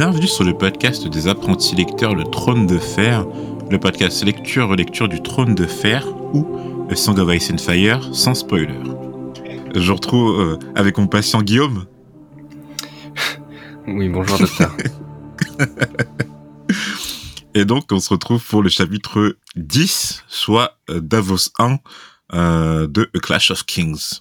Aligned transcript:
Bienvenue 0.00 0.28
sur 0.28 0.44
le 0.44 0.56
podcast 0.56 1.06
des 1.06 1.28
apprentis 1.28 1.76
lecteurs 1.76 2.14
Le 2.14 2.24
Trône 2.24 2.66
de 2.66 2.78
Fer, 2.78 3.26
le 3.70 3.78
podcast 3.78 4.24
lecture-relecture 4.24 5.10
du 5.10 5.20
Trône 5.20 5.54
de 5.54 5.66
Fer 5.66 6.08
ou 6.32 6.88
A 6.90 6.96
Song 6.96 7.18
of 7.18 7.30
Ice 7.34 7.50
and 7.50 7.58
Fire 7.58 8.14
sans 8.14 8.32
spoiler. 8.32 8.80
Je 9.74 9.92
retrouve 9.92 10.40
euh, 10.40 10.58
avec 10.74 10.96
mon 10.96 11.06
patient 11.06 11.42
Guillaume. 11.42 11.84
Oui, 13.86 14.08
bonjour 14.08 14.38
docteur. 14.38 14.74
Et 17.54 17.66
donc 17.66 17.92
on 17.92 18.00
se 18.00 18.08
retrouve 18.08 18.42
pour 18.42 18.62
le 18.62 18.70
chapitre 18.70 19.36
10, 19.56 20.24
soit 20.28 20.78
euh, 20.88 21.00
Davos 21.00 21.50
1 21.58 21.76
euh, 22.32 22.86
de 22.86 23.10
A 23.14 23.18
Clash 23.18 23.50
of 23.50 23.66
Kings. 23.66 24.20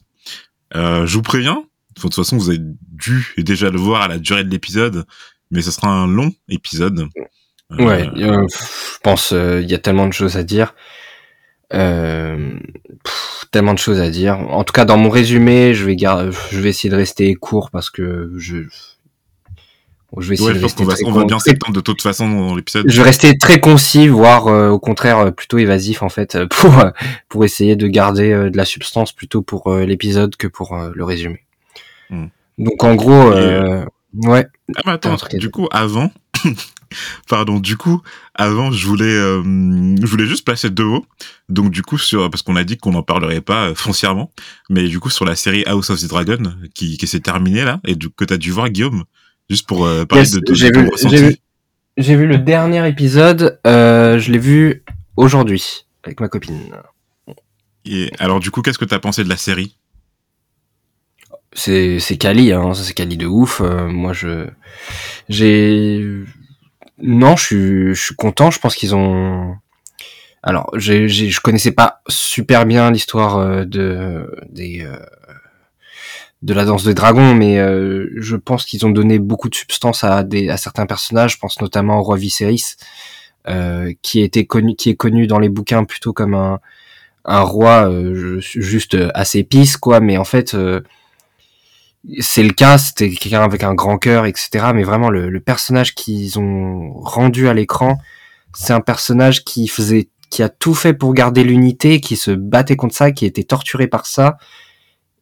Je 0.75 1.13
vous 1.13 1.21
préviens, 1.21 1.63
de 1.95 2.01
toute 2.01 2.15
façon 2.15 2.35
vous 2.35 2.49
avez 2.49 2.59
dû 2.59 3.33
déjà 3.37 3.69
le 3.69 3.79
voir 3.79 4.01
à 4.01 4.09
la 4.09 4.19
durée 4.19 4.43
de 4.43 4.49
l'épisode, 4.49 5.05
mais 5.51 5.61
ce 5.61 5.71
sera 5.71 5.87
un 5.89 6.07
long 6.07 6.31
épisode. 6.49 7.07
Euh, 7.71 7.85
ouais, 7.85 8.09
euh, 8.17 8.47
je 8.49 8.97
pense 9.03 9.31
euh, 9.33 9.61
il 9.61 9.69
y 9.69 9.73
a 9.75 9.77
tellement 9.77 10.07
de 10.07 10.13
choses 10.13 10.37
à 10.37 10.43
dire. 10.43 10.73
Euh, 11.73 12.57
pff, 13.03 13.45
tellement 13.51 13.73
de 13.73 13.79
choses 13.79 13.99
à 13.99 14.09
dire. 14.09 14.39
En 14.39 14.63
tout 14.63 14.73
cas, 14.73 14.85
dans 14.85 14.97
mon 14.97 15.09
résumé, 15.09 15.73
je 15.75 15.85
vais 15.85 15.95
gar- 15.95 16.31
je 16.31 16.59
vais 16.59 16.69
essayer 16.69 16.89
de 16.89 16.95
rester 16.95 17.35
court 17.35 17.69
parce 17.71 17.89
que 17.89 18.31
je 18.37 18.57
je 20.17 20.27
vais 20.27 20.33
essayer 20.33 20.49
Ouais, 20.49 20.55
de 20.55 20.63
rester 20.63 20.81
qu'on 20.83 20.89
va, 20.89 20.95
très 20.95 21.05
on 21.05 21.11
va 21.11 21.25
bien 21.25 21.37
s'étendre 21.37 21.75
de 21.75 21.81
toute 21.81 22.01
façon 22.01 22.27
dans 22.27 22.55
l'épisode. 22.55 22.89
Je 22.89 22.97
vais 22.97 23.03
rester 23.03 23.37
très 23.37 23.59
concis, 23.59 24.07
voire 24.07 24.47
euh, 24.47 24.69
au 24.69 24.79
contraire 24.79 25.31
plutôt 25.35 25.59
évasif 25.59 26.01
en 26.01 26.09
fait, 26.09 26.43
pour 26.49 26.79
euh, 26.79 26.89
pour 27.27 27.45
essayer 27.45 27.75
de 27.75 27.87
garder 27.87 28.31
euh, 28.31 28.49
de 28.49 28.57
la 28.57 28.65
substance 28.65 29.11
plutôt 29.13 29.43
pour 29.43 29.71
l'épisode 29.75 30.35
que 30.35 30.47
pour 30.47 30.75
le 30.75 31.03
résumé. 31.03 31.41
Hmm. 32.09 32.25
Donc 32.57 32.83
en 32.83 32.95
gros, 32.95 33.31
euh, 33.31 33.85
ouais, 34.13 34.47
Ah 34.75 34.81
mais 34.85 34.91
attends, 34.93 35.15
à 35.15 35.37
du 35.37 35.49
coup 35.51 35.67
avant, 35.71 36.11
pardon, 37.27 37.59
du 37.59 37.77
coup 37.77 38.01
avant 38.35 38.71
je 38.71 38.85
voulais, 38.87 39.05
euh, 39.05 39.41
je 39.43 40.05
voulais 40.05 40.25
juste 40.25 40.45
placer 40.45 40.69
deux 40.69 40.85
mots. 40.85 41.05
Donc 41.49 41.71
du 41.71 41.81
coup 41.81 41.97
sur, 41.97 42.29
parce 42.29 42.41
qu'on 42.41 42.55
a 42.55 42.63
dit 42.63 42.77
qu'on 42.77 42.91
n'en 42.91 43.03
parlerait 43.03 43.41
pas 43.41 43.69
euh, 43.69 43.75
foncièrement, 43.75 44.31
mais 44.69 44.87
du 44.87 44.99
coup 44.99 45.09
sur 45.09 45.25
la 45.25 45.35
série 45.35 45.63
House 45.65 45.89
of 45.89 45.99
the 46.01 46.07
Dragon 46.07 46.53
qui, 46.73 46.97
qui 46.97 47.07
s'est 47.07 47.19
terminée 47.19 47.63
là 47.63 47.79
et 47.85 47.95
du, 47.95 48.09
que 48.09 48.25
t'as 48.25 48.37
dû 48.37 48.51
voir 48.51 48.69
Guillaume, 48.69 49.03
juste 49.49 49.67
pour 49.67 49.85
euh, 49.85 50.05
parler 50.05 50.23
Yes, 50.23 50.31
de, 50.33 50.39
de, 50.39 50.53
j'ai 50.53 50.69
vu- 50.71 50.89
j'ai 51.07 51.27
vu. 51.29 51.35
j'ai 51.97 52.15
vu 52.15 52.27
le 52.27 52.37
dernier 52.37 52.87
épisode, 52.87 53.59
euh, 53.67 54.17
je 54.19 54.31
l'ai 54.31 54.39
vu 54.39 54.83
aujourd'hui 55.17 55.85
avec 56.03 56.19
ma 56.21 56.29
copine. 56.29 56.59
Et 57.85 58.11
alors 58.19 58.39
du 58.39 58.51
coup 58.51 58.61
qu'est-ce 58.61 58.77
que 58.79 58.85
t'as 58.85 58.99
pensé 58.99 59.23
de 59.23 59.29
la 59.29 59.37
série? 59.37 59.75
C'est 61.53 61.99
c'est 61.99 62.17
Kali, 62.17 62.51
hein, 62.53 62.73
c'est 62.73 62.93
Kali 62.93 63.17
de 63.17 63.25
ouf. 63.25 63.61
euh, 63.61 63.87
moi 63.87 64.13
je 64.13 64.47
j'ai 65.29 66.05
non, 67.01 67.35
je 67.35 67.43
suis 67.43 67.95
je 67.95 68.01
suis 68.05 68.15
content. 68.15 68.51
Je 68.51 68.59
pense 68.59 68.75
qu'ils 68.75 68.95
ont 68.95 69.55
alors 70.43 70.69
j'ai 70.75 71.07
je 71.09 71.41
connaissais 71.41 71.71
pas 71.71 72.01
super 72.07 72.65
bien 72.65 72.91
l'histoire 72.91 73.37
euh, 73.37 73.65
de 73.65 74.29
des 74.49 74.81
euh, 74.83 74.97
de 76.43 76.53
la 76.53 76.65
danse 76.65 76.85
des 76.85 76.93
dragons, 76.93 77.33
mais 77.35 77.57
je 77.57 78.35
pense 78.37 78.65
qu'ils 78.65 78.85
ont 78.85 78.91
donné 78.91 79.19
beaucoup 79.19 79.49
de 79.49 79.55
substance 79.55 80.03
à 80.05 80.23
des 80.23 80.49
à 80.49 80.55
certains 80.57 80.85
personnages. 80.85 81.33
Je 81.33 81.39
pense 81.39 81.59
notamment 81.61 81.99
au 81.99 82.03
roi 82.03 82.15
Viserys, 82.15 82.75
qui 84.01 84.21
était 84.21 84.45
connu 84.45 84.75
qui 84.75 84.89
est 84.89 84.95
connu 84.95 85.27
dans 85.27 85.39
les 85.39 85.49
bouquins 85.49 85.83
plutôt 85.83 86.13
comme 86.13 86.35
un 86.35 86.59
un 87.25 87.41
roi 87.41 87.89
euh, 87.89 88.39
juste 88.39 88.97
assez 89.13 89.43
pisse 89.43 89.75
quoi, 89.77 89.99
mais 89.99 90.17
en 90.17 90.23
fait 90.23 90.55
c'est 92.19 92.43
le 92.43 92.53
cas, 92.53 92.77
c'était 92.77 93.09
quelqu'un 93.09 93.43
avec 93.43 93.63
un 93.63 93.73
grand 93.73 93.97
cœur, 93.97 94.25
etc. 94.25 94.67
Mais 94.73 94.83
vraiment, 94.83 95.09
le, 95.09 95.39
personnage 95.39 95.95
qu'ils 95.95 96.39
ont 96.39 96.93
rendu 97.01 97.47
à 97.47 97.53
l'écran, 97.53 97.99
c'est 98.53 98.73
un 98.73 98.81
personnage 98.81 99.43
qui 99.43 99.67
faisait, 99.67 100.09
qui 100.29 100.41
a 100.41 100.49
tout 100.49 100.73
fait 100.73 100.93
pour 100.93 101.13
garder 101.13 101.43
l'unité, 101.43 101.99
qui 101.99 102.15
se 102.15 102.31
battait 102.31 102.75
contre 102.75 102.95
ça, 102.95 103.11
qui 103.11 103.25
était 103.25 103.43
torturé 103.43 103.87
par 103.87 104.05
ça, 104.05 104.37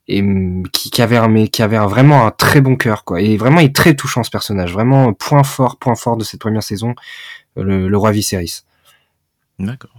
et 0.08 0.22
hum, 0.22 0.64
qui, 0.72 1.02
avait 1.02 1.18
un, 1.18 1.28
mais 1.28 1.48
qui 1.48 1.64
avait 1.64 1.78
un, 1.78 1.88
vraiment 1.88 2.26
un 2.26 2.32
très 2.32 2.62
bon 2.62 2.76
cœur, 2.76 3.04
quoi. 3.04 3.22
Et 3.22 3.38
vraiment, 3.38 3.60
il 3.60 3.66
est 3.66 3.76
très 3.76 3.96
touchant 3.96 4.24
ce 4.24 4.30
personnage. 4.30 4.72
Vraiment, 4.72 5.14
point 5.14 5.44
fort, 5.44 5.78
point 5.78 5.96
fort 5.96 6.16
de 6.16 6.24
cette 6.24 6.40
première 6.40 6.64
saison, 6.64 6.94
le, 7.56 7.96
roi 7.98 8.12
Viserys. 8.12 8.62
D'accord. 9.60 9.92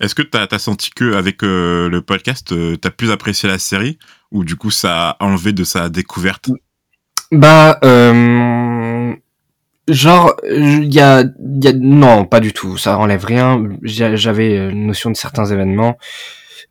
Est-ce 0.00 0.14
que 0.14 0.22
t'as 0.22 0.46
as 0.50 0.58
senti 0.58 0.90
que 0.90 1.14
avec 1.14 1.42
euh, 1.42 1.88
le 1.88 2.02
podcast 2.02 2.52
euh, 2.52 2.76
t'as 2.76 2.90
plus 2.90 3.10
apprécié 3.10 3.48
la 3.48 3.58
série? 3.58 3.98
Ou 4.32 4.44
du 4.44 4.56
coup 4.56 4.70
ça 4.70 5.10
a 5.10 5.24
enlevé 5.24 5.52
de 5.52 5.64
sa 5.64 5.88
découverte 5.88 6.50
Bah, 7.32 7.78
euh, 7.84 9.12
genre, 9.88 10.34
il 10.48 10.92
y 10.92 11.00
a, 11.00 11.22
y 11.22 11.68
a, 11.68 11.72
non, 11.72 12.24
pas 12.24 12.40
du 12.40 12.52
tout. 12.52 12.76
Ça 12.76 12.98
enlève 12.98 13.24
rien. 13.24 13.62
J'a- 13.82 14.16
J'avais 14.16 14.56
euh, 14.58 14.70
notion 14.72 15.10
de 15.10 15.16
certains 15.16 15.46
événements, 15.46 15.96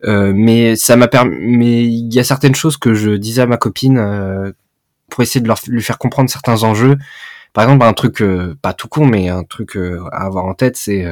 euh, 0.05 0.31
mais 0.35 0.75
ça 0.75 0.95
m'a 0.95 1.07
permis. 1.07 1.35
Mais 1.57 1.83
il 1.85 2.13
y 2.13 2.19
a 2.19 2.23
certaines 2.23 2.55
choses 2.55 2.77
que 2.77 2.93
je 2.93 3.11
disais 3.11 3.41
à 3.43 3.47
ma 3.47 3.57
copine 3.57 3.97
euh, 3.97 4.51
pour 5.09 5.23
essayer 5.23 5.41
de 5.41 5.47
leur, 5.47 5.59
lui 5.67 5.81
faire 5.81 5.97
comprendre 5.97 6.29
certains 6.29 6.63
enjeux. 6.63 6.97
Par 7.53 7.63
exemple, 7.63 7.85
un 7.85 7.93
truc 7.93 8.21
euh, 8.21 8.55
pas 8.61 8.73
tout 8.73 8.87
con, 8.89 9.05
mais 9.05 9.29
un 9.29 9.43
truc 9.43 9.77
euh, 9.77 10.03
à 10.11 10.25
avoir 10.25 10.45
en 10.45 10.53
tête, 10.53 10.75
c'est 10.77 11.05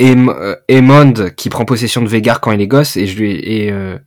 euh, 0.00 0.56
euh, 0.70 1.30
qui 1.30 1.48
prend 1.48 1.64
possession 1.64 2.02
de 2.02 2.08
Végar 2.08 2.40
quand 2.40 2.52
il 2.52 2.60
est 2.60 2.66
gosse, 2.66 2.96
et 2.96 3.06
je 3.06 3.18
lui 3.18 3.32
et 3.32 3.72
euh, 3.72 3.98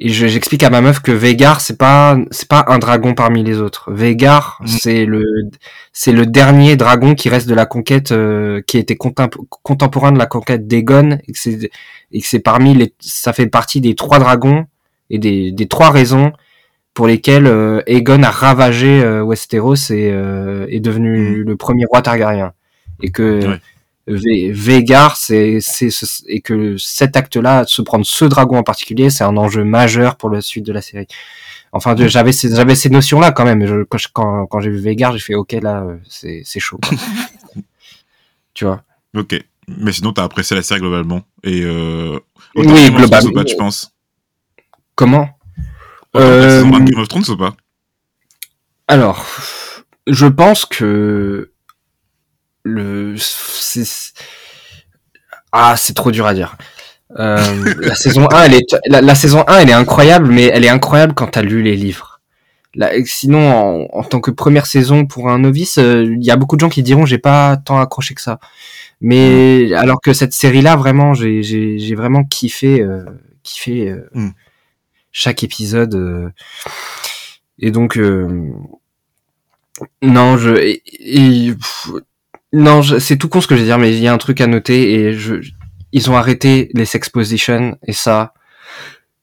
et 0.00 0.08
je- 0.08 0.26
j'explique 0.26 0.62
à 0.62 0.70
ma 0.70 0.80
meuf 0.80 1.00
que 1.00 1.12
Végar 1.12 1.60
c'est 1.60 1.76
pas 1.78 2.16
c'est 2.30 2.48
pas 2.48 2.64
un 2.68 2.78
dragon 2.78 3.14
parmi 3.14 3.42
les 3.44 3.60
autres. 3.60 3.92
Végar 3.92 4.58
Mhm. 4.60 4.66
c'est 4.68 5.04
le 5.06 5.22
c'est 5.92 6.12
le 6.12 6.26
dernier 6.26 6.76
dragon 6.76 7.14
qui 7.14 7.28
reste 7.28 7.48
de 7.48 7.54
la 7.54 7.66
conquête 7.66 8.12
euh, 8.12 8.60
qui 8.66 8.78
était 8.78 8.94
contemp- 8.96 9.36
contemporain 9.62 10.12
de 10.12 10.18
la 10.18 10.26
conquête 10.26 10.66
d'Aegon 10.66 11.18
et 11.26 11.32
que 11.32 11.38
c'est 11.38 11.70
et 12.12 12.20
que 12.20 12.26
c'est 12.26 12.40
parmi 12.40 12.74
les 12.74 12.94
ça 13.00 13.32
fait 13.32 13.46
partie 13.48 13.80
des 13.80 13.94
trois 13.94 14.18
dragons 14.18 14.66
et 15.10 15.18
des 15.18 15.52
des 15.52 15.68
trois 15.68 15.90
raisons 15.90 16.32
pour 16.94 17.06
lesquelles 17.06 17.46
euh, 17.46 17.80
Aegon 17.86 18.22
a 18.22 18.30
ravagé 18.30 19.02
euh, 19.02 19.22
Westeros 19.24 19.90
et 19.90 20.10
euh, 20.12 20.66
est 20.68 20.80
devenu 20.80 21.38
Mhm. 21.38 21.42
le 21.48 21.56
premier 21.56 21.84
roi 21.86 22.02
Targaryen 22.02 22.52
et 23.02 23.10
que 23.10 23.46
Ouais. 23.48 23.60
Vé- 24.08 24.50
Végar, 24.52 25.16
c'est, 25.16 25.58
c'est, 25.60 25.90
ce- 25.90 26.22
et 26.26 26.40
que 26.40 26.76
cet 26.76 27.16
acte-là, 27.16 27.64
se 27.66 27.82
prendre 27.82 28.04
ce 28.04 28.24
dragon 28.24 28.58
en 28.58 28.62
particulier, 28.64 29.10
c'est 29.10 29.24
un 29.24 29.36
enjeu 29.36 29.62
majeur 29.64 30.16
pour 30.16 30.28
la 30.30 30.40
suite 30.40 30.66
de 30.66 30.72
la 30.72 30.82
série. 30.82 31.06
Enfin, 31.72 31.94
j'avais 31.96 32.32
ces, 32.32 32.54
j'avais 32.54 32.74
ces 32.74 32.90
notions-là 32.90 33.30
quand 33.32 33.44
même. 33.44 33.64
Je- 33.66 33.84
quand, 33.84 33.98
je- 33.98 34.08
quand, 34.12 34.46
quand 34.46 34.60
j'ai 34.60 34.70
vu 34.70 34.78
Végar, 34.78 35.12
j'ai 35.12 35.20
fait 35.20 35.34
OK, 35.34 35.52
là, 35.52 35.82
euh, 35.84 35.96
c'est, 36.08 36.42
c'est 36.44 36.60
chaud. 36.60 36.80
tu 38.54 38.64
vois? 38.64 38.82
Ok. 39.16 39.36
Mais 39.68 39.92
sinon 39.92 40.12
t'as 40.12 40.24
apprécié 40.24 40.56
la 40.56 40.62
série 40.62 40.80
globalement 40.80 41.22
et 41.44 41.62
euh, 41.62 42.18
Oui, 42.56 42.90
globalement. 42.90 43.30
ou 43.30 43.32
pas, 43.32 43.44
tu 43.44 43.56
penses? 43.56 43.92
Comment? 44.96 45.28
Euh, 46.16 46.60
saison 46.62 46.74
un 46.74 46.80
de 46.80 46.90
Game 46.90 47.00
of 47.00 47.08
Thrones 47.08 47.24
ou 47.30 47.36
pas? 47.36 47.54
Alors, 48.88 49.24
je 50.06 50.26
pense 50.26 50.66
que 50.66 51.52
le 52.64 53.14
c'est 53.18 53.84
ah 55.52 55.74
c'est 55.76 55.94
trop 55.94 56.10
dur 56.10 56.26
à 56.26 56.34
dire. 56.34 56.56
Euh, 57.18 57.74
la 57.80 57.94
saison 57.94 58.26
1, 58.32 58.44
elle 58.44 58.54
est 58.54 58.66
la, 58.86 59.02
la 59.02 59.14
saison 59.14 59.44
1, 59.46 59.58
elle 59.58 59.70
est 59.70 59.74
incroyable, 59.74 60.28
mais 60.28 60.44
elle 60.44 60.64
est 60.64 60.68
incroyable 60.70 61.12
quand 61.14 61.26
t'as 61.26 61.42
lu 61.42 61.62
les 61.62 61.76
livres. 61.76 62.20
Là, 62.74 62.90
sinon, 63.04 63.86
en, 63.92 63.98
en 63.98 64.02
tant 64.02 64.20
que 64.20 64.30
première 64.30 64.64
saison 64.64 65.04
pour 65.04 65.28
un 65.28 65.38
novice, 65.40 65.76
euh, 65.76 66.04
il 66.04 66.24
y 66.24 66.30
a 66.30 66.36
beaucoup 66.36 66.56
de 66.56 66.60
gens 66.60 66.70
qui 66.70 66.82
diront 66.82 67.04
j'ai 67.04 67.18
pas 67.18 67.58
tant 67.58 67.78
accroché 67.80 68.14
que 68.14 68.22
ça. 68.22 68.38
Mais 69.02 69.74
alors 69.74 70.00
que 70.00 70.14
cette 70.14 70.32
série-là, 70.32 70.76
vraiment, 70.76 71.12
j'ai 71.12 71.42
j'ai 71.42 71.78
j'ai 71.78 71.94
vraiment 71.94 72.24
kiffé 72.24 72.80
euh, 72.80 73.04
kiffé 73.42 73.90
euh, 73.90 74.08
Mm. 74.14 74.30
chaque 75.12 75.42
épisode. 75.44 75.94
euh. 75.96 76.30
et 77.58 77.70
donc 77.70 77.98
euh, 77.98 78.50
non, 80.02 80.36
je 80.38 80.50
et- 80.56 80.82
et- 80.98 81.54
pff, 81.54 81.90
non, 82.52 82.82
je- 82.82 82.98
c'est 82.98 83.16
tout 83.16 83.28
con 83.28 83.40
ce 83.40 83.46
que 83.46 83.54
je 83.56 83.60
vais 83.60 83.66
dire, 83.66 83.78
mais 83.78 83.90
il 83.92 84.00
y 84.02 84.08
a 84.08 84.12
un 84.12 84.18
truc 84.18 84.40
à 84.40 84.46
noter 84.46 84.92
et 84.94 85.12
je 85.18 85.36
ils 85.94 86.10
ont 86.10 86.16
arrêté 86.16 86.70
les 86.74 86.86
sex 86.86 87.08
positions 87.10 87.76
et 87.86 87.92
ça 87.92 88.32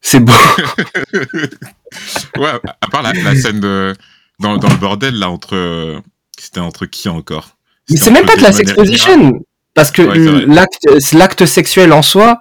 c'est 0.02 0.20
beau. 0.20 0.34
Ouais, 2.38 2.48
à 2.50 2.78
à 2.82 2.88
part 2.92 3.02
la, 3.02 3.14
la 3.14 3.36
scène 3.36 3.60
de 3.60 3.96
dans, 4.40 4.58
dans 4.58 4.70
le 4.70 4.76
bordel 4.76 5.16
là 5.16 5.30
entre 5.30 6.02
c'était 6.40 6.60
entre 6.60 6.86
qui 6.86 7.10
encore? 7.10 7.58
Mais 7.90 7.98
c'est 7.98 8.12
même 8.12 8.26
pas 8.26 8.36
de 8.36 8.42
la 8.44 8.52
Daemon 8.52 8.62
et 8.62 8.66
sex 8.66 8.74
position 8.74 9.32
parce 9.74 9.92
que 9.92 10.04
Ouais, 10.04 10.46
l'acte 11.18 11.46
sexuel 11.46 11.92
en 11.94 12.02
soi 12.04 12.40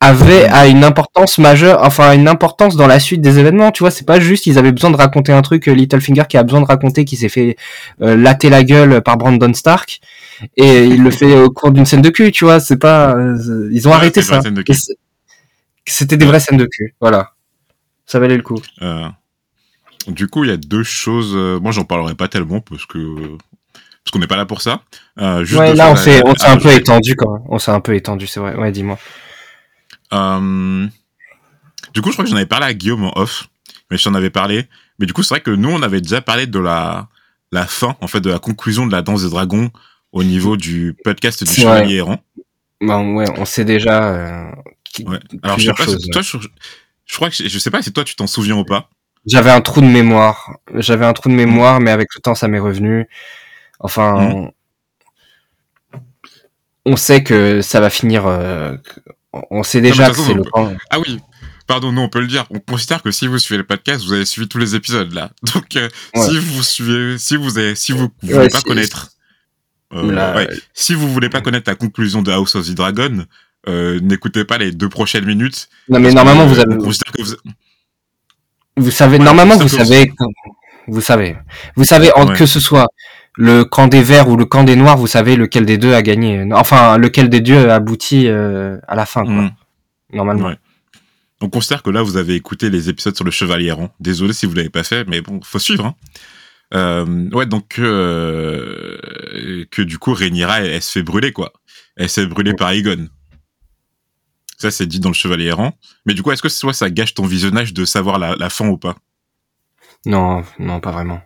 avait 0.00 0.44
a 0.46 0.66
une 0.66 0.84
importance 0.84 1.38
majeure, 1.38 1.80
enfin 1.82 2.12
une 2.12 2.28
importance 2.28 2.76
dans 2.76 2.86
la 2.86 2.98
suite 3.00 3.20
des 3.20 3.38
événements. 3.38 3.70
Tu 3.72 3.82
vois, 3.84 3.90
c'est 3.90 4.06
pas 4.06 4.18
juste 4.20 4.46
ils 4.46 4.58
avaient 4.58 4.72
besoin 4.72 4.90
de 4.90 4.96
raconter 4.96 5.32
un 5.32 5.42
truc. 5.42 5.68
euh, 5.68 5.72
Littlefinger 5.74 6.22
qui 6.28 6.36
a 6.36 6.42
besoin 6.42 6.60
de 6.60 6.66
raconter 6.66 7.04
qu'il 7.04 7.18
s'est 7.18 7.28
fait 7.28 7.56
euh, 8.02 8.16
latter 8.16 8.48
la 8.50 8.62
gueule 8.64 9.00
par 9.02 9.16
Brandon 9.16 9.52
Stark 9.54 10.00
et 10.56 10.84
il 10.84 11.02
le 11.02 11.10
fait 11.10 11.38
au 11.40 11.50
cours 11.50 11.70
d'une 11.72 11.86
scène 11.86 12.02
de 12.02 12.10
cul. 12.10 12.30
Tu 12.32 12.44
vois, 12.44 12.60
c'est 12.60 12.78
pas 12.78 13.14
euh, 13.16 13.68
ils 13.72 13.86
ont 13.88 13.90
Ouais, 13.90 13.96
arrêté 13.96 14.22
ça. 14.22 14.40
C'était 15.86 16.16
des 16.16 16.26
vraies 16.26 16.40
scènes 16.40 16.58
de 16.58 16.66
cul. 16.66 16.94
Voilà, 17.00 17.32
ça 18.06 18.18
valait 18.18 18.36
le 18.36 18.42
coup. 18.42 18.60
Euh, 18.82 19.08
du 20.06 20.28
coup, 20.28 20.44
il 20.44 20.50
y 20.50 20.52
a 20.52 20.56
deux 20.56 20.82
choses. 20.82 21.32
euh, 21.34 21.58
moi, 21.60 21.72
j'en 21.72 21.84
parlerai 21.84 22.14
pas 22.14 22.28
tellement 22.28 22.60
parce 22.60 22.86
que 22.86 22.98
parce 24.04 24.12
qu'on 24.12 24.18
n'est 24.20 24.26
pas 24.26 24.36
là 24.36 24.46
pour 24.46 24.62
ça. 24.62 24.82
Euh, 25.18 25.44
juste 25.44 25.58
Ouais, 25.60 25.74
là, 25.74 25.90
on 25.90 25.96
s'est, 25.96 26.22
on 26.24 26.32
à 26.32 26.38
s'est 26.38 26.46
un 26.46 26.56
peu 26.58 26.70
étendu 26.72 27.14
quand 27.16 27.32
même. 27.32 27.42
On 27.48 27.58
s'est 27.58 27.70
un 27.72 27.80
peu 27.80 27.94
étendu, 27.94 28.26
c'est 28.26 28.40
vrai. 28.40 28.54
Ouais, 28.54 28.70
dis-moi. 28.72 28.98
Euh, 30.12 30.86
du 31.92 32.00
coup, 32.00 32.08
je 32.08 32.14
crois 32.14 32.24
que 32.24 32.30
j'en 32.30 32.36
avais 32.36 32.46
parlé 32.46 32.66
à 32.66 32.74
Guillaume 32.74 33.04
en 33.04 33.12
off, 33.18 33.48
mais 33.90 33.96
je 33.98 34.04
t'en 34.04 34.14
avais 34.14 34.30
parlé. 34.30 34.66
Mais 34.98 35.06
du 35.06 35.12
coup, 35.12 35.22
c'est 35.22 35.34
vrai 35.34 35.40
que 35.40 35.50
nous, 35.50 35.68
on 35.70 35.82
avait 35.82 36.00
déjà 36.00 36.20
parlé 36.20 36.46
de 36.46 36.58
la 36.58 37.08
la 37.50 37.64
fin, 37.66 37.96
en 38.02 38.06
fait, 38.08 38.20
de 38.20 38.30
la 38.30 38.38
conclusion 38.38 38.86
de 38.86 38.92
la 38.92 39.00
danse 39.00 39.22
des 39.24 39.30
dragons 39.30 39.70
au 40.12 40.24
niveau 40.24 40.56
du 40.56 40.96
podcast 41.04 41.44
du 41.44 41.52
Chevalier 41.52 41.96
errant. 41.96 42.22
Ben, 42.80 43.14
ouais, 43.14 43.26
on 43.36 43.44
sait 43.44 43.64
déjà. 43.64 44.14
euh, 44.14 44.50
qui- 44.84 45.04
Ouais. 45.04 45.18
Alors, 45.42 45.58
je 45.58 45.66
sais 45.66 45.72
pas, 45.74 45.84
choses. 45.84 46.02
si 46.02 46.10
toi, 46.10 46.22
je, 46.22 46.36
je 47.06 47.14
crois 47.16 47.28
que 47.30 47.36
je, 47.36 47.48
je 47.48 47.58
sais 47.58 47.70
pas 47.70 47.82
si 47.82 47.92
toi 47.92 48.04
tu 48.04 48.14
t'en 48.16 48.26
souviens 48.26 48.56
ou 48.56 48.64
pas. 48.64 48.88
J'avais 49.26 49.50
un 49.50 49.60
trou 49.60 49.80
de 49.80 49.86
mémoire. 49.86 50.56
J'avais 50.74 51.04
un 51.04 51.12
trou 51.12 51.28
de 51.28 51.34
mémoire, 51.34 51.80
mais 51.80 51.90
avec 51.90 52.08
le 52.14 52.20
temps, 52.20 52.34
ça 52.34 52.48
m'est 52.48 52.58
revenu. 52.60 53.06
Enfin, 53.80 54.48
on 56.84 56.96
sait 56.96 57.22
que 57.22 57.60
ça 57.62 57.80
va 57.80 57.90
finir. 57.90 58.26
euh, 58.26 58.76
on 59.50 59.62
sait 59.62 59.80
déjà 59.80 60.08
de 60.08 60.14
que 60.14 60.20
c'est 60.20 60.34
le 60.34 60.40
on 60.40 60.44
camp. 60.68 60.76
Ah 60.90 60.98
oui, 61.00 61.18
pardon, 61.66 61.92
non, 61.92 62.02
on 62.04 62.08
peut 62.08 62.20
le 62.20 62.26
dire. 62.26 62.46
On 62.50 62.60
considère 62.60 63.02
que 63.02 63.10
si 63.10 63.26
vous 63.26 63.38
suivez 63.38 63.58
le 63.58 63.66
podcast, 63.66 64.04
vous 64.04 64.12
avez 64.14 64.24
suivi 64.24 64.48
tous 64.48 64.58
les 64.58 64.74
épisodes 64.74 65.12
là. 65.12 65.30
Donc, 65.54 65.76
euh, 65.76 65.88
Ouais. 66.14 66.22
si 66.26 66.38
vous 66.38 66.62
suivez, 66.62 67.18
si 67.18 67.36
vous 67.36 67.58
avez, 67.58 67.74
si 67.74 67.92
vous 67.92 68.08
voulez 68.22 68.34
Ouais, 68.38 68.48
pas 68.48 68.62
connaître, 68.62 69.10
euh, 69.94 70.12
La- 70.12 70.34
ouais, 70.36 70.48
si 70.74 70.94
vous 70.94 71.08
voulez 71.12 71.28
pas 71.28 71.40
connaître 71.40 71.68
la 71.70 71.76
conclusion 71.76 72.22
de 72.22 72.30
House 72.30 72.54
of 72.54 72.66
the 72.66 72.72
Dragon, 72.74 73.24
euh, 73.68 73.98
n'écoutez 74.00 74.44
pas 74.44 74.58
les 74.58 74.72
deux 74.72 74.88
prochaines 74.88 75.24
minutes. 75.24 75.68
Non, 75.88 75.98
mais 76.00 76.10
que, 76.10 76.14
normalement, 76.14 76.46
vous 76.46 76.58
avez, 76.58 76.76
que 76.76 76.82
vous, 76.82 77.34
vous 78.76 78.90
savez, 78.90 79.18
Ouais, 79.18 79.24
normalement, 79.24 79.56
vous 79.56 79.68
savez, 79.68 80.12
vous 80.86 81.00
savez, 81.00 81.36
vous 81.76 81.84
savez, 81.84 82.12
en- 82.14 82.28
Ouais. 82.28 82.36
que 82.36 82.46
ce 82.46 82.60
soit 82.60 82.86
le 83.36 83.64
camp 83.64 83.88
des 83.88 84.02
verts 84.02 84.28
ou 84.28 84.36
le 84.36 84.44
camp 84.44 84.64
des 84.64 84.76
noirs, 84.76 84.96
vous 84.96 85.06
savez 85.06 85.36
lequel 85.36 85.64
des 85.66 85.78
deux 85.78 85.94
a 85.94 86.02
gagné. 86.02 86.46
Enfin, 86.52 86.96
lequel 86.98 87.28
des 87.28 87.40
deux 87.40 87.68
aboutit 87.68 88.26
euh, 88.28 88.78
à 88.88 88.94
la 88.94 89.06
fin, 89.06 89.24
quoi. 89.24 89.32
Mm. 89.32 89.50
Normalement. 90.12 90.52
On 91.40 91.48
considère 91.48 91.82
que 91.84 91.90
là, 91.90 92.02
vous 92.02 92.16
avez 92.16 92.34
écouté 92.34 92.68
les 92.68 92.88
épisodes 92.88 93.14
sur 93.14 93.24
le 93.24 93.30
Chevalier 93.30 93.66
errant. 93.68 93.90
Désolé 94.00 94.32
si 94.32 94.44
vous 94.46 94.54
l'avez 94.54 94.70
pas 94.70 94.82
fait, 94.82 95.04
mais 95.06 95.20
bon, 95.20 95.40
faut 95.44 95.58
suivre. 95.60 95.86
Hein. 95.86 95.94
Euh, 96.74 97.28
ouais, 97.30 97.46
donc 97.46 97.78
euh, 97.78 98.98
que 99.70 99.82
du 99.82 99.98
coup, 99.98 100.12
Rhaenyra, 100.12 100.60
elle, 100.60 100.72
elle 100.72 100.82
se 100.82 100.92
fait 100.92 101.02
brûler, 101.02 101.32
quoi. 101.32 101.52
Elle 101.96 102.08
se 102.08 102.20
fait 102.20 102.26
brûler 102.26 102.54
par 102.54 102.70
Aegon. 102.70 103.08
Ça, 104.58 104.70
c'est 104.70 104.86
dit 104.86 105.00
dans 105.00 105.08
le 105.10 105.14
Chevalier 105.14 105.46
errant. 105.46 105.78
Mais 106.04 106.14
du 106.14 106.22
coup, 106.22 106.32
est-ce 106.32 106.42
que 106.42 106.48
soit 106.48 106.72
ça 106.72 106.90
gâche 106.90 107.14
ton 107.14 107.24
visionnage 107.24 107.72
de 107.72 107.84
savoir 107.84 108.18
la, 108.18 108.34
la 108.36 108.50
fin 108.50 108.68
ou 108.68 108.76
pas? 108.76 108.96
Non, 110.04 110.42
non, 110.58 110.80
pas 110.80 110.90
vraiment. 110.90 111.20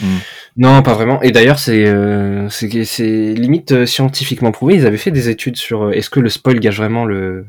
Mm. 0.00 0.16
Non, 0.56 0.82
pas 0.82 0.94
vraiment. 0.94 1.22
Et 1.22 1.30
d'ailleurs, 1.32 1.58
c'est 1.58 1.86
euh, 1.86 2.48
c'est 2.50 3.34
limite 3.34 3.86
scientifiquement 3.86 4.52
prouvé. 4.52 4.74
Ils 4.74 4.86
avaient 4.86 4.98
fait 4.98 5.10
des 5.10 5.28
études 5.28 5.56
sur 5.56 5.92
est-ce 5.92 6.10
que 6.10 6.20
le 6.20 6.28
spoil 6.28 6.60
gâche 6.60 6.76
vraiment 6.76 7.04
le 7.04 7.46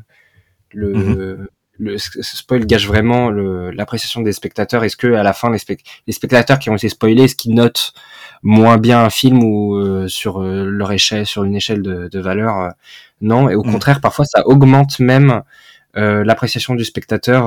le 0.70 0.94
Mhm. 0.94 1.48
Le 1.82 1.98
ce 1.98 2.36
spoil 2.36 2.64
gâche 2.66 2.86
vraiment 2.86 3.30
l'appréciation 3.30 4.20
des 4.22 4.32
spectateurs. 4.32 4.84
Est-ce 4.84 4.96
que 4.96 5.12
à 5.14 5.22
la 5.22 5.32
fin 5.32 5.50
les, 5.50 5.58
spec- 5.58 5.84
les 6.06 6.12
spectateurs 6.12 6.58
qui 6.58 6.70
ont 6.70 6.76
été 6.76 6.88
spoilés, 6.88 7.24
est-ce 7.24 7.36
qu'ils 7.36 7.54
notent 7.54 7.92
moins 8.42 8.76
bien 8.78 9.04
un 9.04 9.10
film 9.10 9.42
ou 9.44 9.76
euh, 9.76 10.08
sur 10.08 10.40
euh, 10.42 10.64
leur 10.64 10.90
échelle 10.92 11.26
sur 11.26 11.44
une 11.44 11.54
échelle 11.56 11.82
de, 11.82 12.08
de 12.08 12.20
valeur 12.20 12.54
euh, 12.60 12.68
Non. 13.20 13.48
Et 13.50 13.54
au 13.54 13.62
Mhm. 13.64 13.72
contraire, 13.72 14.00
parfois 14.00 14.24
ça 14.24 14.46
augmente 14.46 14.98
même 15.00 15.42
l'appréciation 15.94 16.74
du 16.74 16.84
spectateur. 16.84 17.42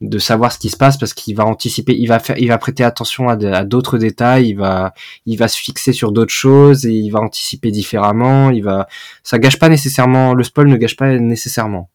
de 0.00 0.18
savoir 0.20 0.52
ce 0.52 0.58
qui 0.60 0.70
se 0.70 0.76
passe 0.76 0.96
parce 0.96 1.12
qu'il 1.12 1.34
va 1.34 1.44
anticiper, 1.44 1.92
il 1.98 2.06
va 2.06 2.20
faire, 2.20 2.38
il 2.38 2.46
va 2.48 2.56
prêter 2.58 2.84
attention 2.84 3.28
à, 3.28 3.36
d'autres 3.64 3.98
détails, 3.98 4.50
il 4.50 4.54
va, 4.56 4.94
il 5.26 5.36
va 5.36 5.48
se 5.48 5.58
fixer 5.58 5.92
sur 5.92 6.12
d'autres 6.12 6.32
choses 6.32 6.86
et 6.86 6.92
il 6.92 7.10
va 7.10 7.18
anticiper 7.18 7.72
différemment, 7.72 8.50
il 8.50 8.62
va, 8.62 8.86
ça 9.24 9.40
gâche 9.40 9.58
pas 9.58 9.68
nécessairement, 9.68 10.34
le 10.34 10.44
spoil 10.44 10.68
ne 10.68 10.76
gâche 10.76 10.94
pas 10.96 11.08
nécessairement. 11.18 11.90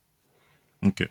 Ok. 0.86 1.07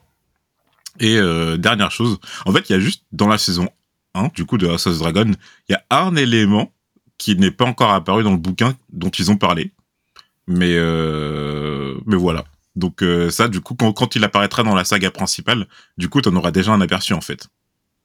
Et 1.03 1.19
euh, 1.19 1.57
dernière 1.57 1.91
chose, 1.91 2.19
en 2.47 2.53
fait, 2.53 2.71
il 2.71 2.73
y 2.73 2.77
a 2.77 2.79
juste 2.79 3.05
dans 3.11 3.27
la 3.27 3.37
saison 3.37 3.69
1, 4.15 4.29
du 4.35 4.47
coup, 4.47 4.57
de 4.57 4.69
House 4.69 4.87
of 4.87 4.97
the 4.97 5.01
Dragon, 5.01 5.33
il 5.69 5.73
y 5.73 5.75
a 5.75 5.85
un 5.91 6.15
élément 6.15 6.73
qui 7.19 7.35
n'est 7.37 7.51
pas 7.51 7.65
encore 7.65 7.91
apparu 7.91 8.23
dans 8.23 8.31
le 8.31 8.37
bouquin 8.37 8.77
dont 8.93 9.11
ils 9.11 9.31
ont 9.31 9.37
parlé. 9.37 9.73
Mais, 10.47 10.77
euh, 10.77 11.99
mais 12.07 12.17
voilà. 12.17 12.45
Donc 12.77 13.03
euh, 13.03 13.31
ça, 13.31 13.49
du 13.49 13.61
coup, 13.61 13.75
quand, 13.75 13.93
quand 13.93 14.15
il 14.15 14.23
apparaîtra 14.23 14.63
dans 14.63 14.77
la 14.77 14.85
saga 14.85 15.11
principale, 15.11 15.67
du 15.99 16.09
coup, 16.09 16.21
t'en 16.21 16.35
auras 16.37 16.53
déjà 16.53 16.73
un 16.73 16.81
aperçu, 16.81 17.15
en 17.15 17.21
fait. 17.21 17.49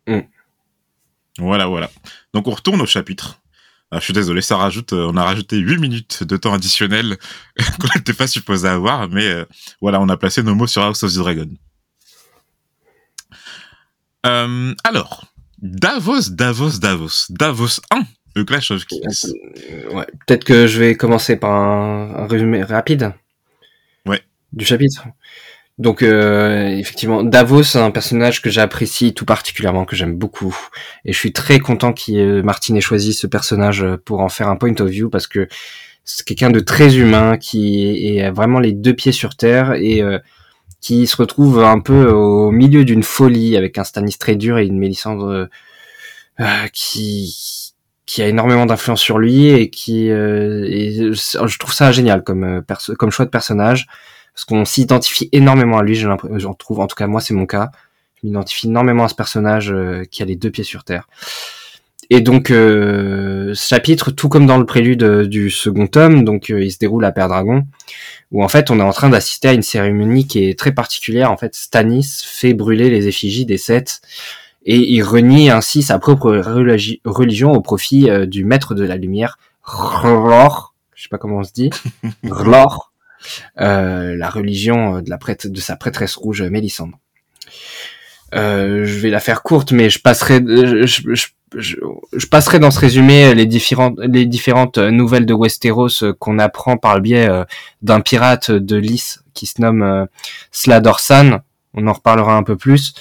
Mm. 0.08 0.22
Voilà, 1.38 1.68
voilà. 1.68 1.92
Donc 2.34 2.48
on 2.48 2.52
retourne 2.52 2.82
au 2.82 2.88
chapitre. 2.88 3.40
Ah, 3.92 4.00
je 4.00 4.06
suis 4.06 4.14
désolé, 4.14 4.42
ça 4.42 4.58
rajoute, 4.58 4.92
on 4.92 5.16
a 5.16 5.24
rajouté 5.24 5.58
8 5.58 5.78
minutes 5.78 6.24
de 6.24 6.36
temps 6.36 6.54
additionnel 6.54 7.18
qu'on 7.80 7.88
n'était 7.96 8.14
pas 8.14 8.28
supposé 8.28 8.68
avoir, 8.68 9.08
mais 9.08 9.26
euh, 9.26 9.46
voilà, 9.82 10.02
on 10.02 10.10
a 10.10 10.18
placé 10.18 10.44
nos 10.44 10.56
mots 10.56 10.68
sur 10.68 10.82
House 10.82 11.04
of 11.04 11.14
the 11.14 11.18
Dragon. 11.18 11.48
Euh, 14.28 14.74
alors, 14.84 15.26
Davos, 15.62 16.30
Davos, 16.30 16.80
Davos, 16.80 17.26
Davos 17.30 17.80
1, 17.92 18.02
le 18.36 18.44
Clash 18.44 18.72
of 18.72 18.86
Kings. 18.86 19.34
Euh, 19.72 19.94
ouais. 19.94 20.06
Peut-être 20.26 20.44
que 20.44 20.68
je 20.68 20.80
vais 20.80 20.96
commencer 20.96 21.38
par 21.38 21.52
un, 21.52 22.16
un 22.16 22.28
résumé 22.28 22.64
rapide. 22.64 23.14
Ouais. 24.06 24.22
Du 24.54 24.66
chapitre. 24.66 25.08
Donc 25.78 26.02
euh, 26.02 26.70
effectivement, 26.70 27.24
Davos, 27.24 27.64
c'est 27.64 27.80
un 27.80 27.92
personnage 27.92 28.42
que 28.42 28.50
j'apprécie 28.50 29.14
tout 29.14 29.26
particulièrement, 29.26 29.86
que 29.86 29.96
j'aime 29.96 30.18
beaucoup, 30.18 30.58
et 31.06 31.14
je 31.14 31.18
suis 31.18 31.34
très 31.34 31.60
content 31.60 31.94
que 31.94 32.42
Martin 32.42 32.74
ait 32.76 32.82
choisi 32.82 33.14
ce 33.14 33.28
personnage 33.28 33.86
pour 34.04 34.22
en 34.22 34.30
faire 34.30 34.50
un 34.50 34.56
point 34.56 34.74
of 34.80 34.90
view 34.90 35.10
parce 35.10 35.28
que 35.28 35.48
c'est 36.04 36.26
quelqu'un 36.26 36.50
de 36.50 36.62
très 36.62 36.98
humain 36.98 37.38
qui 37.38 38.18
est 38.18 38.32
vraiment 38.32 38.60
les 38.60 38.72
deux 38.72 38.94
pieds 38.94 39.12
sur 39.12 39.36
terre 39.36 39.74
et 39.74 40.02
euh, 40.02 40.18
qui 40.88 41.06
se 41.06 41.18
retrouve 41.18 41.62
un 41.66 41.82
peu 41.82 42.10
au 42.10 42.50
milieu 42.50 42.86
d'une 42.86 43.04
folie 43.04 43.58
avec 43.58 43.78
un 43.78 43.84
Stannis 43.84 44.18
très 44.18 44.38
dur 44.38 44.58
et 44.58 44.66
une 44.66 44.78
Mélisandre 44.78 45.50
euh, 46.40 46.68
qui 46.72 47.74
qui 48.06 48.22
a 48.22 48.28
énormément 48.28 48.66
d'influence 48.66 49.02
sur 49.02 49.20
lui 49.20 49.48
et 49.48 49.70
qui 49.70 50.10
euh, 50.10 51.12
je 51.14 51.60
trouve 51.60 51.74
ça 51.74 51.92
génial 51.92 52.24
comme 52.24 52.46
euh, 52.46 52.62
perso 52.62 52.96
comme 52.96 53.12
choix 53.12 53.26
de 53.26 53.30
personnage 53.30 53.86
parce 54.34 54.46
qu'on 54.46 54.64
s'identifie 54.64 55.28
énormément 55.34 55.78
à 55.78 55.84
lui, 55.84 55.96
j'en 55.96 56.54
trouve, 56.54 56.80
en 56.80 56.88
tout 56.88 56.96
cas 56.96 57.08
moi 57.08 57.20
c'est 57.20 57.34
mon 57.34 57.46
cas, 57.46 57.70
je 58.16 58.28
m'identifie 58.28 58.68
énormément 58.68 59.04
à 59.04 59.10
ce 59.10 59.16
personnage 59.16 59.74
euh, 59.74 60.06
qui 60.06 60.24
a 60.24 60.26
les 60.26 60.38
deux 60.38 60.52
pieds 60.52 60.64
sur 60.64 60.86
terre. 60.86 61.10
Et 62.10 62.22
donc 62.22 62.52
euh, 62.52 63.54
ce 63.54 63.68
chapitre, 63.68 64.12
tout 64.12 64.30
comme 64.30 64.46
dans 64.46 64.58
le 64.58 64.66
prélude 64.66 65.04
euh, 65.04 65.28
du 65.28 65.50
second 65.50 65.88
tome, 65.88 66.24
donc 66.24 66.50
euh, 66.50 66.64
il 66.64 66.72
se 66.72 66.78
déroule 66.78 67.04
à 67.04 67.12
Père 67.12 67.28
Dragon, 67.28 67.66
où 68.32 68.44
en 68.44 68.48
fait 68.48 68.72
on 68.72 68.80
est 68.80 68.84
en 68.84 68.94
train 68.94 69.10
d'assister 69.10 69.50
à 69.50 69.54
une 69.54 69.62
cérémonie 69.62 70.26
qui 70.26 70.48
est 70.48 70.58
très 70.58 70.72
particulière. 70.72 71.32
En 71.32 71.38
fait, 71.38 71.54
Stannis 71.54 72.24
fait 72.26 72.54
brûler 72.54 72.90
les 72.90 73.08
effigies 73.08 73.46
des 73.46 73.58
sept 73.58 74.02
et 74.66 74.78
il 74.78 75.02
renie 75.02 75.50
ainsi 75.50 75.84
sa 75.84 76.00
propre 76.00 76.32
religi- 76.38 77.02
religion 77.04 77.52
au 77.52 77.62
profit 77.62 78.10
euh, 78.10 78.26
du 78.26 78.46
maître 78.46 78.74
de 78.74 78.86
la 78.86 78.96
lumière, 78.96 79.38
R'hllor, 79.64 80.76
je 80.96 81.04
sais 81.04 81.10
pas 81.10 81.18
comment 81.18 81.40
on 81.40 81.44
se 81.44 81.54
dit, 81.54 81.70
euh, 83.60 84.16
la 84.16 84.30
religion 84.30 85.02
de 85.02 85.10
la 85.10 85.18
prêtre 85.18 85.48
de 85.48 85.60
sa 85.60 85.76
prêtresse 85.76 86.16
rouge 86.16 86.42
Mélisandre. 86.42 86.98
Euh, 88.36 88.86
je 88.86 89.00
vais 89.00 89.10
la 89.10 89.20
faire 89.20 89.42
courte, 89.42 89.72
mais 89.72 89.90
je 89.90 90.00
passerai, 90.00 90.42
je, 90.46 90.86
je, 90.86 91.28
je, 91.56 92.26
passerai 92.30 92.60
dans 92.60 92.72
ce 92.72 92.80
résumé 92.80 93.34
les 93.34 93.46
différentes, 93.46 94.00
les 94.00 94.26
différentes 94.26 94.78
nouvelles 94.78 95.26
de 95.26 95.34
Westeros 95.34 96.14
qu'on 96.20 96.40
apprend 96.40 96.78
par 96.78 96.96
le 96.96 97.02
biais 97.02 97.30
euh, 97.30 97.46
d'un 97.82 98.02
pirate 98.02 98.52
de 98.52 98.76
Lys 98.76 99.24
qui 99.34 99.46
se 99.46 99.62
nomme 99.62 99.82
euh, 99.82 100.06
Sladorsan. 100.52 101.40
On 101.74 101.88
en 101.88 101.94
reparlera 101.94 102.36
un 102.36 102.44
peu 102.44 102.58
plus. 102.58 102.94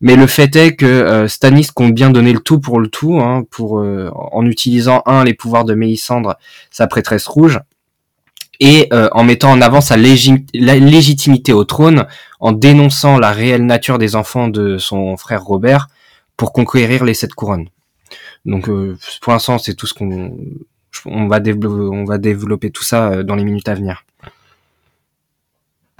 Mais 0.00 0.16
le 0.16 0.26
fait 0.26 0.54
est 0.56 0.76
que 0.76 0.86
euh, 0.86 1.28
Stannis 1.28 1.68
compte 1.74 1.94
bien 1.94 2.10
donner 2.10 2.32
le 2.32 2.40
tout 2.40 2.60
pour 2.60 2.80
le 2.80 2.88
tout, 2.88 3.20
hein, 3.20 3.44
pour 3.50 3.74
en 3.74 4.46
utilisant 4.46 5.02
un 5.06 5.24
les 5.24 5.34
pouvoirs 5.34 5.64
de 5.64 5.74
Mélisandre, 5.74 6.36
sa 6.70 6.86
prêtresse 6.86 7.26
rouge, 7.26 7.60
et 8.60 8.88
en 8.92 9.24
mettant 9.24 9.50
en 9.50 9.60
avant 9.60 9.80
sa 9.80 9.96
légitimité 9.96 11.52
au 11.52 11.64
trône, 11.64 12.06
en 12.38 12.52
dénonçant 12.52 13.18
la 13.18 13.32
réelle 13.32 13.66
nature 13.66 13.98
des 13.98 14.14
enfants 14.14 14.48
de 14.48 14.78
son 14.78 15.16
frère 15.16 15.42
Robert 15.42 15.88
pour 16.36 16.52
conquérir 16.52 17.04
les 17.04 17.14
sept 17.14 17.34
couronnes. 17.34 17.68
Donc 18.44 18.68
euh, 18.68 18.96
pour 19.22 19.32
l'instant 19.32 19.58
c'est 19.58 19.74
tout 19.74 19.86
ce 19.86 19.94
qu'on 19.94 20.36
on 21.06 21.26
va 21.26 21.40
développer, 21.40 21.96
on 21.96 22.04
va 22.04 22.18
développer 22.18 22.70
tout 22.70 22.84
ça 22.84 23.10
euh, 23.10 23.22
dans 23.22 23.34
les 23.34 23.44
minutes 23.44 23.68
à 23.68 23.74
venir. 23.74 24.04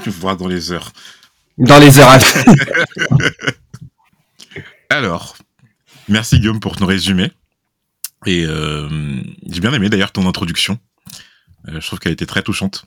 Voire 0.07 0.37
dans 0.37 0.49
les 0.49 0.73
heures. 0.73 0.93
Dans 1.59 1.79
les 1.79 1.99
heures 1.99 2.09
à 2.09 2.19
venir. 2.19 2.57
Alors, 4.91 5.37
merci 6.09 6.39
Guillaume 6.39 6.61
pour 6.61 6.77
ton 6.77 6.87
résumé. 6.87 7.33
Et 8.27 8.45
euh, 8.47 8.89
j'ai 9.49 9.61
bien 9.61 9.73
aimé 9.73 9.89
d'ailleurs 9.89 10.13
ton 10.13 10.27
introduction. 10.27 10.79
Euh, 11.69 11.81
je 11.81 11.87
trouve 11.87 11.99
qu'elle 11.99 12.13
était 12.13 12.27
très 12.27 12.43
touchante. 12.43 12.87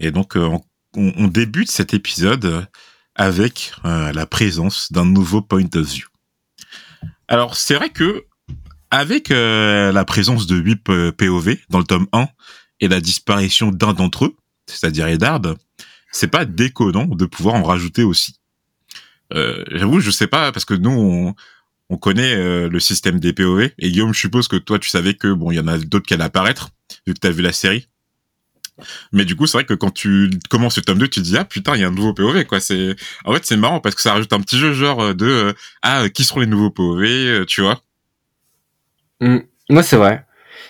Et 0.00 0.10
donc, 0.10 0.36
euh, 0.36 0.58
on, 0.96 1.12
on 1.16 1.28
débute 1.28 1.70
cet 1.70 1.94
épisode 1.94 2.66
avec 3.16 3.72
la 3.84 4.26
présence 4.26 4.90
d'un 4.90 5.04
nouveau 5.04 5.40
point 5.40 5.68
of 5.74 5.86
view. 5.86 6.06
Alors 7.28 7.56
c'est 7.56 7.74
vrai 7.74 7.90
que 7.90 8.24
avec 8.90 9.30
euh, 9.30 9.92
la 9.92 10.04
présence 10.04 10.46
de 10.46 10.56
8 10.56 11.12
POV 11.12 11.56
dans 11.70 11.78
le 11.78 11.84
tome 11.84 12.06
1 12.12 12.28
et 12.80 12.88
la 12.88 13.00
disparition 13.00 13.70
d'un 13.70 13.92
d'entre 13.92 14.26
eux, 14.26 14.36
c'est-à-dire 14.66 15.06
Eddard, 15.08 15.42
c'est 16.12 16.28
pas 16.28 16.44
déconnant 16.44 17.06
de 17.06 17.26
pouvoir 17.26 17.54
en 17.54 17.62
rajouter 17.62 18.02
aussi. 18.02 18.36
Euh, 19.32 19.64
J'avoue, 19.70 20.00
je 20.00 20.10
sais 20.10 20.26
pas 20.26 20.52
parce 20.52 20.64
que 20.64 20.74
nous 20.74 20.90
on, 20.90 21.34
on 21.90 21.96
connaît 21.96 22.34
euh, 22.34 22.68
le 22.68 22.80
système 22.80 23.20
des 23.20 23.32
POV 23.32 23.70
et 23.78 23.90
Guillaume, 23.90 24.14
je 24.14 24.20
suppose 24.20 24.48
que 24.48 24.56
toi 24.56 24.78
tu 24.78 24.88
savais 24.88 25.14
que 25.14 25.32
bon, 25.32 25.50
il 25.50 25.56
y 25.56 25.60
en 25.60 25.68
a 25.68 25.78
d'autres 25.78 26.06
qui 26.06 26.14
allaient 26.14 26.24
apparaître 26.24 26.70
vu 27.06 27.14
que 27.14 27.20
tu 27.20 27.26
as 27.26 27.30
vu 27.30 27.42
la 27.42 27.52
série. 27.52 27.88
Mais 29.12 29.24
du 29.24 29.36
coup, 29.36 29.46
c'est 29.46 29.58
vrai 29.58 29.64
que 29.64 29.74
quand 29.74 29.92
tu 29.92 30.30
commences 30.50 30.76
le 30.76 30.82
tome 30.82 30.98
2, 30.98 31.06
tu 31.06 31.20
te 31.20 31.24
dis 31.24 31.36
ah 31.36 31.44
putain, 31.44 31.76
il 31.76 31.80
y 31.80 31.84
a 31.84 31.88
un 31.88 31.92
nouveau 31.92 32.12
POV 32.12 32.44
quoi, 32.44 32.60
c'est 32.60 32.96
en 33.24 33.32
fait 33.32 33.46
c'est 33.46 33.56
marrant 33.56 33.80
parce 33.80 33.94
que 33.94 34.02
ça 34.02 34.12
rajoute 34.12 34.32
un 34.32 34.40
petit 34.40 34.58
jeu 34.58 34.72
genre 34.72 35.14
de 35.14 35.26
euh, 35.26 35.52
ah 35.82 36.08
qui 36.08 36.24
seront 36.24 36.40
les 36.40 36.46
nouveaux 36.46 36.70
POV, 36.70 37.02
euh, 37.04 37.44
tu 37.44 37.62
vois. 37.62 37.80
Mm. 39.24 39.38
Moi, 39.70 39.82
c'est 39.82 39.96
vrai. 39.96 40.24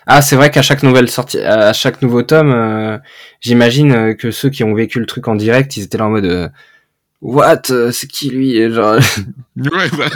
Ah, 0.06 0.22
c'est 0.22 0.36
vrai 0.36 0.50
qu'à 0.50 0.62
chaque 0.62 0.82
nouvelle 0.82 1.10
sortie, 1.10 1.40
à 1.40 1.72
chaque 1.72 2.02
nouveau 2.02 2.22
tome, 2.22 2.52
euh, 2.52 2.98
j'imagine 3.40 4.14
que 4.16 4.30
ceux 4.30 4.50
qui 4.50 4.62
ont 4.62 4.74
vécu 4.74 5.00
le 5.00 5.06
truc 5.06 5.28
en 5.28 5.34
direct, 5.34 5.76
ils 5.76 5.84
étaient 5.84 5.98
là 5.98 6.06
en 6.06 6.10
mode 6.10 6.26
euh, 6.26 6.48
What 7.22 7.62
C'est 7.90 8.06
qui 8.06 8.30
lui 8.30 8.56
Et 8.56 8.70
genre... 8.70 8.98
Ouais, 9.56 9.88
bah. 9.96 10.10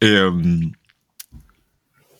Et, 0.00 0.08
euh, 0.08 0.32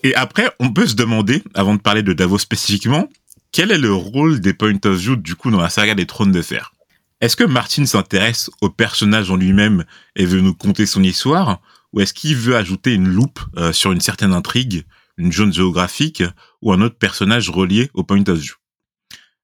et 0.03 0.15
après, 0.15 0.51
on 0.61 0.73
peut 0.73 0.87
se 0.87 0.95
demander, 0.95 1.43
avant 1.55 1.75
de 1.75 1.81
parler 1.81 2.03
de 2.03 2.13
Davos 2.13 2.39
spécifiquement, 2.39 3.09
quel 3.53 3.71
est 3.71 3.79
le 3.79 3.93
rôle 3.93 4.41
des 4.41 4.53
point 4.53 4.79
of 4.85 4.97
view 4.97 5.17
du 5.17 5.35
coup 5.35 5.51
dans 5.51 5.61
la 5.61 5.71
saga 5.71 5.95
des 5.95 6.07
trônes 6.07 6.33
de 6.33 6.43
fer? 6.43 6.73
Est-ce 7.21 7.37
que 7.37 7.45
Martin 7.45 7.85
s'intéresse 7.87 8.51
au 8.61 8.69
personnage 8.71 9.31
en 9.31 9.37
lui-même 9.37 9.85
et 10.17 10.25
veut 10.25 10.41
nous 10.41 10.55
conter 10.55 10.87
son 10.87 11.03
histoire? 11.03 11.61
Ou 11.93 12.01
est-ce 12.01 12.15
qu'il 12.15 12.37
veut 12.37 12.57
ajouter 12.57 12.95
une 12.95 13.09
loupe 13.09 13.41
euh, 13.57 13.73
sur 13.73 13.93
une 13.93 14.01
certaine 14.01 14.33
intrigue, 14.33 14.85
une 15.17 15.33
zone 15.33 15.53
géographique 15.53 16.23
ou 16.63 16.73
un 16.73 16.81
autre 16.81 16.97
personnage 16.97 17.51
relié 17.51 17.91
au 17.95 18.05
point 18.05 18.25
of 18.29 18.39
view? 18.39 18.55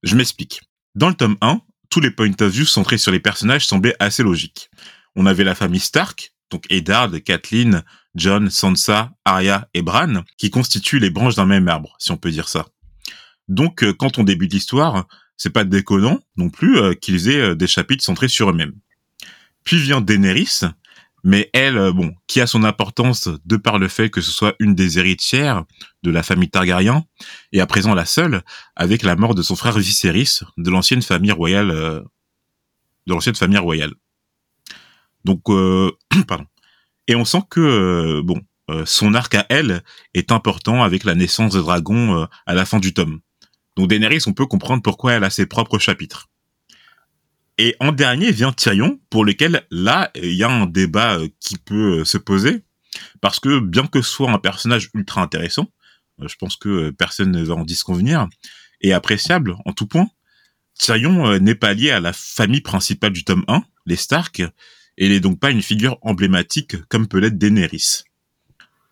Je 0.03 0.17
m'explique. 0.17 0.63
Dans 0.95 1.09
le 1.09 1.15
tome 1.15 1.37
1, 1.41 1.61
tous 1.91 2.01
les 2.01 2.11
point 2.11 2.33
of 2.41 2.53
view 2.53 2.65
centrés 2.65 2.99
sur 2.99 3.13
les 3.13 3.21
personnages 3.21 3.67
semblaient 3.67 3.97
assez 3.99 4.23
logiques. 4.23 4.71
On 5.15 5.27
avait 5.27 5.45
la 5.45 5.55
famille 5.55 5.81
Stark, 5.81 6.33
donc 6.51 6.65
Eddard, 6.71 7.11
Kathleen, 7.25 7.83
John, 8.15 8.51
Sansa, 8.51 9.13
Arya 9.25 9.69
et 9.75 9.83
Bran, 9.83 10.23
qui 10.39 10.51
constituent 10.51 11.01
les 11.01 11.11
branches 11.11 11.35
d'un 11.35 11.47
même 11.47 11.69
arbre, 11.69 11.97
si 11.99 12.13
on 12.13 12.17
peut 12.17 12.31
dire 12.31 12.49
ça. 12.49 12.67
Donc, 13.49 13.83
euh, 13.83 13.93
quand 13.93 14.19
on 14.19 14.25
débute 14.25 14.53
l'histoire, 14.53 15.07
c'est 15.37 15.51
pas 15.51 15.65
déconnant 15.65 16.21
non 16.37 16.49
plus 16.49 16.79
euh, 16.79 16.95
qu'ils 16.95 17.29
aient 17.29 17.55
des 17.55 17.67
chapitres 17.67 18.05
centrés 18.05 18.29
sur 18.29 18.51
eux-mêmes. 18.51 18.75
Puis 19.65 19.79
vient 19.79 20.01
Daenerys, 20.01 20.61
mais 21.27 21.51
elle, 21.53 21.91
bon, 21.93 22.15
qui 22.29 22.41
a 22.41 22.47
son 22.47 22.63
importance 22.63 23.29
de 23.45 23.57
par 23.57 23.81
le 23.81 23.89
fait 23.89 24.11
que 24.11 24.21
ce 24.21 24.31
soit 24.31 24.55
une 24.61 24.77
des 24.77 25.01
héritières 25.01 25.65
de 26.05 26.13
la 26.13 26.23
famille 26.23 26.49
Targaryen, 26.49 27.05
et 27.51 27.61
à 27.61 27.67
présent 27.67 27.95
la 27.95 28.05
seule, 28.05 28.43
avec 28.77 29.03
la 29.03 29.17
mort 29.17 29.35
de 29.35 29.43
son 29.43 29.57
frère 29.57 29.77
Viserys, 29.77 30.39
de 30.57 30.71
l'ancienne 30.71 31.03
famille 31.03 31.33
royale, 31.33 31.71
de 31.71 32.05
l'ancienne 33.13 33.35
famille 33.35 33.59
royale. 33.59 33.93
Donc, 35.25 35.43
pardon. 36.29 36.47
Et 37.09 37.17
on 37.17 37.25
sent 37.25 37.43
que, 37.51 38.21
bon, 38.23 38.41
son 38.85 39.13
arc 39.15 39.35
à 39.35 39.47
elle 39.49 39.83
est 40.15 40.31
important 40.31 40.85
avec 40.85 41.03
la 41.03 41.17
naissance 41.17 41.55
de 41.55 41.61
dragon 41.61 42.29
à 42.47 42.55
la 42.55 42.65
fin 42.65 42.79
du 42.79 42.95
tome. 42.95 43.19
Donc 43.77 43.89
Daenerys, 43.89 44.23
on 44.29 44.33
peut 44.33 44.47
comprendre 44.47 44.81
pourquoi 44.81 45.15
elle 45.15 45.25
a 45.25 45.31
ses 45.31 45.47
propres 45.47 45.81
chapitres. 45.81 46.29
Et 47.59 47.75
en 47.81 47.93
dernier 47.93 48.33
vient 48.33 48.53
Tyrion, 48.53 49.01
pour 49.09 49.25
lequel 49.25 49.67
là, 49.71 50.11
il 50.15 50.35
y 50.35 50.43
a 50.43 50.51
un 50.51 50.67
débat 50.67 51.19
qui 51.41 51.57
peut 51.57 52.05
se 52.05 52.19
poser, 52.19 52.63
parce 53.21 53.41
que 53.41 53.61
bien 53.61 53.87
que 53.87 54.03
ce 54.03 54.11
soit 54.11 54.31
un 54.31 54.39
personnage 54.39 54.91
ultra 54.95 55.23
intéressant, 55.23 55.71
je 56.19 56.35
pense 56.37 56.57
que 56.57 56.91
personne 56.91 57.31
ne 57.31 57.43
va 57.43 57.55
en 57.55 57.65
disconvenir, 57.65 58.29
et 58.83 58.93
appréciable 58.93 59.57
en 59.65 59.73
tout 59.73 59.87
point, 59.87 60.09
Tyrion 60.79 61.39
n'est 61.39 61.55
pas 61.55 61.73
lié 61.73 61.91
à 61.91 62.01
la 62.01 62.13
famille 62.13 62.61
principale 62.61 63.13
du 63.13 63.25
tome 63.25 63.45
1, 63.49 63.63
les 63.87 63.97
Stark, 63.97 64.43
et 64.99 65.09
n'est 65.09 65.21
donc 65.21 65.41
pas 65.41 65.51
une 65.51 65.63
figure 65.63 65.99
emblématique 66.03 66.77
comme 66.89 67.09
peut 67.09 67.19
l'être 67.19 67.39
Daenerys. 67.39 68.03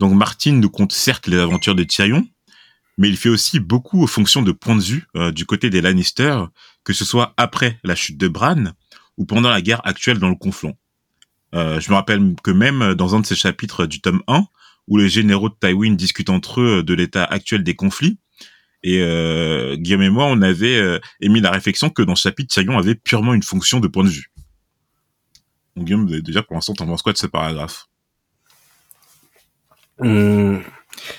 Donc 0.00 0.14
Martin 0.14 0.52
nous 0.52 0.70
compte 0.70 0.92
certes 0.92 1.26
les 1.26 1.38
aventures 1.38 1.74
de 1.74 1.84
Tyrion, 1.84 2.26
mais 2.98 3.08
il 3.08 3.16
fait 3.16 3.28
aussi 3.28 3.60
beaucoup 3.60 4.02
aux 4.02 4.06
fonctions 4.06 4.42
de 4.42 4.52
point 4.52 4.76
de 4.76 4.82
vue 4.82 5.06
euh, 5.16 5.32
du 5.32 5.46
côté 5.46 5.70
des 5.70 5.80
Lannister, 5.80 6.38
que 6.84 6.92
ce 6.92 7.04
soit 7.04 7.34
après 7.36 7.78
la 7.84 7.94
chute 7.94 8.18
de 8.18 8.28
Bran 8.28 8.64
ou 9.16 9.24
pendant 9.24 9.50
la 9.50 9.62
guerre 9.62 9.86
actuelle 9.86 10.18
dans 10.18 10.28
le 10.28 10.36
conflit. 10.36 10.72
Euh, 11.54 11.80
je 11.80 11.90
me 11.90 11.94
rappelle 11.94 12.34
que 12.42 12.50
même 12.50 12.94
dans 12.94 13.14
un 13.14 13.20
de 13.20 13.26
ces 13.26 13.36
chapitres 13.36 13.86
du 13.86 14.00
tome 14.00 14.22
1, 14.26 14.44
où 14.88 14.98
les 14.98 15.08
généraux 15.08 15.48
de 15.48 15.54
Tywin 15.58 15.94
discutent 15.94 16.30
entre 16.30 16.60
eux 16.60 16.82
de 16.82 16.94
l'état 16.94 17.24
actuel 17.24 17.62
des 17.62 17.74
conflits, 17.74 18.18
et 18.84 19.00
euh, 19.00 19.76
Guillaume 19.76 20.02
et 20.02 20.10
moi, 20.10 20.26
on 20.26 20.42
avait 20.42 20.76
euh, 20.76 21.00
émis 21.22 21.40
la 21.40 21.50
réflexion 21.50 21.88
que 21.88 22.02
dans 22.02 22.14
ce 22.14 22.22
chapitre, 22.28 22.52
Tyrion 22.52 22.78
avait 22.78 22.94
purement 22.94 23.32
une 23.32 23.42
fonction 23.42 23.80
de 23.80 23.88
point 23.88 24.04
de 24.04 24.10
vue. 24.10 24.30
Guillaume, 25.78 26.20
déjà 26.20 26.42
pour 26.42 26.54
l'instant, 26.54 26.74
t'en 26.74 26.86
penses 26.86 27.00
quoi 27.00 27.14
de 27.14 27.18
ce 27.18 27.26
paragraphe? 27.26 27.86
Hum, 30.00 30.62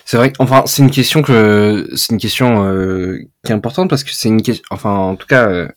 C'est 0.05 0.17
vrai. 0.17 0.33
Enfin, 0.39 0.63
c'est 0.65 0.81
une 0.81 0.91
question 0.91 1.21
que 1.21 1.87
c'est 1.95 2.13
une 2.13 2.19
question 2.19 2.65
euh, 2.65 3.19
qui 3.43 3.51
est 3.51 3.55
importante 3.55 3.89
parce 3.89 4.03
que 4.03 4.11
c'est 4.11 4.29
une 4.29 4.41
question. 4.41 4.63
Enfin, 4.71 4.91
en 4.91 5.15
tout 5.15 5.27
cas, 5.27 5.49
euh, 5.49 5.67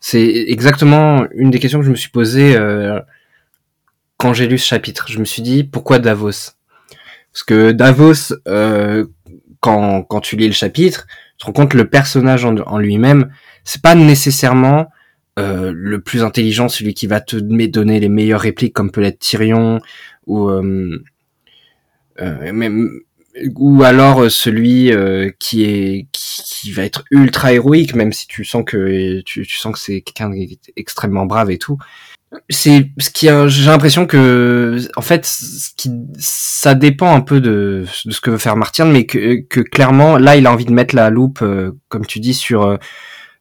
c'est 0.00 0.24
exactement 0.48 1.26
une 1.32 1.50
des 1.50 1.58
questions 1.58 1.80
que 1.80 1.86
je 1.86 1.90
me 1.90 1.96
suis 1.96 2.10
posée 2.10 2.56
euh, 2.56 3.00
quand 4.16 4.32
j'ai 4.32 4.46
lu 4.46 4.58
ce 4.58 4.66
chapitre. 4.66 5.06
Je 5.08 5.18
me 5.18 5.24
suis 5.24 5.42
dit 5.42 5.64
pourquoi 5.64 5.98
Davos? 5.98 6.52
Parce 7.32 7.42
que 7.46 7.72
Davos, 7.72 8.34
euh, 8.46 9.06
quand 9.60 10.02
quand 10.02 10.20
tu 10.20 10.36
lis 10.36 10.46
le 10.46 10.52
chapitre, 10.52 11.06
tu 11.38 11.42
te 11.42 11.46
rends 11.46 11.52
compte 11.52 11.70
que 11.70 11.78
le 11.78 11.88
personnage 11.88 12.44
en, 12.44 12.78
lui-même, 12.78 13.30
c'est 13.64 13.82
pas 13.82 13.94
nécessairement 13.94 14.88
euh, 15.38 15.72
le 15.72 16.00
plus 16.00 16.24
intelligent, 16.24 16.68
celui 16.68 16.94
qui 16.94 17.06
va 17.06 17.20
te 17.20 17.36
donner 17.36 18.00
les 18.00 18.08
meilleures 18.08 18.40
répliques, 18.40 18.72
comme 18.72 18.90
peut 18.90 19.00
l'être 19.00 19.20
Tyrion, 19.20 19.80
ou 20.26 20.48
euh, 20.48 21.04
euh, 22.20 22.52
même, 22.52 22.90
ou 23.56 23.82
alors 23.82 24.30
celui 24.30 24.92
qui 25.38 25.64
est 25.64 26.06
qui, 26.12 26.72
va 26.72 26.84
être 26.84 27.04
ultra 27.10 27.52
héroïque, 27.52 27.94
même 27.94 28.12
si 28.12 28.26
tu 28.26 28.44
sens 28.44 28.64
que 28.66 29.20
tu, 29.22 29.46
tu 29.46 29.56
sens 29.56 29.72
que 29.72 29.78
c'est 29.78 30.00
quelqu'un 30.00 30.32
extrêmement 30.76 31.26
brave 31.26 31.50
et 31.50 31.58
tout. 31.58 31.78
C'est 32.50 32.90
ce 32.98 33.10
qui 33.10 33.28
j'ai 33.46 33.70
l'impression 33.70 34.06
que 34.06 34.78
en 34.96 35.02
fait 35.02 35.24
ce 35.24 35.70
qui 35.76 35.90
ça 36.18 36.74
dépend 36.74 37.14
un 37.14 37.20
peu 37.22 37.40
de, 37.40 37.86
de 38.04 38.10
ce 38.10 38.20
que 38.20 38.30
veut 38.30 38.38
faire 38.38 38.56
Martin, 38.56 38.84
mais 38.84 39.06
que, 39.06 39.36
que 39.48 39.60
clairement 39.60 40.18
là 40.18 40.36
il 40.36 40.46
a 40.46 40.52
envie 40.52 40.66
de 40.66 40.72
mettre 40.72 40.94
la 40.94 41.10
loupe, 41.10 41.42
comme 41.88 42.06
tu 42.06 42.20
dis, 42.20 42.34
sur 42.34 42.78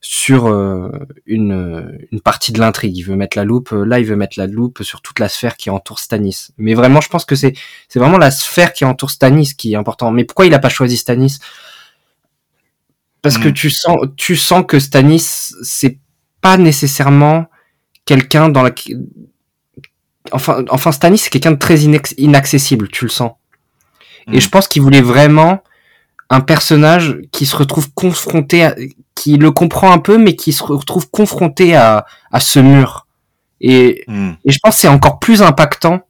sur 0.09 0.47
euh, 0.47 0.89
une, 1.25 1.99
une 2.13 2.21
partie 2.21 2.53
de 2.53 2.59
l'intrigue. 2.61 2.95
Il 2.95 3.03
veut 3.03 3.17
mettre 3.17 3.37
la 3.37 3.43
loupe, 3.43 3.73
euh, 3.73 3.83
là 3.83 3.99
il 3.99 4.05
veut 4.05 4.15
mettre 4.15 4.39
la 4.39 4.47
loupe 4.47 4.81
sur 4.81 5.01
toute 5.01 5.19
la 5.19 5.27
sphère 5.27 5.57
qui 5.57 5.69
entoure 5.69 5.99
Stanis. 5.99 6.51
Mais 6.57 6.75
vraiment, 6.75 7.01
je 7.01 7.09
pense 7.09 7.25
que 7.25 7.35
c'est 7.35 7.53
c'est 7.89 7.99
vraiment 7.99 8.17
la 8.17 8.31
sphère 8.31 8.71
qui 8.71 8.85
entoure 8.85 9.11
Stanis 9.11 9.53
qui 9.57 9.73
est 9.73 9.75
important. 9.75 10.11
Mais 10.11 10.23
pourquoi 10.23 10.45
il 10.45 10.53
a 10.53 10.59
pas 10.59 10.69
choisi 10.69 10.95
Stanis 10.95 11.39
Parce 13.21 13.37
que 13.37 13.49
hmm. 13.49 13.53
tu 13.53 13.69
sens 13.69 13.97
tu 14.15 14.37
sens 14.37 14.63
que 14.65 14.79
Stanis 14.79 15.51
c'est 15.61 15.99
pas 16.39 16.55
nécessairement 16.55 17.47
quelqu'un 18.05 18.47
dans 18.47 18.63
la 18.63 18.71
enfin 20.31 20.63
enfin 20.69 20.93
Stanis 20.93 21.17
c'est 21.17 21.29
quelqu'un 21.29 21.51
de 21.51 21.57
très 21.57 21.81
inaccessible, 21.81 22.87
tu 22.87 23.03
le 23.03 23.11
sens. 23.11 23.33
Et 24.31 24.37
hmm. 24.37 24.39
je 24.39 24.47
pense 24.47 24.69
qu'il 24.69 24.83
voulait 24.83 25.01
vraiment 25.01 25.61
un 26.29 26.41
personnage 26.41 27.17
qui 27.31 27.45
se 27.45 27.55
retrouve 27.55 27.91
confronté 27.93 28.65
à, 28.65 28.75
qui 29.15 29.37
le 29.37 29.51
comprend 29.51 29.91
un 29.91 29.99
peu 29.99 30.17
mais 30.17 30.35
qui 30.35 30.53
se 30.53 30.63
retrouve 30.63 31.09
confronté 31.09 31.75
à, 31.75 32.05
à 32.31 32.39
ce 32.39 32.59
mur. 32.59 33.07
Et, 33.61 34.03
hmm. 34.07 34.31
et 34.45 34.51
je 34.51 34.59
pense 34.61 34.75
que 34.75 34.81
c'est 34.81 34.87
encore 34.87 35.19
plus 35.19 35.41
impactant. 35.41 36.01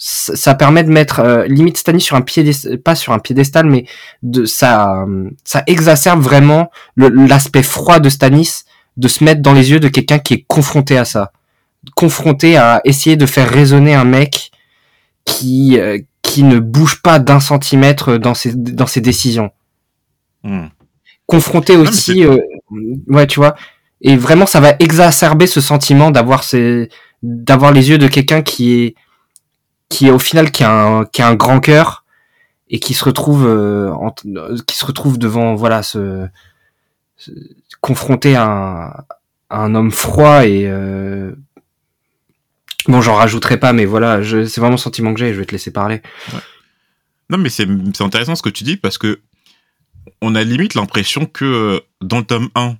Ça, 0.00 0.54
permet 0.54 0.84
de 0.84 0.92
mettre 0.92 1.18
euh, 1.18 1.44
limite 1.48 1.76
Stanis 1.76 2.02
sur 2.02 2.14
un 2.14 2.20
piédestal 2.20 2.78
pas 2.78 2.94
sur 2.94 3.12
un 3.12 3.18
piédestal 3.18 3.66
mais 3.66 3.84
de 4.22 4.44
ça 4.44 5.04
ça 5.42 5.64
exacerbe 5.66 6.20
vraiment 6.20 6.70
l'aspect 6.96 7.64
froid 7.64 7.98
de 7.98 8.08
Stanis 8.08 8.62
de 8.96 9.08
se 9.08 9.24
mettre 9.24 9.42
dans 9.42 9.54
les 9.54 9.72
yeux 9.72 9.80
de 9.80 9.88
quelqu'un 9.88 10.20
qui 10.20 10.34
est 10.34 10.44
confronté 10.46 10.96
à 10.96 11.04
ça. 11.04 11.32
Confronté 11.96 12.56
à 12.56 12.80
essayer 12.84 13.16
de 13.16 13.26
faire 13.26 13.48
résonner 13.48 13.94
un 13.94 14.04
mec 14.04 14.52
qui 15.24 15.78
euh, 15.78 15.98
qui 16.28 16.42
ne 16.42 16.58
bouge 16.58 17.00
pas 17.00 17.18
d'un 17.18 17.40
centimètre 17.40 18.18
dans 18.18 18.34
ses, 18.34 18.54
dans 18.54 18.86
ses 18.86 19.00
décisions. 19.00 19.50
Hmm. 20.44 20.66
Confronté 21.26 21.76
aussi, 21.76 22.22
euh, 22.24 22.36
ouais, 23.08 23.26
tu 23.26 23.40
vois. 23.40 23.54
Et 24.02 24.14
vraiment, 24.16 24.44
ça 24.46 24.60
va 24.60 24.74
exacerber 24.78 25.46
ce 25.46 25.60
sentiment 25.62 26.10
d'avoir 26.10 26.44
ces, 26.44 26.90
d'avoir 27.22 27.72
les 27.72 27.88
yeux 27.88 27.98
de 27.98 28.08
quelqu'un 28.08 28.42
qui 28.42 28.72
est, 28.74 28.94
qui 29.88 30.08
est 30.08 30.10
au 30.10 30.18
final 30.18 30.50
qui 30.50 30.64
a 30.64 30.70
un, 30.70 31.04
qui 31.06 31.22
a 31.22 31.28
un 31.28 31.34
grand 31.34 31.60
cœur 31.60 32.04
et 32.68 32.78
qui 32.78 32.92
se 32.92 33.04
retrouve, 33.04 33.46
euh, 33.46 33.90
qui 34.66 34.76
se 34.76 34.84
retrouve 34.84 35.18
devant, 35.18 35.54
voilà, 35.54 35.82
ce, 35.82 36.28
confronté 37.80 38.36
à 38.36 38.44
un, 38.44 38.88
à 39.48 39.62
un 39.62 39.74
homme 39.74 39.90
froid 39.90 40.46
et 40.46 40.66
euh, 40.66 41.32
Bon, 42.88 43.02
j'en 43.02 43.14
rajouterai 43.14 43.60
pas, 43.60 43.72
mais 43.72 43.84
voilà, 43.84 44.22
c'est 44.24 44.58
vraiment 44.58 44.72
le 44.72 44.78
sentiment 44.78 45.12
que 45.12 45.20
j'ai. 45.20 45.34
Je 45.34 45.38
vais 45.38 45.44
te 45.44 45.52
laisser 45.52 45.70
parler. 45.70 46.00
Non, 47.30 47.36
mais 47.36 47.50
c'est 47.50 47.68
intéressant 48.00 48.34
ce 48.34 48.42
que 48.42 48.48
tu 48.48 48.64
dis 48.64 48.76
parce 48.76 48.96
que 48.96 49.20
on 50.22 50.34
a 50.34 50.42
limite 50.42 50.74
l'impression 50.74 51.26
que 51.26 51.44
euh, 51.44 51.80
dans 52.00 52.18
le 52.18 52.24
tome 52.24 52.48
1, 52.54 52.76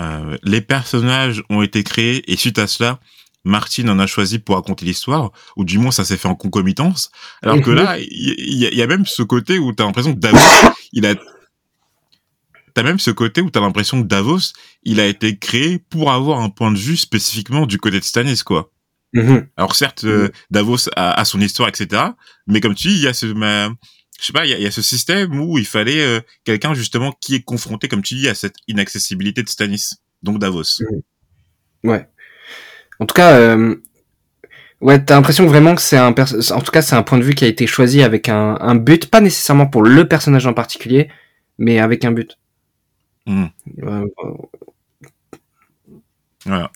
euh, 0.00 0.38
les 0.42 0.62
personnages 0.62 1.42
ont 1.50 1.60
été 1.60 1.84
créés 1.84 2.30
et 2.32 2.36
suite 2.36 2.58
à 2.58 2.66
cela, 2.66 2.98
Martin 3.44 3.88
en 3.88 3.98
a 3.98 4.06
choisi 4.06 4.38
pour 4.38 4.54
raconter 4.54 4.86
l'histoire, 4.86 5.32
ou 5.56 5.64
du 5.64 5.78
moins 5.78 5.90
ça 5.90 6.04
s'est 6.04 6.16
fait 6.16 6.28
en 6.28 6.34
concomitance. 6.34 7.10
Alors 7.42 7.60
que 7.60 7.70
là, 7.70 7.98
il 7.98 8.56
y, 8.56 8.82
a 8.82 8.86
même 8.86 9.06
ce 9.06 9.22
côté 9.22 9.58
où 9.58 9.72
t'as 9.72 9.84
l'impression 9.84 10.14
que 10.14 10.18
Davos, 10.18 10.38
il 10.92 11.06
a, 11.06 11.14
t'as 12.74 12.82
même 12.82 12.98
ce 12.98 13.10
côté 13.10 13.40
où 13.40 13.50
t'as 13.50 13.60
l'impression 13.60 14.02
que 14.02 14.06
Davos, 14.06 14.52
il 14.82 15.00
a 15.00 15.06
été 15.06 15.38
créé 15.38 15.78
pour 15.78 16.10
avoir 16.10 16.40
un 16.40 16.50
point 16.50 16.72
de 16.72 16.78
vue 16.78 16.96
spécifiquement 16.96 17.66
du 17.66 17.78
côté 17.78 17.98
de 17.98 18.04
Stannis, 18.04 18.42
quoi. 18.44 18.70
Mm-hmm. 19.14 19.46
Alors 19.56 19.74
certes, 19.74 20.04
euh, 20.04 20.28
mm-hmm. 20.28 20.32
Davos 20.50 20.88
a, 20.96 21.24
son 21.24 21.40
histoire, 21.40 21.68
etc. 21.68 22.02
Mais 22.46 22.60
comme 22.60 22.74
tu 22.74 22.88
dis, 22.88 22.94
il 22.94 23.02
y 23.02 23.08
a 23.08 23.12
ce, 23.12 23.26
je 23.26 24.24
sais 24.24 24.32
pas, 24.32 24.46
il 24.46 24.60
y 24.60 24.66
a, 24.66 24.70
ce 24.70 24.82
système 24.82 25.40
où 25.40 25.58
il 25.58 25.66
fallait 25.66 26.02
euh, 26.02 26.20
quelqu'un 26.44 26.74
justement 26.74 27.12
qui 27.20 27.34
est 27.34 27.42
confronté, 27.42 27.88
comme 27.88 28.02
tu 28.02 28.14
dis, 28.14 28.28
à 28.28 28.34
cette 28.34 28.56
inaccessibilité 28.68 29.42
de 29.42 29.48
Stannis, 29.48 29.96
donc 30.22 30.38
Davos. 30.38 30.62
Mm-hmm. 30.62 31.00
Ouais. 31.84 32.08
En 33.00 33.06
tout 33.06 33.14
cas, 33.14 33.32
euh, 33.32 33.76
ouais, 34.80 35.02
t'as 35.04 35.14
l'impression 35.14 35.46
vraiment 35.46 35.74
que 35.74 35.80
c'est 35.80 35.96
un, 35.96 36.10
en 36.10 36.60
tout 36.60 36.72
cas, 36.72 36.82
c'est 36.82 36.94
un 36.94 37.02
point 37.02 37.18
de 37.18 37.24
vue 37.24 37.34
qui 37.34 37.44
a 37.44 37.48
été 37.48 37.66
choisi 37.66 38.02
avec 38.02 38.28
un, 38.28 38.58
un, 38.60 38.74
but, 38.74 39.10
pas 39.10 39.20
nécessairement 39.20 39.66
pour 39.66 39.82
le 39.82 40.06
personnage 40.06 40.46
en 40.46 40.52
particulier, 40.52 41.08
mais 41.58 41.80
avec 41.80 42.04
un 42.04 42.12
but. 42.12 42.38
Voilà. 46.44 46.70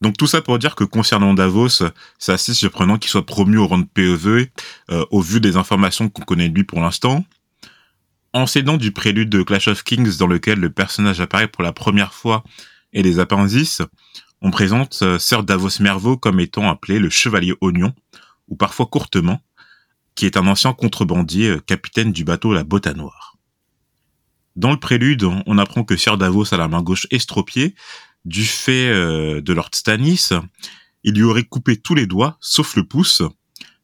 Donc 0.00 0.16
tout 0.16 0.26
ça 0.26 0.40
pour 0.40 0.58
dire 0.58 0.74
que 0.74 0.84
concernant 0.84 1.34
Davos, 1.34 1.82
c'est 2.18 2.32
assez 2.32 2.54
surprenant 2.54 2.96
qu'il 2.96 3.10
soit 3.10 3.26
promu 3.26 3.58
au 3.58 3.66
rang 3.66 3.78
de 3.78 3.84
PEV 3.84 4.50
euh, 4.90 5.04
au 5.10 5.20
vu 5.20 5.40
des 5.40 5.56
informations 5.56 6.08
qu'on 6.08 6.22
connaît 6.22 6.48
de 6.48 6.54
lui 6.54 6.64
pour 6.64 6.80
l'instant. 6.80 7.24
En 8.32 8.46
s'aidant 8.46 8.76
du 8.76 8.92
prélude 8.92 9.28
de 9.28 9.42
Clash 9.42 9.68
of 9.68 9.82
Kings 9.82 10.16
dans 10.16 10.26
lequel 10.26 10.58
le 10.58 10.70
personnage 10.70 11.20
apparaît 11.20 11.48
pour 11.48 11.62
la 11.62 11.72
première 11.72 12.14
fois 12.14 12.44
et 12.92 13.02
les 13.02 13.18
appendices, 13.18 13.82
on 14.40 14.50
présente 14.50 15.00
euh, 15.02 15.18
Sir 15.18 15.42
Davos 15.42 15.80
Mervaux 15.80 16.16
comme 16.16 16.40
étant 16.40 16.70
appelé 16.70 16.98
le 16.98 17.10
Chevalier 17.10 17.54
Oignon, 17.60 17.92
ou 18.48 18.56
parfois 18.56 18.86
courtement, 18.86 19.40
qui 20.14 20.24
est 20.24 20.38
un 20.38 20.46
ancien 20.46 20.72
contrebandier 20.72 21.48
euh, 21.48 21.60
capitaine 21.60 22.12
du 22.12 22.24
bateau 22.24 22.54
La 22.54 22.64
Botte 22.64 22.86
Noire. 22.86 23.36
Dans 24.56 24.70
le 24.70 24.78
prélude, 24.78 25.24
on 25.46 25.58
apprend 25.58 25.84
que 25.84 25.96
Sir 25.96 26.18
Davos 26.18 26.52
a 26.52 26.56
la 26.56 26.68
main 26.68 26.82
gauche 26.82 27.06
estropiée 27.10 27.74
du 28.24 28.44
fait 28.44 28.88
euh, 28.88 29.40
de 29.40 29.52
Lord 29.52 29.70
Stannis, 29.72 30.30
il 31.02 31.14
lui 31.14 31.22
aurait 31.22 31.44
coupé 31.44 31.76
tous 31.76 31.94
les 31.94 32.06
doigts, 32.06 32.36
sauf 32.40 32.76
le 32.76 32.84
pouce, 32.84 33.22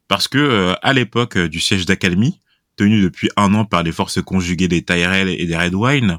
parce 0.09 0.29
que 0.29 0.39
euh, 0.39 0.75
à 0.83 0.93
l'époque 0.93 1.39
du 1.39 1.61
siège 1.61 1.87
d'Accalmie, 1.87 2.41
tenu 2.77 3.01
depuis 3.01 3.31
un 3.37 3.55
an 3.55 3.65
par 3.65 3.83
les 3.83 3.93
forces 3.93 4.21
conjuguées 4.21 4.69
des 4.69 4.85
Tyrell 4.85 5.29
et 5.31 5.47
des 5.47 5.57
Redwine, 5.57 6.19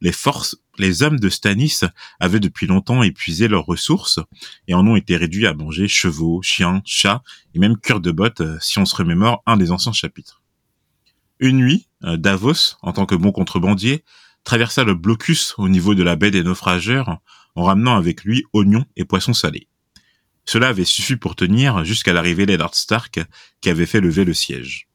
les 0.00 0.12
forces, 0.12 0.56
les 0.78 1.02
hommes 1.02 1.20
de 1.20 1.28
Stannis 1.28 1.80
avaient 2.18 2.40
depuis 2.40 2.66
longtemps 2.66 3.02
épuisé 3.02 3.46
leurs 3.46 3.66
ressources 3.66 4.18
et 4.68 4.74
en 4.74 4.86
ont 4.86 4.96
été 4.96 5.16
réduits 5.16 5.46
à 5.46 5.52
manger 5.52 5.86
chevaux, 5.86 6.40
chiens, 6.40 6.80
chats 6.86 7.22
et 7.54 7.58
même 7.58 7.76
cœur 7.76 8.00
de 8.00 8.10
bottes 8.10 8.40
euh, 8.40 8.56
si 8.60 8.78
on 8.78 8.86
se 8.86 8.96
remémore 8.96 9.42
un 9.44 9.58
des 9.58 9.70
anciens 9.70 9.92
chapitres. 9.92 10.42
Une 11.40 11.58
nuit, 11.58 11.86
Davos, 12.02 12.78
en 12.82 12.92
tant 12.92 13.06
que 13.06 13.14
bon 13.14 13.30
contrebandier, 13.30 14.02
traversa 14.42 14.82
le 14.82 14.94
blocus 14.94 15.54
au 15.56 15.68
niveau 15.68 15.94
de 15.94 16.02
la 16.02 16.16
baie 16.16 16.32
des 16.32 16.42
naufrageurs 16.42 17.20
en 17.58 17.64
ramenant 17.64 17.96
avec 17.96 18.22
lui 18.22 18.44
oignons 18.52 18.84
et 18.96 19.04
poissons 19.04 19.34
salés. 19.34 19.66
Cela 20.44 20.68
avait 20.68 20.84
suffi 20.84 21.16
pour 21.16 21.34
tenir 21.34 21.84
jusqu'à 21.84 22.12
l'arrivée 22.12 22.46
d'Eddard 22.46 22.74
Stark 22.74 23.20
qui 23.60 23.68
avait 23.68 23.84
fait 23.84 24.00
lever 24.00 24.24
le 24.24 24.32
siège. 24.32 24.88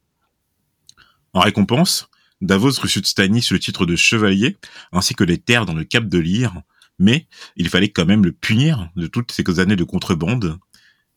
En 1.33 1.41
récompense, 1.41 2.09
Davos 2.39 2.79
reçut 2.81 3.01
de 3.01 3.05
Stannis 3.05 3.47
le 3.51 3.59
titre 3.59 3.85
de 3.85 3.97
chevalier 3.97 4.55
ainsi 4.93 5.13
que 5.13 5.25
les 5.25 5.37
terres 5.37 5.65
dans 5.65 5.73
le 5.73 5.83
Cap 5.83 6.07
de 6.07 6.17
Lyre, 6.17 6.53
mais 6.99 7.27
il 7.57 7.67
fallait 7.67 7.89
quand 7.89 8.05
même 8.05 8.23
le 8.23 8.31
punir 8.31 8.89
de 8.95 9.07
toutes 9.07 9.33
ces 9.33 9.59
années 9.59 9.75
de 9.75 9.83
contrebande 9.83 10.57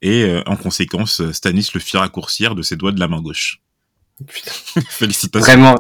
et 0.03 0.25
euh, 0.25 0.43
en 0.47 0.57
conséquence 0.57 1.31
Stannis 1.31 1.69
le 1.75 1.81
fit 1.81 1.97
raccourcir 1.97 2.57
de 2.57 2.63
ses 2.63 2.75
doigts 2.75 2.93
de 2.93 3.01
la 3.01 3.07
main 3.07 3.23
gauche. 3.23 3.61
Putain. 4.27 4.51
Félicitations. 4.89 5.47
Vraiment, 5.47 5.77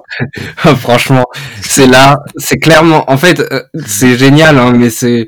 franchement, 0.76 1.26
c'est 1.60 1.86
là, 1.86 2.20
c'est 2.36 2.58
clairement, 2.58 3.10
en 3.10 3.16
fait, 3.16 3.40
euh, 3.40 3.62
c'est 3.86 4.16
génial, 4.16 4.58
hein, 4.58 4.72
mais 4.72 4.90
c'est, 4.90 5.26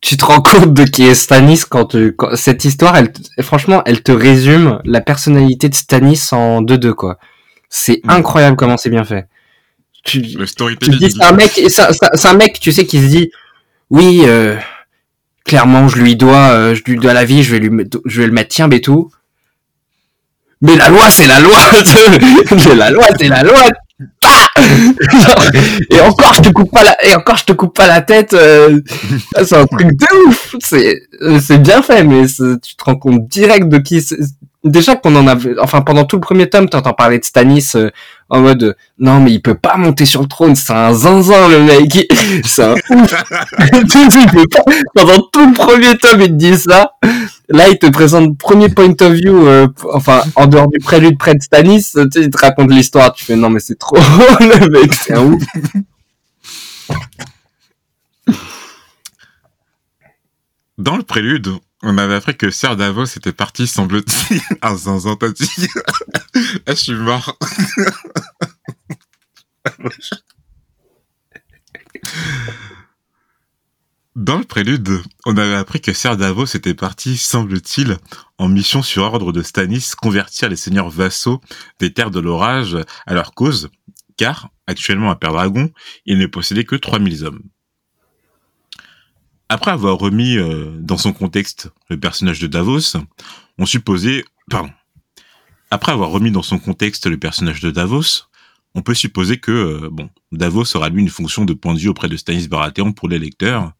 tu 0.00 0.16
te 0.16 0.24
rends 0.24 0.40
compte 0.40 0.74
de 0.74 0.84
qui 0.84 1.04
est 1.04 1.14
Stanis 1.14 1.62
quand, 1.68 1.96
cette 2.34 2.64
histoire, 2.64 2.96
elle, 2.96 3.12
franchement, 3.42 3.82
elle 3.84 4.02
te 4.02 4.12
résume 4.12 4.80
la 4.84 5.00
personnalité 5.00 5.68
de 5.68 5.74
Stanis 5.74 6.28
en 6.32 6.62
deux 6.62 6.78
deux 6.78 6.94
quoi. 6.94 7.18
C'est 7.68 8.00
mm. 8.04 8.10
incroyable 8.10 8.56
comment 8.56 8.76
c'est 8.76 8.90
bien 8.90 9.04
fait. 9.04 9.26
Tu, 10.04 10.22
tu 10.22 10.90
dis 10.90 11.10
c'est 11.10 11.24
un 11.24 11.32
mec, 11.32 11.60
c'est 11.68 12.28
un 12.28 12.34
mec, 12.34 12.60
tu 12.60 12.72
sais, 12.72 12.86
qui 12.86 13.02
se 13.02 13.06
dit, 13.08 13.30
oui, 13.90 14.22
euh, 14.24 14.56
clairement, 15.44 15.88
je 15.88 15.96
lui 15.96 16.16
dois, 16.16 16.50
euh, 16.50 16.74
je 16.74 16.82
lui 16.84 16.96
dois 16.96 17.12
la 17.12 17.24
vie, 17.24 17.42
je 17.42 17.52
vais 17.52 17.58
lui, 17.58 17.84
je 18.06 18.20
vais 18.20 18.26
le 18.26 18.32
mettre 18.32 18.48
tiens 18.48 18.70
et 18.70 18.80
tout 18.80 19.10
mais 20.60 20.76
la 20.76 20.88
loi 20.88 21.10
c'est 21.10 21.26
la 21.26 21.40
loi 21.40 21.58
mais 22.10 22.74
la 22.74 22.90
loi 22.90 23.04
c'est 23.18 23.28
la 23.28 23.42
loi 23.42 23.62
et 25.90 26.00
encore 26.00 26.34
je 26.34 26.42
te 26.42 26.48
coupe 26.50 26.70
pas 26.70 26.84
la 26.84 27.04
et 27.04 27.14
encore 27.14 27.36
je 27.36 27.44
te 27.44 27.52
coupe 27.52 27.74
pas 27.76 27.88
la 27.88 28.00
tête 28.00 28.32
euh, 28.32 28.80
c'est 29.44 29.56
un 29.56 29.66
truc 29.66 29.88
de 29.88 30.28
ouf. 30.28 30.54
C'est 30.60 31.02
euh, 31.22 31.40
c'est 31.40 31.58
bien 31.58 31.82
fait 31.82 32.04
mais 32.04 32.26
tu 32.26 32.76
te 32.76 32.84
rends 32.84 32.96
compte 32.96 33.26
direct 33.26 33.68
de 33.68 33.78
qui 33.78 34.04
déjà 34.64 34.96
qu'on 34.96 35.14
en 35.16 35.26
avait 35.26 35.58
enfin 35.60 35.80
pendant 35.82 36.04
tout 36.04 36.16
le 36.16 36.20
premier 36.20 36.48
tome 36.48 36.68
t'entends 36.68 36.92
parler 36.92 37.18
de 37.18 37.24
Stanis 37.24 37.72
euh, 37.74 37.90
en 38.28 38.40
mode 38.40 38.76
non 38.98 39.20
mais 39.20 39.32
il 39.32 39.42
peut 39.42 39.54
pas 39.54 39.76
monter 39.76 40.04
sur 40.04 40.20
le 40.20 40.28
trône. 40.28 40.54
C'est 40.54 40.72
un 40.72 40.92
zinzin 40.92 41.48
le 41.48 41.60
mec. 41.60 42.12
C'est 42.44 42.64
un 42.64 42.74
ouf. 42.90 43.24
Pendant 44.94 45.22
tout 45.32 45.46
le 45.46 45.54
premier 45.54 45.96
tome 45.96 46.20
il 46.20 46.28
te 46.28 46.32
dit 46.32 46.56
ça 46.56 46.92
là 47.48 47.68
il 47.68 47.78
te 47.78 47.86
présente 47.86 48.36
premier 48.38 48.68
point 48.68 48.94
of 49.00 49.12
view 49.12 49.46
euh, 49.46 49.68
enfin 49.92 50.22
en 50.36 50.46
dehors 50.46 50.68
du 50.68 50.78
prélude 50.78 51.18
près 51.18 51.34
de 51.34 51.42
Stanis 51.42 51.92
tu 51.92 52.00
sais, 52.12 52.20
il 52.22 52.30
te 52.30 52.38
raconte 52.38 52.70
l'histoire 52.70 53.12
tu 53.12 53.24
fais 53.24 53.36
non 53.36 53.50
mais 53.50 53.60
c'est 53.60 53.78
trop 53.78 53.96
le 54.40 54.68
mec 54.70 54.92
c'est 54.94 55.14
un 55.14 55.24
ouf 55.24 55.42
dans 60.78 60.96
le 60.96 61.02
prélude 61.02 61.48
on 61.82 61.96
avait 61.96 62.14
appris 62.14 62.36
que 62.36 62.50
Serre 62.50 62.76
Davos 62.76 63.04
était 63.04 63.32
parti, 63.32 63.66
semble-t-il, 63.66 64.40
à 64.62 64.74
zinzin, 64.74 65.14
t'as 65.14 65.28
dit. 65.28 65.68
ah, 66.66 66.70
je 66.70 66.74
suis 66.74 66.94
mort. 66.94 67.38
Dans 74.18 74.36
le 74.36 74.42
prélude, 74.42 75.00
on 75.26 75.36
avait 75.36 75.54
appris 75.54 75.80
que 75.80 75.92
Serre 75.92 76.16
Davos 76.16 76.46
était 76.46 76.74
parti, 76.74 77.16
semble-t-il, 77.16 77.98
en 78.38 78.48
mission 78.48 78.82
sur 78.82 79.04
ordre 79.04 79.30
de 79.30 79.42
Stannis, 79.42 79.92
convertir 79.96 80.48
les 80.48 80.56
seigneurs 80.56 80.90
vassaux 80.90 81.40
des 81.78 81.92
terres 81.92 82.10
de 82.10 82.18
l'orage 82.18 82.76
à 83.06 83.14
leur 83.14 83.32
cause, 83.32 83.70
car, 84.16 84.50
actuellement 84.66 85.12
à 85.12 85.14
Père-Dragon, 85.14 85.70
il 86.04 86.18
ne 86.18 86.26
possédait 86.26 86.64
que 86.64 86.74
3000 86.74 87.26
hommes. 87.26 87.42
Après 89.48 89.70
avoir 89.70 89.96
remis 89.96 90.36
euh, 90.36 90.76
dans 90.80 90.98
son 90.98 91.12
contexte 91.12 91.70
le 91.88 91.96
personnage 91.96 92.40
de 92.40 92.48
Davos, 92.48 92.96
on 93.56 93.66
supposait, 93.66 94.24
pardon, 94.50 94.72
après 95.70 95.92
avoir 95.92 96.10
remis 96.10 96.32
dans 96.32 96.42
son 96.42 96.58
contexte 96.58 97.06
le 97.06 97.18
personnage 97.18 97.60
de 97.60 97.70
Davos, 97.70 98.24
on 98.74 98.82
peut 98.82 98.94
supposer 98.94 99.38
que 99.38 99.52
euh, 99.52 99.88
bon, 99.92 100.10
Davos 100.32 100.76
aura 100.76 100.88
lui 100.88 101.02
une 101.02 101.08
fonction 101.08 101.44
de 101.44 101.52
point 101.52 101.74
de 101.74 101.78
vue 101.78 101.88
auprès 101.88 102.08
de 102.08 102.16
Stanis 102.16 102.48
Baratheon 102.48 102.92
pour 102.92 103.08
les 103.08 103.20
lecteurs. 103.20 103.74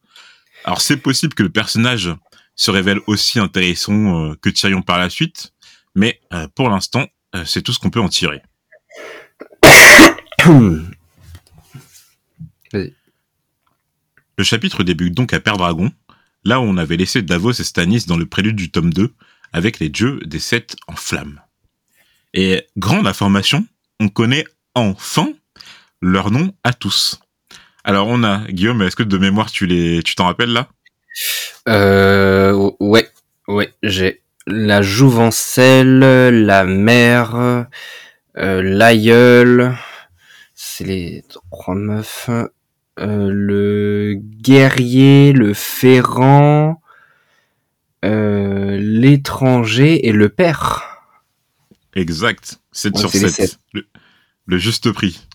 Alors 0.69 0.83
c'est 0.83 0.99
possible 0.99 1.33
que 1.33 1.43
le 1.43 1.49
personnage 1.49 2.11
se 2.55 2.71
révèle 2.71 3.01
aussi 3.07 3.39
intéressant 3.39 4.33
euh, 4.33 4.35
que 4.35 4.51
Tyrion 4.51 4.83
par 4.83 4.99
la 4.99 5.09
suite, 5.09 5.55
mais 5.95 6.21
pour 6.55 6.69
l'instant, 6.69 7.07
c'est 7.47 7.63
tout 7.63 7.73
ce 7.73 7.79
qu'on 7.79 7.89
peut 7.89 8.03
en 8.03 8.11
tirer. 8.11 8.43
Le 14.37 14.45
chapitre 14.45 14.83
débute 14.85 15.15
donc 15.15 15.33
à 15.33 15.41
Père-Dragon, 15.41 15.91
là 16.45 16.61
où 16.61 16.65
on 16.65 16.77
avait 16.77 16.99
laissé 16.99 17.23
Davos 17.23 17.53
et 17.53 17.65
Stannis 17.65 18.05
dans 18.07 18.19
le 18.19 18.27
prélude 18.27 18.57
du 18.57 18.71
tome 18.71 18.93
2, 18.93 19.15
avec 19.55 19.79
les 19.79 19.89
dieux 19.89 20.21
des 20.27 20.39
sept 20.39 20.77
en 20.87 20.97
flammes. 20.97 21.41
Et 22.35 22.67
grande 22.77 23.07
information, 23.07 23.67
on 24.01 24.11
connaît 24.11 24.45
enfin 24.75 25.33
leur 26.03 26.31
nom 26.31 26.55
à 26.63 26.75
tous. 26.75 27.19
Alors 27.89 28.09
on 28.09 28.23
a, 28.23 28.41
Guillaume, 28.51 28.83
est-ce 28.83 28.97
que 28.97 29.03
de 29.03 29.17
mémoire 29.17 29.51
tu 29.51 29.65
les, 29.65 30.03
tu 30.03 30.15
t'en 30.15 30.27
rappelles 30.27 30.53
là? 30.53 30.69
Euh, 31.71 32.71
ouais, 32.81 33.09
ouais, 33.47 33.73
j'ai 33.83 34.21
la 34.47 34.83
jouvencelle, 34.83 36.01
la 36.45 36.65
mère, 36.65 37.35
euh, 38.37 38.63
l'aïeul, 38.63 39.75
c'est 40.55 40.85
les 40.85 41.25
trois 41.51 41.75
meufs, 41.77 42.29
euh, 42.29 43.31
le 43.33 44.17
guerrier, 44.23 45.33
le 45.33 45.55
ferrant, 45.55 46.83
euh, 48.05 48.77
l'étranger 48.79 50.09
et 50.09 50.13
le 50.13 50.29
père. 50.29 51.07
Exact. 51.95 52.61
7 52.71 52.93
Ouais, 52.93 53.01
sur 53.01 53.11
c'est 53.11 53.19
les 53.21 53.29
7. 53.31 53.49
sept. 53.49 53.59
Le, 53.73 53.87
le 54.45 54.59
juste 54.59 54.93
prix. 54.93 55.27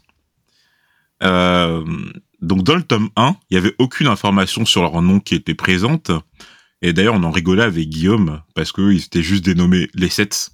Euh, 1.23 1.83
donc 2.43 2.63
dans 2.63 2.75
le 2.75 2.83
tome 2.83 3.09
1, 3.15 3.35
il 3.49 3.55
y 3.55 3.57
avait 3.57 3.73
aucune 3.79 4.07
information 4.07 4.65
sur 4.65 4.81
leur 4.81 5.01
nom 5.01 5.19
qui 5.19 5.35
était 5.35 5.53
présente. 5.55 6.11
Et 6.81 6.91
d'ailleurs, 6.93 7.15
on 7.15 7.23
en 7.23 7.31
rigolait 7.31 7.63
avec 7.63 7.87
Guillaume 7.89 8.41
parce 8.55 8.71
qu'ils 8.71 8.97
étaient 9.03 9.23
juste 9.23 9.45
dénommés 9.45 9.89
les 9.93 10.09
7. 10.09 10.49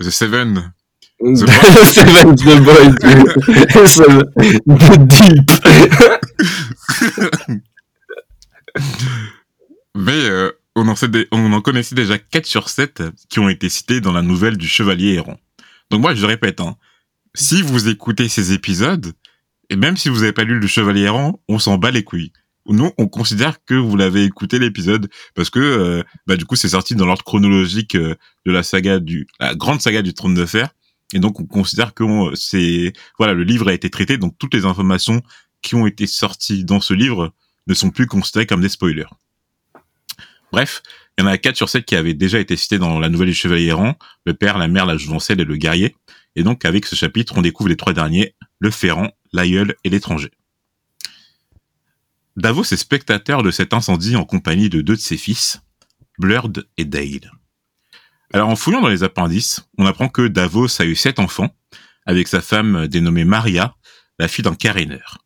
The 0.00 0.10
Seven. 0.10 0.72
The 1.20 1.46
Seven 1.46 2.34
the 2.36 2.60
Boys. 2.62 2.94
The 4.66 4.98
Deep. 5.06 5.50
Mais 9.94 10.12
euh, 10.12 10.50
on, 10.74 10.86
en 10.88 10.96
sait 10.96 11.08
des- 11.08 11.26
on 11.32 11.52
en 11.52 11.60
connaissait 11.60 11.94
déjà 11.94 12.18
4 12.18 12.44
sur 12.46 12.68
7 12.68 13.02
qui 13.28 13.38
ont 13.38 13.48
été 13.48 13.68
cités 13.68 14.00
dans 14.00 14.12
la 14.12 14.22
nouvelle 14.22 14.56
du 14.58 14.68
Chevalier 14.68 15.14
Errant. 15.14 15.38
Donc 15.90 16.00
moi, 16.02 16.14
je 16.14 16.26
répète, 16.26 16.60
hein, 16.60 16.76
si 17.34 17.62
vous 17.62 17.88
écoutez 17.88 18.28
ces 18.28 18.52
épisodes, 18.52 19.12
et 19.70 19.76
même 19.76 19.96
si 19.96 20.08
vous 20.08 20.20
n'avez 20.20 20.32
pas 20.32 20.44
lu 20.44 20.58
le 20.58 20.66
Chevalier 20.66 21.02
Errant, 21.02 21.40
on 21.48 21.58
s'en 21.58 21.78
bat 21.78 21.90
les 21.90 22.04
couilles. 22.04 22.32
Nous, 22.68 22.90
on 22.98 23.06
considère 23.06 23.64
que 23.64 23.74
vous 23.74 23.96
l'avez 23.96 24.24
écouté 24.24 24.58
l'épisode 24.58 25.08
parce 25.34 25.50
que 25.50 25.60
euh, 25.60 26.02
bah, 26.26 26.36
du 26.36 26.44
coup, 26.44 26.56
c'est 26.56 26.70
sorti 26.70 26.96
dans 26.96 27.06
l'ordre 27.06 27.22
chronologique 27.22 27.94
euh, 27.94 28.16
de 28.44 28.52
la 28.52 28.62
saga 28.62 28.98
du 28.98 29.28
la 29.38 29.54
grande 29.54 29.80
saga 29.80 30.02
du 30.02 30.14
Trône 30.14 30.34
de 30.34 30.44
Fer, 30.46 30.70
et 31.12 31.20
donc 31.20 31.38
on 31.38 31.44
considère 31.44 31.94
que 31.94 32.04
c'est 32.34 32.92
voilà 33.18 33.34
le 33.34 33.44
livre 33.44 33.68
a 33.68 33.72
été 33.72 33.88
traité, 33.88 34.18
donc 34.18 34.34
toutes 34.38 34.54
les 34.54 34.64
informations 34.64 35.22
qui 35.62 35.76
ont 35.76 35.86
été 35.86 36.06
sorties 36.06 36.64
dans 36.64 36.80
ce 36.80 36.92
livre 36.92 37.32
ne 37.68 37.74
sont 37.74 37.90
plus 37.90 38.06
considérées 38.06 38.46
comme 38.46 38.60
des 38.60 38.68
spoilers. 38.68 39.06
Bref, 40.52 40.82
il 41.18 41.22
y 41.22 41.24
en 41.24 41.30
a 41.30 41.38
4 41.38 41.56
sur 41.56 41.68
7 41.68 41.84
qui 41.84 41.96
avaient 41.96 42.14
déjà 42.14 42.38
été 42.38 42.56
cités 42.56 42.78
dans 42.78 42.98
la 42.98 43.08
nouvelle 43.08 43.28
du 43.28 43.34
Chevalier 43.34 43.66
Errant, 43.66 43.96
le 44.24 44.34
père, 44.34 44.58
la 44.58 44.68
mère, 44.68 44.86
la 44.86 44.96
jouvencelle 44.96 45.40
et 45.40 45.44
le 45.44 45.56
guerrier. 45.56 45.96
Et 46.36 46.42
donc, 46.42 46.64
avec 46.64 46.86
ce 46.86 46.94
chapitre, 46.94 47.34
on 47.36 47.42
découvre 47.42 47.68
les 47.68 47.76
trois 47.76 47.94
derniers, 47.94 48.34
le 48.58 48.70
ferrant, 48.70 49.10
l'aïeul 49.36 49.76
et 49.84 49.90
l'étranger. 49.90 50.32
Davos 52.36 52.64
est 52.64 52.76
spectateur 52.76 53.42
de 53.42 53.50
cet 53.50 53.72
incendie 53.72 54.16
en 54.16 54.24
compagnie 54.24 54.68
de 54.68 54.80
deux 54.80 54.96
de 54.96 55.00
ses 55.00 55.16
fils, 55.16 55.60
Blurd 56.18 56.66
et 56.76 56.84
Dale. 56.84 57.30
Alors, 58.32 58.48
en 58.48 58.56
fouillant 58.56 58.80
dans 58.80 58.88
les 58.88 59.04
appendices, 59.04 59.68
on 59.78 59.86
apprend 59.86 60.08
que 60.08 60.26
Davos 60.26 60.80
a 60.80 60.84
eu 60.84 60.96
sept 60.96 61.20
enfants, 61.20 61.54
avec 62.04 62.26
sa 62.26 62.40
femme 62.40 62.88
dénommée 62.88 63.24
Maria, 63.24 63.76
la 64.18 64.26
fille 64.26 64.42
d'un 64.42 64.54
caréneur. 64.54 65.18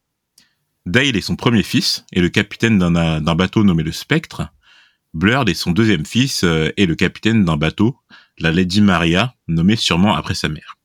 Dale 0.85 1.17
est 1.17 1.23
son 1.23 1.37
premier 1.37 1.63
fils 1.63 2.05
et 2.13 2.21
le 2.21 2.29
capitaine 2.29 2.79
d'un 2.79 3.35
bateau 3.35 3.65
nommé 3.65 3.83
le 3.83 3.93
Spectre, 3.93 4.53
Blurd 5.13 5.49
est 5.49 5.55
son 5.55 5.73
deuxième 5.73 6.07
fils 6.07 6.45
euh, 6.45 6.71
et 6.77 6.87
le 6.87 6.95
capitaine 6.95 7.45
d'un 7.45 7.57
bateau, 7.57 7.97
la 8.39 8.53
Lady 8.53 8.81
Maria, 8.81 9.35
nommée 9.49 9.77
sûrement 9.77 10.15
après 10.15 10.35
sa 10.35 10.49
mère. 10.49 10.77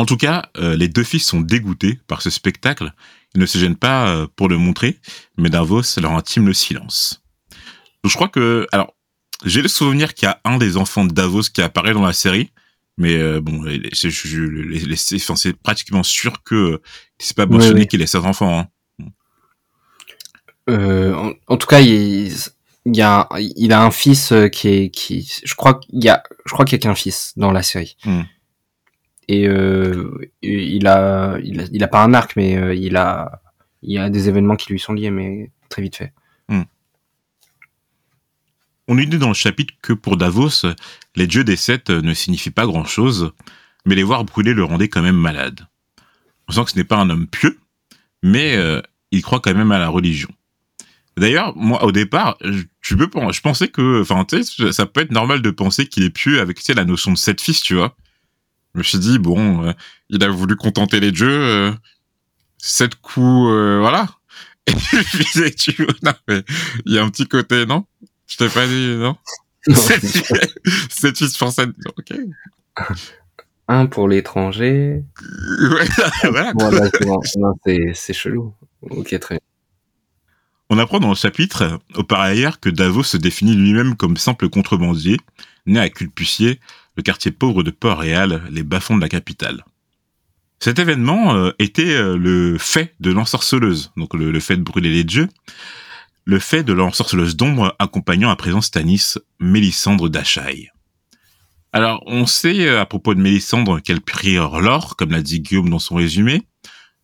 En 0.00 0.06
tout 0.06 0.16
cas, 0.16 0.48
euh, 0.56 0.78
les 0.78 0.88
deux 0.88 1.04
fils 1.04 1.26
sont 1.26 1.42
dégoûtés 1.42 2.00
par 2.06 2.22
ce 2.22 2.30
spectacle. 2.30 2.94
Ils 3.34 3.40
ne 3.42 3.44
se 3.44 3.58
gênent 3.58 3.76
pas 3.76 4.08
euh, 4.08 4.26
pour 4.34 4.48
le 4.48 4.56
montrer, 4.56 4.98
mais 5.36 5.50
Davos 5.50 5.82
leur 6.00 6.12
intime 6.12 6.46
le 6.46 6.54
silence. 6.54 7.22
Donc, 8.02 8.10
je 8.10 8.14
crois 8.14 8.30
que, 8.30 8.66
alors, 8.72 8.94
j'ai 9.44 9.60
le 9.60 9.68
souvenir 9.68 10.14
qu'il 10.14 10.24
y 10.26 10.30
a 10.30 10.40
un 10.46 10.56
des 10.56 10.78
enfants 10.78 11.04
de 11.04 11.12
Davos 11.12 11.50
qui 11.52 11.60
apparaît 11.60 11.92
dans 11.92 12.06
la 12.06 12.14
série, 12.14 12.50
mais 12.96 13.14
euh, 13.14 13.42
bon, 13.42 13.62
c'est 13.92 15.52
pratiquement 15.62 16.02
sûr 16.02 16.42
que 16.44 16.80
c'est 17.18 17.36
pas 17.36 17.44
mentionné 17.44 17.80
oui. 17.82 17.86
qu'il 17.86 18.00
ait 18.00 18.06
sept 18.06 18.24
enfants. 18.24 18.58
hein. 18.58 19.04
Euh, 20.70 21.12
en, 21.14 21.32
en 21.46 21.56
tout 21.58 21.66
cas, 21.66 21.80
il, 21.80 22.32
il 22.86 22.96
y 22.96 23.02
a, 23.02 23.28
il 23.38 23.74
a 23.74 23.82
un 23.82 23.90
fils 23.90 24.32
qui 24.50 24.68
est, 24.68 24.90
qui, 24.90 25.30
je 25.44 25.54
crois 25.56 25.74
qu'il 25.74 26.02
y 26.02 26.08
a, 26.08 26.22
je 26.46 26.52
crois 26.54 26.64
qu'il 26.64 26.78
y 26.78 26.80
a 26.80 26.82
qu'un 26.82 26.94
fils 26.94 27.34
dans 27.36 27.52
la 27.52 27.62
série. 27.62 27.98
Hmm. 28.06 28.22
Et 29.30 29.46
euh, 29.46 30.28
il 30.42 30.88
a, 30.88 31.38
il 31.40 31.84
a, 31.84 31.88
pas 31.88 32.02
un 32.02 32.14
arc, 32.14 32.34
mais 32.34 32.56
euh, 32.56 32.74
il 32.74 32.96
a, 32.96 33.40
il 33.80 33.92
y 33.92 33.98
a 33.98 34.10
des 34.10 34.28
événements 34.28 34.56
qui 34.56 34.72
lui 34.72 34.80
sont 34.80 34.92
liés, 34.92 35.12
mais 35.12 35.52
très 35.68 35.82
vite 35.82 35.94
fait. 35.94 36.12
On 38.88 38.96
nous 38.96 39.04
dit 39.04 39.18
dans 39.18 39.28
le 39.28 39.34
chapitre 39.34 39.72
que 39.82 39.92
pour 39.92 40.16
Davos, 40.16 40.66
les 41.14 41.28
dieux 41.28 41.44
des 41.44 41.54
sept 41.54 41.90
ne 41.90 42.12
signifient 42.12 42.50
pas 42.50 42.66
grand-chose, 42.66 43.30
mais 43.86 43.94
les 43.94 44.02
voir 44.02 44.24
brûler 44.24 44.52
le 44.52 44.64
rendait 44.64 44.88
quand 44.88 45.00
même 45.00 45.16
malade. 45.16 45.68
On 46.48 46.52
sent 46.52 46.64
que 46.64 46.70
ce 46.72 46.76
n'est 46.76 46.82
pas 46.82 46.96
un 46.96 47.08
homme 47.08 47.28
pieux, 47.28 47.60
mais 48.24 48.56
euh, 48.56 48.82
il 49.12 49.22
croit 49.22 49.38
quand 49.38 49.54
même 49.54 49.70
à 49.70 49.78
la 49.78 49.90
religion. 49.90 50.30
D'ailleurs, 51.16 51.56
moi, 51.56 51.84
au 51.84 51.92
départ, 51.92 52.36
je, 52.40 52.64
tu 52.82 52.96
peux, 52.96 53.08
je 53.30 53.40
pensais 53.40 53.68
que, 53.68 54.00
enfin, 54.00 54.26
ça 54.72 54.86
peut 54.86 55.02
être 55.02 55.12
normal 55.12 55.40
de 55.40 55.50
penser 55.52 55.86
qu'il 55.86 56.02
est 56.02 56.10
pieux 56.10 56.40
avec, 56.40 56.56
tu 56.56 56.64
sais, 56.64 56.74
la 56.74 56.84
notion 56.84 57.12
de 57.12 57.16
sept 57.16 57.40
fils, 57.40 57.62
tu 57.62 57.76
vois. 57.76 57.94
Je 58.74 58.78
me 58.78 58.82
suis 58.82 58.98
dit, 58.98 59.18
bon, 59.18 59.64
euh, 59.64 59.72
il 60.08 60.22
a 60.22 60.28
voulu 60.28 60.56
contenter 60.56 61.00
les 61.00 61.12
dieux, 61.12 61.28
euh, 61.28 61.72
sept 62.58 62.94
coups, 62.96 63.50
euh, 63.50 63.78
voilà. 63.80 64.08
Et 64.66 64.72
puis, 64.72 65.54
tu 65.56 65.84
vois, 65.84 65.94
non, 66.02 66.12
mais 66.28 66.42
il 66.86 66.94
y 66.94 66.98
a 66.98 67.02
un 67.02 67.10
petit 67.10 67.26
côté, 67.26 67.66
non? 67.66 67.84
Je 68.26 68.36
t'ai 68.36 68.48
pas 68.48 68.66
dit, 68.66 68.96
non? 68.96 69.16
Sept 69.74 70.06
sept 70.90 71.18
fils 71.18 71.36
pour 71.36 71.52
sept, 71.52 71.68
ok. 71.84 72.16
un 73.68 73.86
pour 73.86 74.08
l'étranger. 74.08 75.04
Ouais, 75.60 75.88
voilà. 76.22 76.52
Non, 76.54 77.54
c'est 77.64 78.12
chelou. 78.12 78.54
Ok, 78.82 79.18
très 79.18 79.34
bien. 79.34 79.40
On 80.70 80.78
apprend 80.78 81.00
dans 81.00 81.10
le 81.10 81.14
chapitre, 81.16 81.80
au 81.94 82.04
par 82.04 82.20
ailleurs, 82.20 82.60
que 82.60 82.70
Davos 82.70 83.02
se 83.02 83.16
définit 83.16 83.54
lui-même 83.54 83.96
comme 83.96 84.16
simple 84.16 84.48
contrebandier, 84.48 85.18
né 85.66 85.80
à 85.80 85.88
Culpucier, 85.88 86.60
le 86.96 87.02
quartier 87.02 87.30
pauvre 87.30 87.62
de 87.62 87.70
Port-Réal, 87.70 88.42
les 88.50 88.62
bas-fonds 88.62 88.96
de 88.96 89.02
la 89.02 89.08
capitale. 89.08 89.64
Cet 90.58 90.78
événement 90.78 91.34
euh, 91.34 91.52
était 91.58 91.94
euh, 91.94 92.16
le 92.16 92.58
fait 92.58 92.94
de 93.00 93.10
l'ensorceleuse, 93.10 93.92
donc 93.96 94.14
le, 94.14 94.38
fait 94.40 94.56
de 94.56 94.62
brûler 94.62 94.90
les 94.90 95.04
dieux, 95.04 95.28
le 96.24 96.38
fait 96.38 96.62
de 96.62 96.72
l'ensorceleuse 96.72 97.36
d'ombre 97.36 97.74
accompagnant 97.78 98.30
à 98.30 98.36
présent 98.36 98.60
Stanis, 98.60 99.14
Mélissandre 99.38 100.08
d'Achaï. 100.08 100.68
Alors, 101.72 102.02
on 102.06 102.26
sait 102.26 102.66
euh, 102.66 102.80
à 102.80 102.86
propos 102.86 103.14
de 103.14 103.20
Mélissandre 103.20 103.80
qu'elle 103.80 104.00
prière 104.00 104.60
l'or, 104.60 104.96
comme 104.96 105.12
l'a 105.12 105.22
dit 105.22 105.40
Guillaume 105.40 105.70
dans 105.70 105.78
son 105.78 105.94
résumé, 105.94 106.42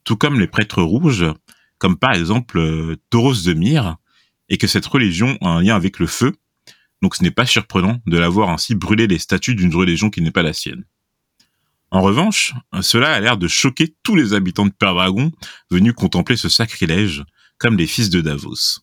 tout 0.02 0.16
comme 0.16 0.40
les 0.40 0.48
prêtres 0.48 0.82
rouges, 0.82 1.24
comme 1.78 1.96
par 1.96 2.14
exemple 2.14 2.58
euh, 2.58 2.96
Tauros 3.10 3.42
de 3.44 3.52
Myre, 3.52 3.96
et 4.48 4.58
que 4.58 4.66
cette 4.66 4.86
religion 4.86 5.38
a 5.40 5.48
un 5.48 5.62
lien 5.62 5.76
avec 5.76 5.98
le 5.98 6.06
feu, 6.06 6.34
donc 7.02 7.16
ce 7.16 7.22
n'est 7.22 7.30
pas 7.30 7.46
surprenant 7.46 8.00
de 8.06 8.18
la 8.18 8.28
voir 8.28 8.50
ainsi 8.50 8.74
brûler 8.74 9.06
les 9.06 9.18
statues 9.18 9.54
d'une 9.54 9.74
religion 9.74 10.10
qui 10.10 10.22
n'est 10.22 10.30
pas 10.30 10.42
la 10.42 10.52
sienne. 10.52 10.84
En 11.90 12.02
revanche, 12.02 12.52
cela 12.80 13.12
a 13.12 13.20
l'air 13.20 13.38
de 13.38 13.48
choquer 13.48 13.94
tous 14.02 14.16
les 14.16 14.34
habitants 14.34 14.66
de 14.66 14.72
Perdragon 14.72 15.30
venus 15.70 15.92
contempler 15.92 16.36
ce 16.36 16.48
sacrilège, 16.48 17.24
comme 17.58 17.76
les 17.76 17.86
fils 17.86 18.10
de 18.10 18.20
Davos. 18.20 18.80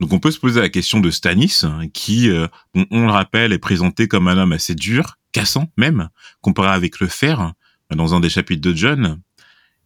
Donc 0.00 0.12
on 0.12 0.18
peut 0.18 0.30
se 0.30 0.38
poser 0.38 0.60
la 0.60 0.68
question 0.68 1.00
de 1.00 1.10
Stannis, 1.10 1.62
hein, 1.62 1.88
qui, 1.88 2.28
euh, 2.28 2.48
on 2.90 3.06
le 3.06 3.12
rappelle, 3.12 3.52
est 3.52 3.58
présenté 3.58 4.08
comme 4.08 4.28
un 4.28 4.36
homme 4.36 4.52
assez 4.52 4.74
dur, 4.74 5.16
cassant 5.32 5.70
même, 5.76 6.08
comparé 6.40 6.68
avec 6.68 7.00
le 7.00 7.06
fer, 7.06 7.52
dans 7.94 8.14
un 8.14 8.20
des 8.20 8.28
chapitres 8.28 8.60
de 8.60 8.74
John, 8.74 9.20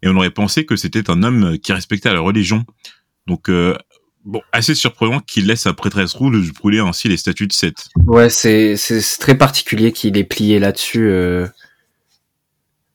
et 0.03 0.09
on 0.09 0.17
aurait 0.17 0.31
pensé 0.31 0.65
que 0.65 0.77
c'était 0.77 1.11
un 1.11 1.23
homme 1.23 1.59
qui 1.59 1.73
respectait 1.73 2.13
la 2.13 2.21
religion. 2.21 2.65
Donc, 3.27 3.49
euh, 3.49 3.77
bon, 4.25 4.41
assez 4.53 4.75
surprenant 4.75 5.21
qu'il 5.21 5.47
laisse 5.47 5.63
sa 5.63 5.73
prêtresse 5.73 6.13
rouge 6.15 6.53
brûler 6.55 6.81
ainsi 6.81 7.09
les 7.09 7.17
statues 7.17 7.47
de 7.47 7.53
Seth. 7.53 7.89
Ouais, 8.07 8.31
c'est, 8.31 8.77
c'est, 8.77 9.01
c'est 9.01 9.19
très 9.21 9.37
particulier 9.37 9.93
qu'il 9.93 10.17
ait 10.17 10.25
plié 10.25 10.59
là-dessus. 10.59 11.09
euh. 11.09 11.47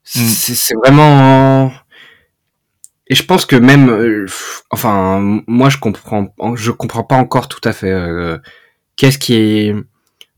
C'est, 0.03 0.19
Mm. 0.19 0.55
c'est- 0.55 0.75
vraiment. 0.75 1.71
Et 3.07 3.15
je 3.15 3.23
pense 3.23 3.45
que 3.45 3.55
même, 3.55 3.89
euh, 3.89 4.25
enfin, 4.71 5.41
moi 5.47 5.69
je 5.69 5.77
comprends, 5.77 6.33
je 6.55 6.71
comprends 6.71 7.03
pas 7.03 7.15
encore 7.17 7.47
tout 7.47 7.61
à 7.63 7.73
fait. 7.73 7.91
euh, 7.91 8.37
Qu'est-ce 8.95 9.19
qui 9.19 9.33
est 9.35 9.75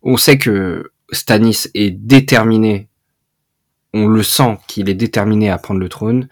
On 0.04 0.18
sait 0.18 0.38
que 0.38 0.92
Stanis 1.12 1.68
est 1.74 1.92
déterminé. 1.92 2.88
On 3.94 4.08
le 4.08 4.24
sent 4.24 4.58
qu'il 4.68 4.90
est 4.90 4.94
déterminé 4.96 5.50
à 5.50 5.58
prendre 5.58 5.80
le 5.80 5.90
trône, 5.90 6.28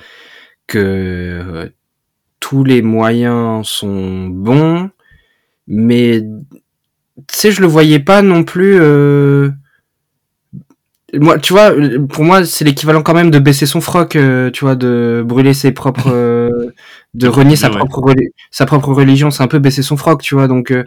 que 0.67 0.77
euh, 0.79 1.69
tous 2.47 2.63
les 2.63 2.83
moyens 2.83 3.65
sont 3.67 4.27
bons, 4.27 4.91
mais 5.67 6.21
tu 6.21 7.35
sais, 7.35 7.51
je 7.51 7.61
le 7.61 7.65
voyais 7.67 7.97
pas 7.99 8.21
non 8.21 8.43
plus. 8.43 8.77
euh, 8.79 9.49
Moi, 11.13 11.39
tu 11.39 11.53
vois, 11.53 11.71
pour 12.09 12.23
moi, 12.23 12.45
c'est 12.45 12.65
l'équivalent 12.65 13.01
quand 13.01 13.13
même 13.15 13.31
de 13.31 13.39
baisser 13.39 13.65
son 13.65 13.79
froc, 13.81 14.15
euh, 14.15 14.51
tu 14.51 14.63
vois, 14.65 14.75
de 14.75 15.23
brûler 15.25 15.53
ses 15.55 15.71
propres, 15.71 16.09
euh, 16.13 16.71
de 17.15 17.27
renier 17.27 17.55
sa 17.55 17.71
Ouais. 17.71 17.77
propre 17.77 18.13
sa 18.51 18.65
propre 18.67 18.91
religion, 18.93 19.31
c'est 19.31 19.41
un 19.41 19.47
peu 19.47 19.59
baisser 19.59 19.81
son 19.81 19.97
froc, 19.97 20.21
tu 20.21 20.35
vois. 20.35 20.47
Donc, 20.47 20.69
Mhm. 20.71 20.83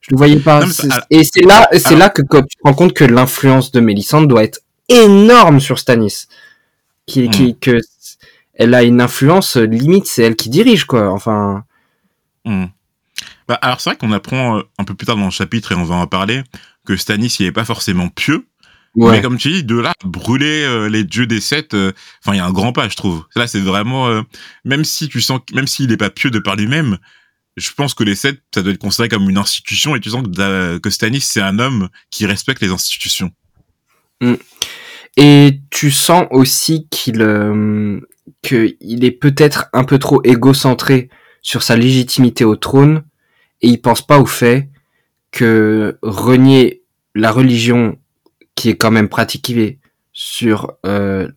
je 0.00 0.08
le 0.10 0.16
voyais 0.16 0.40
pas. 0.40 0.60
Non, 0.64 0.72
alors- 0.90 1.04
Et 1.10 1.22
c'est 1.22 1.42
là, 1.42 1.68
c'est 1.78 1.96
là 1.96 2.08
que 2.08 2.22
quand 2.22 2.42
tu 2.42 2.56
te 2.56 2.62
rends 2.64 2.74
compte 2.74 2.92
que 2.94 3.04
l'influence 3.04 3.70
de 3.70 3.78
Mélissandre 3.80 4.26
doit 4.26 4.42
être 4.42 4.60
énorme 4.88 5.60
sur 5.60 5.78
Stanis, 5.78 6.26
qui, 7.06 7.28
Mm. 7.28 7.30
qui, 7.30 7.56
que 7.58 7.78
elle 8.58 8.74
a 8.74 8.82
une 8.82 9.00
influence 9.00 9.56
limite, 9.56 10.06
c'est 10.06 10.22
elle 10.22 10.36
qui 10.36 10.50
dirige, 10.50 10.84
quoi. 10.84 11.10
Enfin, 11.10 11.64
Hmm. 12.48 12.66
Bah, 13.46 13.58
alors 13.60 13.80
c'est 13.80 13.90
vrai 13.90 13.96
qu'on 13.98 14.12
apprend 14.12 14.58
euh, 14.58 14.62
un 14.78 14.84
peu 14.84 14.94
plus 14.94 15.06
tard 15.06 15.16
dans 15.16 15.26
le 15.26 15.30
chapitre 15.30 15.72
et 15.72 15.74
on 15.74 15.84
va 15.84 15.96
en 15.96 16.06
parler 16.06 16.42
que 16.86 16.96
Stanis 16.96 17.36
il 17.40 17.46
est 17.46 17.52
pas 17.52 17.64
forcément 17.64 18.08
pieux. 18.08 18.46
Ouais. 18.94 19.12
Mais 19.12 19.22
comme 19.22 19.36
tu 19.36 19.50
dis, 19.50 19.64
de 19.64 19.78
là 19.78 19.92
brûler 20.04 20.64
euh, 20.64 20.88
les 20.88 21.04
dieux 21.04 21.26
des 21.26 21.40
sept, 21.40 21.74
euh, 21.74 21.92
enfin 22.22 22.34
il 22.34 22.38
y 22.38 22.40
a 22.40 22.46
un 22.46 22.52
grand 22.52 22.72
pas, 22.72 22.88
je 22.88 22.96
trouve. 22.96 23.24
Là 23.36 23.46
c'est 23.46 23.60
vraiment, 23.60 24.08
euh, 24.08 24.22
même 24.64 24.84
si 24.84 25.08
tu 25.08 25.20
sens, 25.20 25.40
même 25.52 25.66
s'il 25.66 25.92
est 25.92 25.98
pas 25.98 26.10
pieux 26.10 26.30
de 26.30 26.38
par 26.38 26.56
lui-même, 26.56 26.98
je 27.56 27.70
pense 27.72 27.92
que 27.92 28.02
les 28.02 28.14
sept, 28.14 28.40
ça 28.54 28.62
doit 28.62 28.72
être 28.72 28.78
considéré 28.78 29.10
comme 29.10 29.28
une 29.28 29.38
institution 29.38 29.94
et 29.94 30.00
tu 30.00 30.10
sens 30.10 30.22
que, 30.22 30.78
que 30.78 30.90
Stanis 30.90 31.20
c'est 31.20 31.42
un 31.42 31.58
homme 31.58 31.88
qui 32.10 32.24
respecte 32.24 32.62
les 32.62 32.70
institutions. 32.70 33.30
Et 35.16 35.60
tu 35.70 35.90
sens 35.90 36.26
aussi 36.30 36.88
qu'il 36.90 37.20
euh, 38.28 38.32
que 38.42 38.76
il 38.80 39.04
est 39.04 39.10
peut-être 39.10 39.68
un 39.72 39.84
peu 39.84 39.98
trop 39.98 40.20
égocentré 40.24 41.08
sur 41.42 41.62
sa 41.62 41.76
légitimité 41.76 42.44
au 42.44 42.56
trône 42.56 43.04
et 43.62 43.68
il 43.68 43.80
pense 43.80 44.06
pas 44.06 44.18
au 44.18 44.26
fait 44.26 44.68
que 45.30 45.98
renier 46.02 46.82
la 47.14 47.30
religion 47.30 47.96
qui 48.54 48.70
est 48.70 48.76
quand 48.76 48.90
même 48.90 49.08
pratiquée 49.08 49.78
sur 50.12 50.72
euh, 50.84 51.28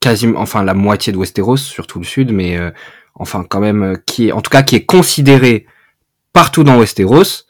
quasiment 0.00 0.40
enfin 0.40 0.64
la 0.64 0.74
moitié 0.74 1.12
de 1.12 1.18
Westeros 1.18 1.56
surtout 1.56 1.98
le 1.98 2.04
sud 2.04 2.32
mais 2.32 2.56
euh, 2.56 2.70
enfin 3.14 3.44
quand 3.48 3.60
même 3.60 3.82
euh, 3.82 3.96
qui 4.06 4.28
est 4.28 4.32
en 4.32 4.40
tout 4.40 4.50
cas 4.50 4.62
qui 4.62 4.76
est 4.76 4.84
considéré 4.84 5.66
partout 6.32 6.64
dans 6.64 6.78
Westeros 6.78 7.44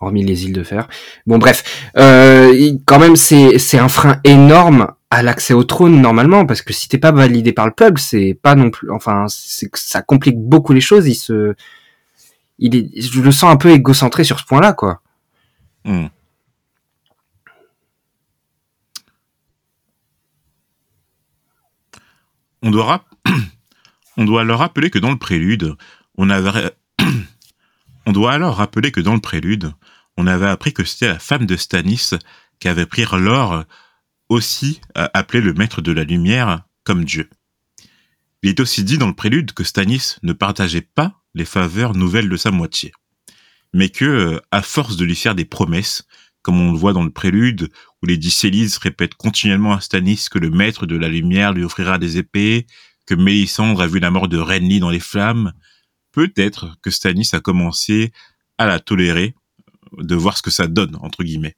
hormis 0.00 0.24
les 0.24 0.44
îles 0.44 0.52
de 0.52 0.62
fer. 0.62 0.88
Bon 1.26 1.38
bref 1.38 1.90
euh, 1.96 2.72
quand 2.84 2.98
même 2.98 3.16
c'est 3.16 3.58
c'est 3.58 3.78
un 3.78 3.88
frein 3.88 4.20
énorme 4.24 4.88
à 5.10 5.22
l'accès 5.22 5.54
au 5.54 5.64
trône 5.64 6.00
normalement 6.00 6.44
parce 6.46 6.62
que 6.62 6.72
si 6.72 6.88
t'es 6.88 6.98
pas 6.98 7.12
validé 7.12 7.52
par 7.52 7.66
le 7.66 7.72
peuple 7.72 8.00
c'est 8.00 8.38
pas 8.40 8.54
non 8.54 8.70
plus 8.70 8.90
enfin 8.90 9.26
ça 9.28 10.02
complique 10.02 10.38
beaucoup 10.38 10.72
les 10.72 10.82
choses 10.82 11.06
il 11.06 11.54
il 12.58 12.76
est 12.76 13.00
je 13.00 13.20
le 13.20 13.32
sens 13.32 13.50
un 13.50 13.56
peu 13.56 13.70
égocentré 13.70 14.24
sur 14.24 14.38
ce 14.38 14.44
point 14.44 14.60
là 14.60 14.72
quoi 14.74 15.00
Hmm. 15.88 16.08
On 22.60 22.70
doit, 22.70 23.04
on 24.18 24.24
doit 24.24 24.42
alors 24.42 24.58
rappeler 24.58 24.90
que 24.90 24.98
dans 24.98 25.10
le 25.10 25.16
prélude, 25.16 25.76
on 26.16 26.28
avait, 26.28 26.76
on 28.06 28.12
doit 28.12 28.32
alors 28.32 28.56
rappeler 28.56 28.92
que 28.92 29.00
dans 29.00 29.14
le 29.14 29.20
prélude, 29.20 29.72
on 30.18 30.26
avait 30.26 30.48
appris 30.48 30.74
que 30.74 30.84
c'était 30.84 31.08
la 31.08 31.18
femme 31.18 31.46
de 31.46 31.56
Stanis 31.56 32.10
qui 32.58 32.68
avait 32.68 32.84
pris 32.86 33.04
l'or 33.12 33.64
aussi 34.28 34.80
euh, 34.96 35.08
appelé 35.14 35.40
le 35.40 35.54
maître 35.54 35.80
de 35.80 35.92
la 35.92 36.04
lumière 36.04 36.64
comme 36.84 37.04
Dieu. 37.04 37.28
Il 38.42 38.50
est 38.50 38.60
aussi 38.60 38.84
dit 38.84 38.98
dans 38.98 39.08
le 39.08 39.14
prélude 39.14 39.52
que 39.52 39.64
Stanis 39.64 40.16
ne 40.22 40.32
partageait 40.32 40.80
pas 40.80 41.20
les 41.34 41.44
faveurs 41.44 41.94
nouvelles 41.94 42.28
de 42.28 42.36
sa 42.36 42.50
moitié, 42.50 42.92
mais 43.72 43.88
que, 43.88 44.04
euh, 44.04 44.40
à 44.50 44.62
force 44.62 44.96
de 44.96 45.04
lui 45.04 45.16
faire 45.16 45.34
des 45.34 45.44
promesses, 45.44 46.06
comme 46.42 46.60
on 46.60 46.72
le 46.72 46.78
voit 46.78 46.92
dans 46.92 47.04
le 47.04 47.10
prélude, 47.10 47.68
où 48.02 48.06
les 48.06 48.16
Dicélides 48.16 48.74
répètent 48.80 49.14
continuellement 49.14 49.72
à 49.72 49.80
Stanis 49.80 50.26
que 50.30 50.38
le 50.38 50.50
maître 50.50 50.86
de 50.86 50.96
la 50.96 51.08
lumière 51.08 51.52
lui 51.52 51.64
offrira 51.64 51.98
des 51.98 52.16
épées, 52.16 52.66
que 53.06 53.14
Mélisandre 53.14 53.82
a 53.82 53.86
vu 53.86 53.98
la 53.98 54.10
mort 54.10 54.28
de 54.28 54.38
Renly 54.38 54.80
dans 54.80 54.90
les 54.90 55.00
flammes, 55.00 55.52
peut-être 56.12 56.76
que 56.82 56.90
Stanis 56.90 57.30
a 57.32 57.40
commencé 57.40 58.12
à 58.56 58.66
la 58.66 58.78
tolérer, 58.78 59.34
de 59.96 60.14
voir 60.14 60.36
ce 60.36 60.42
que 60.42 60.50
ça 60.50 60.66
donne, 60.66 60.96
entre 61.00 61.24
guillemets. 61.24 61.56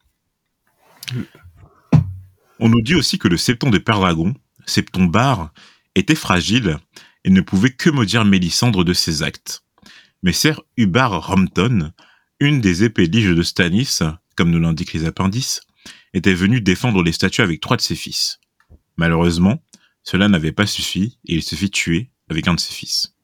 On 2.61 2.69
nous 2.69 2.81
dit 2.83 2.95
aussi 2.95 3.19
que 3.19 3.29
le 3.29 3.37
septon 3.37 3.71
de 3.71 3.79
Père 3.79 3.99
Dragon, 4.01 4.35
septon 4.67 5.05
bar, 5.05 5.53
était 5.95 6.15
fragile 6.15 6.79
et 7.25 7.31
ne 7.31 7.41
pouvait 7.41 7.71
que 7.71 7.91
maudire 7.91 8.25
Mélisandre 8.25 8.85
de 8.85 8.93
ses 8.93 9.23
actes. 9.23 9.63
Mais 10.23 10.33
Sir 10.33 10.63
Hubbard 10.77 11.27
Rompton, 11.27 11.93
une 12.39 12.61
des 12.61 12.85
épées 12.85 13.07
liges 13.07 13.35
de 13.35 13.43
Stanis, 13.43 13.99
comme 14.37 14.51
nous 14.51 14.61
l'indiquent 14.61 14.93
les 14.93 15.07
appendices, 15.07 15.63
était 16.15 16.35
venu 16.35 16.61
défendre 16.61 17.03
les 17.03 17.13
statues 17.13 17.43
avec 17.43 17.61
trois 17.61 17.77
de 17.77 17.83
ses 17.83 17.95
fils. 17.95 18.41
Malheureusement, 18.97 19.63
cela 20.03 20.29
n'avait 20.29 20.53
pas 20.53 20.67
suffi 20.67 21.19
et 21.27 21.35
il 21.35 21.43
se 21.43 21.55
fit 21.55 21.71
tuer 21.71 22.11
avec 22.29 22.47
un 22.49 22.55
de 22.55 22.61
ses 22.61 22.73
fils. 22.75 23.15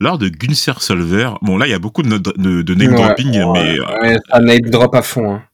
Lors 0.00 0.18
de 0.18 0.28
Gunsar 0.28 0.82
Solver, 0.82 1.30
bon 1.42 1.56
là 1.58 1.66
il 1.66 1.70
y 1.70 1.74
a 1.74 1.78
beaucoup 1.78 2.02
de, 2.02 2.08
note- 2.08 2.36
de, 2.38 2.62
de 2.62 2.74
name 2.74 2.90
Ouais, 2.92 2.96
dropping, 2.96 3.30
mais 3.52 3.78
ouais, 3.80 4.16
ça 4.28 4.40
name 4.40 4.68
drop 4.70 4.94
à 4.94 5.02
fond 5.02 5.34
hein. 5.34 5.44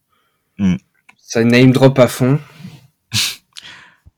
Hmm. 0.58 0.76
Ça 1.28 1.44
name 1.44 1.72
drop 1.72 1.98
à 1.98 2.08
fond 2.08 2.40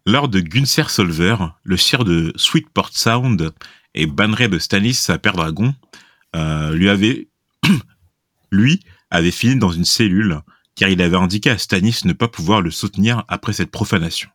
Lors 0.07 0.29
de 0.29 0.39
Gunsar 0.39 0.91
Solver, 0.91 1.37
le 1.65 1.77
sire 1.77 2.05
de 2.05 2.33
Sweetport 2.37 2.91
Sound 2.93 3.51
et 3.95 4.07
banneré 4.07 4.47
de 4.47 4.61
Stanis 4.61 5.07
à 5.09 5.19
Père 5.19 5.33
Dragon, 5.33 5.75
euh, 6.37 6.73
lui 6.73 6.89
avait, 6.89 7.27
lui, 8.53 8.79
avait 9.11 9.33
fini 9.33 9.57
dans 9.57 9.73
une 9.73 9.85
cellule 9.85 10.41
car 10.77 10.89
il 10.89 11.03
avait 11.03 11.17
indiqué 11.17 11.51
à 11.51 11.59
Stanis 11.59 12.03
ne 12.05 12.13
pas 12.13 12.29
pouvoir 12.29 12.61
le 12.61 12.71
soutenir 12.71 13.25
après 13.27 13.55
cette 13.55 13.73
profanation. 13.73 14.31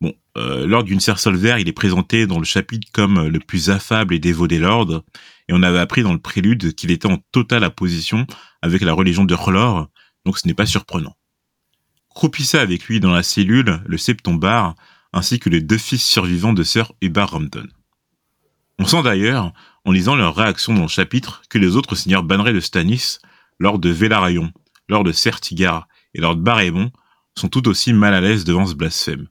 Bon, 0.00 0.14
euh, 0.36 0.64
Lord 0.64 0.84
Gunsar 0.84 1.18
Solver, 1.18 1.56
il 1.58 1.68
est 1.68 1.72
présenté 1.72 2.28
dans 2.28 2.38
le 2.38 2.44
chapitre 2.44 2.86
comme 2.92 3.26
le 3.26 3.40
plus 3.40 3.68
affable 3.68 4.14
et 4.14 4.20
dévot 4.20 4.46
des 4.46 4.60
lords, 4.60 5.02
et 5.48 5.52
on 5.52 5.64
avait 5.64 5.80
appris 5.80 6.04
dans 6.04 6.12
le 6.12 6.20
prélude 6.20 6.72
qu'il 6.76 6.92
était 6.92 7.10
en 7.10 7.18
totale 7.32 7.64
opposition 7.64 8.28
avec 8.62 8.82
la 8.82 8.92
religion 8.92 9.24
de 9.24 9.34
R'hllor, 9.34 9.88
donc 10.24 10.38
ce 10.38 10.46
n'est 10.46 10.54
pas 10.54 10.66
surprenant 10.66 11.16
croupissait 12.14 12.58
avec 12.58 12.84
lui 12.84 13.00
dans 13.00 13.12
la 13.12 13.22
cellule 13.22 13.80
le 13.86 13.98
septombar, 13.98 14.74
ainsi 15.12 15.38
que 15.38 15.48
les 15.48 15.60
deux 15.60 15.78
fils 15.78 16.04
survivants 16.04 16.52
de 16.52 16.62
Sir 16.62 16.92
Hubert 17.00 17.30
Rompton. 17.30 17.66
On 18.78 18.86
sent 18.86 19.02
d'ailleurs, 19.02 19.52
en 19.84 19.92
lisant 19.92 20.16
leur 20.16 20.34
réaction 20.34 20.74
dans 20.74 20.82
le 20.82 20.88
chapitre, 20.88 21.42
que 21.48 21.58
les 21.58 21.76
autres 21.76 21.94
seigneurs 21.94 22.22
bannerets 22.22 22.52
de 22.52 22.60
Stanis, 22.60 23.18
lord 23.58 23.78
de 23.78 23.90
Velaryon, 23.90 24.50
lord 24.88 25.04
de 25.04 25.12
Sertigar 25.12 25.88
et 26.14 26.20
lord 26.20 26.36
Barémon, 26.36 26.90
sont 27.36 27.48
tout 27.48 27.68
aussi 27.68 27.92
mal 27.92 28.14
à 28.14 28.20
l'aise 28.20 28.44
devant 28.44 28.66
ce 28.66 28.74
blasphème. 28.74 29.28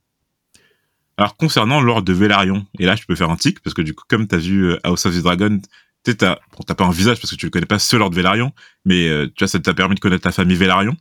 Alors 1.17 1.35
concernant 1.37 1.81
lord 1.81 2.03
de 2.03 2.13
Velaryon, 2.13 2.65
et 2.79 2.85
là 2.85 2.95
je 2.95 3.03
peux 3.05 3.15
faire 3.15 3.29
un 3.29 3.35
tic, 3.35 3.59
parce 3.59 3.73
que 3.73 3.81
du 3.81 3.93
coup 3.93 4.05
comme 4.07 4.27
t'as 4.27 4.37
vu 4.37 4.71
euh, 4.71 4.79
House 4.83 5.05
of 5.05 5.15
the 5.15 5.21
Dragon, 5.21 5.59
t'as 6.03 6.35
pas 6.75 6.85
un 6.85 6.91
visage 6.91 7.19
parce 7.19 7.31
que 7.31 7.35
tu 7.35 7.45
ne 7.45 7.51
connais 7.51 7.65
pas 7.65 7.79
ce 7.79 7.95
lord 7.95 8.11
Velaryon, 8.11 8.51
mais 8.85 9.07
euh, 9.07 9.27
tu 9.27 9.43
vois, 9.43 9.47
ça 9.47 9.59
t'a 9.59 9.73
permis 9.73 9.95
de 9.95 9.99
connaître 9.99 10.23
ta 10.23 10.31
famille 10.31 10.57
Velaryon. 10.57 10.95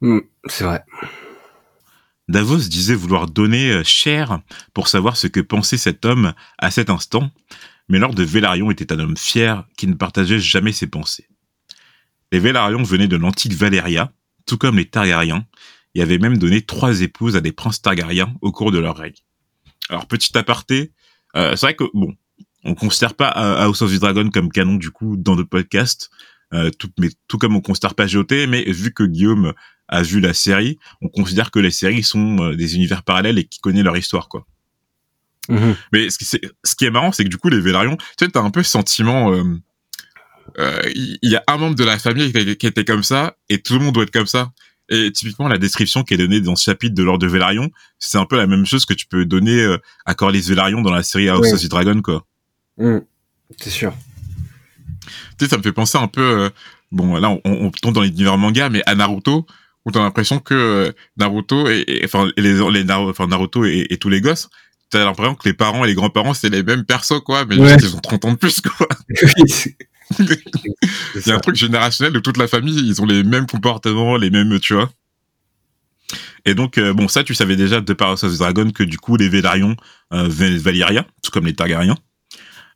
Hmm, 0.00 0.20
c'est 0.46 0.64
vrai 0.64 0.82
Davos 2.28 2.68
disait 2.68 2.94
vouloir 2.94 3.26
donner 3.26 3.70
euh, 3.70 3.84
cher 3.84 4.40
pour 4.72 4.88
savoir 4.88 5.16
ce 5.16 5.26
que 5.26 5.40
pensait 5.40 5.76
cet 5.76 6.04
homme 6.04 6.32
à 6.58 6.70
cet 6.70 6.88
instant, 6.88 7.30
mais 7.88 7.98
Lord 7.98 8.14
de 8.14 8.22
Velaryon 8.22 8.70
était 8.70 8.92
un 8.92 9.00
homme 9.00 9.16
fier 9.16 9.66
qui 9.76 9.88
ne 9.88 9.94
partageait 9.94 10.38
jamais 10.38 10.72
ses 10.72 10.86
pensées. 10.86 11.26
Les 12.30 12.38
Velaryon 12.38 12.84
venaient 12.84 13.08
de 13.08 13.16
l'antique 13.16 13.52
Valéria, 13.52 14.12
tout 14.46 14.56
comme 14.56 14.76
les 14.76 14.84
Targaryens, 14.84 15.44
et 15.96 16.02
avaient 16.02 16.18
même 16.18 16.38
donné 16.38 16.62
trois 16.62 17.00
épouses 17.00 17.34
à 17.34 17.40
des 17.40 17.52
princes 17.52 17.82
Targaryens 17.82 18.32
au 18.42 18.52
cours 18.52 18.70
de 18.70 18.78
leur 18.78 18.96
règne. 18.96 19.18
Alors 19.88 20.06
petit 20.06 20.38
aparté, 20.38 20.92
euh, 21.34 21.56
c'est 21.56 21.66
vrai 21.66 21.74
que 21.74 21.84
bon, 21.92 22.14
on 22.62 22.76
considère 22.76 23.14
pas 23.14 23.34
euh, 23.36 23.66
House 23.66 23.82
of 23.82 23.92
Dragon 23.98 24.30
comme 24.30 24.52
canon 24.52 24.76
du 24.76 24.92
coup 24.92 25.16
dans 25.16 25.34
notre 25.34 25.50
podcast, 25.50 26.10
tout, 26.80 26.90
mais 26.98 27.10
tout 27.28 27.38
comme 27.38 27.54
on 27.54 27.60
considère 27.60 27.94
pas 27.94 28.06
GOT, 28.08 28.48
mais 28.48 28.64
vu 28.64 28.92
que 28.92 29.04
Guillaume 29.04 29.52
a 29.90 30.02
vu 30.02 30.20
la 30.20 30.32
série, 30.32 30.78
on 31.02 31.08
considère 31.08 31.50
que 31.50 31.58
les 31.58 31.70
séries 31.70 32.02
sont 32.02 32.38
euh, 32.40 32.56
des 32.56 32.76
univers 32.76 33.02
parallèles 33.02 33.38
et 33.38 33.44
qui 33.44 33.58
connaissent 33.60 33.84
leur 33.84 33.96
histoire, 33.96 34.28
quoi. 34.28 34.46
Mhm. 35.48 35.74
Mais 35.92 36.08
ce 36.10 36.16
qui, 36.18 36.24
c'est- 36.24 36.40
ce 36.64 36.74
qui 36.76 36.84
est 36.84 36.90
marrant, 36.90 37.12
c'est 37.12 37.24
que 37.24 37.28
du 37.28 37.36
coup, 37.38 37.48
les 37.48 37.60
Vélarions, 37.60 37.96
tu 37.96 38.24
sais, 38.24 38.28
t'as 38.30 38.40
un 38.40 38.50
peu 38.50 38.62
ce 38.62 38.70
sentiment, 38.70 39.32
euh, 39.32 39.42
euh, 40.58 40.80
il 40.94 41.18
y, 41.22 41.36
a 41.36 41.42
un 41.48 41.56
membre 41.56 41.74
de 41.76 41.84
la 41.84 41.98
famille 41.98 42.32
qui, 42.56 42.66
était 42.66 42.84
comme 42.84 43.02
ça, 43.02 43.36
et 43.48 43.60
tout 43.60 43.74
le 43.74 43.80
monde 43.80 43.94
doit 43.94 44.04
être 44.04 44.12
comme 44.12 44.26
ça. 44.26 44.52
Et 44.88 45.12
typiquement, 45.12 45.46
la 45.48 45.58
description 45.58 46.02
qui 46.02 46.14
est 46.14 46.16
donnée 46.16 46.40
dans 46.40 46.56
ce 46.56 46.64
chapitre 46.64 46.94
de 46.94 47.02
l'ordre 47.02 47.24
de 47.24 47.30
Vélarion, 47.30 47.70
c'est 47.98 48.18
un 48.18 48.26
peu 48.26 48.36
la 48.36 48.46
même 48.48 48.66
chose 48.66 48.84
que 48.84 48.94
tu 48.94 49.06
peux 49.06 49.24
donner 49.24 49.76
à 50.04 50.14
Corlys 50.14 50.40
Vélarion 50.48 50.82
dans 50.82 50.90
la 50.90 51.02
série 51.04 51.28
House 51.28 51.46
Oui. 51.46 51.52
of 51.52 51.60
the 51.62 51.68
Dragon, 51.68 52.00
quoi. 52.02 52.26
Hmm, 52.76 52.98
c'est 53.58 53.70
sûr 53.70 53.92
Tu 55.38 55.44
sais, 55.44 55.48
ça 55.48 55.58
me 55.58 55.62
fait 55.62 55.72
penser 55.72 55.96
un 55.98 56.08
peu, 56.08 56.20
euh, 56.22 56.50
bon, 56.90 57.16
là, 57.18 57.30
on, 57.30 57.40
on 57.44 57.70
tombe 57.70 57.94
dans 57.94 58.02
l'univers 58.02 58.36
manga, 58.36 58.68
mais 58.68 58.82
à 58.86 58.94
Naruto, 58.96 59.46
où 59.90 59.92
t'as 59.92 60.00
l'impression 60.00 60.38
que 60.38 60.54
euh, 60.54 60.92
Naruto 61.16 61.68
et, 61.68 62.00
enfin, 62.04 62.30
les, 62.36 62.54
les 62.54 62.84
Naru- 62.84 63.10
enfin, 63.10 63.26
Naruto 63.26 63.64
et, 63.64 63.86
et 63.90 63.96
tous 63.98 64.08
les 64.08 64.20
gosses, 64.20 64.48
t'as 64.90 65.04
l'impression 65.04 65.34
que 65.34 65.48
les 65.48 65.54
parents 65.54 65.84
et 65.84 65.88
les 65.88 65.94
grands-parents, 65.94 66.34
c'est 66.34 66.48
les 66.48 66.62
mêmes 66.62 66.84
persos, 66.84 67.20
quoi, 67.24 67.44
mais 67.44 67.56
Ouais. 67.58 67.78
juste 67.78 67.92
ils 67.92 67.96
ont 67.96 68.00
30 68.00 68.24
ans 68.24 68.32
de 68.32 68.36
plus, 68.38 68.60
quoi. 68.60 68.88
Il 70.18 71.26
y 71.26 71.30
a 71.30 71.36
un 71.36 71.38
truc 71.38 71.54
générationnel 71.54 72.16
où 72.16 72.20
toute 72.20 72.36
la 72.36 72.48
famille, 72.48 72.76
ils 72.76 73.00
ont 73.00 73.06
les 73.06 73.22
mêmes 73.22 73.46
comportements, 73.46 74.16
les 74.16 74.30
mêmes, 74.30 74.58
tu 74.58 74.74
vois. 74.74 74.90
Et 76.44 76.54
donc, 76.54 76.78
euh, 76.78 76.92
bon, 76.92 77.06
ça, 77.06 77.22
tu 77.22 77.34
savais 77.34 77.54
déjà 77.54 77.80
de 77.80 77.92
par 77.92 78.10
of 78.10 78.20
the 78.20 78.38
Dragon 78.38 78.70
que 78.72 78.82
du 78.82 78.98
coup, 78.98 79.16
les 79.16 79.28
Vélarions 79.28 79.76
euh, 80.12 80.24
de 80.26 80.58
Valyria, 80.58 81.06
tout 81.22 81.30
comme 81.30 81.46
les 81.46 81.54
Targaryens. 81.54 81.96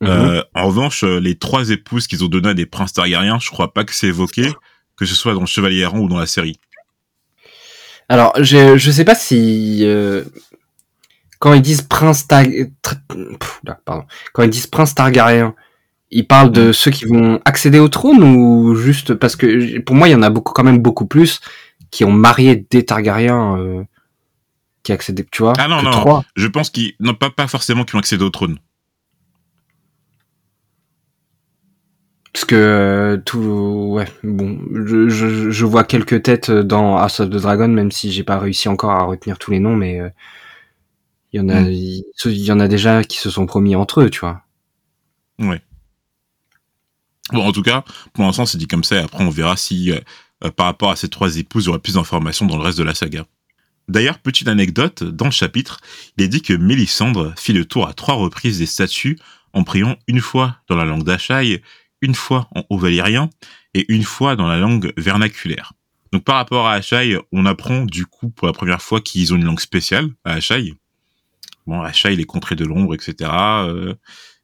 Mhm. 0.01 0.07
Euh, 0.09 0.41
en 0.53 0.67
revanche, 0.67 1.03
les 1.03 1.35
trois 1.35 1.69
épouses 1.71 2.07
qu'ils 2.07 2.23
ont 2.23 2.27
données 2.27 2.49
à 2.49 2.53
des 2.53 2.65
princes 2.65 2.93
Targaryens, 2.93 3.39
je 3.39 3.49
crois 3.49 3.73
pas 3.73 3.83
que 3.83 3.93
c'est 3.93 4.07
évoqué, 4.07 4.53
que 4.95 5.05
ce 5.05 5.15
soit 5.15 5.33
dans 5.33 5.45
Chevalier 5.45 5.79
Errant 5.79 5.99
ou 5.99 6.07
dans 6.07 6.19
la 6.19 6.27
série. 6.27 6.57
Alors, 8.09 8.33
je, 8.41 8.77
je 8.77 8.91
sais 8.91 9.05
pas 9.05 9.15
si 9.15 9.79
euh, 9.83 10.23
quand 11.39 11.53
ils 11.53 11.61
disent 11.61 11.81
prince 11.81 12.27
Tar... 12.27 12.43
pff, 12.43 13.61
là, 13.63 13.79
pardon, 13.85 14.05
quand 14.33 14.43
ils 14.43 14.49
disent 14.49 14.67
prince 14.67 14.93
Targaryen, 14.95 15.55
Il 16.11 16.27
parle 16.27 16.51
de 16.51 16.71
ceux 16.71 16.91
qui 16.91 17.05
vont 17.05 17.41
accéder 17.45 17.79
au 17.79 17.89
trône 17.89 18.23
ou 18.23 18.75
juste 18.75 19.15
parce 19.15 19.35
que 19.35 19.79
pour 19.79 19.95
moi 19.95 20.07
il 20.07 20.11
y 20.11 20.15
en 20.15 20.21
a 20.21 20.29
beaucoup 20.29 20.53
quand 20.53 20.63
même 20.63 20.77
beaucoup 20.77 21.07
plus 21.07 21.41
qui 21.91 22.05
ont 22.05 22.11
marié 22.11 22.65
des 22.69 22.85
Targaryens 22.85 23.57
euh, 23.57 23.83
qui 24.83 24.91
accédaient, 24.91 25.25
tu 25.29 25.41
vois. 25.43 25.53
Ah 25.57 25.67
non 25.67 25.81
non, 25.81 26.23
je 26.35 26.47
pense 26.47 26.69
qu'ils 26.69 26.93
non 26.99 27.15
pas 27.15 27.31
pas 27.31 27.47
forcément 27.47 27.83
qui 27.85 27.95
ont 27.95 27.99
accédé 27.99 28.23
au 28.23 28.29
trône. 28.29 28.59
Parce 32.35 32.43
que 32.43 32.55
euh, 32.55 33.15
tout, 33.15 33.39
ouais, 33.93 34.09
bon, 34.21 34.59
je, 34.85 35.07
je, 35.07 35.51
je 35.51 35.65
vois 35.65 35.85
quelques 35.85 36.21
têtes 36.21 36.51
dans 36.51 36.97
House 36.97 37.21
of 37.21 37.29
the 37.29 37.37
Dragon, 37.37 37.69
même 37.69 37.93
si 37.93 38.11
j'ai 38.11 38.25
pas 38.25 38.37
réussi 38.37 38.67
encore 38.67 38.91
à 38.91 39.03
retenir 39.03 39.39
tous 39.39 39.51
les 39.51 39.59
noms, 39.59 39.77
mais 39.77 40.01
euh, 40.01 40.09
il 41.31 41.37
y 41.37 41.39
en 41.39 41.47
a, 41.47 41.61
Mm. 41.61 41.71
il, 41.71 42.03
y 42.25 42.51
en 42.51 42.59
a 42.59 42.67
déjà 42.67 43.05
qui 43.05 43.19
se 43.19 43.29
sont 43.29 43.45
promis 43.45 43.77
entre 43.77 44.01
eux, 44.01 44.09
tu 44.09 44.19
vois. 44.19 44.41
Ouais. 45.39 45.61
Bon, 47.31 47.47
en 47.47 47.53
tout 47.53 47.61
cas, 47.61 47.85
pour 48.11 48.25
l'instant, 48.25 48.45
c'est 48.45 48.57
dit 48.57 48.67
comme 48.67 48.83
ça. 48.83 48.97
Et 48.97 48.99
après, 48.99 49.23
on 49.23 49.29
verra 49.29 49.55
si, 49.55 49.93
euh, 49.93 50.01
euh, 50.43 50.51
par 50.51 50.65
rapport 50.65 50.91
à 50.91 50.97
ces 50.97 51.07
trois 51.07 51.37
épouses, 51.37 51.63
il 51.63 51.67
y 51.67 51.69
aura 51.69 51.79
plus 51.79 51.93
d'informations 51.93 52.45
dans 52.45 52.57
le 52.57 52.63
reste 52.63 52.77
de 52.77 52.83
la 52.83 52.95
saga. 52.95 53.25
D'ailleurs, 53.87 54.19
petite 54.19 54.49
anecdote, 54.49 55.05
dans 55.05 55.23
le 55.23 55.31
chapitre, 55.31 55.79
il 56.17 56.25
est 56.25 56.27
dit 56.27 56.41
que 56.41 56.51
Mélisandre 56.51 57.33
fit 57.37 57.53
le 57.53 57.63
tour 57.63 57.87
à 57.87 57.93
trois 57.93 58.15
reprises 58.15 58.59
des 58.59 58.65
statues 58.65 59.17
en 59.53 59.63
priant 59.63 59.95
une 60.09 60.19
fois 60.19 60.57
dans 60.67 60.75
la 60.75 60.83
langue 60.83 61.05
d'Achaï, 61.05 61.61
une 62.05 62.15
fois 62.15 62.47
en 62.55 62.63
haut 62.69 62.77
valyrien 62.77 63.29
et 63.73 63.85
une 63.91 64.03
fois 64.03 64.35
dans 64.35 64.47
la 64.47 64.57
langue 64.57 64.93
vernaculaire. 64.95 65.73
Donc 66.11 66.23
par 66.23 66.35
rapport 66.35 66.67
à 66.67 66.73
Achaï, 66.73 67.17
on 67.31 67.45
apprend 67.45 67.85
du 67.85 68.05
coup 68.05 68.29
pour 68.29 68.47
la 68.47 68.53
première 68.53 68.81
fois 68.81 69.01
qu'ils 69.01 69.33
ont 69.33 69.35
une 69.35 69.43
langue 69.43 69.59
spéciale 69.59 70.09
à 70.23 70.33
Achaï. 70.33 70.75
Bon, 71.67 71.81
Achaï, 71.81 72.15
les 72.15 72.25
contrées 72.25 72.55
de 72.55 72.63
l'ombre, 72.63 72.93
etc. 72.93 73.29
Euh, 73.31 73.95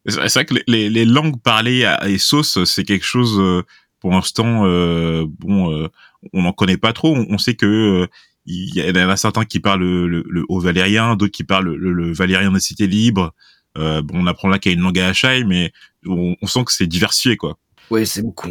c'est 0.08 0.34
vrai 0.34 0.46
que 0.46 0.56
les, 0.68 1.06
langues 1.06 1.40
parlées 1.40 1.86
à 1.86 2.10
Essos, 2.10 2.66
c'est 2.66 2.84
quelque 2.84 3.06
chose, 3.06 3.40
euh, 3.40 3.62
pour 4.00 4.12
l'instant, 4.12 4.66
euh, 4.66 5.26
bon, 5.40 5.88
on 6.34 6.42
n'en 6.42 6.52
connaît 6.52 6.78
pas 6.78 6.92
trop. 6.92 7.16
On, 7.16 7.38
sait 7.38 7.54
que 7.54 8.08
il 8.48 8.76
y 8.76 8.82
en 8.82 9.10
a 9.10 9.16
certains 9.16 9.46
qui 9.46 9.60
parlent 9.60 9.82
le, 9.82 10.08
le, 10.08 10.24
le 10.28 10.46
haut 10.50 10.60
valérien, 10.60 11.16
d'autres 11.16 11.32
qui 11.32 11.44
parlent 11.44 11.76
le, 11.76 11.94
le 11.94 12.12
valérien 12.12 12.52
des 12.52 12.60
cités 12.60 12.88
libres. 12.88 13.32
Euh, 13.78 14.02
bon, 14.02 14.16
on 14.24 14.28
apprend 14.28 14.50
là 14.50 14.60
qu'il 14.60 14.72
y 14.72 14.76
a 14.76 14.78
une 14.78 14.84
langue 14.84 15.00
à 15.00 15.12
mais 15.46 15.72
on, 16.06 16.36
on 16.42 16.48
sent 16.48 16.66
que 16.66 16.72
c'est 16.74 16.88
diversifié, 16.88 17.38
quoi. 17.38 17.58
Ouais, 17.90 18.06
c'est 18.06 18.22
beaucoup. 18.22 18.50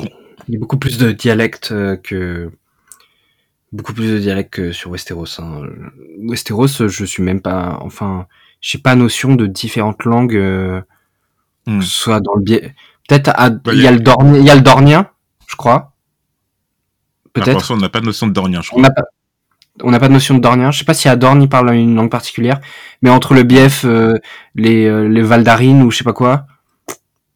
Il 0.49 0.55
y 0.55 0.57
a 0.57 0.61
beaucoup 0.61 0.79
plus 0.79 0.97
de 0.99 1.13
dialectes 1.13 1.73
euh, 1.73 1.97
que 1.97 2.51
beaucoup 3.73 3.93
plus 3.93 4.11
de 4.11 4.19
dialectes 4.19 4.53
que 4.53 4.73
sur 4.73 4.91
Westeros. 4.91 5.41
Hein. 5.41 5.63
Westeros, 6.19 6.89
je 6.89 7.05
suis 7.05 7.23
même 7.23 7.41
pas, 7.43 7.79
enfin, 7.83 8.27
j'ai 8.61 8.79
pas 8.79 8.95
notion 8.97 9.35
de 9.37 9.47
différentes 9.47 10.05
langues, 10.05 10.37
euh, 10.37 10.81
Hmm. 11.67 11.81
que 11.81 11.85
ce 11.85 11.91
soit 11.91 12.21
dans 12.21 12.35
le 12.35 12.43
biais. 12.43 12.75
Peut-être 13.07 13.29
à- 13.35 13.51
il 13.67 13.79
y 13.79 13.83
y 13.83 13.87
a- 13.87 13.91
le 13.93 14.01
dornien, 14.01 14.39
il 14.39 14.45
y 14.47 14.51
a 14.51 14.55
le 14.55 14.63
dornien, 14.63 15.11
je 15.47 15.57
crois. 15.57 15.93
Peut-être. 17.35 17.71
on 17.73 17.77
n'a 17.77 17.89
pas 17.91 18.01
de 18.01 18.07
notion 18.07 18.27
de 18.27 18.33
dornien, 18.33 18.61
je 18.63 18.69
On 18.69 18.77
crois. 18.77 18.83
n'a 18.83 18.91
pas, 18.91 19.03
on 19.83 19.91
n'a 19.91 19.99
pas 20.01 20.09
de 20.09 20.13
notion 20.13 20.35
de 20.35 20.41
dornien. 20.41 20.71
Je 20.71 20.79
sais 20.79 20.85
pas 20.85 20.95
si 20.95 21.09
à 21.09 21.17
Dorne 21.17 21.43
il 21.43 21.49
parle 21.49 21.73
une 21.75 21.95
langue 21.95 22.11
particulière, 22.11 22.61
mais 23.03 23.11
entre 23.11 23.35
le 23.35 23.43
bief, 23.43 23.85
euh, 23.85 24.15
les 24.55 24.87
euh, 24.87 25.09
les 25.09 25.23
Valdarines 25.23 25.83
ou 25.83 25.91
je 25.91 25.99
sais 25.99 26.05
pas 26.05 26.13
quoi, 26.13 26.47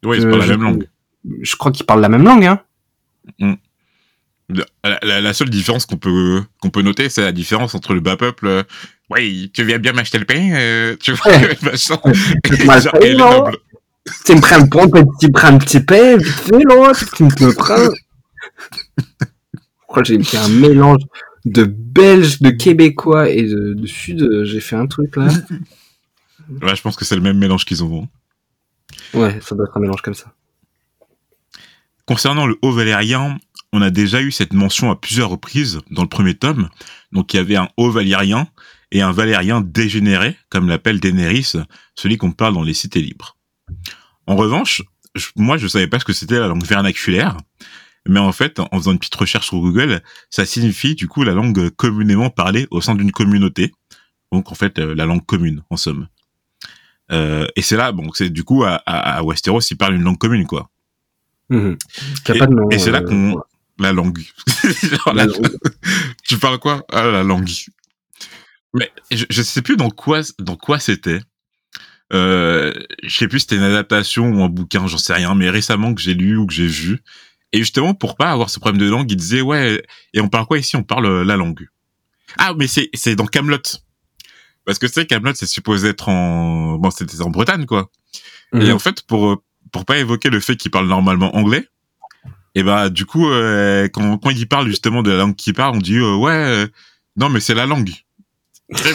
Ouais, 0.03 0.19
c'est 0.19 0.29
pas 0.29 0.37
la 0.37 0.45
je- 0.45 0.51
même 0.53 0.61
langue. 0.63 0.87
Je 1.41 1.55
crois 1.55 1.71
qu'ils 1.71 1.85
parlent 1.85 2.01
la 2.01 2.09
même 2.09 2.23
langue, 2.23 2.45
hein. 2.45 2.61
La, 4.83 4.99
la- 5.01 5.21
la 5.21 5.33
seule 5.33 5.49
différence 5.49 5.87
qu'on 5.87 5.97
peut 5.97 6.43
qu'on 6.61 6.69
peut 6.69 6.83
noter, 6.83 7.09
c'est 7.09 7.21
la 7.23 7.31
différence 7.31 7.73
entre 7.73 7.95
le 7.95 7.99
bas 7.99 8.15
peuple. 8.15 8.45
euh, 8.45 8.63
ouais, 9.09 9.49
tu 9.51 9.63
viens 9.63 9.79
bien 9.79 9.91
m'acheter 9.93 10.19
le 10.19 10.25
pain, 10.25 10.95
tu 11.01 11.13
vois, 11.13 11.31
Ouais. 11.31 11.57
machin. 11.63 11.95
Et 12.45 12.51
les 12.51 12.65
pain, 12.67 13.13
non 13.17 13.31
nobles. 13.45 13.57
Tu 14.23 14.35
me 14.35 14.39
prends 14.41 14.59
le 14.59 14.69
pont, 14.69 14.87
tu 15.19 15.27
me 15.27 15.31
prends 15.31 15.47
un 15.47 15.57
petit 15.57 15.79
pain, 15.79 16.17
vite 16.17 16.27
fait, 16.27 16.51
là, 16.51 16.91
tu 17.15 17.23
me 17.23 17.55
prends. 17.55 17.91
Pourquoi 19.87 20.03
j'ai 20.05 20.21
fait 20.21 20.37
un 20.37 20.49
mélange 20.49 21.01
de 21.45 21.63
Belges, 21.63 22.41
de 22.41 22.49
Québécois 22.49 23.29
et 23.29 23.43
de, 23.43 23.73
de 23.73 23.87
Sud, 23.87 24.43
j'ai 24.43 24.59
fait 24.59 24.75
un 24.75 24.87
truc 24.87 25.15
là. 25.15 25.27
Ouais, 26.61 26.75
je 26.75 26.81
pense 26.81 26.95
que 26.95 27.05
c'est 27.05 27.15
le 27.15 27.21
même 27.21 27.37
mélange 27.37 27.65
qu'ils 27.65 27.83
ont. 27.83 28.07
Ouais, 29.13 29.39
ça 29.41 29.55
doit 29.55 29.65
être 29.65 29.77
un 29.77 29.79
mélange 29.79 30.01
comme 30.01 30.13
ça. 30.13 30.33
Concernant 32.05 32.45
le 32.45 32.57
haut 32.61 32.71
valérien, 32.71 33.39
on 33.73 33.81
a 33.81 33.89
déjà 33.89 34.21
eu 34.21 34.31
cette 34.31 34.53
mention 34.53 34.91
à 34.91 34.95
plusieurs 34.95 35.29
reprises 35.29 35.79
dans 35.89 36.03
le 36.03 36.07
premier 36.07 36.35
tome. 36.35 36.69
Donc 37.11 37.33
il 37.33 37.37
y 37.37 37.39
avait 37.39 37.55
un 37.55 37.69
haut 37.77 37.89
valérien 37.89 38.47
et 38.91 39.01
un 39.01 39.11
valérien 39.11 39.61
dégénéré, 39.61 40.37
comme 40.49 40.69
l'appelle 40.69 40.99
Daenerys, 40.99 41.53
celui 41.95 42.17
qu'on 42.17 42.31
parle 42.31 42.53
dans 42.53 42.63
les 42.63 42.73
cités 42.73 43.01
libres. 43.01 43.35
En 44.27 44.35
revanche, 44.35 44.83
moi 45.35 45.57
je 45.57 45.67
savais 45.67 45.87
pas 45.87 45.99
ce 45.99 46.05
que 46.05 46.13
c'était 46.13 46.39
la 46.39 46.47
langue 46.47 46.63
vernaculaire, 46.63 47.37
mais 48.07 48.19
en 48.19 48.31
fait, 48.31 48.59
en 48.59 48.67
faisant 48.77 48.91
une 48.91 48.99
petite 48.99 49.15
recherche 49.15 49.47
sur 49.47 49.59
Google, 49.59 50.01
ça 50.29 50.45
signifie 50.45 50.95
du 50.95 51.07
coup 51.07 51.23
la 51.23 51.33
langue 51.33 51.69
communément 51.71 52.29
parlée 52.29 52.67
au 52.71 52.81
sein 52.81 52.95
d'une 52.95 53.11
communauté. 53.11 53.71
Donc 54.31 54.51
en 54.51 54.55
fait, 54.55 54.79
euh, 54.79 54.93
la 54.95 55.05
langue 55.05 55.25
commune, 55.25 55.63
en 55.69 55.77
somme. 55.77 56.07
Euh, 57.11 57.47
et 57.55 57.61
c'est 57.61 57.77
là, 57.77 57.91
bon, 57.91 58.09
c'est 58.13 58.29
du 58.29 58.43
coup 58.43 58.63
à, 58.63 58.75
à, 58.85 59.17
à 59.17 59.23
Westeros, 59.23 59.61
ils 59.71 59.77
parlent 59.77 59.95
une 59.95 60.03
langue 60.03 60.17
commune, 60.17 60.45
quoi. 60.47 60.69
Mhm. 61.49 61.77
Et- 62.71 62.79
c'est 62.79 62.91
là 62.91 62.99
euh, 63.01 63.07
qu'on- 63.07 63.31
voilà. 63.31 63.45
La 63.77 63.91
langue. 63.93 64.19
Genre, 64.83 65.13
La 65.13 65.25
la- 65.25 65.25
langue. 65.25 65.47
tu 66.23 66.37
parles 66.37 66.59
quoi? 66.59 66.85
Ah, 66.91 67.05
la 67.07 67.23
langue. 67.23 67.49
Mais 68.73 68.91
je, 69.11 69.25
je 69.29 69.41
sais 69.41 69.61
plus 69.61 69.77
dans 69.77 69.89
quoi 69.89 70.21
dans 70.39 70.55
quoi 70.55 70.79
c'était. 70.79 71.19
Euh, 72.13 72.73
je 73.03 73.15
sais 73.17 73.27
plus 73.27 73.39
si 73.39 73.43
c'était 73.43 73.55
une 73.57 73.63
adaptation 73.63 74.29
ou 74.29 74.43
un 74.43 74.49
bouquin, 74.49 74.87
j'en 74.87 74.97
sais 74.97 75.13
rien. 75.13 75.35
Mais 75.35 75.49
récemment 75.49 75.93
que 75.93 76.01
j'ai 76.01 76.13
lu 76.13 76.37
ou 76.37 76.45
que 76.47 76.53
j'ai 76.53 76.67
vu. 76.67 77.01
Et 77.55 77.59
justement 77.59 77.93
pour 77.93 78.15
pas 78.17 78.31
avoir 78.31 78.49
ce 78.49 78.59
problème 78.59 78.81
de 78.81 78.89
langue, 78.89 79.09
il 79.09 79.15
disait 79.15 79.41
ouais. 79.41 79.81
Et 80.13 80.19
on 80.19 80.27
parle 80.27 80.45
quoi 80.45 80.57
ici? 80.57 80.75
On 80.75 80.83
parle 80.83 81.05
euh, 81.05 81.23
la 81.23 81.37
langue. 81.37 81.67
Ah 82.37 82.53
mais 82.57 82.67
c'est 82.67 82.89
c'est 82.93 83.15
dans 83.15 83.25
Camelot. 83.27 83.61
Parce 84.65 84.77
que 84.79 84.87
tu 84.87 84.93
sais 84.93 85.05
Camelot 85.05 85.33
c'est 85.35 85.45
supposé 85.45 85.89
être 85.89 86.09
en 86.09 86.75
bon 86.77 86.91
c'était 86.91 87.21
en 87.21 87.29
Bretagne 87.29 87.65
quoi. 87.65 87.89
Et 88.53 88.57
Mhm. 88.57 88.71
en 88.73 88.79
fait, 88.79 89.01
pour 89.03 89.27
euh, 89.31 89.35
pour 89.71 89.85
pas 89.85 89.97
évoquer 89.97 90.29
le 90.29 90.39
fait 90.39 90.55
qu'il 90.55 90.69
parle 90.71 90.87
normalement 90.87 91.35
anglais, 91.35 91.67
et 92.55 92.63
ben 92.63 92.89
du 92.89 93.05
coup, 93.05 93.29
euh, 93.29 93.87
quand 93.87 94.17
quand 94.17 94.29
il 94.31 94.47
parle 94.47 94.67
justement 94.67 95.01
de 95.03 95.11
la 95.11 95.17
langue 95.17 95.35
qu'il 95.35 95.53
parle, 95.53 95.75
on 95.75 95.79
dit 95.79 95.97
euh, 95.97 96.15
ouais, 96.15 96.31
euh, 96.31 96.67
non 97.17 97.29
mais 97.29 97.39
c'est 97.39 97.55
la 97.55 97.65
langue. 97.65 97.91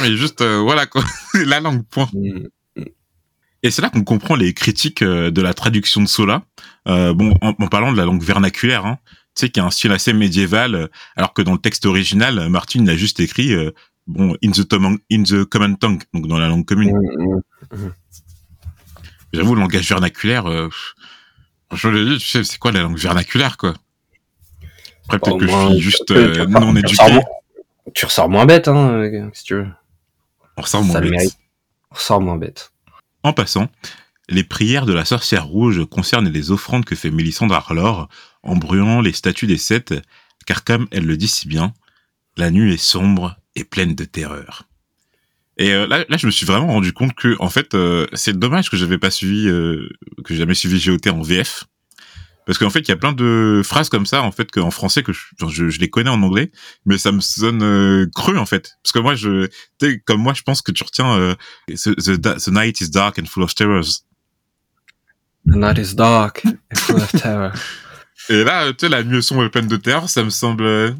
Mais 0.03 0.16
juste 0.16 0.42
voilà 0.42 0.87
quoi, 0.87 1.05
la 1.46 1.61
langue 1.61 1.85
point. 1.87 2.09
Mhm. 2.12 2.49
Et 3.62 3.70
c'est 3.70 3.83
là 3.83 3.90
qu'on 3.90 4.05
comprend 4.05 4.37
les 4.37 4.55
critiques 4.55 5.03
euh, 5.03 5.31
de 5.31 5.42
la 5.42 5.53
traduction 5.55 6.01
de 6.01 6.07
Sola. 6.09 6.42
Euh, 6.88 7.12
bon, 7.12 7.35
en, 7.42 7.49
en 7.59 7.66
parlant 7.68 7.92
de 7.92 7.96
la 7.99 8.05
langue 8.05 8.23
vernaculaire, 8.23 8.87
hein, 8.87 8.99
tu 9.37 9.46
sais, 9.46 9.51
qui 9.51 9.61
a 9.61 9.64
un 9.66 9.70
style 9.70 9.92
assez 9.92 10.12
médiéval, 10.12 10.75
euh, 10.75 10.87
alors 11.16 11.35
que 11.35 11.42
dans 11.42 11.53
le 11.53 11.59
texte 11.59 11.85
original, 11.87 12.49
Martin 12.49 12.85
l'a 12.85 12.96
juste 12.96 13.20
écrit 13.20 13.53
euh, 13.53 13.70
bon 14.07 14.35
in 14.42 14.51
the, 14.51 14.66
tom- 14.66 14.99
in 15.12 15.23
the 15.25 15.44
common 15.44 15.75
tongue, 15.75 16.03
donc 16.14 16.27
dans 16.27 16.38
la 16.38 16.49
langue 16.49 16.64
commune. 16.64 16.92
Mhm. 17.70 17.92
J'avoue, 19.33 19.55
le 19.55 19.61
langage 19.61 19.88
vernaculaire, 19.88 20.46
euh, 20.46 20.68
je 21.73 21.88
le 21.88 22.05
dis, 22.09 22.18
tu 22.18 22.27
sais, 22.27 22.42
c'est 22.44 22.59
quoi 22.59 22.73
la 22.73 22.81
langue 22.81 22.99
vernaculaire, 22.99 23.57
quoi? 23.59 23.75
Après, 25.05 25.18
peut-être 25.20 25.31
Bon, 25.33 25.38
que 25.38 25.44
moi, 25.44 25.66
je 25.68 25.75
suis 25.75 25.81
juste 25.83 26.05
tu- 26.07 26.14
non 26.49 26.73
tu 26.73 26.79
éduqué. 26.81 26.88
ressors 27.03 27.11
moins- 27.12 27.23
Tu 27.94 28.05
ressors 28.07 28.29
moins 28.29 28.46
bête, 28.46 28.68
hein, 28.68 29.31
si 29.35 29.44
tu 29.44 29.55
veux. 29.55 29.66
On 30.57 30.62
ressort 30.62 30.83
moins 30.83 30.94
Ça 30.94 31.01
bête. 31.01 31.11
mérite. 31.11 31.38
On 31.90 31.94
ressort 31.94 32.20
moins 32.20 32.37
bête. 32.37 32.73
En 33.23 33.33
passant, 33.33 33.71
les 34.29 34.45
prières 34.45 34.87
de 34.87 34.93
la 34.93 35.05
sorcière 35.05 35.47
rouge 35.47 35.85
concernent 35.87 36.29
les 36.29 36.51
offrandes 36.51 36.85
que 36.85 36.95
fait 36.95 37.11
Mélisandre 37.11 37.55
Arlor 37.55 38.09
en 38.43 38.57
brûlant 38.57 39.01
les 39.01 39.12
statues 39.12 39.47
des 39.47 39.59
sept, 39.59 39.95
car 40.47 40.64
comme 40.64 40.87
elle 40.91 41.05
le 41.05 41.16
dit 41.16 41.29
si 41.29 41.49
bien, 41.49 41.75
la 42.37 42.51
nuit 42.51 42.73
est 42.73 42.79
sombre 42.79 43.37
et 43.57 43.64
pleine 43.64 43.95
de 43.95 44.05
terreur. 44.05 44.64
Et 45.59 45.73
euh, 45.73 45.87
là, 45.87 46.05
je 46.16 46.27
me 46.27 46.31
suis 46.31 46.47
vraiment 46.47 46.68
rendu 46.68 46.95
compte 46.95 47.12
que, 47.14 47.37
en 47.39 47.51
fait, 47.51 47.75
euh, 47.75 48.07
c'est 48.14 48.39
dommage 48.39 48.71
que 48.71 48.79
j'avais 48.79 48.97
pas 48.97 49.11
suivi, 49.11 49.47
euh, 49.47 49.91
que 50.25 50.33
j'ai 50.33 50.41
jamais 50.41 50.55
suivi 50.55 50.83
GOT 50.83 51.11
en 51.11 51.21
VF, 51.21 51.64
parce 52.47 52.59
qu'en 52.59 52.70
fait, 52.70 52.80
il 52.80 52.88
y 52.88 52.93
a 52.93 52.97
plein 52.97 53.12
de 53.12 53.62
phrases 53.64 53.88
comme 53.88 54.07
ça, 54.07 54.22
en 54.22 54.32
fait, 54.32 54.51
qu'en 54.51 54.70
français 54.70 55.03
que 55.03 55.12
je, 55.12 55.20
genre, 55.38 55.51
je, 55.51 55.68
je 55.68 55.78
les 55.80 55.91
connais 55.91 56.11
en 56.11 56.22
anglais, 56.22 56.51
mais 56.86 56.99
ça 56.99 57.12
me 57.12 57.20
sonne 57.20 57.62
euh, 57.62 58.07
creux, 58.14 58.36
en 58.36 58.47
fait, 58.47 58.72
parce 58.82 58.93
que 58.93 58.99
moi, 58.99 59.14
je, 59.14 59.49
comme 60.07 60.20
moi, 60.20 60.34
je 60.34 60.43
pense 60.43 60.62
que 60.62 60.72
tu 60.72 60.82
retiens 60.82 61.12
euh, 61.12 61.34
the, 61.68 61.95
the, 61.97 62.20
the 62.20 62.49
night 62.49 62.80
is 62.80 62.91
dark 62.91 63.18
and 63.18 63.26
full 63.26 63.43
of 63.43 63.55
terrors. 63.55 64.05
The 65.47 65.57
night 65.57 65.78
is 65.78 65.95
dark 65.95 66.43
and 66.45 66.76
full 66.76 66.97
of 66.97 67.12
terror. 67.12 67.53
Et 68.28 68.45
là, 68.45 68.72
tu 68.72 68.76
sais, 68.80 68.88
la 68.88 69.03
nuit 69.03 69.22
sombre 69.22 69.45
et 69.45 69.51
pleine 69.51 69.66
de 69.66 69.76
terreur, 69.76 70.09
ça 70.09 70.22
me 70.22 70.30
semble, 70.30 70.64
euh, 70.64 70.93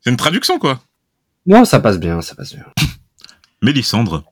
c'est 0.00 0.10
une 0.10 0.16
traduction, 0.16 0.58
quoi. 0.58 0.80
Non, 1.46 1.64
ça 1.64 1.78
passe 1.78 1.98
bien, 1.98 2.20
ça 2.22 2.34
passe 2.34 2.54
bien. 2.54 2.64
Mélisandre, 3.62 4.24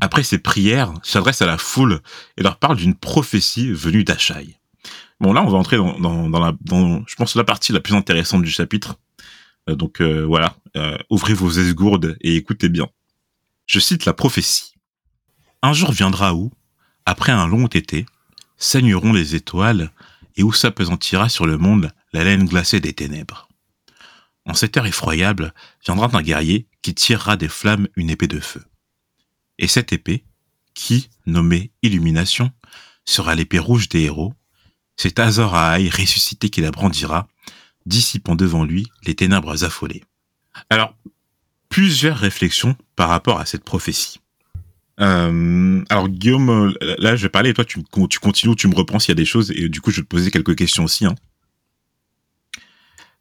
après 0.00 0.22
ses 0.22 0.38
prières, 0.38 0.92
s'adresse 1.02 1.42
à 1.42 1.46
la 1.46 1.58
foule 1.58 2.00
et 2.36 2.42
leur 2.42 2.58
parle 2.58 2.76
d'une 2.76 2.94
prophétie 2.94 3.72
venue 3.72 4.04
d'Achaï. 4.04 4.56
Bon, 5.22 5.32
là, 5.32 5.44
on 5.44 5.48
va 5.48 5.56
entrer 5.56 5.76
dans, 5.76 6.28
la, 6.28 6.52
je 7.06 7.14
pense, 7.14 7.36
la 7.36 7.44
partie 7.44 7.72
la 7.72 7.78
plus 7.78 7.94
intéressante 7.94 8.42
du 8.42 8.50
chapitre. 8.50 8.96
Euh, 9.70 9.76
donc 9.76 10.00
euh, 10.00 10.24
voilà, 10.24 10.56
euh, 10.76 10.98
ouvrez 11.10 11.32
vos 11.32 11.48
esgourdes 11.48 12.16
et 12.22 12.34
écoutez 12.34 12.68
bien. 12.68 12.88
Je 13.66 13.78
cite 13.78 14.04
la 14.04 14.14
prophétie. 14.14 14.74
Un 15.62 15.74
jour 15.74 15.92
viendra 15.92 16.34
où, 16.34 16.50
après 17.06 17.30
un 17.30 17.46
long 17.46 17.68
été, 17.68 18.04
saigneront 18.56 19.12
les 19.12 19.36
étoiles 19.36 19.92
et 20.34 20.42
où 20.42 20.52
s'apesantira 20.52 21.28
sur 21.28 21.46
le 21.46 21.56
monde 21.56 21.92
la 22.12 22.24
laine 22.24 22.46
glacée 22.46 22.80
des 22.80 22.92
ténèbres. 22.92 23.48
En 24.44 24.54
cette 24.54 24.76
heure 24.76 24.86
effroyable 24.86 25.54
viendra 25.84 26.10
un 26.12 26.22
guerrier 26.22 26.66
qui 26.82 26.94
tirera 26.96 27.36
des 27.36 27.48
flammes 27.48 27.86
une 27.94 28.10
épée 28.10 28.26
de 28.26 28.40
feu. 28.40 28.64
Et 29.58 29.68
cette 29.68 29.92
épée, 29.92 30.24
qui, 30.74 31.10
nommée 31.26 31.70
Illumination, 31.82 32.50
sera 33.04 33.36
l'épée 33.36 33.60
rouge 33.60 33.88
des 33.88 34.00
héros, 34.00 34.34
c'est 35.02 35.18
Azor 35.18 35.56
Ahai 35.56 35.88
ressuscité 35.88 36.48
qui 36.48 36.60
la 36.60 36.70
brandira, 36.70 37.26
dissipant 37.86 38.36
devant 38.36 38.64
lui 38.64 38.86
les 39.04 39.16
ténèbres 39.16 39.64
affolées. 39.64 40.04
Alors, 40.70 40.94
plusieurs 41.68 42.16
réflexions 42.16 42.76
par 42.94 43.08
rapport 43.08 43.40
à 43.40 43.44
cette 43.44 43.64
prophétie. 43.64 44.20
Euh, 45.00 45.82
alors 45.88 46.08
Guillaume, 46.08 46.72
là 46.98 47.16
je 47.16 47.22
vais 47.22 47.30
parler 47.30 47.52
toi 47.52 47.64
tu, 47.64 47.82
continues, 48.20 48.54
tu 48.54 48.68
me 48.68 48.76
reprends 48.76 49.00
s'il 49.00 49.08
y 49.08 49.12
a 49.12 49.16
des 49.16 49.24
choses 49.24 49.50
et 49.50 49.68
du 49.70 49.80
coup 49.80 49.90
je 49.90 49.96
vais 49.96 50.02
te 50.02 50.08
poser 50.08 50.30
quelques 50.30 50.54
questions 50.54 50.84
aussi. 50.84 51.04
Hein. 51.04 51.16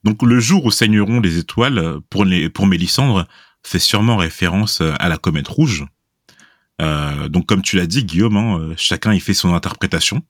Donc 0.03 0.21
le 0.21 0.39
jour 0.39 0.65
où 0.65 0.69
saigneront 0.69 1.19
les 1.19 1.39
étoiles 1.39 1.99
pour, 2.11 2.25
Mélissandre 2.67 3.27
fait 3.63 3.79
sûrement 3.79 4.17
référence 4.17 4.81
à 4.81 5.09
la 5.09 5.17
comète 5.17 5.47
rouge. 5.47 5.85
Euh, 6.79 7.27
donc 7.27 7.47
comme 7.47 7.63
tu 7.63 7.77
l'as 7.77 7.87
dit 7.87 8.03
Guillaume, 8.03 8.37
hein, 8.37 8.73
chacun 8.77 9.13
y 9.13 9.19
fait 9.19 9.33
son 9.33 9.55
interprétation. 9.55 10.21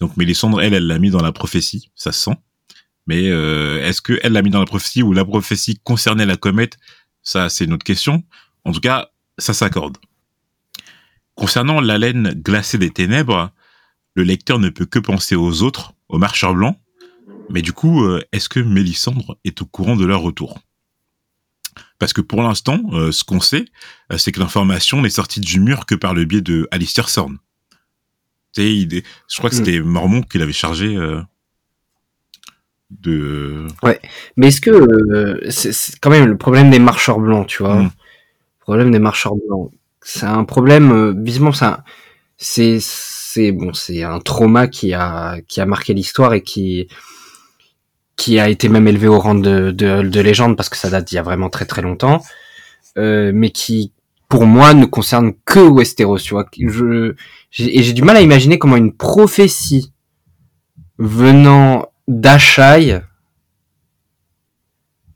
Donc 0.00 0.16
Mélissandre, 0.16 0.60
elle, 0.60 0.74
elle 0.74 0.86
l'a 0.86 0.98
mis 0.98 1.10
dans 1.10 1.22
la 1.22 1.32
prophétie, 1.32 1.90
ça 1.94 2.12
se 2.12 2.22
sent. 2.24 2.36
Mais 3.06 3.28
euh, 3.28 3.84
est-ce 3.86 4.00
que 4.00 4.18
elle 4.22 4.32
l'a 4.32 4.42
mis 4.42 4.50
dans 4.50 4.60
la 4.60 4.66
prophétie 4.66 5.02
ou 5.02 5.12
la 5.12 5.24
prophétie 5.24 5.80
concernait 5.82 6.26
la 6.26 6.36
comète? 6.36 6.78
Ça, 7.22 7.48
c'est 7.48 7.64
une 7.64 7.72
autre 7.72 7.84
question. 7.84 8.24
En 8.64 8.72
tout 8.72 8.80
cas, 8.80 9.10
ça 9.38 9.52
s'accorde. 9.52 9.98
Concernant 11.34 11.80
la 11.80 11.98
laine 11.98 12.32
glacée 12.34 12.78
des 12.78 12.90
ténèbres, 12.90 13.50
le 14.14 14.22
lecteur 14.22 14.58
ne 14.58 14.68
peut 14.68 14.86
que 14.86 14.98
penser 14.98 15.36
aux 15.36 15.62
autres, 15.62 15.92
aux 16.08 16.18
marcheurs 16.18 16.54
blancs. 16.54 16.78
Mais 17.50 17.62
du 17.62 17.72
coup, 17.72 18.04
euh, 18.04 18.22
est-ce 18.32 18.48
que 18.48 18.60
Mélissandre 18.60 19.38
est 19.44 19.60
au 19.60 19.66
courant 19.66 19.96
de 19.96 20.04
leur 20.04 20.20
retour? 20.20 20.60
Parce 21.98 22.12
que 22.12 22.20
pour 22.20 22.42
l'instant, 22.42 22.80
euh, 22.92 23.12
ce 23.12 23.24
qu'on 23.24 23.40
sait, 23.40 23.66
c'est 24.16 24.32
que 24.32 24.40
l'information 24.40 25.02
n'est 25.02 25.10
sortie 25.10 25.40
du 25.40 25.60
mur 25.60 25.84
que 25.84 25.94
par 25.94 26.14
le 26.14 26.24
biais 26.24 26.40
de 26.40 26.68
Alistair 26.70 27.08
Sorn. 27.08 27.38
Je 28.56 29.02
crois 29.38 29.50
que 29.50 29.56
c'était 29.56 29.80
mm. 29.80 29.84
Mormon 29.84 30.22
qui 30.22 30.38
l'avait 30.38 30.52
chargé 30.52 30.96
de. 32.90 33.66
Ouais, 33.82 34.00
mais 34.36 34.48
est-ce 34.48 34.60
que 34.60 34.70
euh, 34.70 35.50
c'est 35.50 35.98
quand 36.00 36.10
même 36.10 36.26
le 36.26 36.36
problème 36.36 36.70
des 36.70 36.78
marcheurs 36.78 37.20
blancs, 37.20 37.46
tu 37.46 37.62
vois, 37.62 37.76
mm. 37.76 37.84
le 37.84 37.90
problème 38.60 38.90
des 38.90 38.98
marcheurs 38.98 39.34
blancs, 39.36 39.70
c'est 40.02 40.26
un 40.26 40.44
problème 40.44 40.92
euh, 40.92 41.14
visiblement 41.16 41.52
c'est 42.36 42.78
c'est 42.80 43.52
bon, 43.52 43.72
c'est 43.72 44.02
un 44.02 44.18
trauma 44.18 44.66
qui 44.66 44.92
a 44.94 45.40
qui 45.46 45.60
a 45.60 45.66
marqué 45.66 45.94
l'histoire 45.94 46.34
et 46.34 46.42
qui 46.42 46.88
qui 48.16 48.38
a 48.38 48.48
été 48.48 48.68
même 48.68 48.86
élevé 48.86 49.08
au 49.08 49.18
rang 49.18 49.34
de, 49.34 49.70
de, 49.70 50.02
de 50.02 50.20
légende 50.20 50.56
parce 50.56 50.68
que 50.68 50.76
ça 50.76 50.90
date 50.90 51.06
d'il 51.06 51.14
y 51.14 51.18
a 51.18 51.22
vraiment 51.22 51.48
très 51.48 51.64
très 51.64 51.80
longtemps, 51.80 52.22
euh, 52.98 53.30
mais 53.34 53.50
qui 53.50 53.92
pour 54.30 54.46
moi 54.46 54.74
ne 54.74 54.86
concerne 54.86 55.32
que 55.44 55.58
Westeros, 55.58 56.20
tu 56.20 56.34
vois. 56.34 56.46
Je, 56.56 57.14
et 57.58 57.82
j'ai 57.82 57.92
du 57.92 58.02
mal 58.02 58.16
à 58.16 58.22
imaginer 58.22 58.58
comment 58.58 58.76
une 58.76 58.92
prophétie 58.92 59.92
venant 60.98 61.86
d'Achai 62.06 63.00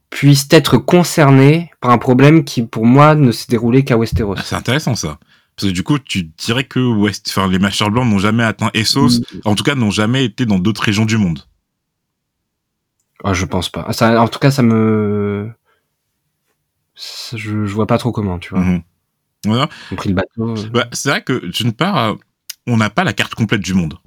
puissent 0.09 0.49
être 0.51 0.77
concernés 0.77 1.71
par 1.79 1.91
un 1.91 1.97
problème 1.97 2.43
qui, 2.43 2.61
pour 2.61 2.85
moi, 2.85 3.15
ne 3.15 3.31
s'est 3.31 3.47
déroulé 3.47 3.85
qu'à 3.85 3.97
Westeros. 3.97 4.35
Ah, 4.37 4.43
c'est 4.43 4.55
intéressant 4.55 4.95
ça. 4.95 5.17
Parce 5.55 5.69
que 5.69 5.73
du 5.73 5.83
coup, 5.83 5.97
tu 5.97 6.23
dirais 6.37 6.65
que 6.65 6.79
West, 6.79 7.27
enfin, 7.29 7.47
les 7.49 7.59
macheurs 7.59 7.91
blancs 7.91 8.05
n'ont 8.05 8.19
jamais 8.19 8.43
atteint 8.43 8.69
Essos, 8.73 9.21
mm. 9.21 9.39
en 9.45 9.55
tout 9.55 9.63
cas, 9.63 9.75
n'ont 9.75 9.91
jamais 9.91 10.25
été 10.25 10.45
dans 10.45 10.59
d'autres 10.59 10.83
régions 10.83 11.05
du 11.05 11.17
monde. 11.17 11.39
Ah, 13.23 13.33
je 13.33 13.45
pense 13.45 13.69
pas. 13.69 13.87
Ça, 13.93 14.21
en 14.21 14.27
tout 14.27 14.39
cas, 14.39 14.51
ça 14.51 14.61
me, 14.61 15.49
je, 16.95 17.65
je 17.65 17.73
vois 17.73 17.87
pas 17.87 17.97
trop 17.97 18.11
comment, 18.11 18.39
tu 18.39 18.49
vois. 18.49 18.59
Mm-hmm. 18.61 18.81
Voilà. 19.47 19.69
pris 19.95 20.09
le 20.09 20.15
bateau. 20.15 20.55
Bah, 20.71 20.87
c'est 20.91 21.09
vrai 21.09 21.23
que 21.23 21.45
d'une 21.47 21.73
part, 21.73 21.97
euh, 21.97 22.13
on 22.67 22.77
n'a 22.77 22.89
pas 22.89 23.03
la 23.03 23.13
carte 23.13 23.35
complète 23.35 23.61
du 23.61 23.73
monde. 23.73 23.97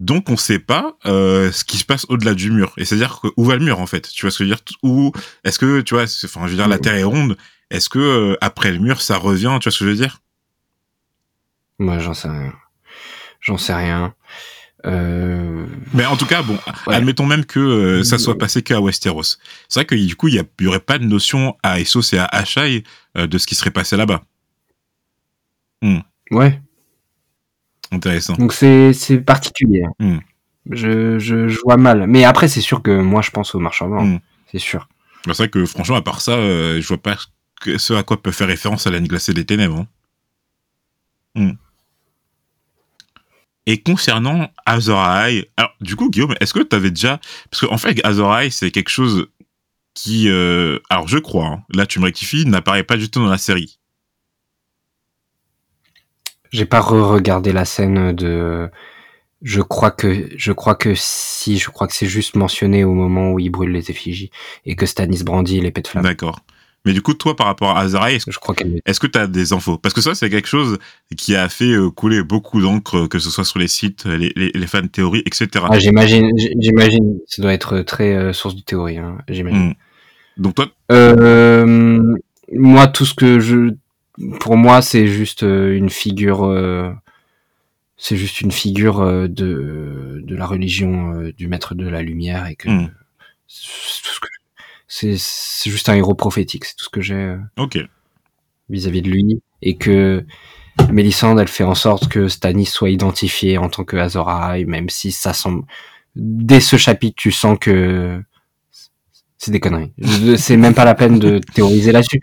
Donc 0.00 0.30
on 0.30 0.36
sait 0.38 0.58
pas 0.58 0.96
euh, 1.04 1.52
ce 1.52 1.62
qui 1.62 1.76
se 1.76 1.84
passe 1.84 2.06
au-delà 2.08 2.34
du 2.34 2.50
mur. 2.50 2.72
Et 2.78 2.86
c'est-à-dire 2.86 3.20
où 3.36 3.44
va 3.44 3.56
le 3.56 3.64
mur 3.64 3.80
en 3.80 3.86
fait? 3.86 4.08
Tu 4.10 4.22
vois 4.22 4.30
ce 4.30 4.38
que 4.38 4.44
je 4.44 4.50
veux 4.50 4.56
dire? 4.56 4.64
Où 4.82 5.12
est-ce 5.44 5.58
que 5.58 5.82
tu 5.82 5.94
vois 5.94 6.04
Enfin, 6.24 6.46
je 6.46 6.52
veux 6.52 6.56
dire, 6.56 6.68
la 6.68 6.78
Terre 6.78 6.94
est 6.94 7.04
ronde. 7.04 7.36
Est-ce 7.70 7.90
que 7.90 7.98
euh, 7.98 8.36
après 8.40 8.72
le 8.72 8.78
mur, 8.78 9.02
ça 9.02 9.18
revient? 9.18 9.58
Tu 9.60 9.68
vois 9.68 9.72
ce 9.72 9.78
que 9.78 9.84
je 9.84 9.90
veux 9.90 9.96
dire? 9.96 10.22
Moi, 11.78 11.98
j'en 11.98 12.14
sais 12.14 12.28
rien. 12.28 12.52
J'en 13.40 13.58
sais 13.58 13.74
rien. 13.74 14.14
Euh... 14.86 15.66
Mais 15.92 16.06
en 16.06 16.16
tout 16.16 16.26
cas, 16.26 16.42
bon, 16.42 16.58
admettons 16.86 17.26
même 17.26 17.44
que 17.44 17.60
euh, 17.60 18.02
ça 18.02 18.16
soit 18.16 18.38
passé 18.38 18.62
qu'à 18.62 18.80
Westeros. 18.80 19.36
C'est 19.68 19.80
vrai 19.80 19.84
que 19.84 19.94
du 19.94 20.16
coup, 20.16 20.28
il 20.28 20.42
y, 20.60 20.66
aurait 20.66 20.80
pas 20.80 20.98
de 20.98 21.04
notion 21.04 21.56
à 21.62 21.78
Essos 21.78 22.14
et 22.14 22.18
à 22.18 22.24
Achai 22.24 22.84
de 23.16 23.38
ce 23.38 23.46
qui 23.46 23.54
serait 23.54 23.70
passé 23.70 23.98
là-bas. 23.98 24.22
Hmm. 25.82 26.00
Ouais. 26.30 26.60
Intéressant. 27.90 28.34
Donc 28.34 28.52
c'est 28.52 29.20
particulier. 29.24 29.82
Hmm. 29.98 30.18
Je, 30.70 31.18
je, 31.18 31.48
je 31.48 31.60
vois 31.64 31.76
mal. 31.76 32.06
Mais 32.06 32.24
après 32.24 32.48
c'est 32.48 32.60
sûr 32.60 32.82
que 32.82 33.00
moi 33.00 33.22
je 33.22 33.30
pense 33.30 33.54
au 33.54 33.58
marchand 33.58 33.88
blanc. 33.88 34.04
Hmm. 34.04 34.18
C'est 34.50 34.58
sûr. 34.58 34.88
Bah, 35.26 35.34
c'est 35.34 35.44
vrai 35.44 35.50
que 35.50 35.64
franchement 35.66 35.96
à 35.96 36.02
part 36.02 36.20
ça, 36.20 36.32
euh, 36.32 36.80
je 36.80 36.88
vois 36.88 37.02
pas 37.02 37.16
ce 37.76 37.92
à 37.92 38.02
quoi 38.02 38.22
peut 38.22 38.30
faire 38.30 38.48
référence 38.48 38.86
à 38.86 38.90
la 38.90 39.00
glacée 39.00 39.34
des 39.34 39.44
ténèbres. 39.44 39.86
Hein. 41.36 41.56
Et 43.66 43.82
concernant 43.82 44.50
Azor 44.66 45.00
Ahai, 45.00 45.50
alors 45.56 45.72
du 45.80 45.96
coup 45.96 46.10
Guillaume, 46.10 46.34
est-ce 46.40 46.54
que 46.54 46.60
tu 46.60 46.74
avais 46.76 46.90
déjà 46.90 47.20
parce 47.50 47.64
qu'en 47.66 47.74
en 47.74 47.78
fait 47.78 48.00
Azor 48.04 48.32
Ahai 48.32 48.50
c'est 48.50 48.70
quelque 48.70 48.88
chose 48.88 49.28
qui 49.94 50.28
euh... 50.28 50.78
alors 50.88 51.08
je 51.08 51.18
crois, 51.18 51.46
hein, 51.46 51.64
là 51.74 51.86
tu 51.86 51.98
me 51.98 52.04
rectifies, 52.04 52.46
n'apparaît 52.46 52.84
pas 52.84 52.96
du 52.96 53.10
tout 53.10 53.20
dans 53.20 53.30
la 53.30 53.38
série. 53.38 53.79
J'ai 56.50 56.64
pas 56.64 56.80
re-regardé 56.80 57.52
la 57.52 57.64
scène 57.64 58.12
de. 58.12 58.68
Je 59.42 59.62
crois 59.62 59.90
que 59.90 60.28
je 60.36 60.52
crois 60.52 60.74
que 60.74 60.92
si, 60.94 61.58
je 61.58 61.70
crois 61.70 61.86
que 61.86 61.94
c'est 61.94 62.06
juste 62.06 62.36
mentionné 62.36 62.84
au 62.84 62.92
moment 62.92 63.32
où 63.32 63.38
il 63.38 63.48
brûle 63.48 63.72
les 63.72 63.90
effigies 63.90 64.30
et 64.66 64.76
que 64.76 64.84
Stanis 64.84 65.22
brandit 65.24 65.60
l'épée 65.60 65.80
de 65.80 65.88
flamme. 65.88 66.04
D'accord. 66.04 66.40
Mais 66.86 66.94
du 66.94 67.02
coup, 67.02 67.12
toi, 67.12 67.36
par 67.36 67.46
rapport 67.46 67.76
à 67.76 67.80
Azaraï, 67.80 68.14
est-ce, 68.14 68.30
je 68.30 68.38
crois 68.38 68.54
qu'elle... 68.54 68.80
est-ce 68.86 68.98
que 68.98 69.06
tu 69.06 69.18
as 69.18 69.26
des 69.26 69.52
infos? 69.52 69.76
Parce 69.76 69.94
que 69.94 70.00
ça, 70.00 70.14
c'est 70.14 70.30
quelque 70.30 70.48
chose 70.48 70.78
qui 71.14 71.36
a 71.36 71.48
fait 71.50 71.72
euh, 71.72 71.90
couler 71.90 72.22
beaucoup 72.22 72.62
d'encre, 72.62 73.06
que 73.06 73.18
ce 73.18 73.28
soit 73.28 73.44
sur 73.44 73.58
les 73.58 73.68
sites, 73.68 74.06
les, 74.06 74.32
les, 74.34 74.50
les 74.54 74.66
fans 74.66 74.86
théories, 74.86 75.22
etc. 75.26 75.48
Ah, 75.70 75.78
j'imagine, 75.78 76.30
j'imagine, 76.58 77.18
ça 77.26 77.42
doit 77.42 77.52
être 77.52 77.80
très 77.80 78.14
euh, 78.14 78.32
source 78.32 78.56
de 78.56 78.62
théorie, 78.62 78.96
hein, 78.96 79.18
j'imagine. 79.28 79.70
Hmm. 79.70 79.74
Donc 80.38 80.54
toi 80.54 80.68
euh, 80.90 82.00
Moi, 82.50 82.86
tout 82.88 83.04
ce 83.04 83.12
que 83.12 83.40
je, 83.40 83.74
pour 84.38 84.56
moi, 84.56 84.82
c'est 84.82 85.06
juste 85.06 85.42
euh, 85.42 85.76
une 85.76 85.90
figure, 85.90 86.44
euh, 86.44 86.92
c'est 87.96 88.16
juste 88.16 88.40
une 88.40 88.52
figure 88.52 89.00
euh, 89.00 89.28
de 89.28 90.20
de 90.24 90.36
la 90.36 90.46
religion 90.46 91.30
du 91.36 91.48
maître 91.48 91.74
de 91.74 91.88
la 91.88 92.02
lumière 92.02 92.46
et 92.46 92.56
que 92.56 92.68
hmm. 92.68 92.90
c'est 94.88 95.16
c'est 95.18 95.70
juste 95.70 95.88
un 95.88 95.94
héros 95.94 96.14
prophétique, 96.14 96.64
c'est 96.64 96.76
tout 96.76 96.84
ce 96.84 96.90
que 96.90 97.00
j'ai. 97.00 97.36
Ok. 97.58 97.78
Vis-à-vis 98.68 99.02
de 99.02 99.10
lui 99.10 99.42
et 99.62 99.76
que 99.76 100.24
Mélissande, 100.90 101.40
elle 101.40 101.48
fait 101.48 101.64
en 101.64 101.74
sorte 101.74 102.08
que 102.08 102.28
Stanis 102.28 102.66
soit 102.66 102.90
identifié 102.90 103.58
en 103.58 103.68
tant 103.68 103.84
que 103.84 103.96
Azor 103.96 104.28
Ahai, 104.28 104.64
même 104.64 104.88
si 104.88 105.10
ça 105.12 105.32
semble 105.32 105.64
dès 106.14 106.60
ce 106.60 106.76
chapitre, 106.76 107.16
tu 107.16 107.32
sens 107.32 107.58
que 107.60 108.22
c'est 109.38 109.50
des 109.50 109.60
conneries. 109.60 109.92
c'est 110.38 110.56
même 110.56 110.74
pas 110.74 110.84
la 110.84 110.94
peine 110.94 111.18
de 111.18 111.38
théoriser 111.38 111.92
là-dessus 111.92 112.20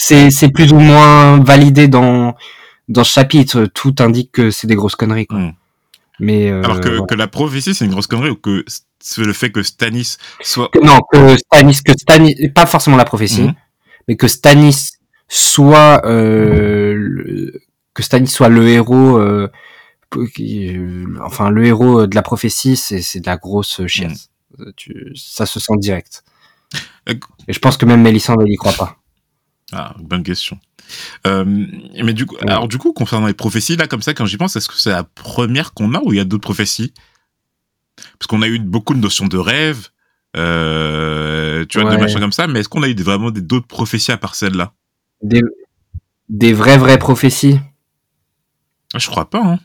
c'est 0.00 0.30
c'est 0.30 0.48
plus 0.48 0.72
ou 0.72 0.78
moins 0.78 1.42
validé 1.42 1.88
dans 1.88 2.36
dans 2.88 3.04
ce 3.04 3.12
chapitre. 3.12 3.66
Tout 3.66 3.96
indique 3.98 4.30
que 4.32 4.50
c'est 4.50 4.68
des 4.68 4.76
grosses 4.76 4.94
conneries. 4.94 5.26
Quoi. 5.26 5.38
Hmm. 5.38 5.52
Mais 6.20 6.50
euh, 6.50 6.62
alors 6.62 6.80
que, 6.80 7.04
que 7.04 7.14
la 7.14 7.26
prophétie 7.26 7.74
c'est 7.74 7.84
une 7.84 7.90
grosse 7.90 8.06
connerie 8.06 8.30
ou 8.30 8.36
que 8.36 8.64
c'est 9.00 9.22
le 9.22 9.32
fait 9.32 9.50
que 9.50 9.62
Stanis 9.62 10.16
soit 10.40 10.70
non 10.82 10.98
que 11.12 11.36
Stanis 11.36 11.82
que 11.84 11.92
Stanis 11.92 12.48
pas 12.54 12.66
forcément 12.66 12.96
la 12.96 13.04
prophétie 13.04 13.42
hmm. 13.42 13.54
mais 14.06 14.16
que 14.16 14.26
Stanis 14.26 14.98
soit 15.28 16.04
euh, 16.06 16.94
le, 16.96 17.60
que 17.94 18.02
Stanis 18.02 18.28
soit 18.28 18.48
le 18.48 18.68
héros 18.68 19.18
euh, 19.18 19.48
enfin 21.24 21.50
le 21.50 21.66
héros 21.66 22.08
de 22.08 22.14
la 22.16 22.22
prophétie 22.22 22.76
c'est 22.76 23.00
c'est 23.00 23.20
de 23.20 23.26
la 23.26 23.36
grosse 23.36 23.86
chiasse 23.86 24.30
tu, 24.74 25.12
ça 25.14 25.46
se 25.46 25.60
sent 25.60 25.76
direct 25.76 26.24
et 27.06 27.52
je 27.52 27.58
pense 27.60 27.76
que 27.76 27.86
même 27.86 28.02
Mélissandre 28.02 28.42
elle 28.44 28.52
y 28.52 28.56
croit 28.56 28.72
pas 28.72 28.96
ah, 29.72 29.94
bonne 29.98 30.22
question. 30.22 30.58
Euh, 31.26 31.44
mais 31.44 32.14
du 32.14 32.26
coup, 32.26 32.36
alors 32.40 32.68
du 32.68 32.78
coup, 32.78 32.92
concernant 32.92 33.26
les 33.26 33.34
prophéties, 33.34 33.76
là, 33.76 33.86
comme 33.86 34.02
ça, 34.02 34.14
quand 34.14 34.26
j'y 34.26 34.36
pense, 34.36 34.56
est-ce 34.56 34.68
que 34.68 34.78
c'est 34.78 34.90
la 34.90 35.04
première 35.04 35.74
qu'on 35.74 35.94
a 35.94 36.00
ou 36.00 36.12
il 36.12 36.16
y 36.16 36.20
a 36.20 36.24
d'autres 36.24 36.42
prophéties? 36.42 36.94
Parce 38.18 38.26
qu'on 38.28 38.42
a 38.42 38.48
eu 38.48 38.58
beaucoup 38.58 38.94
de 38.94 39.00
notions 39.00 39.26
de 39.26 39.36
rêve, 39.36 39.88
euh, 40.36 41.66
tu 41.66 41.80
vois, 41.80 41.90
des 41.90 41.98
machins 41.98 42.20
comme 42.20 42.32
ça, 42.32 42.46
mais 42.46 42.60
est-ce 42.60 42.68
qu'on 42.68 42.82
a 42.82 42.88
eu 42.88 42.94
vraiment 42.94 43.30
d'autres 43.30 43.66
prophéties 43.66 44.12
à 44.12 44.16
part 44.16 44.34
celle-là? 44.34 44.72
Des, 45.22 45.42
des 46.28 46.52
vraies, 46.52 46.78
vraies 46.78 46.98
prophéties? 46.98 47.58
Ah, 48.94 48.98
Je 48.98 49.08
crois 49.08 49.28
pas, 49.28 49.42
hein. 49.42 49.58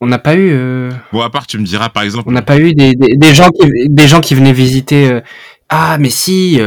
on 0.00 0.06
n'a 0.06 0.18
pas 0.18 0.34
eu. 0.34 0.50
Euh... 0.50 0.90
Bon, 1.12 1.22
à 1.22 1.30
part, 1.30 1.46
tu 1.46 1.58
me 1.58 1.64
diras, 1.64 1.88
par 1.88 2.02
exemple. 2.02 2.28
On 2.28 2.32
n'a 2.32 2.42
pas 2.42 2.58
eu 2.58 2.74
des, 2.74 2.94
des, 2.94 3.16
des, 3.16 3.34
gens 3.34 3.48
qui 3.50 3.88
des 3.88 4.08
gens 4.08 4.20
qui 4.20 4.34
venaient 4.34 4.52
visiter. 4.52 5.20
Ah, 5.70 5.96
mais 5.98 6.10
si. 6.10 6.60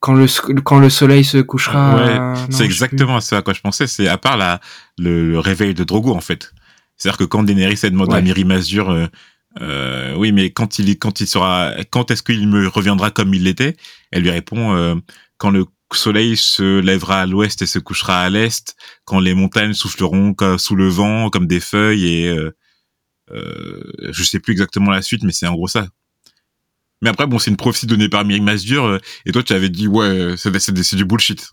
Euh, 0.00 0.06
quand 0.06 0.14
le 0.14 0.60
quand 0.60 0.78
le 0.78 0.90
soleil 0.90 1.24
se 1.24 1.38
couchera. 1.38 1.96
Ouais, 1.96 2.40
c'est 2.50 2.64
exactement 2.64 3.20
ce 3.20 3.34
à 3.34 3.42
quoi 3.42 3.54
je 3.54 3.60
pensais. 3.60 3.86
C'est 3.86 4.08
à 4.08 4.18
part 4.18 4.36
la 4.36 4.60
le, 4.98 5.38
réveil 5.38 5.74
de 5.74 5.84
Drogo 5.84 6.14
en 6.14 6.20
fait. 6.20 6.52
C'est-à-dire 6.96 7.18
que 7.18 7.24
quand 7.24 7.42
Daenerys 7.42 7.80
demande 7.84 8.12
à 8.12 8.20
Miri 8.20 8.44
Mazur, 8.44 8.90
euh, 8.90 9.06
euh, 9.60 10.14
oui, 10.16 10.32
mais 10.32 10.50
quand 10.50 10.78
il 10.78 10.98
quand 10.98 11.20
il 11.20 11.26
sera, 11.26 11.72
quand 11.90 12.10
est-ce 12.10 12.22
qu'il 12.22 12.46
me 12.48 12.68
reviendra 12.68 13.10
comme 13.10 13.34
il 13.34 13.44
l'était 13.44 13.76
Elle 14.10 14.22
lui 14.22 14.30
répond 14.30 14.74
euh, 14.74 14.94
quand 15.38 15.50
le 15.50 15.66
soleil 15.92 16.36
se 16.36 16.80
lèvera 16.80 17.22
à 17.22 17.26
l'ouest 17.26 17.62
et 17.62 17.66
se 17.66 17.78
couchera 17.78 18.22
à 18.22 18.30
l'est, 18.30 18.76
quand 19.04 19.18
les 19.18 19.34
montagnes 19.34 19.72
souffleront 19.72 20.34
sous 20.58 20.76
le 20.76 20.88
vent 20.88 21.30
comme 21.30 21.46
des 21.46 21.60
feuilles 21.60 22.06
et 22.06 22.28
euh, 22.28 22.54
euh, 23.32 23.82
je 24.10 24.22
sais 24.22 24.38
plus 24.38 24.52
exactement 24.52 24.90
la 24.90 25.02
suite, 25.02 25.22
mais 25.24 25.32
c'est 25.32 25.46
en 25.46 25.54
gros 25.54 25.68
ça. 25.68 25.86
Mais 27.02 27.10
après, 27.10 27.26
bon, 27.26 27.38
c'est 27.38 27.50
une 27.50 27.56
prophétie 27.56 27.86
donnée 27.86 28.08
par 28.08 28.24
Mirik 28.24 28.42
Masdur, 28.42 28.84
euh, 28.84 28.98
et 29.26 29.32
toi, 29.32 29.42
tu 29.42 29.52
avais 29.52 29.70
dit, 29.70 29.88
ouais, 29.88 30.34
c'est 30.36 30.96
du 30.96 31.04
bullshit. 31.04 31.50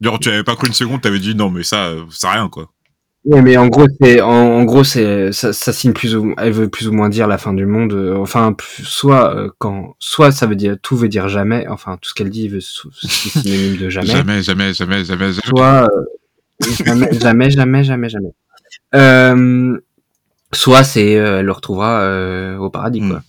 Genre, 0.00 0.18
tu 0.20 0.28
avais 0.28 0.44
pas 0.44 0.54
cru 0.56 0.68
une 0.68 0.74
seconde, 0.74 1.02
tu 1.02 1.08
avais 1.08 1.18
dit, 1.18 1.34
non, 1.34 1.50
mais 1.50 1.62
ça, 1.62 1.94
ça 2.10 2.30
rien, 2.30 2.48
quoi. 2.48 2.70
Oui, 3.26 3.42
mais 3.42 3.56
en 3.56 3.66
gros, 3.66 3.86
c'est 4.00 4.20
en, 4.20 4.62
gros, 4.62 4.84
c'est 4.84 5.32
ça, 5.32 5.52
ça, 5.52 5.72
signe 5.72 5.92
plus 5.92 6.14
ou 6.14 6.32
elle 6.38 6.52
veut 6.52 6.68
plus 6.68 6.86
ou 6.86 6.92
moins 6.92 7.08
dire 7.08 7.26
la 7.26 7.38
fin 7.38 7.52
du 7.52 7.66
monde. 7.66 7.92
Euh, 7.92 8.16
enfin, 8.16 8.54
soit 8.84 9.34
euh, 9.34 9.50
quand, 9.58 9.96
soit 9.98 10.30
ça 10.30 10.46
veut 10.46 10.54
dire 10.54 10.76
tout 10.80 10.96
veut 10.96 11.08
dire 11.08 11.28
jamais. 11.28 11.66
Enfin, 11.66 11.98
tout 12.00 12.08
ce 12.08 12.14
qu'elle 12.14 12.30
dit 12.30 12.46
veut 12.46 12.60
c'est 12.60 13.28
synonyme 13.30 13.78
de 13.78 13.88
jamais. 13.88 14.06
jamais, 14.06 14.42
jamais, 14.44 14.74
jamais, 14.74 15.04
jamais, 15.04 15.32
jamais. 15.32 15.48
Soit 15.48 15.88
jamais, 16.84 17.12
jamais, 17.18 17.50
jamais, 17.50 17.82
jamais, 17.82 18.08
jamais. 18.08 18.32
Euh, 18.94 19.76
soit 20.52 20.84
c'est 20.84 21.10
elle 21.10 21.46
le 21.46 21.52
retrouvera 21.52 22.56
au 22.60 22.70
paradis, 22.70 23.00
quoi. 23.00 23.18
Hmm 23.18 23.22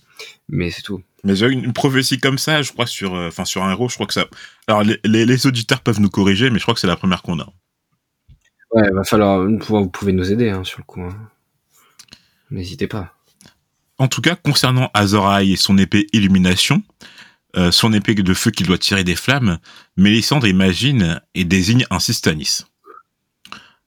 mais 0.48 0.70
c'est 0.70 0.82
tout. 0.82 1.02
Mais 1.24 1.34
j'ai 1.34 1.46
une, 1.48 1.72
prophétie 1.72 2.18
comme 2.18 2.38
ça, 2.38 2.62
je 2.62 2.72
crois 2.72 2.86
sur, 2.86 3.14
euh, 3.14 3.30
sur 3.44 3.62
un 3.62 3.70
héros, 3.70 3.88
je 3.88 3.94
crois 3.94 4.06
que 4.06 4.14
ça. 4.14 4.26
Alors 4.66 4.82
les, 4.82 4.98
les, 5.04 5.46
auditeurs 5.46 5.80
peuvent 5.80 6.00
nous 6.00 6.10
corriger, 6.10 6.50
mais 6.50 6.58
je 6.58 6.64
crois 6.64 6.74
que 6.74 6.80
c'est 6.80 6.86
la 6.86 6.96
première 6.96 7.22
qu'on 7.22 7.40
a. 7.40 7.48
Ouais, 8.72 8.88
va 8.92 9.04
falloir. 9.04 9.46
Vous 9.46 9.88
pouvez 9.88 10.12
nous 10.12 10.30
aider 10.30 10.50
hein, 10.50 10.62
sur 10.64 10.78
le 10.78 10.84
coup. 10.84 11.02
Hein. 11.02 11.16
N'hésitez 12.50 12.86
pas. 12.86 13.14
En 13.98 14.06
tout 14.06 14.20
cas, 14.20 14.36
concernant 14.36 14.90
Azor 14.94 15.28
Ahai 15.28 15.52
et 15.52 15.56
son 15.56 15.76
épée 15.76 16.06
Illumination, 16.12 16.82
euh, 17.56 17.72
son 17.72 17.92
épée 17.92 18.14
de 18.14 18.34
feu 18.34 18.50
qui 18.52 18.62
doit 18.62 18.78
tirer 18.78 19.02
des 19.02 19.16
flammes, 19.16 19.58
Mélisandre 19.96 20.46
imagine 20.46 21.20
et 21.34 21.44
désigne 21.44 21.84
ainsi 21.90 22.14
Stanis. 22.14 22.60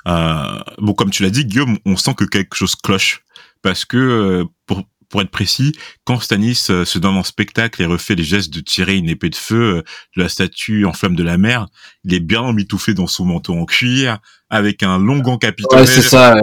Euh, 0.07 0.59
bon, 0.79 0.93
comme 0.93 1.11
tu 1.11 1.23
l'as 1.23 1.29
dit, 1.29 1.45
Guillaume, 1.45 1.77
on 1.85 1.95
sent 1.95 2.15
que 2.15 2.25
quelque 2.25 2.55
chose 2.55 2.75
cloche 2.75 3.23
parce 3.61 3.85
que 3.85 4.43
pour 4.65 4.83
pour 5.11 5.21
être 5.21 5.29
précis, 5.29 5.73
quand 6.05 6.19
Stanis 6.19 6.67
euh, 6.69 6.85
se 6.85 6.97
donne 6.97 7.17
en 7.17 7.23
spectacle 7.23 7.81
et 7.81 7.85
refait 7.85 8.15
les 8.15 8.23
gestes 8.23 8.51
de 8.51 8.61
tirer 8.61 8.95
une 8.95 9.09
épée 9.09 9.29
de 9.29 9.35
feu 9.35 9.77
euh, 9.77 9.81
de 10.15 10.23
la 10.23 10.29
statue 10.29 10.85
en 10.85 10.93
flamme 10.93 11.15
de 11.15 11.23
la 11.23 11.37
mer, 11.37 11.67
il 12.03 12.13
est 12.13 12.19
bien 12.19 12.41
emmitouflé 12.41 12.93
dans 12.93 13.07
son 13.07 13.25
manteau 13.25 13.53
en 13.53 13.65
cuir, 13.65 14.19
avec 14.49 14.81
un 14.81 14.97
long 14.97 15.19
gant 15.19 15.37
capitonnel. 15.37 15.85
Ouais, 15.85 15.91
c'est 15.91 16.01
ça. 16.01 16.35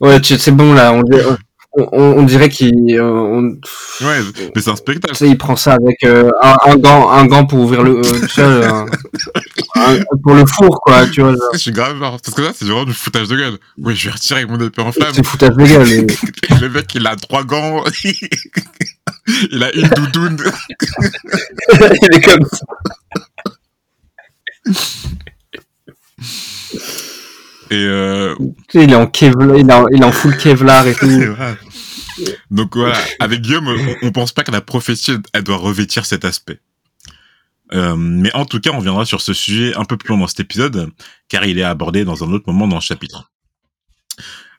ouais, 0.00 0.20
c'est 0.22 0.50
bon 0.52 0.72
là. 0.72 0.94
On, 0.94 1.02
on, 1.74 1.86
on 1.92 2.22
dirait 2.24 2.48
qu'il. 2.48 2.74
Euh, 2.90 3.50
ouais, 4.02 4.20
mais 4.54 4.60
c'est 4.60 4.70
un 4.70 4.76
spectacle. 4.76 5.14
Tu 5.14 5.24
sais, 5.24 5.28
il 5.28 5.38
prend 5.38 5.56
ça 5.56 5.72
avec 5.74 6.04
euh, 6.04 6.30
un, 6.42 6.56
un, 6.66 6.76
gant, 6.76 7.10
un 7.10 7.26
gant 7.26 7.46
pour 7.46 7.60
ouvrir 7.60 7.82
le, 7.82 8.02
euh, 8.38 8.86
pour 10.22 10.34
le 10.34 10.44
four, 10.46 10.80
quoi. 10.80 11.06
Tu 11.06 11.22
vois. 11.22 11.34
Je 11.54 11.58
suis 11.58 11.72
grave 11.72 11.96
marrant 11.96 12.18
parce 12.22 12.36
que 12.36 12.42
là, 12.42 12.50
c'est 12.54 12.66
vraiment 12.66 12.84
du 12.84 12.92
foutage 12.92 13.28
de 13.28 13.36
gueule. 13.36 13.58
Oui, 13.78 13.96
je 13.96 14.08
vais 14.08 14.14
retirer 14.14 14.44
mon 14.44 14.60
épée 14.60 14.82
en 14.82 14.92
flamme. 14.92 15.12
C'est 15.14 15.24
foutage 15.24 15.56
de 15.56 15.64
gueule. 15.64 16.06
le 16.60 16.68
mec, 16.68 16.94
il 16.94 17.06
a 17.06 17.16
trois 17.16 17.44
gants. 17.44 17.82
il 19.50 19.62
a 19.62 19.74
une 19.74 19.88
doudoune. 19.88 20.38
il 21.80 22.16
est 22.16 22.20
comme 22.20 22.46
ça. 22.52 22.66
Et 27.72 27.86
euh... 27.86 28.34
il 28.74 28.92
est 28.92 28.94
en 28.94 29.06
Kevlar, 29.06 29.56
il 29.56 30.02
est 30.02 30.04
en, 30.04 30.12
full 30.12 30.36
Kevlar 30.36 30.86
et 30.86 30.94
tout. 31.00 31.08
Donc 32.50 32.76
voilà, 32.76 32.98
avec 33.18 33.40
Guillaume, 33.40 33.66
on, 34.02 34.12
pense 34.12 34.32
pas 34.32 34.42
que 34.42 34.50
la 34.50 34.60
prophétie, 34.60 35.12
elle 35.32 35.42
doit 35.42 35.56
revêtir 35.56 36.04
cet 36.04 36.26
aspect. 36.26 36.60
Euh, 37.72 37.96
mais 37.96 38.30
en 38.34 38.44
tout 38.44 38.60
cas, 38.60 38.72
on 38.74 38.80
viendra 38.80 39.06
sur 39.06 39.22
ce 39.22 39.32
sujet 39.32 39.74
un 39.74 39.86
peu 39.86 39.96
plus 39.96 40.08
loin 40.08 40.18
dans 40.18 40.26
cet 40.26 40.40
épisode, 40.40 40.90
car 41.30 41.46
il 41.46 41.58
est 41.58 41.62
abordé 41.62 42.04
dans 42.04 42.22
un 42.22 42.30
autre 42.32 42.44
moment 42.46 42.68
dans 42.68 42.76
le 42.76 42.82
chapitre. 42.82 43.30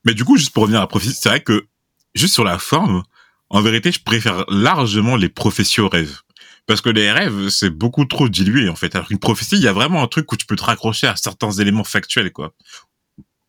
Mais 0.05 0.15
du 0.15 0.25
coup, 0.25 0.35
juste 0.35 0.51
pour 0.51 0.63
revenir 0.63 0.79
à 0.79 0.83
la 0.83 0.87
prophétie, 0.87 1.13
c'est 1.13 1.29
vrai 1.29 1.41
que, 1.41 1.67
juste 2.15 2.33
sur 2.33 2.43
la 2.43 2.57
forme, 2.57 3.03
en 3.51 3.61
vérité, 3.61 3.91
je 3.91 4.01
préfère 4.01 4.43
largement 4.47 5.17
les 5.17 5.29
prophéties 5.29 5.81
aux 5.81 5.89
rêves. 5.89 6.21
Parce 6.65 6.81
que 6.81 6.89
les 6.89 7.11
rêves, 7.11 7.49
c'est 7.49 7.69
beaucoup 7.69 8.05
trop 8.05 8.27
dilué, 8.27 8.69
en 8.69 8.75
fait. 8.75 8.95
Alors 8.95 9.07
qu'une 9.07 9.19
prophétie, 9.19 9.57
il 9.57 9.61
y 9.61 9.67
a 9.67 9.73
vraiment 9.73 10.01
un 10.01 10.07
truc 10.07 10.31
où 10.31 10.35
tu 10.35 10.47
peux 10.47 10.55
te 10.55 10.63
raccrocher 10.63 11.05
à 11.05 11.15
certains 11.15 11.51
éléments 11.51 11.83
factuels, 11.83 12.31
quoi 12.31 12.55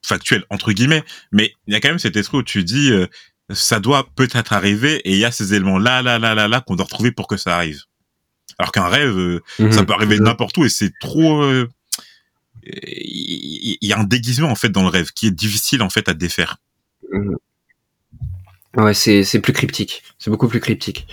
factuel 0.04 0.44
entre 0.50 0.72
guillemets, 0.72 1.04
mais 1.32 1.52
il 1.66 1.74
y 1.74 1.76
a 1.76 1.80
quand 1.80 1.88
même 1.88 1.98
cet 1.98 2.16
esprit 2.16 2.38
où 2.38 2.42
tu 2.42 2.64
dis 2.64 2.90
euh, 2.90 3.06
ça 3.50 3.80
doit 3.80 4.08
peut-être 4.14 4.52
arriver 4.52 4.96
et 5.04 5.12
il 5.12 5.18
y 5.18 5.24
a 5.24 5.32
ces 5.32 5.54
éléments 5.54 5.78
là 5.78 6.02
là 6.02 6.18
là 6.18 6.34
là 6.34 6.48
là 6.48 6.60
qu'on 6.60 6.76
doit 6.76 6.84
retrouver 6.84 7.12
pour 7.12 7.26
que 7.26 7.36
ça 7.36 7.56
arrive. 7.56 7.82
Alors 8.58 8.72
qu'un 8.72 8.88
rêve, 8.88 9.16
euh, 9.18 9.42
mhm. 9.58 9.72
ça 9.72 9.84
peut 9.84 9.92
arriver 9.92 10.18
n'importe 10.18 10.56
où 10.58 10.64
et 10.64 10.68
c'est 10.68 10.92
trop. 11.00 11.42
Euh, 11.42 11.68
il 12.66 13.76
y, 13.82 13.92
a 13.92 13.98
un 13.98 14.04
déguisement 14.04 14.48
en 14.48 14.54
fait 14.54 14.70
dans 14.70 14.82
le 14.82 14.88
rêve 14.88 15.10
qui 15.12 15.26
est 15.26 15.30
difficile 15.30 15.82
en 15.82 15.90
fait 15.90 16.08
à 16.08 16.14
défaire. 16.14 16.56
Mhm. 17.12 17.36
Ouais, 18.76 18.94
c'est 18.94 19.22
c'est 19.22 19.40
plus 19.40 19.52
cryptique. 19.52 20.02
C'est 20.18 20.30
beaucoup 20.30 20.48
plus 20.48 20.60
cryptique. 20.60 21.06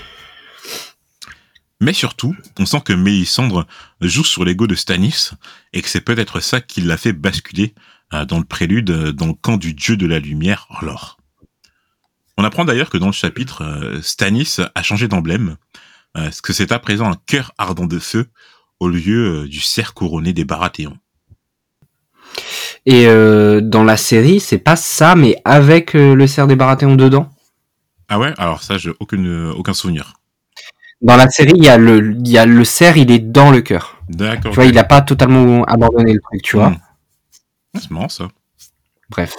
Mais 1.81 1.93
surtout, 1.93 2.35
on 2.59 2.65
sent 2.67 2.81
que 2.85 2.93
Mélisandre 2.93 3.65
joue 4.01 4.23
sur 4.23 4.45
l'ego 4.45 4.67
de 4.67 4.75
Stanis 4.75 5.31
et 5.73 5.81
que 5.81 5.89
c'est 5.89 6.01
peut-être 6.01 6.39
ça 6.39 6.61
qui 6.61 6.79
l'a 6.81 6.95
fait 6.95 7.11
basculer 7.11 7.73
dans 8.11 8.37
le 8.37 8.45
prélude, 8.45 8.89
euh, 8.89 9.11
dans 9.11 9.27
le 9.27 9.33
camp 9.33 9.57
du 9.57 9.73
dieu 9.73 9.97
de 9.97 10.05
la 10.05 10.19
lumière, 10.19 10.67
Orlor. 10.69 11.17
On 12.37 12.43
apprend 12.43 12.65
d'ailleurs 12.65 12.89
que 12.89 12.97
dans 12.97 13.07
le 13.07 13.11
chapitre, 13.11 13.63
euh, 13.63 14.01
Stanis 14.01 14.57
a 14.73 14.83
changé 14.83 15.07
d'emblème, 15.07 15.57
ce 16.15 16.41
que 16.41 16.51
c'est 16.51 16.73
à 16.73 16.79
présent 16.79 17.09
un 17.09 17.17
cœur 17.25 17.53
ardent 17.57 17.85
de 17.85 17.99
feu 17.99 18.27
au 18.81 18.89
lieu 18.89 19.47
du 19.47 19.61
cerf 19.61 19.93
couronné 19.93 20.33
des 20.33 20.43
Baratheons. 20.43 20.97
Et 22.85 23.05
dans 23.05 23.85
la 23.85 23.95
série, 23.95 24.41
c'est 24.41 24.57
pas 24.57 24.75
ça, 24.75 25.15
mais 25.15 25.37
avec 25.45 25.93
le 25.93 26.27
cerf 26.27 26.47
des 26.47 26.57
Baratheons 26.57 26.97
dedans? 26.97 27.31
Ah 28.09 28.19
ouais, 28.19 28.33
alors 28.37 28.61
ça, 28.61 28.77
j'ai 28.77 28.91
aucun, 28.99 29.51
aucun 29.51 29.73
souvenir. 29.73 30.15
Dans 31.01 31.15
la 31.15 31.29
série, 31.29 31.53
il 31.55 31.63
y 31.63 31.69
a 31.69 31.77
le, 31.77 32.13
il 32.19 32.27
y 32.27 32.37
a 32.37 32.45
le 32.45 32.65
cerf, 32.65 32.97
il 32.97 33.09
est 33.09 33.19
dans 33.19 33.49
le 33.49 33.61
cœur. 33.61 33.97
D'accord. 34.09 34.51
Tu 34.51 34.55
vois, 34.55 34.65
il 34.65 34.77
a 34.77 34.83
pas 34.83 35.01
totalement 35.01 35.63
abandonné 35.63 36.13
le 36.13 36.19
truc, 36.19 36.41
tu 36.41 36.57
vois. 36.57 36.71
Hmm. 36.71 36.77
C'est 37.75 37.91
marrant 37.91 38.09
ça. 38.09 38.27
Bref. 39.09 39.35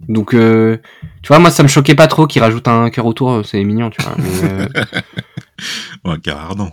Donc, 0.00 0.34
euh, 0.34 0.78
tu 1.22 1.28
vois, 1.28 1.38
moi, 1.38 1.50
ça 1.50 1.62
me 1.62 1.68
choquait 1.68 1.94
pas 1.94 2.06
trop 2.06 2.26
qu'il 2.26 2.42
rajoute 2.42 2.66
un 2.68 2.90
cœur 2.90 3.06
autour, 3.06 3.44
c'est 3.44 3.62
mignon, 3.62 3.90
tu 3.90 4.02
vois. 4.02 4.14
Mais, 4.18 4.68
euh... 6.06 6.16
cœur 6.22 6.38
ardent. 6.38 6.72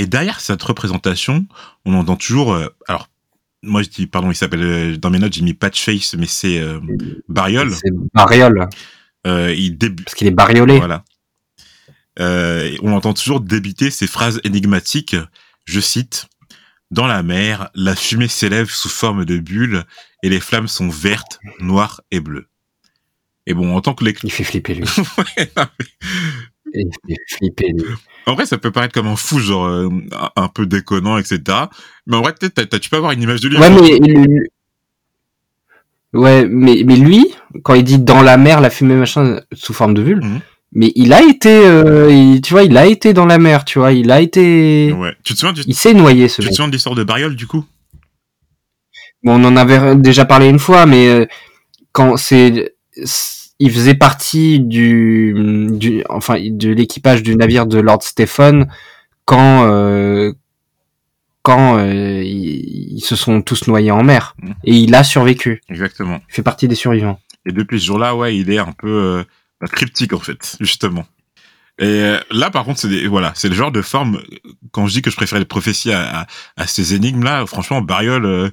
Et 0.00 0.06
derrière 0.06 0.40
cette 0.40 0.62
représentation, 0.62 1.46
on 1.84 1.92
entend 1.92 2.16
toujours. 2.16 2.54
Euh, 2.54 2.68
alors, 2.88 3.10
moi, 3.62 3.82
je 3.82 3.90
dis, 3.90 4.06
pardon, 4.06 4.30
il 4.30 4.34
s'appelle. 4.34 4.62
Euh, 4.62 4.96
dans 4.96 5.10
mes 5.10 5.18
notes, 5.18 5.34
j'ai 5.34 5.42
mis 5.42 5.52
Patchface, 5.52 6.14
mais 6.14 6.24
c'est 6.24 6.58
euh, 6.58 6.80
Bariol. 7.28 7.70
C'est 7.74 7.92
Bariol. 8.14 8.68
il 9.26 9.76
Parce 9.78 10.14
qu'il 10.14 10.26
est 10.26 10.30
bariolé. 10.30 10.78
Voilà. 10.78 11.04
on 12.18 12.92
entend 12.92 13.12
toujours 13.12 13.40
débiter 13.40 13.90
ces 13.90 14.06
phrases 14.06 14.40
énigmatiques. 14.42 15.16
Je 15.66 15.80
cite 15.80 16.28
dans 16.90 17.06
la 17.06 17.22
mer, 17.22 17.70
la 17.74 17.94
fumée 17.94 18.28
s'élève 18.28 18.68
sous 18.68 18.88
forme 18.88 19.24
de 19.24 19.38
bulles 19.38 19.84
et 20.22 20.28
les 20.28 20.40
flammes 20.40 20.68
sont 20.68 20.88
vertes, 20.88 21.38
noires 21.60 22.00
et 22.10 22.20
bleues. 22.20 22.46
Et 23.46 23.54
bon, 23.54 23.74
en 23.76 23.80
tant 23.80 23.94
que 23.94 24.04
lecteur... 24.04 24.24
Il 24.24 24.32
fait 24.32 24.44
flipper 24.44 24.74
lui. 24.74 24.84
Il 26.72 26.88
fait 27.08 27.16
flipper 27.28 27.68
lui. 27.68 27.84
En 28.26 28.34
vrai, 28.34 28.46
ça 28.46 28.58
peut 28.58 28.70
paraître 28.70 28.94
comme 28.94 29.08
un 29.08 29.16
fou, 29.16 29.38
genre 29.38 29.66
euh, 29.66 29.88
un 30.36 30.48
peu 30.48 30.66
déconnant, 30.66 31.18
etc. 31.18 31.40
Mais 32.06 32.16
en 32.16 32.22
vrai, 32.22 32.34
peut-être 32.34 32.78
tu 32.78 32.90
peux 32.90 32.96
avoir 32.96 33.12
une 33.12 33.22
image 33.22 33.40
de 33.40 33.48
lui. 33.48 33.56
Ouais, 33.56 33.70
mais 33.70 33.98
ouais, 36.12 36.46
mais 36.46 36.82
mais 36.84 36.96
lui, 36.96 37.34
quand 37.64 37.74
il 37.74 37.82
dit 37.82 37.98
dans 37.98 38.22
la 38.22 38.36
mer, 38.36 38.60
la 38.60 38.70
fumée 38.70 38.94
machin 38.94 39.40
sous 39.52 39.72
forme 39.72 39.94
de 39.94 40.02
bulles, 40.02 40.24
mhm 40.24 40.40
mais 40.72 40.92
il 40.94 41.12
a 41.12 41.22
été, 41.22 41.66
euh, 41.66 42.38
tu 42.40 42.52
vois, 42.52 42.62
il 42.62 42.76
a 42.76 42.86
été 42.86 43.12
dans 43.12 43.26
la 43.26 43.38
mer, 43.38 43.64
tu 43.64 43.78
vois, 43.80 43.92
il 43.92 44.10
a 44.10 44.20
été. 44.20 44.92
Ouais. 44.92 45.14
Tu 45.24 45.34
te 45.34 45.38
souviens 45.38 45.54
Il 45.66 45.74
s'est 45.74 45.94
noyé 45.94 46.28
ce. 46.28 46.42
Tu 46.42 46.48
te 46.48 46.54
souviens 46.54 46.68
de 46.68 46.72
l'histoire 46.72 46.94
de 46.94 47.02
Bariol 47.02 47.34
du 47.34 47.46
coup? 47.46 47.64
Bon, 49.22 49.40
on 49.40 49.44
en 49.44 49.56
avait 49.56 49.96
déjà 49.96 50.24
parlé 50.24 50.48
une 50.48 50.60
fois, 50.60 50.86
mais 50.86 51.08
euh, 51.08 51.26
quand 51.92 52.16
c'est, 52.16 52.74
il 53.58 53.70
faisait 53.70 53.94
partie 53.94 54.60
du, 54.60 55.68
du, 55.72 56.04
enfin, 56.08 56.36
de 56.40 56.70
l'équipage 56.70 57.22
du 57.22 57.34
navire 57.36 57.66
de 57.66 57.80
Lord 57.80 58.02
Stephen 58.02 58.68
quand, 59.24 59.64
euh, 59.64 60.32
quand 61.42 61.78
euh, 61.78 62.22
ils, 62.22 62.94
ils 62.94 63.04
se 63.04 63.16
sont 63.16 63.42
tous 63.42 63.66
noyés 63.66 63.90
en 63.90 64.04
mer. 64.04 64.36
Mhm. 64.40 64.54
Et 64.64 64.74
il 64.76 64.94
a 64.94 65.02
survécu. 65.02 65.62
Exactement. 65.68 66.20
Il 66.28 66.34
fait 66.34 66.42
partie 66.42 66.68
des 66.68 66.76
survivants. 66.76 67.20
Et 67.44 67.52
depuis 67.52 67.80
ce 67.80 67.86
jour-là, 67.86 68.14
ouais, 68.14 68.36
il 68.36 68.50
est 68.50 68.58
un 68.58 68.72
peu 68.72 69.24
cryptique 69.68 70.12
en 70.12 70.20
fait, 70.20 70.56
justement. 70.60 71.06
Et 71.78 71.84
euh, 71.86 72.18
là, 72.30 72.50
par 72.50 72.64
contre, 72.64 72.78
c'est 72.80 72.88
des, 72.88 73.06
voilà, 73.06 73.32
c'est 73.34 73.48
le 73.48 73.54
genre 73.54 73.72
de 73.72 73.80
forme. 73.82 74.20
Quand 74.70 74.86
je 74.86 74.92
dis 74.92 75.02
que 75.02 75.10
je 75.10 75.16
préfère 75.16 75.38
les 75.38 75.44
prophéties 75.46 75.92
à, 75.92 76.20
à, 76.20 76.26
à 76.58 76.66
ces 76.66 76.94
énigmes-là, 76.94 77.46
franchement, 77.46 77.80
Bariol, 77.80 78.26
euh, 78.26 78.50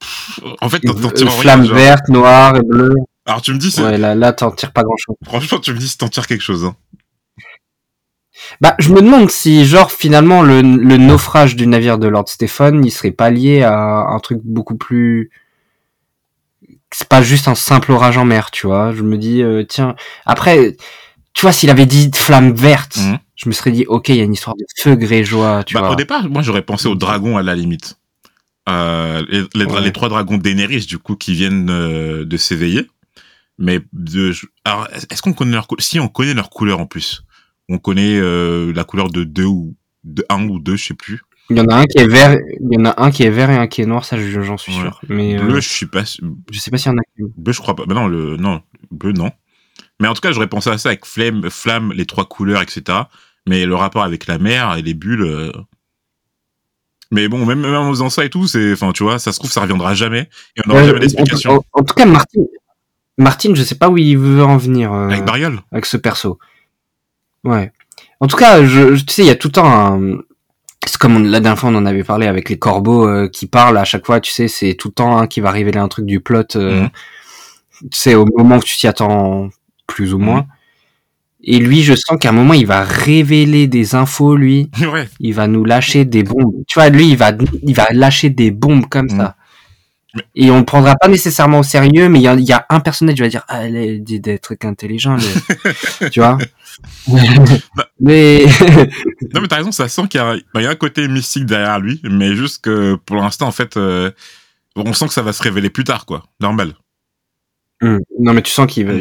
pff, 0.00 0.40
en 0.62 0.68
fait, 0.70 0.80
t'en 0.80 0.94
t'en 0.94 1.10
tires 1.10 1.26
Euh, 1.26 1.30
rien. 1.30 1.40
Flamme 1.40 1.64
genre. 1.66 1.74
verte, 1.74 2.08
noire 2.08 2.56
et 2.56 2.62
bleue. 2.62 2.94
Alors 3.26 3.42
tu 3.42 3.52
me 3.52 3.58
dis, 3.58 3.70
c'est- 3.70 3.82
Ouais, 3.82 3.98
là, 3.98 4.14
là, 4.14 4.32
t'en 4.32 4.50
tires 4.52 4.72
pas 4.72 4.84
grand 4.84 4.96
chose. 4.96 5.16
franchement, 5.24 5.58
tu 5.58 5.72
me 5.72 5.78
dis 5.78 5.88
si 5.88 5.98
t'en 5.98 6.08
tires 6.08 6.26
quelque 6.26 6.42
chose. 6.44 6.64
Hein. 6.64 6.76
Bah, 8.60 8.74
je 8.78 8.92
me 8.92 9.00
demande 9.00 9.30
si, 9.30 9.64
genre, 9.66 9.90
finalement, 9.90 10.42
le, 10.42 10.60
le 10.62 10.96
naufrage 10.98 11.56
du 11.56 11.66
navire 11.66 11.98
de 11.98 12.06
Lord 12.06 12.28
Stephen, 12.28 12.84
il 12.84 12.90
serait 12.90 13.10
pas 13.10 13.30
lié 13.30 13.62
à 13.62 13.74
un 14.08 14.18
truc 14.20 14.40
beaucoup 14.44 14.76
plus. 14.76 15.30
C'est 16.92 17.08
pas 17.08 17.22
juste 17.22 17.48
un 17.48 17.54
simple 17.54 17.92
orage 17.92 18.16
en 18.16 18.24
mer, 18.24 18.50
tu 18.50 18.66
vois. 18.66 18.92
Je 18.94 19.02
me 19.02 19.18
dis, 19.18 19.42
euh, 19.42 19.64
tiens. 19.68 19.96
Après, 20.24 20.76
tu 21.34 21.42
vois, 21.42 21.52
s'il 21.52 21.68
avait 21.70 21.86
dit 21.86 22.10
flamme 22.14 22.52
verte, 22.52 22.96
Mhm. 22.96 23.18
je 23.34 23.48
me 23.48 23.52
serais 23.54 23.72
dit, 23.72 23.84
ok, 23.86 24.08
il 24.10 24.16
y 24.16 24.20
a 24.20 24.24
une 24.24 24.32
histoire 24.32 24.56
de 24.56 24.64
feu 24.78 24.94
grégeois, 24.94 25.64
tu 25.64 25.74
Bah, 25.74 25.80
vois. 25.80 25.90
au 25.90 25.96
départ, 25.96 26.28
moi, 26.28 26.42
j'aurais 26.42 26.62
pensé 26.62 26.88
aux 26.88 26.94
dragons 26.94 27.36
à 27.36 27.42
la 27.42 27.54
limite. 27.54 27.98
Euh, 28.68 29.24
les, 29.28 29.44
les, 29.54 29.66
dra- 29.66 29.76
Ouais. 29.78 29.80
les 29.84 29.92
trois 29.92 30.08
dragons 30.08 30.38
d'Enerys, 30.38 30.86
du 30.86 30.98
coup, 30.98 31.16
qui 31.16 31.32
viennent 31.34 31.70
euh, 31.70 32.24
de 32.24 32.36
s'éveiller. 32.36 32.88
Mais 33.58 33.80
de, 33.92 34.32
alors, 34.64 34.88
est-ce 35.10 35.22
qu'on 35.22 35.32
connaît 35.32 35.52
leur 35.52 35.66
couleur 35.66 35.82
Si, 35.84 35.98
on 36.00 36.08
connaît 36.08 36.34
leur 36.34 36.50
couleur 36.50 36.78
en 36.80 36.86
plus. 36.86 37.22
On 37.68 37.78
connaît 37.78 38.18
euh, 38.18 38.72
la 38.74 38.84
couleur 38.84 39.10
de 39.10 39.24
deux 39.24 39.44
ou 39.44 39.74
de 40.04 40.24
un 40.28 40.46
ou 40.48 40.58
deux, 40.60 40.76
je 40.76 40.86
sais 40.88 40.94
plus. 40.94 41.22
Il 41.50 41.56
y 41.56 41.60
en 41.60 41.68
a 41.68 41.76
un 41.76 41.84
qui 41.84 41.98
est 41.98 42.06
vert, 42.08 42.36
il 42.60 42.74
y 42.74 42.76
en 42.80 42.86
a 42.86 43.00
un 43.02 43.10
qui 43.12 43.22
est 43.22 43.30
vert 43.30 43.50
et 43.50 43.56
un 43.56 43.66
qui 43.68 43.80
est 43.82 43.86
noir, 43.86 44.04
ça, 44.04 44.18
je- 44.18 44.40
j'en 44.42 44.56
suis 44.56 44.72
Ouais. 44.74 44.80
sûr. 44.80 45.00
Mais 45.08 45.36
Bleu, 45.36 45.56
euh, 45.56 45.60
je 45.60 45.68
suis 45.68 45.86
pas. 45.86 46.02
je 46.04 46.58
sais 46.58 46.70
pas 46.72 46.78
s'il 46.78 46.90
y 46.90 46.94
en 46.94 46.98
a. 46.98 47.02
Bleu, 47.36 47.52
je 47.52 47.60
crois 47.60 47.76
pas. 47.76 47.84
Bah 47.86 47.94
non, 47.94 48.08
le 48.08 48.36
non, 48.36 48.62
bleu, 48.90 49.12
non. 49.12 49.30
Mais 50.00 50.08
en 50.08 50.14
tout 50.14 50.20
cas, 50.20 50.32
j'aurais 50.32 50.48
pensé 50.48 50.70
à 50.70 50.78
ça 50.78 50.88
avec 50.90 51.06
flemme, 51.06 51.48
flamme, 51.50 51.92
les 51.92 52.04
trois 52.04 52.24
couleurs, 52.26 52.62
etc. 52.62 52.82
Mais 53.48 53.64
le 53.64 53.74
rapport 53.76 54.02
avec 54.02 54.26
la 54.26 54.38
mer 54.38 54.76
et 54.76 54.82
les 54.82 54.94
bulles. 54.94 55.22
euh, 55.22 55.52
Mais 57.12 57.28
bon, 57.28 57.46
même, 57.46 57.60
même 57.60 57.74
en 57.74 57.90
faisant 57.90 58.10
ça 58.10 58.24
et 58.24 58.30
tout, 58.30 58.48
c'est, 58.48 58.72
enfin, 58.72 58.90
tu 58.92 59.04
vois, 59.04 59.20
ça 59.20 59.32
se 59.32 59.38
trouve, 59.38 59.50
ça 59.52 59.60
reviendra 59.60 59.94
jamais 59.94 60.28
et 60.56 60.62
on 60.64 60.68
n'aura 60.70 60.80
Ouais, 60.80 60.86
jamais 60.86 60.98
en, 60.98 61.00
d'explication. 61.00 61.52
en- 61.72 61.80
en 61.80 61.84
tout 61.84 61.94
cas, 61.94 62.04
Martine, 62.04 62.46
Martine, 63.18 63.54
je 63.54 63.62
sais 63.62 63.76
pas 63.76 63.88
où 63.88 63.96
il 63.96 64.18
veut 64.18 64.42
en 64.42 64.56
venir. 64.56 64.92
euh, 64.92 65.08
Avec 65.08 65.24
Bariol 65.24 65.60
avec 65.70 65.86
ce 65.86 65.96
perso. 65.96 66.38
Ouais. 67.44 67.70
En 68.18 68.26
tout 68.26 68.36
cas, 68.36 68.64
je, 68.66 68.96
je- 68.96 69.04
tu 69.04 69.14
sais, 69.14 69.22
il 69.22 69.28
y 69.28 69.30
a 69.30 69.36
tout 69.36 69.48
le 69.48 69.52
temps 69.52 69.66
un... 69.70 70.18
C'est 70.86 70.98
comme 70.98 71.16
on- 71.16 71.20
la 71.20 71.40
dernière 71.40 71.58
fois 71.58 71.70
on 71.70 71.74
en 71.74 71.86
avait 71.86 72.04
parlé 72.04 72.26
avec 72.26 72.48
les 72.48 72.58
corbeaux 72.58 73.06
euh, 73.08 73.28
qui 73.28 73.46
parlent 73.46 73.76
à 73.78 73.84
chaque 73.84 74.06
fois, 74.06 74.20
tu 74.20 74.32
sais, 74.32 74.48
c'est 74.48 74.74
tout 74.74 74.88
le 74.88 74.94
temps 74.94 75.18
un 75.18 75.26
qui 75.26 75.40
va 75.40 75.50
révéler 75.50 75.78
un 75.78 75.88
truc 75.88 76.06
du 76.06 76.20
plot. 76.20 76.42
euh, 76.56 76.82
Mhm. 76.82 76.90
Tu 77.90 77.98
sais, 77.98 78.14
au 78.14 78.24
moment 78.36 78.56
où 78.56 78.62
tu 78.62 78.76
t'y 78.76 78.86
attends 78.86 79.50
plus 79.86 80.14
ou 80.14 80.18
moins. 80.18 80.46
Et 81.44 81.58
lui, 81.58 81.82
je 81.82 81.94
sens 81.94 82.16
qu'à 82.18 82.30
un 82.30 82.32
moment, 82.32 82.54
il 82.54 82.66
va 82.66 82.82
révéler 82.82 83.66
des 83.66 83.94
infos, 83.94 84.34
lui. 84.36 84.70
ouais. 84.92 85.08
Il 85.20 85.34
va 85.34 85.46
nous 85.46 85.64
lâcher 85.64 86.04
des 86.06 86.22
bombes. 86.22 86.54
Tu 86.66 86.78
vois, 86.78 86.88
lui, 86.88 87.08
il 87.10 87.16
va, 87.16 87.32
il 87.62 87.74
va 87.74 87.86
lâcher 87.92 88.30
des 88.30 88.50
bombes 88.50 88.86
comme 88.88 89.06
Mhm. 89.10 89.16
ça. 89.18 89.36
Et 90.34 90.50
on 90.50 90.58
le 90.58 90.64
prendra 90.64 90.94
pas 90.96 91.08
nécessairement 91.08 91.60
au 91.60 91.62
sérieux, 91.62 92.08
mais 92.08 92.18
il 92.18 92.22
y 92.22 92.28
a, 92.28 92.34
il 92.34 92.44
y 92.44 92.52
a 92.52 92.66
un 92.68 92.80
personnage 92.80 93.14
qui 93.16 93.22
va 93.22 93.28
dire, 93.28 93.44
ah, 93.48 93.64
elle 93.66 94.02
dit 94.02 94.20
des 94.20 94.38
trucs 94.38 94.64
intelligents, 94.64 95.16
tu 96.12 96.20
vois. 96.20 96.38
mais, 98.00 98.44
Non, 99.34 99.40
mais 99.40 99.48
t'as 99.48 99.56
raison, 99.56 99.72
ça 99.72 99.88
sent 99.88 100.08
qu'il 100.08 100.20
y 100.20 100.24
a, 100.24 100.36
bah, 100.54 100.62
y 100.62 100.66
a 100.66 100.70
un 100.70 100.74
côté 100.74 101.08
mystique 101.08 101.46
derrière 101.46 101.80
lui, 101.80 102.00
mais 102.04 102.34
juste 102.34 102.62
que 102.62 102.96
pour 103.06 103.16
l'instant, 103.16 103.46
en 103.46 103.52
fait, 103.52 103.76
euh, 103.76 104.10
on 104.76 104.92
sent 104.92 105.06
que 105.08 105.14
ça 105.14 105.22
va 105.22 105.32
se 105.32 105.42
révéler 105.42 105.70
plus 105.70 105.84
tard, 105.84 106.06
quoi. 106.06 106.24
Normal. 106.40 106.74
Hum, 107.82 108.00
non, 108.18 108.32
mais 108.32 108.42
tu 108.42 108.50
sens 108.50 108.66
qu'il 108.66 108.86
va, 108.86 108.94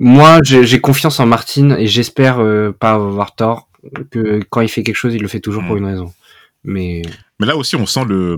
moi, 0.00 0.38
j'ai 0.44 0.80
confiance 0.80 1.18
en 1.18 1.26
Martine 1.26 1.74
et 1.78 1.88
j'espère 1.88 2.38
euh, 2.38 2.70
pas 2.70 2.92
avoir 2.92 3.34
tort 3.34 3.68
que 4.10 4.40
quand 4.48 4.60
il 4.60 4.68
fait 4.68 4.84
quelque 4.84 4.96
chose, 4.96 5.14
il 5.14 5.20
le 5.20 5.28
fait 5.28 5.40
toujours 5.40 5.64
pour 5.64 5.74
Mm. 5.74 5.78
une 5.78 5.84
raison. 5.84 6.14
Mais, 6.62 7.02
Mais 7.40 7.46
là 7.46 7.56
aussi, 7.56 7.74
on 7.74 7.84
sent 7.86 8.04
le, 8.08 8.36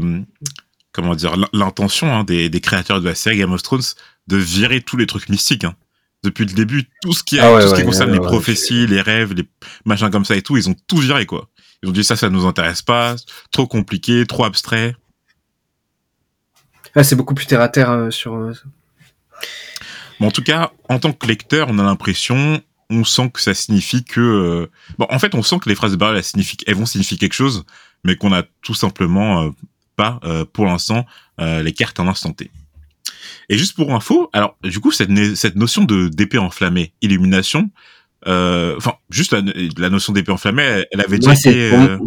comment 0.93 1.15
dire, 1.15 1.35
l'intention 1.53 2.13
hein, 2.15 2.25
des, 2.25 2.49
des 2.49 2.61
créateurs 2.61 3.01
de 3.01 3.07
la 3.07 3.15
série 3.15 3.39
Game 3.39 3.53
of 3.53 3.63
Thrones 3.63 3.83
de 4.27 4.37
virer 4.37 4.81
tous 4.81 4.97
les 4.97 5.07
trucs 5.07 5.29
mystiques. 5.29 5.65
Hein. 5.65 5.75
Depuis 6.23 6.45
le 6.45 6.53
début, 6.53 6.85
tout 7.01 7.15
ce 7.15 7.25
qui, 7.25 7.39
a, 7.39 7.47
Ah 7.47 7.55
ouais, 7.55 7.63
tout 7.63 7.69
ce 7.69 7.75
qui 7.75 7.81
ouais, 7.81 7.87
concerne 7.87 8.11
ouais, 8.11 8.17
les 8.17 8.23
ouais, 8.23 8.27
prophéties, 8.29 8.87
les 8.87 9.01
rêves, 9.01 9.33
les 9.33 9.49
machins 9.87 10.11
comme 10.11 10.25
ça 10.27 10.37
et 10.37 10.43
tout, 10.43 10.57
ils 10.59 10.69
ont 10.69 10.77
tout 10.87 10.99
viré, 10.99 11.25
quoi. 11.25 11.49
Ils 11.83 11.89
ont 11.89 11.93
dit 11.93 12.05
ça, 12.05 12.15
ça 12.15 12.29
nous 12.29 12.45
intéresse 12.45 12.83
pas, 12.83 13.17
trop 13.51 13.67
compliqué, 13.67 14.27
trop 14.27 14.45
abstrait. 14.45 14.95
Ah, 16.95 17.05
c'est 17.05 17.17
beaucoup 17.17 17.35
plus 17.35 17.47
terre 17.47 17.61
à 17.63 17.69
terre 17.69 17.91
euh, 17.91 18.11
sur. 18.11 18.35
euh, 18.35 18.53
Mais 20.19 20.27
en 20.27 20.31
tout 20.31 20.43
cas, 20.43 20.73
en 20.89 20.99
tant 20.99 21.13
que 21.13 21.27
lecteur, 21.27 21.69
on 21.71 21.79
a 21.79 21.83
l'impression, 21.83 22.61
on 22.91 23.05
sent 23.05 23.31
que 23.33 23.41
ça 23.41 23.55
signifie 23.55 24.05
que, 24.05 24.21
euh, 24.21 24.67
bon, 24.99 25.07
en 25.09 25.19
fait, 25.19 25.35
on 25.35 25.43
sent 25.43 25.59
que 25.61 25.69
les 25.69 25.75
phrases 25.75 25.93
de 25.93 25.97
Barrel, 25.97 26.19
elles, 26.19 26.25
signifient, 26.25 26.59
elles 26.67 26.75
vont 26.75 26.85
signifier 26.87 27.17
quelque 27.17 27.33
chose, 27.33 27.65
mais 28.05 28.17
qu'on 28.17 28.33
a 28.35 28.43
tout 28.63 28.75
simplement 28.75 29.45
euh, 29.45 29.51
pas, 30.01 30.19
euh, 30.25 30.45
pour 30.51 30.65
l'instant, 30.65 31.05
euh, 31.41 31.63
les 31.63 31.73
cartes 31.73 32.01
en 32.01 32.09
instant 32.09 32.33
T. 32.33 32.51
Et 33.51 33.59
juste 33.59 33.75
pour 33.77 33.93
info, 33.95 34.31
alors, 34.33 34.57
du 34.63 34.81
coup, 34.81 34.93
cette, 34.93 35.11
cette 35.37 35.57
notion 35.57 35.85
de 35.85 36.09
d'épée 36.09 36.39
enflammée, 36.39 36.93
illumination, 37.03 37.71
euh, 38.27 38.75
enfin, 38.79 38.95
juste 39.11 39.33
la, 39.33 39.43
la 39.77 39.91
notion 39.91 40.13
d'épée 40.13 40.33
enflammée, 40.33 40.63
elle, 40.63 40.87
elle 40.93 41.01
avait 41.01 41.19
déjà 41.19 41.31
Moi, 41.31 41.37
c'est 41.37 41.51
été, 41.51 41.75
euh, 41.75 41.99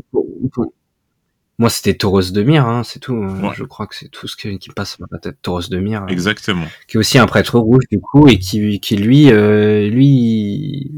Moi, 1.59 1.69
c'était 1.69 1.95
Tauros 1.95 2.31
de 2.31 2.43
Mire, 2.43 2.65
hein, 2.67 2.83
c'est 2.83 2.99
tout. 2.99 3.13
Ouais. 3.13 3.51
Je 3.55 3.63
crois 3.63 3.87
que 3.87 3.95
c'est 3.95 4.09
tout 4.09 4.27
ce 4.27 4.35
qui, 4.35 4.57
qui 4.57 4.69
passe 4.69 4.97
par 4.97 5.07
la 5.11 5.19
tête. 5.19 5.37
Tauros 5.41 5.67
de 5.69 5.77
Mire, 5.77 6.03
euh, 6.03 6.07
exactement. 6.07 6.65
qui 6.87 6.97
est 6.97 6.99
aussi 6.99 7.17
un 7.19 7.27
prêtre 7.27 7.59
rouge 7.59 7.83
du 7.91 7.99
coup, 7.99 8.27
et 8.27 8.39
qui, 8.39 8.79
qui 8.79 8.95
lui, 8.95 9.29
lui, 9.29 10.91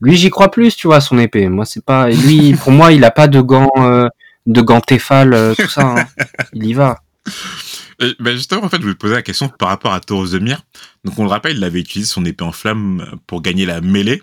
lui, 0.00 0.16
j'y 0.16 0.30
crois 0.30 0.50
plus, 0.50 0.76
tu 0.76 0.86
vois, 0.86 1.00
son 1.00 1.18
épée. 1.18 1.48
Moi, 1.48 1.64
c'est 1.64 1.84
pas, 1.84 2.10
lui, 2.10 2.52
pour 2.54 2.72
moi, 2.72 2.92
il 2.92 3.02
a 3.04 3.10
pas 3.10 3.28
de 3.28 3.40
gants, 3.40 3.70
euh, 3.78 4.06
de 4.46 4.60
gants 4.60 4.80
Tefal, 4.80 5.32
euh, 5.34 5.54
tout 5.54 5.68
ça. 5.68 5.94
hein. 6.00 6.06
Il 6.52 6.66
y 6.66 6.74
va. 6.74 7.00
Et, 8.00 8.14
ben 8.18 8.34
justement, 8.36 8.64
en 8.64 8.68
fait, 8.68 8.76
je 8.78 8.82
voulais 8.82 8.94
te 8.94 8.98
poser 9.00 9.14
la 9.14 9.22
question 9.22 9.48
par 9.48 9.68
rapport 9.68 9.92
à 9.94 10.00
Tauros 10.00 10.28
de 10.28 10.38
Myr. 10.38 10.60
Donc, 11.04 11.18
on 11.18 11.22
le 11.24 11.30
rappelle, 11.30 11.56
il 11.56 11.64
avait 11.64 11.80
utilisé 11.80 12.10
son 12.10 12.24
épée 12.24 12.44
en 12.44 12.52
flamme 12.52 13.18
pour 13.26 13.40
gagner 13.40 13.64
la 13.66 13.80
mêlée 13.80 14.22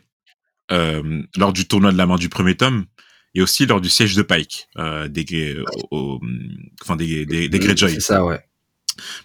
euh, 0.72 1.24
lors 1.38 1.54
du 1.54 1.68
tournoi 1.68 1.92
de 1.92 1.98
la 1.98 2.06
main 2.06 2.18
du 2.18 2.30
premier 2.30 2.56
tome 2.56 2.86
et 3.34 3.42
aussi 3.42 3.66
lors 3.66 3.82
du 3.82 3.90
siège 3.90 4.16
de 4.16 4.22
Pike, 4.22 4.68
euh, 4.78 5.08
des, 5.08 5.58
au- 5.92 6.16
au- 6.16 6.22
enfin, 6.82 6.96
des, 6.98 7.26
des, 7.26 7.48
des 7.50 7.60
Greyjoy. 7.60 7.94
C'est 7.94 8.02
ça, 8.02 8.24
ouais. 8.26 8.40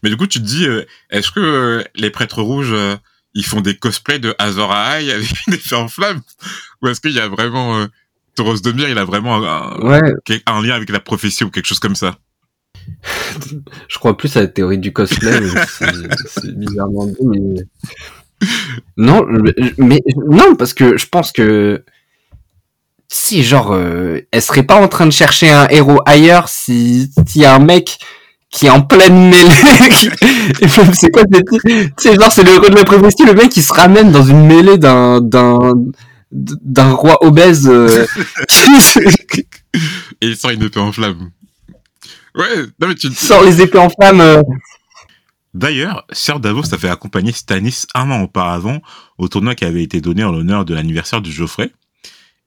Mais 0.03 0.11
du 0.11 0.17
coup, 0.17 0.27
tu 0.29 0.39
te 0.39 0.45
dis, 0.45 0.67
euh, 0.67 0.85
est-ce 1.11 1.31
que 1.33 1.41
euh, 1.41 1.85
les 1.97 2.11
prêtres 2.11 2.41
rouges, 2.41 2.73
euh, 2.73 2.97
ils 3.35 3.45
font 3.45 3.61
des 3.61 3.77
cosplays 3.77 4.21
de 4.21 4.35
Azor 4.39 4.73
Ahai 4.73 5.11
avec 5.13 5.29
une 5.49 5.55
épée 5.55 5.75
en 5.75 5.89
flamme? 5.89 6.23
Ou 6.83 6.89
est-ce 6.89 7.01
qu'il 7.01 7.13
y 7.13 7.21
a 7.21 7.29
vraiment... 7.29 7.87
Tauros 8.37 8.61
de 8.61 8.73
Myr, 8.73 8.89
il 8.89 8.99
a 8.99 9.05
vraiment 9.05 9.37
un, 9.45 9.77
Ouais, 9.81 10.01
un 10.47 10.63
lien 10.63 10.75
avec 10.75 10.91
la 10.91 11.01
prophétie 11.01 11.43
ou 11.45 11.51
quelque 11.51 11.67
chose 11.67 11.81
comme 11.81 11.97
ça. 11.97 12.17
Je 13.89 13.99
crois 13.99 14.17
plus 14.17 14.37
à 14.37 14.41
la 14.43 14.47
théorie 14.47 14.79
du 14.79 14.93
cosplay, 14.93 15.41
c'est- 16.29 16.57
bizarrement 16.57 17.07
dit, 17.07 17.17
mais... 17.27 17.63
Non, 18.97 19.27
mais 19.79 20.01
non, 20.29 20.55
parce 20.57 20.75
que 20.75 20.99
je 20.99 21.07
pense 21.07 21.33
que 21.33 21.83
si 23.09 23.43
genre 23.43 23.73
euh, 23.73 24.21
elle 24.31 24.43
serait 24.43 24.63
pas 24.65 24.77
en 24.77 24.89
train 24.89 25.07
de 25.07 25.11
chercher 25.11 25.49
un 25.51 25.67
héros 25.69 26.01
ailleurs 26.05 26.49
si 26.51 27.11
s'il 27.27 27.41
y 27.43 27.45
a 27.47 27.55
un 27.55 27.59
mec 27.61 27.99
qui 28.51 28.67
est 28.67 28.71
en 28.71 28.83
pleine 28.83 29.31
mêlée 29.31 29.49
et 30.61 30.69
c'est 30.93 31.11
quoi 31.11 31.23
c'est 31.97 32.15
genre 32.21 32.31
c'est 32.33 32.43
le 32.43 32.51
héros 32.51 32.69
de 32.69 32.75
la 32.75 32.85
prophétie 32.85 33.25
le 33.25 33.33
mec 33.33 33.49
qui 33.49 33.63
se 33.63 33.73
ramène 33.73 34.13
dans 34.13 34.25
une 34.25 34.47
mêlée 34.47 34.77
d'un 34.77 35.21
d'un 35.23 35.59
d'un 36.33 36.93
roi 36.93 37.25
obèse 37.25 37.69
euh, 37.69 38.07
Et 40.21 40.29
il 40.29 40.37
sort 40.37 40.51
une 40.51 40.63
épée 40.63 40.81
en 40.81 40.93
flamme. 40.93 41.31
Ouais, 42.35 42.67
non 42.81 42.89
mais 42.89 42.95
tu... 42.95 43.13
sort 43.13 43.45
les 43.45 43.61
épées 43.61 43.79
en 43.79 43.89
flammes 43.89 44.21
euh. 44.21 44.43
D'ailleurs, 45.55 46.05
Sir 46.13 46.39
Davos 46.39 46.75
avait 46.75 46.91
accompagné 46.91 47.33
Stannis 47.33 47.87
un 47.95 48.11
an 48.11 48.23
auparavant 48.23 48.83
au 49.17 49.29
tournoi 49.29 49.55
qui 49.55 49.65
avait 49.65 49.83
été 49.83 50.03
donné 50.03 50.23
en 50.23 50.31
l'honneur 50.31 50.67
de 50.67 50.75
l'anniversaire 50.75 51.23
de 51.23 51.31
Geoffrey. 51.31 51.73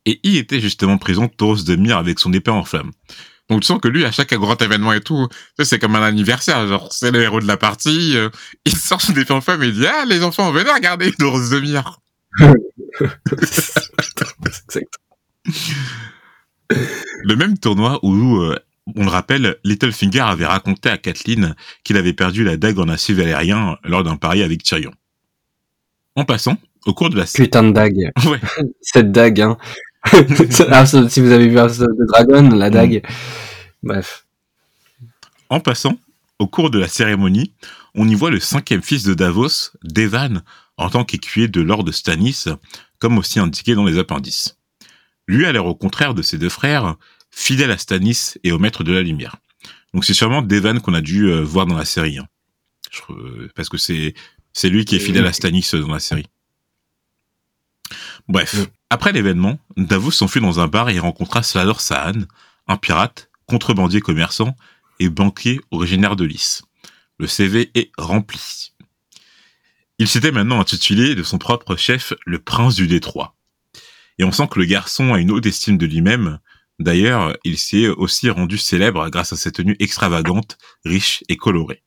Et 0.05 0.19
y 0.23 0.38
était 0.38 0.59
justement 0.59 0.99
présent 0.99 1.27
Tauros 1.27 1.63
de 1.63 1.75
Myr 1.75 1.97
avec 1.97 2.19
son 2.19 2.32
épée 2.34 2.51
en 2.51 2.63
flamme. 2.63 2.91
Donc 3.49 3.61
tu 3.61 3.65
sens 3.65 3.80
que 3.82 3.88
lui, 3.88 4.05
à 4.05 4.11
chaque 4.11 4.34
grand 4.36 4.61
événement 4.61 4.93
et 4.93 5.01
tout, 5.01 5.27
c'est 5.59 5.80
comme 5.80 5.95
un 5.95 6.03
anniversaire, 6.03 6.67
genre 6.67 6.93
c'est 6.93 7.09
le 7.09 7.23
héros 7.23 7.39
de 7.39 7.47
la 7.47 7.57
partie, 7.57 8.15
euh, 8.15 8.30
il 8.65 8.75
sort 8.75 9.01
son 9.01 9.13
épée 9.13 9.34
en 9.34 9.41
flamme 9.41 9.63
et 9.63 9.67
il 9.67 9.73
dit 9.73 9.88
«Ah, 9.88 10.05
les 10.05 10.23
enfants, 10.23 10.51
venez 10.51 10.71
regarder 10.71 11.11
Tauros 11.11 11.49
de 11.49 11.59
Myr 11.59 11.99
Exact.!» 14.67 14.95
Le 17.23 17.36
même 17.36 17.57
tournoi 17.57 17.99
où, 18.03 18.38
euh, 18.41 18.55
on 18.95 19.03
le 19.03 19.09
rappelle, 19.09 19.57
Littlefinger 19.63 20.21
avait 20.21 20.45
raconté 20.45 20.89
à 20.89 20.97
Kathleen 20.97 21.55
qu'il 21.84 21.97
avait 21.97 22.13
perdu 22.13 22.43
la 22.43 22.57
dague 22.57 22.80
en 22.80 22.89
acier 22.89 23.15
valérien 23.15 23.77
lors 23.84 24.03
d'un 24.03 24.17
pari 24.17 24.43
avec 24.43 24.63
Tyrion. 24.63 24.93
En 26.15 26.25
passant, 26.25 26.57
au 26.86 26.93
cours 26.93 27.09
de 27.09 27.17
la... 27.17 27.25
putain 27.25 27.63
de 27.63 27.71
dague 27.71 28.11
Ouais. 28.25 28.39
cette 28.82 29.11
dague 29.11 29.41
hein 29.41 29.57
Ah, 30.71 30.86
si 30.86 31.19
vous 31.19 31.32
avez 31.32 31.47
vu 31.47 31.55
Dragon 31.55 32.49
la 32.55 32.69
dague 32.69 33.03
Bref. 33.84 34.25
En 35.49 35.59
passant, 35.59 35.97
au 36.38 36.47
cours 36.47 36.69
de 36.69 36.80
la 36.80 36.88
cérémonie, 36.88 37.53
on 37.95 38.07
y 38.07 38.15
voit 38.15 38.32
le 38.32 38.39
cinquième 38.39 38.82
fils 38.82 39.03
de 39.03 39.13
Davos, 39.13 39.71
Devan, 39.84 40.41
en 40.80 40.89
tant 40.89 41.03
qu'écuyer 41.03 41.47
de 41.47 41.61
Lord 41.61 41.91
Stannis, 41.91 42.45
comme 42.99 43.17
aussi 43.17 43.39
indiqué 43.39 43.75
dans 43.75 43.86
les 43.86 43.97
appendices. 43.97 44.57
Lui 45.27 45.45
a 45.45 45.51
l'air 45.51 45.65
au 45.65 45.75
contraire 45.75 46.13
de 46.13 46.21
ses 46.21 46.38
deux 46.38 46.49
frères, 46.49 46.95
fidèle 47.30 47.71
à 47.71 47.77
Stannis 47.77 48.36
et 48.43 48.51
au 48.51 48.59
maître 48.59 48.84
de 48.84 48.93
la 48.93 49.01
lumière. 49.01 49.36
Donc 49.93 50.05
c'est 50.05 50.13
sûrement 50.13 50.41
Devan 50.41 50.80
qu'on 50.80 50.93
a 50.93 51.01
dû 51.01 51.25
euh, 51.25 51.41
voir 51.41 51.65
dans 51.65 51.75
la 51.75 51.86
série. 51.86 52.17
Hein. 52.17 52.27
Je, 52.91 53.47
parce 53.55 53.69
que 53.69 53.77
c'est 53.77 54.13
c'est 54.53 54.69
lui 54.69 54.86
qui 54.86 54.95
est 54.95 54.99
fidèle 54.99 55.27
à 55.27 55.34
Stannis 55.34 55.69
euh, 55.73 55.82
dans 55.82 55.93
la 55.93 55.99
série. 55.99 56.27
Bref, 58.27 58.55
après 58.89 59.11
l'événement, 59.11 59.59
Davos 59.75 60.11
s'enfuit 60.11 60.41
dans 60.41 60.59
un 60.59 60.67
bar 60.67 60.89
et 60.89 60.99
rencontra 60.99 61.43
Slador 61.43 61.82
Saan, 61.82 62.25
un 62.67 62.77
pirate, 62.77 63.30
contrebandier 63.47 63.99
commerçant 63.99 64.55
et 64.99 65.09
banquier 65.09 65.59
originaire 65.71 66.15
de 66.15 66.23
Lys. 66.23 66.61
Le 67.17 67.27
CV 67.27 67.69
est 67.75 67.91
rempli. 67.97 68.71
Il 70.02 70.08
s'était 70.08 70.32
maintenant 70.32 70.62
intitulé 70.62 71.14
de 71.14 71.24
son 71.24 71.38
propre 71.38 71.76
chef 71.76 72.14
le 72.26 72.39
prince 72.39 72.76
du 72.76 72.88
détroit. 72.88 73.36
Et 74.18 74.24
on 74.24 74.32
sent 74.32 74.47
que 74.50 74.58
le 74.58 74.66
garçon 74.66 75.14
a 75.14 75.20
une 75.20 75.30
haute 75.30 75.45
estime 75.45 75.78
de 75.78 75.86
lui-même. 75.86 76.39
D'ailleurs, 76.80 77.36
il 77.43 77.58
s'est 77.58 77.89
aussi 77.89 78.30
rendu 78.30 78.58
célèbre 78.58 79.10
grâce 79.10 79.34
à 79.34 79.36
sa 79.36 79.52
tenue 79.52 79.76
extravagante, 79.80 80.58
riche 80.86 81.26
et 81.28 81.36
colorée. 81.36 81.84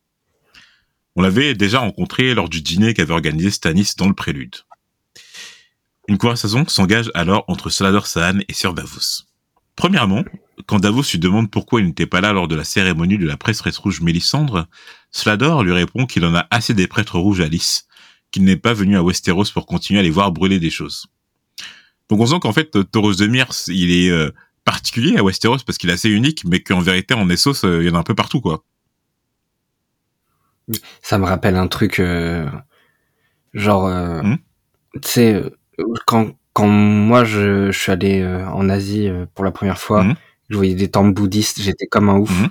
On 1.17 1.23
l'avait 1.23 1.55
déjà 1.55 1.79
rencontré 1.79 2.35
lors 2.35 2.51
du 2.51 2.61
dîner 2.61 2.93
qu'avait 2.93 3.15
organisé 3.15 3.51
Stanis 3.51 3.95
dans 3.97 4.09
le 4.09 4.15
prélude. 4.15 4.57
Une 6.07 6.19
conversation 6.19 6.69
s'engage 6.69 7.11
alors 7.15 7.45
entre 7.49 7.71
Salador 7.71 8.07
Saan 8.07 8.43
et 8.47 8.53
Sir 8.53 8.75
Davos. 8.75 9.25
Premièrement, 9.75 10.23
quand 10.67 10.81
Davos 10.81 11.05
lui 11.13 11.19
demande 11.19 11.51
pourquoi 11.51 11.81
il 11.81 11.87
n'était 11.87 12.07
pas 12.07 12.21
là 12.21 12.35
lors 12.35 12.47
de 12.47 12.57
la 12.57 12.65
cérémonie 12.65 13.17
de 13.17 13.27
la 13.27 13.39
prêtresse 13.39 13.79
rouge 13.79 14.03
Mélissandre, 14.03 14.67
Slador 15.13 15.65
lui 15.65 15.73
répond 15.73 16.05
qu'il 16.05 16.27
en 16.27 16.35
a 16.35 16.47
assez 16.51 16.75
des 16.75 16.87
prêtres 16.87 17.19
rouges 17.19 17.41
à 17.41 17.49
Lys, 17.49 17.87
qu'il 18.33 18.45
n'est 18.45 18.57
pas 18.57 18.73
venu 18.75 18.97
à 18.97 19.03
Westeros 19.03 19.45
pour 19.53 19.67
continuer 19.67 20.01
à 20.01 20.03
les 20.03 20.11
voir 20.11 20.33
brûler 20.33 20.59
des 20.59 20.71
choses. 20.71 21.07
Donc 22.09 22.21
on 22.21 22.27
sent 22.27 22.41
qu'en 22.41 22.53
fait, 22.53 22.77
Tauros 22.91 23.15
de 23.15 23.27
Myrs, 23.27 23.53
il 23.69 23.93
est 23.93 24.11
euh, 24.11 24.31
particulier 24.65 25.17
à 25.17 25.23
Westeros 25.23 25.59
parce 25.65 25.79
qu'il 25.79 25.91
est 25.91 25.95
assez 25.95 26.11
unique, 26.11 26.45
mais 26.45 26.61
qu'en 26.61 26.81
vérité, 26.81 27.15
en 27.15 27.29
Essos, 27.31 27.65
euh, 27.65 27.83
il 27.83 27.89
y 27.89 27.91
en 27.91 27.95
a 27.95 27.99
un 27.99 28.03
peu 28.03 28.15
partout, 28.15 28.41
quoi. 28.41 28.65
Ça 31.03 31.19
me 31.19 31.25
rappelle 31.25 31.57
un 31.57 31.69
truc, 31.69 32.01
euh, 32.01 32.49
genre, 33.55 33.89
hmm 33.89 34.37
tu 34.95 35.09
sais, 35.09 35.43
quand, 36.07 36.33
quand 36.53 36.69
moi 36.69 37.25
je, 37.25 37.71
je 37.71 37.79
suis 37.79 37.91
allé 37.91 38.23
en 38.25 38.69
Asie 38.69 39.09
pour 39.35 39.45
la 39.45 39.51
première 39.51 39.79
fois, 39.79 40.05
hmm 40.05 40.15
je 40.53 40.57
voyais 40.57 40.75
des 40.75 40.91
temples 40.91 41.15
bouddhistes, 41.15 41.63
j'étais 41.63 41.87
comme 41.87 42.11
un 42.11 42.19
ouf. 42.19 42.31
Hmm 42.31 42.49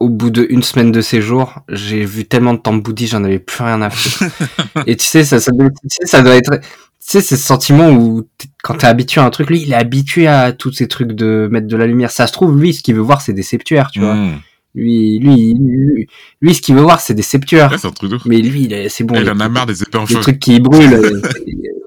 au 0.00 0.08
bout 0.08 0.30
d'une 0.30 0.62
semaine 0.62 0.90
de 0.90 1.02
séjour, 1.02 1.60
j'ai 1.68 2.04
vu 2.06 2.24
tellement 2.24 2.54
de 2.54 2.80
bouddhistes, 2.80 3.12
j'en 3.12 3.22
avais 3.22 3.38
plus 3.38 3.62
rien 3.62 3.82
à 3.82 3.90
foutre. 3.90 4.32
et 4.86 4.96
tu 4.96 5.06
sais, 5.06 5.24
ça, 5.24 5.38
ça, 5.40 5.52
doit, 5.52 5.68
tu 5.68 5.76
sais, 5.88 6.06
ça 6.06 6.22
doit 6.22 6.34
être, 6.34 6.58
tu 6.58 6.66
sais, 6.98 7.20
c'est 7.20 7.36
ce 7.36 7.46
sentiment 7.46 7.90
où 7.90 8.26
quand 8.62 8.78
t'es 8.78 8.86
habitué 8.86 9.20
à 9.20 9.24
un 9.24 9.30
truc, 9.30 9.50
lui, 9.50 9.60
il 9.60 9.72
est 9.72 9.76
habitué 9.76 10.26
à 10.26 10.52
tous 10.52 10.72
ces 10.72 10.88
trucs 10.88 11.12
de 11.12 11.48
mettre 11.52 11.66
de 11.66 11.76
la 11.76 11.86
lumière. 11.86 12.10
Ça 12.10 12.26
se 12.26 12.32
trouve, 12.32 12.58
lui, 12.58 12.72
ce 12.72 12.82
qu'il 12.82 12.94
veut 12.94 13.02
voir, 13.02 13.20
c'est 13.20 13.34
des 13.34 13.42
septuaires, 13.42 13.90
tu 13.92 14.00
vois. 14.00 14.14
Hmm. 14.14 14.38
Lui, 14.74 15.18
lui, 15.18 15.54
lui, 15.54 16.08
lui, 16.40 16.54
ce 16.54 16.62
qu'il 16.62 16.76
veut 16.76 16.80
voir, 16.80 17.00
c'est 17.00 17.14
des 17.14 17.22
septuaires. 17.22 17.74
Mais 18.24 18.38
lui, 18.38 18.72
c'est 18.88 19.04
bon. 19.04 19.16
Il 19.16 19.28
en 19.28 19.38
a 19.40 19.48
marre 19.50 19.66
des 19.66 19.82
épées 19.82 19.98
en 19.98 20.06
feu. 20.06 20.14
Des 20.14 20.20
trucs 20.20 20.38
qui 20.38 20.60
brûlent. 20.60 21.20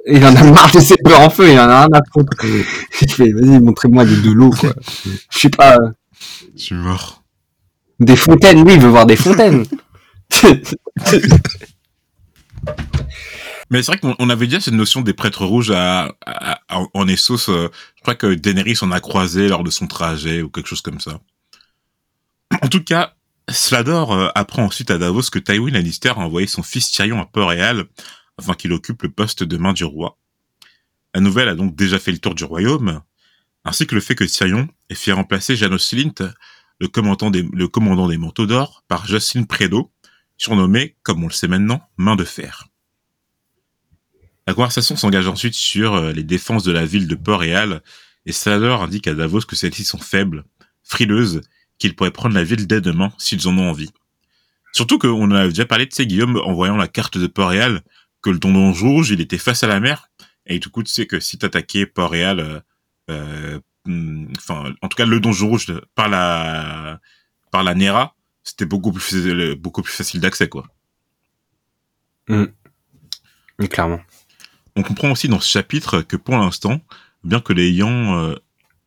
il 0.06 0.24
en 0.24 0.36
a 0.36 0.44
marre 0.52 0.72
des 0.72 0.94
épées 0.94 1.16
en 1.16 1.30
feu, 1.32 1.50
il 1.50 1.60
en 1.60 1.70
a 1.70 1.80
rien 1.80 1.94
à 1.94 2.02
foutre. 2.12 2.38
Je 3.08 3.14
fais, 3.14 3.32
vas-y, 3.32 3.60
montrez-moi 3.60 4.06
de 4.06 4.32
l'eau, 4.32 4.52
quoi. 4.52 4.74
Je 5.32 5.48
pas. 5.48 5.78
Je 6.56 6.62
suis 6.62 6.76
mort. 6.76 7.23
Des 8.04 8.18
fontaines, 8.18 8.64
oui, 8.64 8.74
il 8.74 8.82
veut 8.82 8.90
voir 8.90 9.06
des 9.06 9.16
fontaines. 9.16 9.66
Mais 13.70 13.82
c'est 13.82 13.92
vrai 13.94 14.00
qu'on 14.00 14.30
avait 14.30 14.48
déjà 14.48 14.60
cette 14.60 14.74
notion 14.74 15.00
des 15.02 15.14
prêtres 15.14 15.46
rouges 15.46 15.72
à, 15.72 16.14
en 16.70 17.08
Essos. 17.08 17.50
Euh, 17.50 17.70
je 17.96 18.02
crois 18.02 18.16
que 18.16 18.34
Daenerys 18.34 18.80
en 18.82 18.92
a 18.92 19.00
croisé 19.00 19.48
lors 19.48 19.64
de 19.64 19.70
son 19.70 19.88
trajet 19.88 20.42
ou 20.42 20.50
quelque 20.50 20.68
chose 20.68 20.82
comme 20.82 21.00
ça. 21.00 21.22
En 22.62 22.68
tout 22.68 22.84
cas, 22.84 23.14
Slador 23.50 24.12
euh, 24.12 24.28
apprend 24.36 24.64
ensuite 24.64 24.92
à 24.92 24.98
Davos 24.98 25.30
que 25.32 25.40
Tywin 25.40 25.72
Lannister 25.72 26.10
a 26.10 26.20
envoyé 26.20 26.46
son 26.46 26.62
fils 26.62 26.92
Tyrion 26.92 27.22
à 27.22 27.26
Port-Réal 27.26 27.86
afin 28.38 28.54
qu'il 28.54 28.74
occupe 28.74 29.04
le 29.04 29.10
poste 29.10 29.44
de 29.44 29.58
main 29.58 29.72
du 29.72 29.86
roi. 29.86 30.18
La 31.16 31.22
nouvelle 31.22 31.48
a 31.48 31.56
donc 31.56 31.74
déjà 31.76 32.00
fait 32.00 32.12
le 32.12 32.20
tour 32.20 32.36
du 32.36 32.44
royaume, 32.44 33.02
ainsi 33.64 33.88
que 33.88 33.96
le 33.96 34.02
fait 34.02 34.16
que 34.16 34.26
Tyrion 34.26 34.68
ait 34.90 34.96
fait 34.96 35.14
remplacer 35.14 35.56
Janos 35.56 35.88
Slint 35.88 36.34
le 36.84 36.90
commandant 36.90 37.32
des, 38.10 38.18
manteaux 38.18 38.46
d'or, 38.46 38.84
par 38.90 39.08
Jocelyn 39.08 39.44
Prédo, 39.44 39.90
surnommé, 40.36 40.98
comme 41.02 41.24
on 41.24 41.28
le 41.28 41.34
sait 41.34 41.48
maintenant, 41.48 41.82
Main 41.96 42.18
de 42.18 42.26
Fer. 42.26 42.68
La 44.48 44.54
conversation 44.54 44.98
s'engage 44.98 45.30
ensuite 45.30 45.54
sur 45.54 45.94
euh, 45.94 46.12
les 46.12 46.26
défenses 46.26 46.64
de 46.64 46.74
la 46.74 46.86
ville 46.86 47.08
de 47.08 47.16
Port-Réal, 47.16 47.82
et 48.26 48.34
Salador 48.34 48.84
indique 48.84 49.08
à 49.08 49.14
Davos 49.14 49.42
que 49.48 49.56
celles-ci 49.56 49.86
sont 49.86 49.98
faibles, 49.98 50.44
frileuses, 50.84 51.40
qu'ils 51.78 51.96
pourraient 51.96 52.12
prendre 52.12 52.36
la 52.36 52.44
ville 52.44 52.68
dès 52.68 52.82
demain 52.82 53.14
s'ils 53.18 53.48
en 53.48 53.58
ont 53.58 53.70
envie. 53.70 53.92
Surtout 54.74 55.00
qu'on 55.00 55.32
a 55.32 55.48
déjà 55.48 55.66
parlé 55.66 55.86
de 55.86 55.94
ces 55.94 56.06
Guillaume 56.06 56.36
en 56.44 56.52
voyant 56.54 56.76
la 56.76 56.90
carte 56.90 57.18
de 57.18 57.28
Port-Réal, 57.28 57.82
que 58.22 58.30
le 58.30 58.40
donjon 58.40 58.74
rouge, 58.74 59.12
il 59.12 59.22
était 59.22 59.38
face 59.38 59.64
à 59.64 59.68
la 59.68 59.80
mer, 59.80 60.10
et 60.48 60.60
du 60.60 60.68
coup, 60.68 60.84
tu 60.84 60.92
sais 60.92 61.06
que 61.06 61.22
si 61.22 61.38
t'attaquais 61.38 61.86
Port-Réal 61.86 62.42
euh, 62.42 62.60
euh 63.10 63.60
enfin, 63.88 64.74
en 64.82 64.88
tout 64.88 64.96
cas, 64.96 65.06
le 65.06 65.20
donjon 65.20 65.50
rouge 65.50 65.74
par 65.96 66.10
la, 66.10 67.00
par 67.52 67.64
la 67.64 67.76
Nera, 67.76 68.16
c'était 68.44 68.66
beaucoup 68.66 68.92
plus, 68.92 69.56
beaucoup 69.56 69.82
plus 69.82 69.94
facile 69.94 70.20
d'accès, 70.20 70.50
quoi. 70.50 70.68
Mmh. 72.28 72.46
clairement. 73.70 74.00
On 74.76 74.84
comprend 74.84 75.12
aussi 75.12 75.28
dans 75.28 75.40
ce 75.40 75.50
chapitre 75.50 76.02
que 76.02 76.16
pour 76.16 76.38
l'instant, 76.38 76.82
bien 77.24 77.40
que 77.40 77.54
l'ayant, 77.54 78.18
euh, 78.18 78.36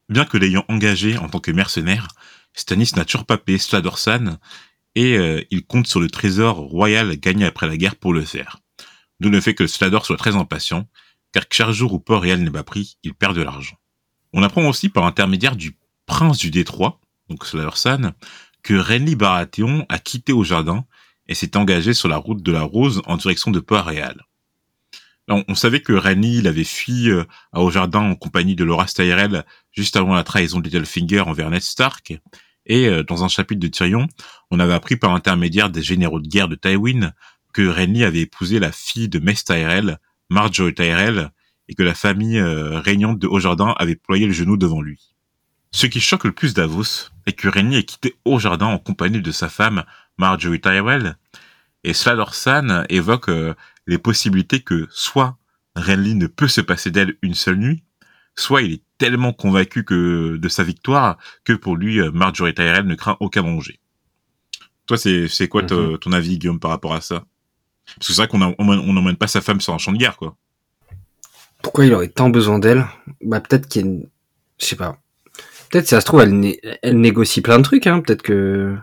bien 0.08 0.24
que 0.24 0.36
l'ayant 0.36 0.64
engagé 0.68 1.16
en 1.18 1.28
tant 1.28 1.40
que 1.40 1.50
mercenaire, 1.50 2.08
Stanis 2.54 2.92
n'a 2.96 3.04
toujours 3.04 3.26
pas 3.26 3.38
payé 3.38 3.58
Sladorsan 3.58 4.38
et 4.94 5.16
euh, 5.16 5.42
il 5.50 5.64
compte 5.64 5.86
sur 5.86 6.00
le 6.00 6.08
trésor 6.08 6.56
royal 6.56 7.16
gagné 7.16 7.44
après 7.44 7.66
la 7.66 7.76
guerre 7.76 7.96
pour 7.96 8.14
le 8.14 8.24
faire. 8.24 8.58
D'où 9.20 9.30
le 9.30 9.40
fait 9.40 9.54
que 9.54 9.66
Slador 9.66 10.06
soit 10.06 10.16
très 10.16 10.34
impatient, 10.34 10.88
car 11.32 11.44
chaque 11.50 11.70
jour 11.70 11.92
où 11.92 12.00
Port-Réal 12.00 12.40
n'est 12.40 12.50
pas 12.50 12.64
pris, 12.64 12.98
il 13.02 13.14
perd 13.14 13.36
de 13.36 13.42
l'argent. 13.42 13.76
On 14.32 14.42
apprend 14.42 14.68
aussi 14.68 14.88
par 14.88 15.04
intermédiaire 15.04 15.56
du 15.56 15.76
prince 16.06 16.38
du 16.38 16.50
détroit, 16.50 17.00
donc 17.28 17.44
San, 17.74 18.12
que 18.62 18.74
Renly 18.74 19.16
Baratheon 19.16 19.86
a 19.88 19.98
quitté 19.98 20.32
au 20.32 20.44
jardin 20.44 20.84
et 21.28 21.34
s'est 21.34 21.56
engagé 21.56 21.94
sur 21.94 22.08
la 22.08 22.16
route 22.16 22.42
de 22.42 22.52
la 22.52 22.62
Rose 22.62 23.02
en 23.06 23.16
direction 23.16 23.50
de 23.50 23.60
Port-Réal. 23.60 24.24
On, 25.28 25.56
savait 25.56 25.80
que 25.80 25.92
Renly 25.92 26.46
avait 26.46 26.62
fui 26.62 27.10
euh, 27.10 27.24
à 27.52 27.60
au 27.60 27.70
jardin 27.70 27.98
en 27.98 28.14
compagnie 28.14 28.54
de 28.54 28.62
Laura 28.62 28.86
Tyrell 28.86 29.44
juste 29.72 29.96
avant 29.96 30.14
la 30.14 30.22
trahison 30.22 30.60
de 30.60 30.64
Littlefinger 30.64 31.20
envers 31.20 31.50
Ned 31.50 31.62
Stark. 31.62 32.16
Et 32.64 32.86
euh, 32.88 33.02
dans 33.02 33.24
un 33.24 33.28
chapitre 33.28 33.58
de 33.58 33.66
Tyrion, 33.66 34.06
on 34.52 34.60
avait 34.60 34.74
appris 34.74 34.96
par 34.96 35.12
intermédiaire 35.12 35.68
des 35.68 35.82
généraux 35.82 36.20
de 36.20 36.28
guerre 36.28 36.46
de 36.46 36.54
Tywin 36.54 37.12
que 37.52 37.66
Renly 37.66 38.04
avait 38.04 38.20
épousé 38.20 38.60
la 38.60 38.70
fille 38.70 39.08
de 39.08 39.18
Mess 39.18 39.44
Tyrell, 39.44 39.98
Marjorie 40.30 40.74
Tyrell, 40.74 41.30
et 41.68 41.74
que 41.74 41.82
la 41.82 41.94
famille 41.94 42.38
euh, 42.38 42.78
régnante 42.80 43.18
de 43.18 43.26
Haut-Jardin 43.26 43.74
avait 43.78 43.96
ployé 43.96 44.26
le 44.26 44.32
genou 44.32 44.56
devant 44.56 44.80
lui. 44.80 45.14
Ce 45.72 45.86
qui 45.86 46.00
choque 46.00 46.24
le 46.24 46.32
plus 46.32 46.54
Davos 46.54 47.10
est 47.26 47.32
que 47.32 47.48
Renly 47.48 47.76
ait 47.76 47.82
quitté 47.84 48.16
Haut-Jardin 48.24 48.66
en 48.66 48.78
compagnie 48.78 49.20
de 49.20 49.32
sa 49.32 49.48
femme 49.48 49.84
Marjorie 50.18 50.60
Tyrell, 50.60 51.16
et 51.84 51.92
Slador 51.92 52.34
San 52.34 52.86
évoque 52.88 53.28
euh, 53.28 53.54
les 53.86 53.98
possibilités 53.98 54.60
que 54.60 54.86
soit 54.90 55.38
Renly 55.76 56.14
ne 56.14 56.26
peut 56.26 56.48
se 56.48 56.60
passer 56.60 56.90
d'elle 56.90 57.16
une 57.22 57.34
seule 57.34 57.56
nuit, 57.56 57.82
soit 58.34 58.62
il 58.62 58.72
est 58.72 58.82
tellement 58.98 59.32
convaincu 59.32 59.84
que 59.84 60.36
de 60.36 60.48
sa 60.48 60.62
victoire 60.62 61.18
que 61.44 61.52
pour 61.52 61.76
lui 61.76 62.00
euh, 62.00 62.10
Marjorie 62.10 62.54
Tyrell 62.54 62.86
ne 62.86 62.94
craint 62.94 63.16
aucun 63.20 63.42
danger. 63.42 63.78
Toi, 64.86 64.96
c'est 64.96 65.28
c'est 65.28 65.48
quoi 65.48 65.62
mhm. 65.62 65.98
ton 65.98 66.12
avis, 66.12 66.38
Guillaume, 66.38 66.60
par 66.60 66.70
rapport 66.70 66.94
à 66.94 67.00
ça? 67.00 67.24
Parce 67.86 68.08
que 68.08 68.14
c'est 68.14 68.22
vrai 68.22 68.28
qu'on 68.28 68.38
n'emmène 68.38 69.16
pas 69.16 69.26
sa 69.26 69.40
femme 69.40 69.60
sur 69.60 69.74
un 69.74 69.78
champ 69.78 69.92
de 69.92 69.98
guerre, 69.98 70.16
quoi 70.16 70.36
pourquoi 71.66 71.84
il 71.84 71.92
aurait 71.94 72.06
tant 72.06 72.30
besoin 72.30 72.60
d'elle? 72.60 72.86
Bah 73.22 73.40
peut-être 73.40 73.66
qu'il 73.66 73.82
y 73.82 73.84
a 73.84 73.88
une... 73.88 74.06
Je 74.60 74.66
sais 74.66 74.76
pas. 74.76 75.00
Peut-être, 75.68 75.88
ça 75.88 76.00
se 76.00 76.06
trouve, 76.06 76.20
elle, 76.20 76.54
elle 76.80 77.00
négocie 77.00 77.40
plein 77.40 77.58
de 77.58 77.64
trucs, 77.64 77.88
hein. 77.88 78.00
Peut-être 78.02 78.22
que... 78.22 78.76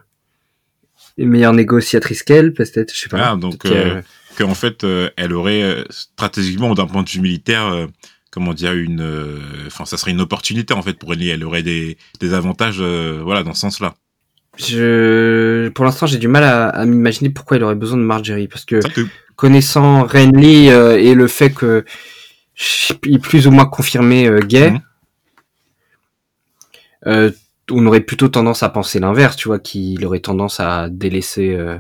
Une 1.18 1.30
meilleure 1.30 1.54
négociatrice 1.54 2.24
qu'elle, 2.24 2.54
peut-être, 2.54 2.94
je 2.94 3.00
sais 3.00 3.08
pas. 3.08 3.20
Ah, 3.22 3.36
donc, 3.38 3.66
euh, 3.68 4.02
qu'en 4.38 4.54
fait, 4.54 4.84
euh, 4.84 5.10
elle 5.16 5.32
aurait, 5.32 5.64
euh, 5.64 5.86
stratégiquement, 5.90 6.74
d'un 6.74 6.86
point 6.86 7.04
de 7.04 7.10
vue 7.10 7.22
militaire, 7.22 7.88
comment 8.32 8.54
dire, 8.54 8.74
une... 8.74 9.40
Enfin, 9.66 9.86
ça 9.86 9.96
serait 9.96 10.12
une 10.12 10.20
opportunité, 10.20 10.74
en 10.74 10.82
fait, 10.82 10.96
pour 10.96 11.14
elle. 11.14 11.24
Elle 11.24 11.46
aurait 11.46 11.64
des, 11.64 11.98
des 12.20 12.34
avantages, 12.34 12.82
voilà, 12.82 13.44
dans 13.44 13.54
ce 13.54 13.62
sens-là. 13.62 13.96
Je, 14.58 15.70
pour 15.70 15.86
l'instant, 15.86 16.06
j'ai 16.06 16.18
du 16.18 16.28
mal 16.28 16.44
à, 16.44 16.68
à 16.68 16.86
m'imaginer 16.86 17.30
pourquoi 17.30 17.56
il 17.56 17.64
aurait 17.64 17.76
besoin 17.76 17.98
de 17.98 18.04
Marjorie, 18.04 18.50
parce 18.50 18.66
que, 18.66 18.82
connaissant 19.38 20.04
Renly 20.04 20.68
et 20.68 21.14
le 21.16 21.28
fait 21.28 21.52
que 21.52 21.86
plus 23.22 23.48
ou 23.48 23.52
moins 23.52 23.66
confirmé 23.66 24.28
euh, 24.28 24.40
gay. 24.40 24.72
Mhm. 24.72 24.82
Euh, 27.08 27.32
on 27.72 27.86
aurait 27.86 28.02
plutôt 28.02 28.28
tendance 28.28 28.64
à 28.64 28.70
penser 28.70 29.00
l'inverse, 29.00 29.36
tu 29.36 29.48
vois, 29.48 29.60
qu'il 29.60 30.06
aurait 30.06 30.20
tendance 30.20 30.60
à 30.60 30.90
délaisser, 30.90 31.56
euh, 31.56 31.78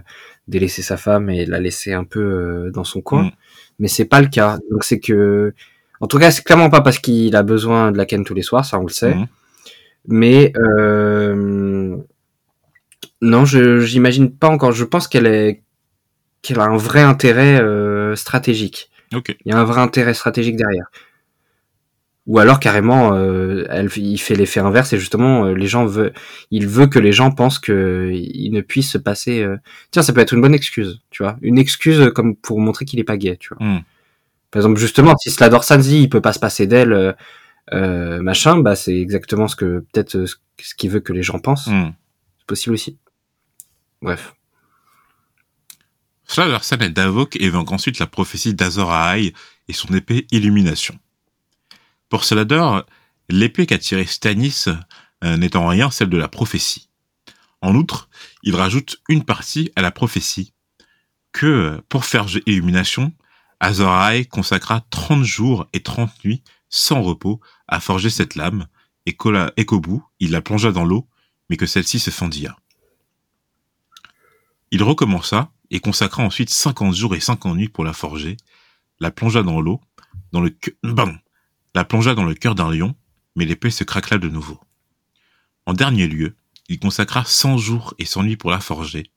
délaisser 0.47 0.81
sa 0.81 0.97
femme 0.97 1.29
et 1.29 1.45
la 1.45 1.59
laisser 1.59 1.93
un 1.93 2.03
peu 2.03 2.19
euh, 2.19 2.71
dans 2.71 2.83
son 2.83 3.01
coin. 3.01 3.23
Mm. 3.23 3.31
Mais 3.79 3.87
c'est 3.87 4.05
pas 4.05 4.21
le 4.21 4.27
cas. 4.27 4.59
Donc 4.71 4.83
c'est 4.83 4.99
que, 4.99 5.53
en 5.99 6.07
tout 6.07 6.19
cas, 6.19 6.31
c'est 6.31 6.43
clairement 6.43 6.69
pas 6.69 6.81
parce 6.81 6.99
qu'il 6.99 7.35
a 7.35 7.43
besoin 7.43 7.91
de 7.91 7.97
la 7.97 8.05
ken 8.05 8.23
tous 8.23 8.33
les 8.33 8.41
soirs, 8.41 8.65
ça 8.65 8.79
on 8.79 8.83
le 8.83 8.89
sait. 8.89 9.15
Mhm. 9.15 9.27
Mais 10.07 10.51
euh, 10.57 11.95
non, 13.21 13.45
je 13.45 13.79
j'imagine 13.79 14.31
pas 14.31 14.49
encore. 14.49 14.73
Je 14.73 14.83
pense 14.83 15.07
qu'elle 15.07 15.27
est 15.27 15.63
qu'elle 16.41 16.59
a 16.59 16.65
un 16.65 16.77
vrai 16.77 17.01
intérêt 17.01 17.61
euh, 17.61 18.15
stratégique. 18.15 18.89
Ok. 19.13 19.35
Il 19.45 19.51
y 19.51 19.55
a 19.55 19.59
un 19.59 19.63
vrai 19.63 19.81
intérêt 19.81 20.13
stratégique 20.13 20.55
derrière. 20.55 20.85
Ou 22.25 22.39
alors 22.39 22.61
carrément, 22.61 23.13
euh, 23.15 23.65
elle, 23.69 23.89
il 23.97 24.17
fait 24.17 24.35
l'effet 24.35 24.61
inverse 24.61 24.93
et 24.93 24.97
justement, 24.97 25.45
euh, 25.45 25.53
les 25.53 25.67
gens 25.67 25.85
veulent, 25.85 26.13
il 26.51 26.67
veut 26.67 26.87
que 26.87 26.97
les 26.99 27.11
gens 27.11 27.31
pensent 27.31 27.59
que 27.59 28.09
il 28.13 28.51
ne 28.51 28.61
puisse 28.61 28.89
se 28.91 28.97
passer. 28.97 29.41
euh, 29.41 29.57
Tiens, 29.91 30.03
ça 30.03 30.13
peut 30.13 30.21
être 30.21 30.33
une 30.33 30.39
bonne 30.41 30.53
excuse, 30.53 31.01
tu 31.09 31.21
vois, 31.21 31.37
une 31.41 31.57
excuse 31.57 32.11
comme 32.15 32.37
pour 32.37 32.61
montrer 32.61 32.85
qu'il 32.85 32.99
est 32.99 33.03
pas 33.03 33.17
gay, 33.17 33.35
tu 33.37 33.49
vois. 33.53 33.67
Mm. 33.67 33.83
Par 34.51 34.61
exemple, 34.61 34.79
justement, 34.79 35.17
si 35.17 35.31
Slador 35.31 35.65
Sanzi, 35.65 36.03
il 36.03 36.09
peut 36.09 36.21
pas 36.21 36.31
se 36.31 36.39
passer 36.39 36.65
d'elle, 36.65 36.93
euh, 36.93 37.11
euh, 37.73 38.21
machin, 38.21 38.59
bah 38.59 38.75
c'est 38.75 38.95
exactement 38.97 39.47
ce 39.49 39.55
que 39.57 39.79
peut-être 39.91 40.15
euh, 40.15 40.25
ce 40.27 40.35
ce 40.61 40.75
qu'il 40.75 40.91
veut 40.91 40.99
que 41.01 41.11
les 41.11 41.23
gens 41.23 41.39
pensent. 41.39 41.67
Mm. 41.67 41.91
C'est 42.39 42.47
possible 42.47 42.73
aussi. 42.75 42.97
Bref. 44.01 44.33
Slaversen 46.25 46.81
et 46.81 46.89
Davok 46.89 47.37
ensuite 47.67 47.99
la 47.99 48.07
prophétie 48.07 48.53
d'Azor 48.53 48.91
Ahai 48.91 49.33
et 49.67 49.73
son 49.73 49.93
épée 49.93 50.27
Illumination. 50.31 50.97
Pour 52.09 52.23
Salador, 52.23 52.85
l'épée 53.29 53.65
qu'a 53.65 53.77
tirée 53.77 54.05
Stannis 54.05 54.65
euh, 55.23 55.37
n'est 55.37 55.55
en 55.55 55.67
rien 55.67 55.89
celle 55.91 56.09
de 56.09 56.17
la 56.17 56.27
prophétie. 56.27 56.89
En 57.61 57.75
outre, 57.75 58.09
il 58.41 58.55
rajoute 58.55 59.01
une 59.07 59.23
partie 59.23 59.71
à 59.75 59.81
la 59.81 59.91
prophétie, 59.91 60.53
que 61.31 61.81
pour 61.87 62.03
faire 62.03 62.25
Illumination, 62.45 63.13
Azor 63.59 64.11
consacra 64.29 64.81
30 64.89 65.23
jours 65.23 65.67
et 65.71 65.81
30 65.81 66.25
nuits 66.25 66.43
sans 66.67 67.01
repos 67.01 67.39
à 67.67 67.79
forger 67.79 68.09
cette 68.09 68.35
lame, 68.35 68.67
et 69.05 69.15
qu'au 69.15 69.79
bout, 69.79 70.03
il 70.19 70.31
la 70.31 70.41
plongea 70.41 70.71
dans 70.71 70.83
l'eau, 70.83 71.07
mais 71.49 71.55
que 71.55 71.65
celle-ci 71.65 71.99
se 71.99 72.09
fendilla. 72.09 72.57
Il 74.71 74.83
recommença 74.83 75.52
et 75.73 75.79
consacra 75.79 76.23
ensuite 76.23 76.51
50 76.51 76.95
jours 76.95 77.15
et 77.15 77.19
50 77.19 77.57
nuits 77.57 77.67
pour 77.67 77.83
la 77.83 77.93
forger, 77.93 78.37
la 78.99 79.09
plongea 79.09 79.41
dans 79.41 79.59
l'eau, 79.59 79.81
dans 80.31 80.39
le 80.39 80.51
cœur, 80.51 80.75
pardon, 80.95 81.17
la 81.73 81.83
plongea 81.83 82.13
dans 82.13 82.23
le 82.23 82.35
cœur 82.35 82.53
d'un 82.53 82.71
lion, 82.71 82.95
mais 83.35 83.45
l'épée 83.45 83.71
se 83.71 83.83
craquela 83.83 84.19
de 84.19 84.29
nouveau. 84.29 84.61
En 85.65 85.73
dernier 85.73 86.07
lieu, 86.07 86.35
il 86.69 86.79
consacra 86.79 87.25
100 87.25 87.57
jours 87.57 87.95
et 87.97 88.05
100 88.05 88.23
nuits 88.23 88.37
pour 88.37 88.51
la 88.51 88.59
forger, 88.59 89.11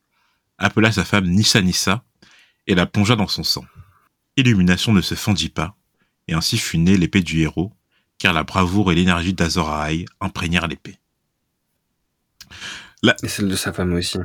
appela 0.57 0.91
sa 0.91 1.05
femme 1.05 1.29
Nissa 1.29 1.61
Nissa 1.61 2.03
et 2.67 2.75
la 2.75 2.87
plongea 2.87 3.17
dans 3.17 3.29
son 3.29 3.45
sang. 3.45 3.67
Illumination 4.39 4.95
ne 4.95 5.03
se 5.03 5.15
fendit 5.15 5.51
pas, 5.51 5.77
et 6.27 6.33
ainsi 6.33 6.57
fut 6.57 6.79
née 6.79 6.97
l'épée 6.97 7.23
du 7.23 7.43
héros, 7.43 7.75
car 8.17 8.33
la 8.33 8.45
bravoure 8.45 8.93
et 8.93 8.95
l'énergie 8.95 9.35
d'Azor 9.35 9.71
imprégnèrent 10.21 10.69
l'épée. 10.69 10.99
Et 13.23 13.29
celle 13.29 13.49
de 13.49 13.57
sa 13.57 13.75
femme 13.75 13.93
aussi. 13.93 14.19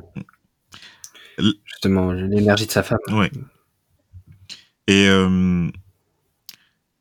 Justement, 1.65 2.11
l'énergie 2.11 2.65
de 2.65 2.71
sa 2.71 2.83
femme. 2.83 2.99
Ouais. 3.11 3.31
Et 4.87 5.07
euh, 5.07 5.69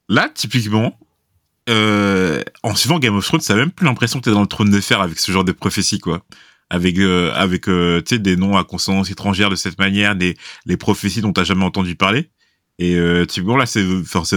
là, 0.08 0.30
typiquement, 0.34 0.98
euh, 1.68 2.42
en 2.62 2.74
suivant 2.74 2.98
Game 2.98 3.16
of 3.16 3.24
Thrones, 3.24 3.40
t'as 3.40 3.54
même 3.54 3.70
plus 3.70 3.86
l'impression 3.86 4.18
que 4.20 4.24
t'es 4.24 4.30
dans 4.30 4.42
le 4.42 4.46
trône 4.46 4.70
de 4.70 4.80
fer 4.80 5.00
avec 5.00 5.18
ce 5.18 5.32
genre 5.32 5.44
de 5.44 5.52
prophétie, 5.52 5.98
quoi. 5.98 6.22
Avec, 6.68 6.98
euh, 6.98 7.32
avec 7.34 7.62
tu 7.64 8.02
sais, 8.06 8.18
des 8.18 8.36
noms 8.36 8.56
à 8.56 8.64
consonance 8.64 9.10
étrangère 9.10 9.50
de 9.50 9.56
cette 9.56 9.78
manière, 9.78 10.14
des 10.14 10.36
les 10.66 10.76
prophéties 10.76 11.20
dont 11.20 11.32
t'as 11.32 11.44
jamais 11.44 11.64
entendu 11.64 11.96
parler. 11.96 12.30
Et 12.78 12.96
typiquement, 13.28 13.56
là, 13.56 13.66
c'est 13.66 13.82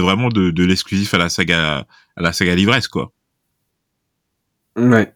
vraiment 0.00 0.28
de, 0.28 0.50
de 0.50 0.64
l'exclusif 0.64 1.14
à 1.14 1.18
la 1.18 1.28
saga 1.28 1.86
à 2.16 2.22
la 2.22 2.32
saga 2.32 2.54
l'ivresse, 2.54 2.88
quoi. 2.88 3.12
Ouais. 4.76 5.12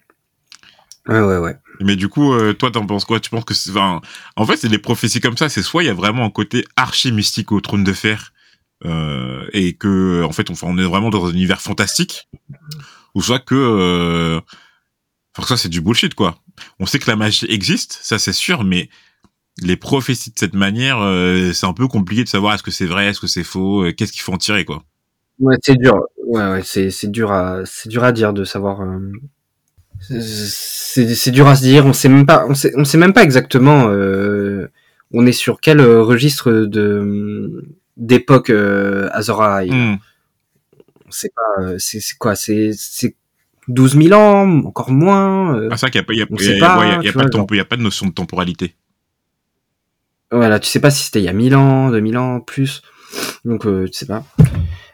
Ouais, 1.09 1.21
ouais, 1.21 1.39
ouais. 1.39 1.57
Mais 1.81 1.97
du 1.97 2.09
coup, 2.09 2.33
euh, 2.33 2.53
toi, 2.53 2.71
t'en 2.71 2.87
penses 2.87 3.05
quoi? 3.05 3.21
Tu 3.21 3.31
penses 3.31 3.45
que 3.45 3.55
c'est, 3.55 3.71
enfin, 3.71 4.01
en 4.37 4.47
fait, 4.47 4.57
c'est 4.57 4.69
des 4.69 4.79
prophéties 4.79 5.21
comme 5.21 5.37
ça. 5.37 5.49
C'est 5.49 5.63
soit 5.63 5.83
il 5.83 5.87
y 5.87 5.91
a 5.91 5.95
vraiment 5.95 6.25
un 6.25 6.31
côté 6.31 6.65
archi 6.77 7.13
mystique 7.13 7.53
au 7.53 7.61
trône 7.61 7.85
de 7.85 7.93
fer, 7.93 8.33
euh, 8.85 9.47
et 9.53 9.75
que, 9.75 10.23
en 10.25 10.33
fait, 10.33 10.49
on, 10.63 10.79
est 10.79 10.85
vraiment 10.85 11.11
dans 11.11 11.27
un 11.27 11.31
univers 11.31 11.61
fantastique, 11.61 12.29
ou 13.15 13.23
soit 13.23 13.41
que, 13.41 13.55
euh, 13.55 14.41
enfin, 15.37 15.49
ça 15.49 15.57
c'est 15.57 15.69
du 15.69 15.81
bullshit, 15.81 16.15
quoi. 16.15 16.39
On 16.79 16.87
sait 16.87 16.99
que 16.99 17.11
la 17.11 17.17
magie 17.17 17.47
existe, 17.49 17.99
ça 18.03 18.19
c'est 18.19 18.33
sûr, 18.33 18.65
mais 18.65 18.89
les 19.61 19.77
prophéties 19.77 20.31
de 20.31 20.39
cette 20.39 20.55
manière, 20.55 20.99
euh, 21.01 21.53
c'est 21.53 21.67
un 21.67 21.73
peu 21.73 21.89
compliqué 21.89 22.23
de 22.23 22.29
savoir 22.29 22.55
est-ce 22.55 22.63
que 22.63 22.71
c'est 22.71 22.87
vrai, 22.87 23.07
est-ce 23.07 23.21
que 23.21 23.27
c'est 23.27 23.45
faux, 23.45 23.85
qu'est-ce 23.97 24.13
qu'il 24.13 24.23
faut 24.23 24.33
en 24.33 24.39
tirer, 24.39 24.65
quoi. 24.65 24.85
Ouais, 25.41 25.57
c'est 25.63 25.77
dur. 25.77 26.01
Ouais, 26.27 26.49
ouais, 26.51 26.63
c'est 26.65 26.91
c'est 26.91 27.11
dur 27.11 27.33
à 27.33 27.63
c'est 27.65 27.89
dur 27.89 28.05
à 28.05 28.13
dire 28.13 28.33
de 28.33 28.45
savoir. 28.45 28.83
euh, 28.83 29.13
C'est 31.07 31.31
dur 31.31 31.47
à 31.49 31.57
se 31.57 31.63
dire. 31.63 31.87
On 31.87 31.93
sait 31.93 32.09
même 32.09 32.27
pas. 32.27 32.45
On 32.49 32.55
sait 32.55 32.73
on 32.77 32.85
sait 32.85 32.99
même 32.99 33.13
pas 33.13 33.23
exactement. 33.23 33.89
euh, 33.89 34.69
On 35.13 35.27
est 35.27 35.33
sur 35.33 35.61
quel 35.61 35.81
euh, 35.81 36.03
registre 36.03 36.51
de 36.53 37.65
d'époque 37.97 38.51
euh, 38.51 39.09
Azor 39.13 39.43
Ahai. 39.43 39.71
Hmm. 39.71 39.97
On 41.07 41.11
sait 41.11 41.31
pas. 41.35 41.63
euh, 41.63 41.77
C'est 41.79 42.01
quoi 42.19 42.35
C'est 42.35 42.71
c'est 42.77 43.15
12 43.69 43.97
000 44.01 44.19
ans, 44.19 44.61
encore 44.65 44.91
moins. 44.91 45.55
euh, 45.57 45.69
Ah, 45.71 45.77
c'est 45.77 45.87
vrai 45.87 45.91
qu'il 45.91 46.17
n'y 46.17 46.23
a, 46.23 46.25
y 46.25 46.53
a, 46.53 46.55
y 46.55 46.57
a- 46.57 46.61
pas, 46.67 46.79
ouais, 46.79 47.05
y 47.05 47.09
a- 47.09 47.13
pas 47.13 47.25
de 47.25 47.37
vois, 47.37 47.65
pas 47.65 47.77
notion 47.77 48.07
de 48.07 48.13
temporalité. 48.13 48.75
Voilà, 50.31 50.59
tu 50.59 50.69
sais 50.69 50.81
pas 50.81 50.91
si 50.91 51.05
c'était 51.05 51.21
il 51.21 51.25
y 51.25 51.29
a 51.29 51.33
1000 51.33 51.55
ans, 51.57 51.91
2000 51.91 52.19
ans, 52.19 52.41
plus. 52.41 52.83
Donc, 53.45 53.67
euh, 53.67 53.87
tu 53.87 53.93
sais 53.95 54.07
pas. 54.07 54.25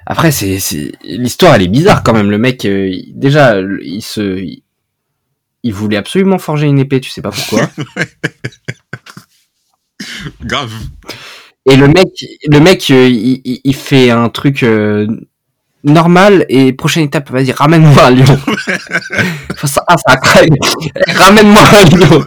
Après, 0.07 0.31
c'est, 0.31 0.59
l'histoire, 1.03 1.55
elle 1.55 1.63
est 1.63 1.69
bizarre 1.69 2.03
quand 2.05 2.13
même. 2.13 2.31
Le 2.31 2.39
mec, 2.39 2.65
euh, 2.67 2.93
déjà, 3.09 3.61
il 3.61 4.03
se, 4.03 4.45
il, 5.65 5.73
voulait 5.75 5.97
absolument 5.97 6.39
forger 6.39 6.67
une 6.67 6.79
épée, 6.79 7.01
tu 7.01 7.11
sais 7.11 7.23
pas 7.23 7.31
pourquoi. 7.31 7.69
Grave. 10.43 10.73
Et 11.71 11.77
le 11.77 11.89
mec, 11.89 12.09
le 12.47 12.61
mec, 12.61 12.91
euh, 12.91 13.09
il, 13.09 13.41
il- 13.45 13.61
il 13.65 13.75
fait 13.75 14.11
un 14.11 14.29
truc 14.29 14.63
euh, 14.63 15.07
normal 15.83 16.45
et 16.49 16.73
prochaine 16.73 17.05
étape, 17.05 17.31
vas-y, 17.31 17.53
ramène-moi 17.53 18.05
un 18.05 18.11
lion. 18.11 18.25
Enfin, 19.53 19.67
ça, 19.69 19.85
ah, 19.89 19.97
ça 19.97 20.17
craque. 20.17 20.49
ramène-moi 21.17 21.63
un 21.63 21.97
lion. 21.97 22.25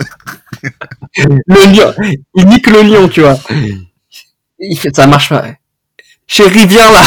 le 1.48 1.74
lion, 1.76 1.94
il 2.36 2.46
nique 2.48 2.68
le 2.68 2.82
lion, 2.84 3.08
tu 3.10 3.22
vois. 3.22 3.38
Il 4.60 4.78
fait, 4.78 4.96
ça 4.96 5.08
marche 5.08 5.30
pas. 5.30 5.46
Chérie, 6.26 6.66
viens 6.68 6.92
là. 6.92 7.04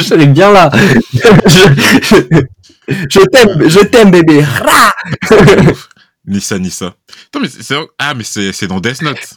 Chérie, 0.02 0.28
viens 0.32 0.52
là. 0.52 0.70
je, 1.14 2.26
je- 2.88 3.20
t'aime, 3.30 3.68
je 3.68 3.80
t'aime, 3.80 4.10
bébé. 4.10 4.42
Rah 4.42 4.94
Nissa 6.26 6.58
Nissa. 6.58 6.96
Attends, 7.26 7.40
mais 7.40 7.48
c'est, 7.48 7.62
c'est- 7.62 7.76
ah, 7.98 8.14
mais 8.14 8.24
c'est, 8.24 8.52
c'est 8.52 8.66
dans 8.66 8.80
Death 8.80 9.02
Note. 9.02 9.34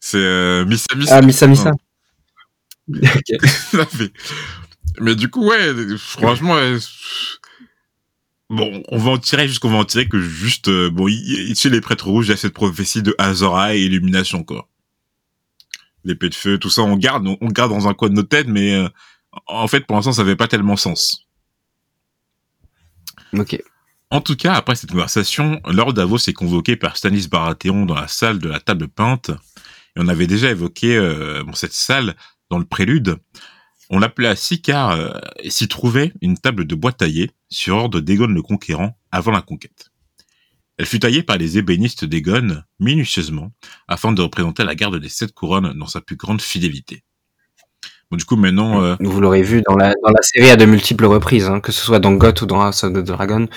C'est 0.00 0.16
euh, 0.18 0.64
Missa 0.64 0.94
Missa. 0.96 1.16
ah, 1.16 1.22
Missa, 1.22 1.46
Missa. 1.46 1.72
Fait. 3.90 4.12
Mais 5.00 5.14
du 5.14 5.28
coup, 5.28 5.44
ouais, 5.46 5.74
franchement, 5.98 6.54
ouais, 6.54 6.78
bon, 8.48 8.82
on 8.88 8.96
va 8.98 9.10
en 9.10 9.18
tirer 9.18 9.46
jusqu'on 9.48 9.68
va 9.70 9.76
en 9.78 9.84
tirer 9.84 10.08
que 10.08 10.18
juste, 10.20 10.68
euh, 10.68 10.88
bon, 10.90 11.06
il- 11.08 11.48
il- 11.50 11.56
chez 11.56 11.68
les 11.68 11.80
prêtres 11.82 12.06
rouges, 12.06 12.28
il 12.28 12.30
y 12.30 12.32
a 12.32 12.36
cette 12.36 12.54
prophétie 12.54 13.02
de 13.02 13.14
Azora 13.18 13.74
et 13.74 13.82
Illumination, 13.82 14.42
quoi. 14.44 14.68
L'épée 16.04 16.28
de 16.30 16.34
feu, 16.34 16.56
tout 16.58 16.70
ça, 16.70 16.82
on 16.82 16.96
garde, 16.96 17.26
on, 17.26 17.36
on 17.40 17.48
garde 17.48 17.72
dans 17.72 17.88
un 17.88 17.94
coin 17.94 18.08
de 18.08 18.14
notre 18.14 18.28
tête, 18.30 18.46
mais 18.46 18.74
euh, 18.74 18.88
en 19.46 19.66
fait, 19.68 19.80
pour 19.80 19.96
l'instant, 19.96 20.12
ça 20.12 20.22
n'avait 20.22 20.36
pas 20.36 20.48
tellement 20.48 20.76
sens. 20.76 21.25
En 24.10 24.20
tout 24.20 24.36
cas, 24.36 24.54
après 24.54 24.76
cette 24.76 24.90
conversation, 24.90 25.60
Lord 25.66 25.92
Davos 25.92 26.18
est 26.28 26.32
convoqué 26.32 26.76
par 26.76 26.96
Stanis 26.96 27.28
Baratheon 27.28 27.86
dans 27.86 27.96
la 27.96 28.06
salle 28.06 28.38
de 28.38 28.48
la 28.48 28.60
table 28.60 28.88
peinte. 28.88 29.30
Et 29.30 30.00
on 30.00 30.08
avait 30.08 30.28
déjà 30.28 30.50
évoqué 30.50 30.96
euh, 30.96 31.42
cette 31.54 31.72
salle 31.72 32.14
dans 32.48 32.58
le 32.58 32.64
prélude. 32.64 33.16
On 33.90 33.98
l'appelait 33.98 34.28
ainsi 34.28 34.62
car 34.62 34.90
euh, 34.90 35.10
s'y 35.48 35.66
trouvait 35.66 36.12
une 36.20 36.38
table 36.38 36.66
de 36.66 36.74
bois 36.74 36.92
taillée 36.92 37.30
sur 37.48 37.76
ordre 37.76 38.00
d'Egon 38.00 38.28
le 38.28 38.42
Conquérant 38.42 38.96
avant 39.10 39.32
la 39.32 39.42
conquête. 39.42 39.90
Elle 40.78 40.86
fut 40.86 41.00
taillée 41.00 41.22
par 41.22 41.38
les 41.38 41.58
ébénistes 41.58 42.04
d'Egon 42.04 42.62
minutieusement 42.78 43.52
afin 43.88 44.12
de 44.12 44.22
représenter 44.22 44.62
la 44.62 44.74
garde 44.74 45.00
des 45.00 45.08
sept 45.08 45.32
couronnes 45.32 45.72
dans 45.72 45.86
sa 45.86 46.00
plus 46.00 46.16
grande 46.16 46.42
fidélité. 46.42 47.02
Bon, 48.10 48.16
du 48.16 48.24
coup, 48.24 48.36
maintenant, 48.36 48.82
euh, 48.82 48.96
Vous 49.00 49.20
l'aurez 49.20 49.42
vu 49.42 49.62
dans 49.68 49.76
la, 49.76 49.92
dans 50.02 50.10
la 50.10 50.22
série 50.22 50.50
à 50.50 50.56
de 50.56 50.64
multiples 50.64 51.06
reprises, 51.06 51.48
hein, 51.48 51.60
que 51.60 51.72
ce 51.72 51.84
soit 51.84 51.98
dans 51.98 52.12
GOT 52.12 52.42
ou 52.42 52.46
dans 52.46 52.60
House 52.60 52.84
of 52.84 52.92
the 52.92 52.98
Dragon. 52.98 53.48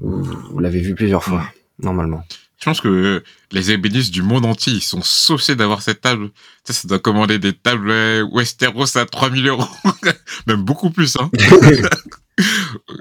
Vous, 0.00 0.22
vous 0.22 0.58
l'avez 0.58 0.80
vu 0.80 0.94
plusieurs 0.94 1.22
fois, 1.22 1.44
normalement. 1.78 2.24
Je 2.58 2.64
pense 2.64 2.80
que 2.80 2.88
euh, 2.88 3.24
les 3.52 3.70
ébénistes 3.70 4.12
du 4.12 4.22
monde 4.22 4.46
entier, 4.46 4.72
ils 4.72 4.82
sont 4.82 5.02
saucés 5.02 5.56
d'avoir 5.56 5.82
cette 5.82 6.00
table. 6.00 6.30
Ça, 6.64 6.72
ça 6.72 6.88
doit 6.88 6.98
commander 6.98 7.38
des 7.38 7.52
tables 7.52 7.90
euh, 7.90 8.26
Westeros 8.32 8.96
à 8.96 9.04
3000 9.04 9.46
euros. 9.46 9.68
Même 10.46 10.62
beaucoup 10.62 10.90
plus, 10.90 11.16
hein. 11.20 11.30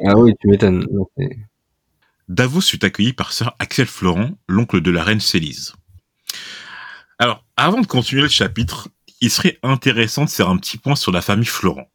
Ah 0.07 0.13
oui, 0.15 0.33
tu 0.39 0.47
m'étonnes. 0.47 0.85
Davos 2.29 2.61
fut 2.61 2.83
accueilli 2.85 3.11
par 3.11 3.33
Sir 3.33 3.53
Axel 3.59 3.85
Florent, 3.85 4.31
l'oncle 4.47 4.81
de 4.81 4.91
la 4.91 5.03
reine 5.03 5.19
Célise. 5.19 5.73
Alors, 7.19 7.43
avant 7.57 7.81
de 7.81 7.87
continuer 7.87 8.21
le 8.21 8.29
chapitre, 8.29 8.89
il 9.21 9.31
serait 9.31 9.59
intéressant 9.63 10.25
de 10.25 10.29
faire 10.29 10.49
un 10.49 10.57
petit 10.57 10.77
point 10.77 10.95
sur 10.95 11.11
la 11.11 11.21
famille 11.21 11.45
Florent. 11.45 11.89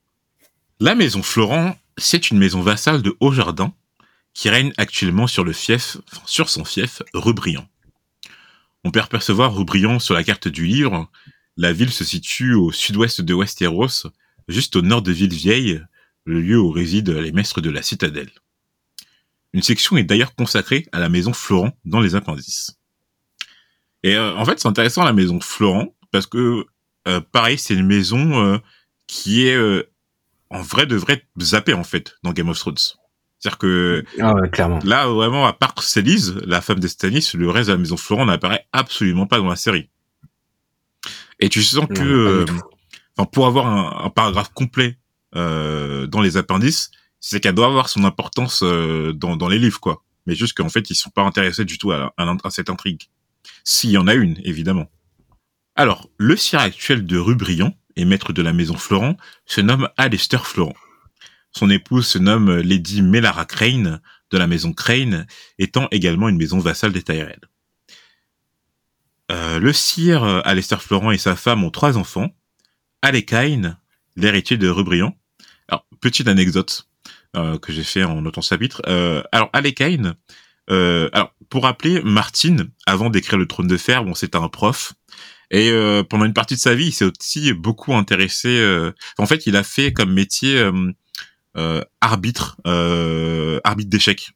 La 0.79 0.95
maison 0.95 1.23
Florent, 1.23 1.77
c'est 1.99 2.31
une 2.31 2.39
maison 2.39 2.63
vassale 2.63 3.03
de 3.03 3.17
Haut-Jardin 3.21 3.75
qui 4.33 4.49
règne 4.49 4.73
actuellement 4.77 5.27
sur 5.27 5.45
le 5.45 5.53
fief, 5.53 5.99
sur 6.25 6.49
son 6.49 6.65
fief, 6.65 7.03
Rubriand. 7.13 7.69
On 8.85 8.91
peut 8.91 9.01
apercevoir 9.01 9.55
Rubriand 9.55 9.99
sur 9.99 10.15
la 10.15 10.25
carte 10.25 10.49
du 10.49 10.65
livre. 10.67 11.11
La 11.57 11.73
ville 11.73 11.93
se 11.93 12.05
situe 12.05 12.55
au 12.55 12.73
sud-ouest 12.73 13.21
de 13.21 13.35
Westeros, 13.35 14.07
juste 14.49 14.77
au 14.77 14.83
nord 14.83 15.03
de 15.03 15.13
Villevieille, 15.13 15.83
le 16.25 16.41
lieu 16.41 16.59
où 16.59 16.71
résident 16.71 17.21
les 17.21 17.33
maîtres 17.33 17.61
de 17.61 17.71
la 17.71 17.83
citadelle. 17.83 18.31
Une 19.53 19.63
section 19.63 19.97
est 19.97 20.05
d'ailleurs 20.05 20.35
consacrée 20.35 20.87
à 20.93 21.01
la 21.01 21.09
maison 21.09 21.33
Florent 21.33 21.77
dans 21.85 22.01
les 22.01 22.15
appendices. 22.15 22.79
Et 24.03 24.15
euh, 24.15 24.35
en 24.37 24.45
fait, 24.45 24.61
c'est 24.61 24.69
intéressant 24.69 25.05
la 25.05 25.13
maison 25.13 25.41
Florent 25.41 25.95
parce 26.13 26.27
que 26.27 26.65
pareil, 27.33 27.59
c'est 27.59 27.75
une 27.75 27.87
maison 27.87 28.43
euh, 28.45 28.59
qui 29.07 29.47
est 29.47 29.57
en 30.51 30.63
vrai 30.63 30.87
de 30.87 30.97
vrai 30.97 31.27
zappée 31.41 31.75
en 31.75 31.85
fait 31.85 32.17
dans 32.23 32.33
Game 32.33 32.49
of 32.49 32.59
Thrones. 32.59 32.77
C'est-à-dire 33.39 33.59
que 33.59 34.05
ah 34.21 34.35
ouais, 34.35 34.51
clairement. 34.51 34.81
là 34.85 35.07
vraiment 35.07 35.47
à 35.47 35.53
part 35.53 35.83
Célise, 35.83 36.35
la 36.45 36.61
femme 36.61 36.79
de 36.81 36.89
Stannis, 36.89 37.31
le 37.35 37.49
reste 37.49 37.69
de 37.69 37.73
la 37.73 37.79
maison 37.79 37.97
Florent 37.97 38.27
n'apparaît 38.27 38.67
absolument 38.73 39.27
pas 39.27 39.39
dans 39.39 39.49
la 39.49 39.57
série. 39.57 39.89
Et 41.39 41.49
tu 41.49 41.63
sens 41.63 41.87
que, 41.87 42.45
enfin 43.17 43.27
pour 43.33 43.47
avoir 43.47 43.67
un, 43.67 44.05
un 44.05 44.11
paragraphe 44.11 44.53
complet 44.53 44.99
dans 45.35 46.21
les 46.23 46.37
appendices, 46.37 46.91
c'est 47.19 47.41
qu'elle 47.41 47.55
doit 47.55 47.67
avoir 47.67 47.89
son 47.89 48.05
importance 48.05 48.63
dans, 48.63 49.37
dans 49.37 49.49
les 49.49 49.59
livres 49.59 49.81
quoi. 49.81 50.05
Mais 50.27 50.35
juste 50.35 50.55
qu'en 50.55 50.69
fait 50.69 50.91
ils 50.91 50.95
sont 50.95 51.11
pas 51.11 51.23
intéressés 51.23 51.65
du 51.65 51.79
tout 51.79 51.93
à, 51.93 52.13
à, 52.19 52.37
à 52.45 52.51
cette 52.51 52.69
intrigue. 52.69 53.05
S'il 53.65 53.91
y 53.91 53.99
en 53.99 54.07
a 54.07 54.15
une, 54.15 54.39
évidemment. 54.45 54.91
Alors, 55.81 56.11
le 56.19 56.37
sire 56.37 56.61
actuel 56.61 57.07
de 57.07 57.17
Rubrion 57.17 57.75
et 57.97 58.05
maître 58.05 58.35
de 58.35 58.43
la 58.43 58.53
maison 58.53 58.77
Florent 58.77 59.17
se 59.47 59.63
nomme 59.63 59.89
Alistair 59.97 60.47
Florent. 60.47 60.77
Son 61.53 61.71
épouse 61.71 62.07
se 62.07 62.19
nomme 62.19 62.55
Lady 62.59 63.01
Melara 63.01 63.47
Crane 63.47 64.03
de 64.31 64.37
la 64.37 64.47
maison 64.47 64.75
Crane, 64.75 65.27
étant 65.59 65.89
également 65.91 66.29
une 66.29 66.37
maison 66.37 66.59
vassale 66.59 66.93
des 66.93 67.03
Tyrell. 67.03 67.41
Euh, 69.33 69.59
le 69.59 69.73
sire 69.73 70.23
Alistair 70.45 70.83
Florent 70.83 71.13
et 71.13 71.17
sa 71.17 71.35
femme 71.35 71.65
ont 71.65 71.71
trois 71.71 71.97
enfants. 71.97 72.29
Alekain, 73.01 73.79
l'héritier 74.17 74.59
de 74.59 74.69
Rubrion. 74.69 75.17
Alors, 75.69 75.87
petite 76.03 76.29
anecdote 76.29 76.91
euh, 77.37 77.57
que 77.57 77.73
j'ai 77.73 77.85
fait 77.85 78.05
en 78.05 78.21
notant 78.21 78.43
ce 78.43 78.51
chapitre. 78.51 78.83
Euh, 78.87 79.23
alors, 79.33 79.49
Alekain, 79.55 80.15
euh, 80.71 81.09
alors, 81.13 81.35
pour 81.49 81.65
rappeler, 81.65 82.01
Martin, 82.03 82.57
avant 82.87 83.11
d'écrire 83.11 83.39
le 83.39 83.47
Trône 83.47 83.67
de 83.67 83.77
Fer, 83.77 84.05
bon, 84.05 84.15
c'était 84.15 84.37
un 84.37 84.49
prof. 84.49 84.93
Et 85.51 85.71
euh, 85.71 86.05
pendant 86.05 86.25
une 86.25 86.33
partie 86.33 86.55
de 86.55 86.61
sa 86.61 86.75
vie, 86.75 86.87
il 86.87 86.93
s'est 86.93 87.05
aussi 87.05 87.53
beaucoup 87.53 87.95
intéressé. 87.95 88.49
Euh, 88.49 88.93
en 89.19 89.27
fait, 89.27 89.47
il 89.47 89.57
a 89.57 89.65
fait 89.65 89.93
comme 89.93 90.13
métier 90.13 90.63
arbitre, 92.01 92.57
arbitre 93.65 93.91
d'échecs. 93.91 94.31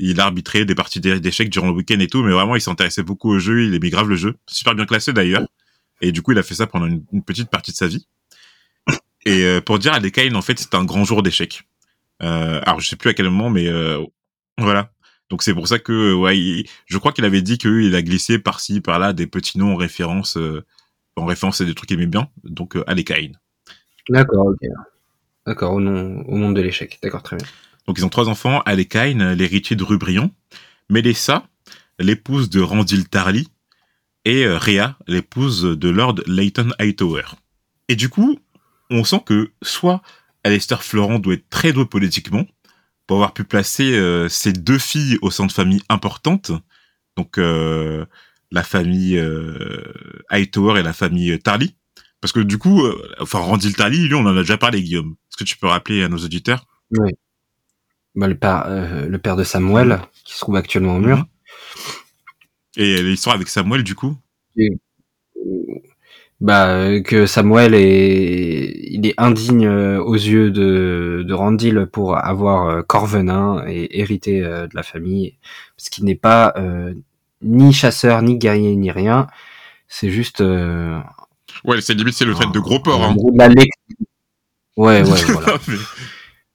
Il 0.00 0.20
a 0.20 0.24
arbitré 0.24 0.64
des 0.64 0.74
parties 0.74 1.00
d'échecs 1.00 1.50
durant 1.50 1.68
le 1.68 1.72
week-end 1.72 1.98
et 1.98 2.06
tout, 2.06 2.22
mais 2.22 2.32
vraiment, 2.32 2.56
il 2.56 2.60
s'intéressait 2.60 3.02
beaucoup 3.02 3.30
au 3.30 3.38
jeu. 3.38 3.64
Il 3.64 3.74
aimait 3.74 3.90
grave 3.90 4.08
le 4.08 4.16
jeu, 4.16 4.36
super 4.46 4.74
bien 4.74 4.86
classé 4.86 5.12
d'ailleurs. 5.12 5.46
Et 6.00 6.12
du 6.12 6.22
coup, 6.22 6.32
il 6.32 6.38
a 6.38 6.42
fait 6.42 6.54
ça 6.54 6.66
pendant 6.66 6.86
une, 6.86 7.04
petite 7.24 7.50
partie 7.50 7.72
de 7.72 7.76
sa 7.76 7.86
vie. 7.86 8.06
Et 9.26 9.60
pour 9.64 9.78
dire 9.78 9.92
à 9.92 10.00
Dekain, 10.00 10.34
en 10.34 10.42
fait, 10.42 10.58
c'était 10.58 10.76
un 10.76 10.84
grand 10.84 11.04
jour 11.04 11.22
d'échecs. 11.22 11.62
alors, 12.20 12.80
je 12.80 12.88
sais 12.88 12.96
plus 12.96 13.10
à 13.10 13.14
quel 13.14 13.26
moment, 13.26 13.50
mais 13.50 13.68
voilà. 14.56 14.90
Donc 15.30 15.42
c'est 15.42 15.54
pour 15.54 15.68
ça 15.68 15.78
que 15.78 16.14
ouais, 16.14 16.64
je 16.86 16.98
crois 16.98 17.12
qu'il 17.12 17.24
avait 17.24 17.42
dit 17.42 17.58
qu'il 17.58 17.94
a 17.94 18.02
glissé 18.02 18.38
par-ci 18.38 18.80
par-là 18.80 19.12
des 19.12 19.26
petits 19.26 19.58
noms 19.58 19.74
en 19.74 19.76
référence 19.76 20.36
euh, 20.36 20.64
en 21.16 21.26
référence 21.26 21.60
à 21.60 21.64
des 21.64 21.74
trucs 21.74 21.88
qu'il 21.88 21.98
aimait 21.98 22.06
bien. 22.06 22.28
Donc 22.44 22.76
euh, 22.76 22.84
Alekaïn. 22.86 23.32
D'accord, 24.08 24.46
OK. 24.46 24.68
D'accord, 25.46 25.74
au 25.74 25.80
nom 25.80 26.22
au 26.26 26.36
monde 26.36 26.56
de 26.56 26.62
l'échec. 26.62 26.98
D'accord, 27.02 27.22
très 27.22 27.36
bien. 27.36 27.46
Donc 27.86 27.98
ils 27.98 28.04
ont 28.04 28.10
trois 28.10 28.28
enfants, 28.28 28.60
Alekaïn, 28.66 29.34
l'héritier 29.34 29.76
de 29.76 29.84
Rubrion, 29.84 30.30
Mélissa, 30.90 31.46
l'épouse 31.98 32.48
de 32.50 32.60
Randil 32.60 33.08
Tarly 33.08 33.48
et 34.24 34.44
euh, 34.44 34.58
Rhea, 34.58 34.96
l'épouse 35.06 35.62
de 35.62 35.88
Lord 35.88 36.16
Leighton 36.26 36.70
Hightower. 36.78 37.24
Et 37.88 37.96
du 37.96 38.08
coup, 38.08 38.38
on 38.90 39.04
sent 39.04 39.22
que 39.24 39.50
soit 39.62 40.02
Alistair 40.44 40.82
Florent 40.82 41.18
doit 41.18 41.34
être 41.34 41.48
très 41.50 41.72
doué 41.72 41.86
politiquement, 41.86 42.46
pour 43.08 43.16
avoir 43.16 43.32
pu 43.32 43.42
placer 43.42 43.94
euh, 43.94 44.28
ces 44.28 44.52
deux 44.52 44.78
filles 44.78 45.18
au 45.22 45.30
sein 45.30 45.46
de 45.46 45.52
familles 45.52 45.82
importantes, 45.88 46.52
donc 47.16 47.38
euh, 47.38 48.04
la 48.52 48.62
famille 48.62 49.18
euh, 49.18 49.92
Hightower 50.28 50.78
et 50.78 50.82
la 50.82 50.92
famille 50.92 51.36
Tarly. 51.40 51.74
Parce 52.20 52.32
que 52.32 52.40
du 52.40 52.58
coup, 52.58 52.84
euh, 52.84 53.10
enfin 53.18 53.38
Randil 53.38 53.74
Tarly, 53.74 54.06
lui, 54.06 54.14
on 54.14 54.20
en 54.20 54.36
a 54.36 54.40
déjà 54.40 54.58
parlé, 54.58 54.82
Guillaume. 54.82 55.16
Est-ce 55.30 55.38
que 55.38 55.44
tu 55.44 55.56
peux 55.56 55.66
rappeler 55.66 56.04
à 56.04 56.08
nos 56.08 56.18
auditeurs? 56.18 56.66
Oui. 56.90 57.10
Bah, 58.14 58.28
le, 58.28 58.36
père, 58.36 58.66
le 58.68 59.18
père 59.18 59.36
de 59.36 59.44
Samuel, 59.44 60.00
qui 60.24 60.34
se 60.34 60.40
trouve 60.40 60.56
actuellement 60.56 60.96
au 60.96 61.00
mur. 61.00 61.24
Et 62.76 63.02
l'histoire 63.02 63.36
avec 63.36 63.48
Samuel, 63.48 63.84
du 63.84 63.94
coup? 63.94 64.16
Bah 66.40 67.00
que 67.00 67.26
Samuel 67.26 67.74
est 67.74 68.78
il 68.90 69.06
est 69.06 69.14
indigne 69.18 69.66
euh, 69.66 70.00
aux 70.00 70.14
yeux 70.14 70.50
de 70.50 71.24
de 71.26 71.34
Randil 71.34 71.86
pour 71.92 72.16
avoir 72.16 72.68
euh, 72.68 72.82
Corvenin 72.82 73.64
et 73.66 74.00
hériter 74.00 74.44
euh, 74.44 74.68
de 74.68 74.76
la 74.76 74.84
famille. 74.84 75.36
Parce 75.76 75.88
qu'il 75.88 76.04
n'est 76.04 76.14
pas 76.14 76.54
ni 77.42 77.72
chasseur 77.72 78.22
ni 78.22 78.36
guerrier 78.36 78.76
ni 78.76 78.90
rien. 78.90 79.26
C'est 79.88 80.10
juste 80.10 80.40
ouais 80.40 81.80
c'est 81.80 81.94
limite 81.94 82.14
c'est 82.14 82.24
le 82.24 82.34
trait 82.34 82.46
de 82.52 82.60
gros 82.60 82.78
porc 82.78 83.02
hein. 83.02 83.16
de 83.16 83.38
la 83.38 83.48
ouais 84.76 85.02
ouais 85.02 85.02
voilà. 85.26 85.58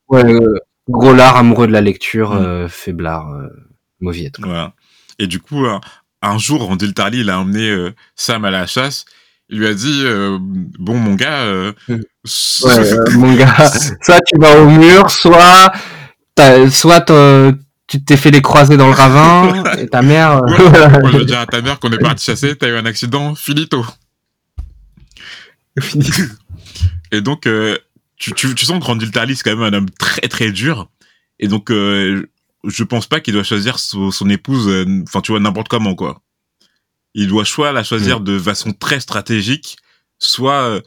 Ouais 0.09 0.39
gros 0.87 1.13
lard 1.13 1.37
amoureux 1.37 1.67
de 1.67 1.71
la 1.71 1.81
lecture 1.81 2.33
mm. 2.35 2.69
faiblard 2.69 3.33
mauviette 3.99 4.39
voilà. 4.39 4.73
Et 5.19 5.27
du 5.27 5.39
coup 5.39 5.65
un 6.21 6.37
jour 6.37 6.63
Randil 6.65 6.93
Tarly 6.93 7.21
il 7.21 7.29
a 7.29 7.39
emmené 7.39 7.91
Sam 8.15 8.45
à 8.45 8.51
la 8.51 8.67
chasse 8.67 9.05
il 9.53 9.59
lui 9.59 9.67
a 9.67 9.73
dit 9.75 10.01
euh, 10.03 10.39
bon 10.41 10.97
mon 10.97 11.13
gars 11.13 11.43
euh, 11.43 11.71
ouais, 11.87 11.99
euh, 12.67 13.11
mon 13.17 13.35
gars 13.35 13.71
soit 14.01 14.19
tu 14.21 14.35
vas 14.39 14.59
au 14.59 14.67
mur 14.67 15.11
soit 15.11 15.71
soit 16.71 17.11
tu 17.87 18.03
t'es 18.03 18.17
fait 18.17 18.31
les 18.31 18.41
croisés 18.41 18.77
dans 18.77 18.87
le 18.87 18.93
ravin 18.93 19.63
et 19.77 19.87
ta 19.87 20.01
mère 20.01 20.41
ouais, 20.41 20.99
moi 21.01 21.11
je 21.11 21.17
veux 21.17 21.25
dire 21.25 21.39
à 21.39 21.45
ta 21.45 21.61
mère 21.61 21.79
qu'on 21.79 21.91
est 21.91 21.97
parti 22.01 22.25
chasser 22.25 22.55
t'as 22.55 22.67
eu 22.67 22.75
un 22.75 22.85
accident 22.85 23.35
finito. 23.35 23.85
Et 27.11 27.21
donc 27.21 27.47
tu, 28.17 28.33
tu, 28.33 28.55
tu 28.55 28.65
sens 28.65 28.79
que 28.79 28.85
Randil 28.85 29.11
Tali 29.11 29.35
c'est 29.35 29.43
quand 29.43 29.55
même 29.55 29.73
un 29.73 29.77
homme 29.77 29.89
très 29.99 30.27
très 30.27 30.51
dur. 30.51 30.89
Et 31.39 31.47
donc 31.47 31.69
je 31.69 32.83
pense 32.83 33.05
pas 33.05 33.19
qu'il 33.19 33.35
doit 33.35 33.43
choisir 33.43 33.77
son, 33.77 34.09
son 34.09 34.29
épouse 34.29 34.67
enfin 35.07 35.21
tu 35.21 35.31
vois 35.31 35.39
n'importe 35.39 35.67
comment 35.67 35.93
quoi 35.93 36.22
il 37.13 37.27
doit 37.27 37.45
soit 37.45 37.71
la 37.71 37.83
choisir 37.83 38.19
mm. 38.19 38.23
de 38.23 38.39
façon 38.39 38.73
très 38.73 38.99
stratégique, 38.99 39.77
soit, 40.19 40.63
euh, 40.63 40.81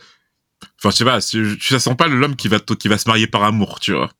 enfin, 0.79 0.91
je 0.91 0.97
sais 0.97 1.05
pas, 1.05 1.21
tu 1.21 1.79
sens 1.79 1.97
pas 1.97 2.09
l'homme 2.09 2.37
qui 2.37 2.49
va, 2.49 2.59
qui 2.59 2.89
va 2.89 2.99
se 2.99 3.09
marier 3.09 3.27
par 3.27 3.45
amour, 3.45 3.81
tu 3.81 3.93
vois. 3.93 4.11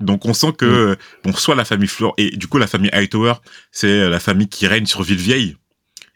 Donc 0.00 0.26
on 0.26 0.34
sent 0.34 0.52
que, 0.58 0.92
mm. 0.92 0.96
bon, 1.24 1.32
soit 1.34 1.54
la 1.54 1.64
famille 1.64 1.88
Flore, 1.88 2.14
et 2.16 2.30
du 2.36 2.46
coup 2.46 2.58
la 2.58 2.66
famille 2.66 2.90
Hightower, 2.92 3.34
c'est 3.70 3.88
euh, 3.88 4.08
la 4.08 4.20
famille 4.20 4.48
qui 4.48 4.66
règne 4.66 4.86
sur 4.86 5.02
Villevieille. 5.02 5.56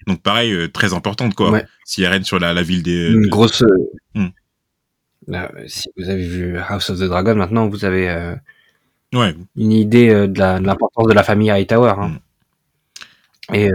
Donc 0.07 0.22
pareil, 0.22 0.53
euh, 0.53 0.68
très 0.68 0.95
importante, 0.95 1.35
quoi. 1.35 1.62
Si 1.85 2.03
elle 2.03 2.11
règne 2.11 2.24
sur 2.24 2.39
la, 2.39 2.55
la 2.55 2.62
ville 2.62 2.83
des... 2.83 3.11
Une 3.11 3.29
grosse... 3.29 3.62
Mm. 4.14 4.29
si 5.66 5.89
vous 5.97 6.09
avez 6.09 6.26
vu 6.26 6.59
House 6.59 6.91
of 6.91 6.99
the 6.99 7.05
Dragon, 7.05 7.35
maintenant, 7.35 7.68
vous 7.68 7.85
avez 7.85 8.35
ouais. 9.14 9.35
une 9.57 9.72
idée 9.72 10.09
de 10.09 10.41
l'importance 10.41 11.07
de, 11.09 11.12
la 11.12 11.22
famille 11.22 11.51
Hightower. 11.51 11.95
Hein. 11.99 12.18
Et 13.53 13.70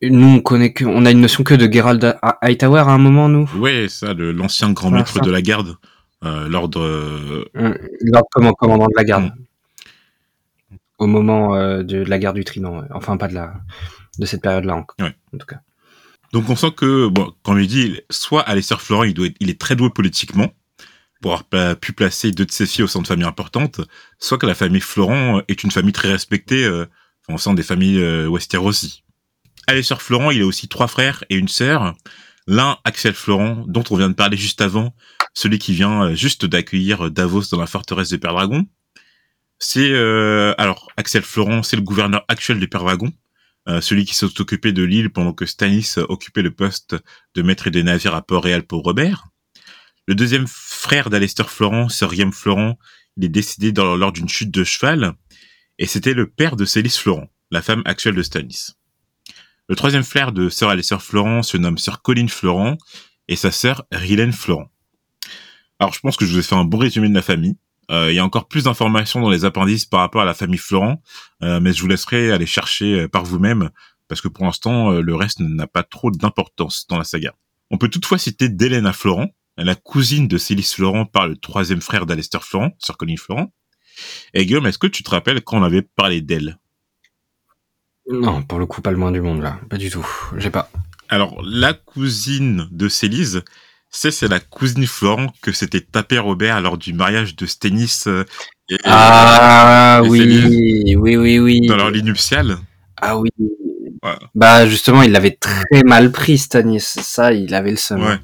et 0.00 0.10
nous, 0.10 0.36
on 0.36 0.40
connaît 0.40 0.72
que, 0.72 0.84
on 0.84 1.04
a 1.04 1.10
une 1.10 1.20
notion 1.20 1.44
que 1.44 1.54
de 1.54 1.72
Gerald 1.72 2.18
Hightower 2.40 2.80
à 2.80 2.90
un 2.90 2.98
moment, 2.98 3.28
nous. 3.28 3.48
Oui, 3.56 3.88
ça, 3.88 4.14
l'ancien 4.14 4.72
grand 4.72 4.90
maître 4.90 5.20
de 5.20 5.30
la 5.30 5.42
garde, 5.42 5.76
euh, 6.24 6.48
l'ordre. 6.48 6.80
Euh... 6.80 7.44
Hum, 7.54 7.76
l'ordre 8.00 8.56
commandant 8.56 8.86
de 8.86 8.96
la 8.96 9.04
garde. 9.04 9.24
Hum. 9.24 10.78
Au 10.98 11.06
moment 11.06 11.56
euh, 11.56 11.82
de, 11.82 11.98
la 11.98 12.18
guerre 12.18 12.32
du 12.32 12.44
Trident. 12.44 12.82
Enfin, 12.92 13.16
pas 13.16 13.28
de 13.28 13.34
la, 13.34 13.54
de 14.18 14.26
cette 14.26 14.42
période-là, 14.42 14.76
en, 14.76 14.86
en 15.04 15.38
tout 15.38 15.46
cas. 15.46 15.60
Donc, 16.32 16.48
on 16.48 16.56
sent 16.56 16.72
que, 16.76 17.08
bon, 17.08 17.32
quand 17.42 17.52
on 17.52 17.54
lui 17.54 17.66
dit, 17.66 18.00
soit 18.08 18.40
Alistair 18.40 18.80
Florent, 18.80 19.04
il 19.04 19.14
doit 19.14 19.28
il 19.40 19.50
est 19.50 19.60
très 19.60 19.76
doué 19.76 19.90
politiquement, 19.90 20.52
pour 21.22 21.32
avoir 21.32 21.76
pu 21.78 21.92
placer 21.92 22.32
deux 22.32 22.44
de 22.44 22.50
ses 22.50 22.66
filles 22.66 22.84
au 22.84 22.88
sein 22.88 23.00
de 23.00 23.06
familles 23.06 23.26
importantes, 23.26 23.80
soit 24.18 24.38
que 24.38 24.46
la 24.46 24.54
famille 24.54 24.80
Florent 24.80 25.40
est 25.48 25.62
une 25.62 25.70
famille 25.70 25.92
très 25.92 26.10
respectée, 26.10 26.64
euh, 26.64 26.84
au 27.28 27.38
sein 27.38 27.54
des 27.54 27.62
familles 27.62 28.00
euh, 28.00 28.28
Alesseur 29.66 30.02
Florent, 30.02 30.30
il 30.30 30.42
a 30.42 30.46
aussi 30.46 30.68
trois 30.68 30.88
frères 30.88 31.24
et 31.30 31.36
une 31.36 31.48
sœur. 31.48 31.94
L'un, 32.46 32.78
Axel 32.84 33.14
Florent, 33.14 33.64
dont 33.68 33.84
on 33.90 33.96
vient 33.96 34.08
de 34.08 34.14
parler 34.14 34.36
juste 34.36 34.60
avant, 34.60 34.94
celui 35.34 35.58
qui 35.58 35.72
vient 35.72 36.08
euh, 36.08 36.14
juste 36.14 36.44
d'accueillir 36.44 37.06
euh, 37.06 37.10
Davos 37.10 37.44
dans 37.50 37.60
la 37.60 37.66
forteresse 37.66 38.10
de 38.10 38.16
Père 38.16 38.34
Dragon. 38.34 38.66
C'est 39.64 39.92
euh, 39.92 40.54
alors 40.58 40.88
Axel 40.96 41.22
Florent, 41.22 41.62
c'est 41.62 41.76
le 41.76 41.82
gouverneur 41.82 42.24
actuel 42.26 42.58
de 42.58 42.66
Pervagon, 42.66 43.12
euh, 43.68 43.80
celui 43.80 44.04
qui 44.04 44.14
s'est 44.16 44.26
occupé 44.40 44.72
de 44.72 44.82
l'île 44.82 45.10
pendant 45.10 45.32
que 45.32 45.46
Stanis 45.46 45.94
occupait 46.08 46.42
le 46.42 46.50
poste 46.50 46.96
de 47.36 47.42
maître 47.42 47.70
des 47.70 47.84
navires 47.84 48.16
à 48.16 48.22
Port-Réal 48.22 48.64
pour 48.64 48.82
Robert. 48.82 49.28
Le 50.08 50.16
deuxième 50.16 50.48
frère 50.48 51.10
d'Alester 51.10 51.44
Florent, 51.46 51.88
Sir 51.88 52.10
Guillaume 52.10 52.32
Florent, 52.32 52.76
il 53.16 53.24
est 53.24 53.28
décédé 53.28 53.70
lors 53.72 54.10
d'une 54.10 54.28
chute 54.28 54.50
de 54.50 54.64
cheval, 54.64 55.12
et 55.78 55.86
c'était 55.86 56.14
le 56.14 56.28
père 56.28 56.56
de 56.56 56.64
Célis 56.64 56.98
Florent, 56.98 57.30
la 57.52 57.62
femme 57.62 57.82
actuelle 57.84 58.16
de 58.16 58.22
Stanis. 58.22 58.70
Le 59.72 59.76
troisième 59.76 60.04
frère 60.04 60.32
de 60.32 60.50
Sir 60.50 60.68
Alester 60.68 60.98
Florent 61.00 61.42
se 61.42 61.56
nomme 61.56 61.78
Sir 61.78 62.02
Colin 62.02 62.28
Florent, 62.28 62.76
et 63.26 63.36
sa 63.36 63.50
sœur 63.50 63.86
Rilène 63.90 64.34
Florent. 64.34 64.70
Alors 65.78 65.94
je 65.94 66.00
pense 66.00 66.18
que 66.18 66.26
je 66.26 66.32
vous 66.32 66.40
ai 66.40 66.42
fait 66.42 66.54
un 66.54 66.66
bon 66.66 66.76
résumé 66.76 67.08
de 67.08 67.14
la 67.14 67.22
famille. 67.22 67.56
Euh, 67.90 68.12
il 68.12 68.14
y 68.14 68.18
a 68.18 68.24
encore 68.24 68.48
plus 68.48 68.64
d'informations 68.64 69.22
dans 69.22 69.30
les 69.30 69.46
appendices 69.46 69.86
par 69.86 70.00
rapport 70.00 70.20
à 70.20 70.26
la 70.26 70.34
famille 70.34 70.58
Florent, 70.58 71.00
euh, 71.42 71.58
mais 71.58 71.72
je 71.72 71.80
vous 71.80 71.88
laisserai 71.88 72.32
aller 72.32 72.44
chercher 72.44 73.00
euh, 73.00 73.08
par 73.08 73.24
vous-même, 73.24 73.70
parce 74.08 74.20
que 74.20 74.28
pour 74.28 74.44
l'instant, 74.44 74.90
le 74.90 75.14
reste 75.14 75.40
n'a 75.40 75.66
pas 75.66 75.84
trop 75.84 76.10
d'importance 76.10 76.86
dans 76.86 76.98
la 76.98 77.04
saga. 77.04 77.34
On 77.70 77.78
peut 77.78 77.88
toutefois 77.88 78.18
citer 78.18 78.50
Delena 78.50 78.92
Florent, 78.92 79.30
la 79.56 79.74
cousine 79.74 80.28
de 80.28 80.36
Célis 80.36 80.70
Florent 80.74 81.06
par 81.06 81.26
le 81.26 81.38
troisième 81.38 81.80
frère 81.80 82.04
d'Alester 82.04 82.40
Florent, 82.42 82.72
Sir 82.78 82.98
Colin 82.98 83.16
Florent. 83.16 83.50
Et 84.34 84.44
Guillaume, 84.44 84.66
est-ce 84.66 84.76
que 84.76 84.86
tu 84.86 85.02
te 85.02 85.08
rappelles 85.08 85.40
quand 85.40 85.60
on 85.60 85.62
avait 85.62 85.80
parlé 85.80 86.20
d'elle? 86.20 86.58
Non, 88.10 88.42
pour 88.42 88.58
le 88.58 88.66
coup, 88.66 88.80
pas 88.80 88.90
le 88.90 88.96
moins 88.96 89.12
du 89.12 89.20
monde 89.20 89.42
là, 89.42 89.58
pas 89.70 89.76
du 89.76 89.90
tout. 89.90 90.06
J'ai 90.36 90.50
pas. 90.50 90.70
Alors, 91.08 91.42
la 91.44 91.72
cousine 91.72 92.68
de 92.70 92.88
Célise, 92.88 93.42
c'est 93.90 94.10
c'est 94.10 94.28
la 94.28 94.40
cousine 94.40 94.86
Florent 94.86 95.32
que 95.42 95.52
s'était 95.52 95.80
tapé 95.80 96.18
Robert 96.18 96.60
lors 96.60 96.78
du 96.78 96.92
mariage 96.92 97.36
de 97.36 97.46
Stennis. 97.46 98.04
Euh, 98.06 98.24
et, 98.68 98.78
ah 98.84 100.02
oui, 100.06 100.94
oui, 100.96 101.16
oui, 101.16 101.38
oui. 101.38 101.66
Dans 101.66 101.76
leur 101.76 101.90
lit 101.90 102.02
nuptial. 102.02 102.56
Ah 103.00 103.18
oui. 103.18 103.30
Bah 104.34 104.66
justement, 104.66 105.02
il 105.02 105.12
l'avait 105.12 105.38
très 105.38 105.82
mal 105.84 106.10
pris 106.10 106.38
Stannis. 106.38 106.80
Ça, 106.80 107.32
il 107.32 107.54
avait 107.54 107.70
le 107.70 107.76
seum. 107.76 108.02
Ouais. 108.02 108.18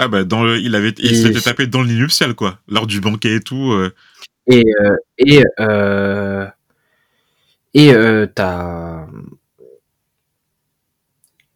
Ah 0.00 0.06
bah 0.06 0.22
dans 0.22 0.44
le, 0.44 0.58
il 0.58 0.76
avait, 0.76 0.94
il 0.98 1.16
s'était 1.16 1.40
tapé 1.40 1.66
dans 1.66 1.82
le 1.82 1.88
lit 1.88 1.96
nuptial 1.96 2.34
quoi, 2.34 2.60
lors 2.68 2.86
du 2.86 3.00
banquet 3.00 3.34
et 3.34 3.40
tout. 3.40 3.72
Euh. 3.72 3.92
Et 4.46 4.64
euh, 4.80 4.96
et 5.18 5.44
euh, 5.58 6.46
et 7.74 7.92
t'as 8.34 9.07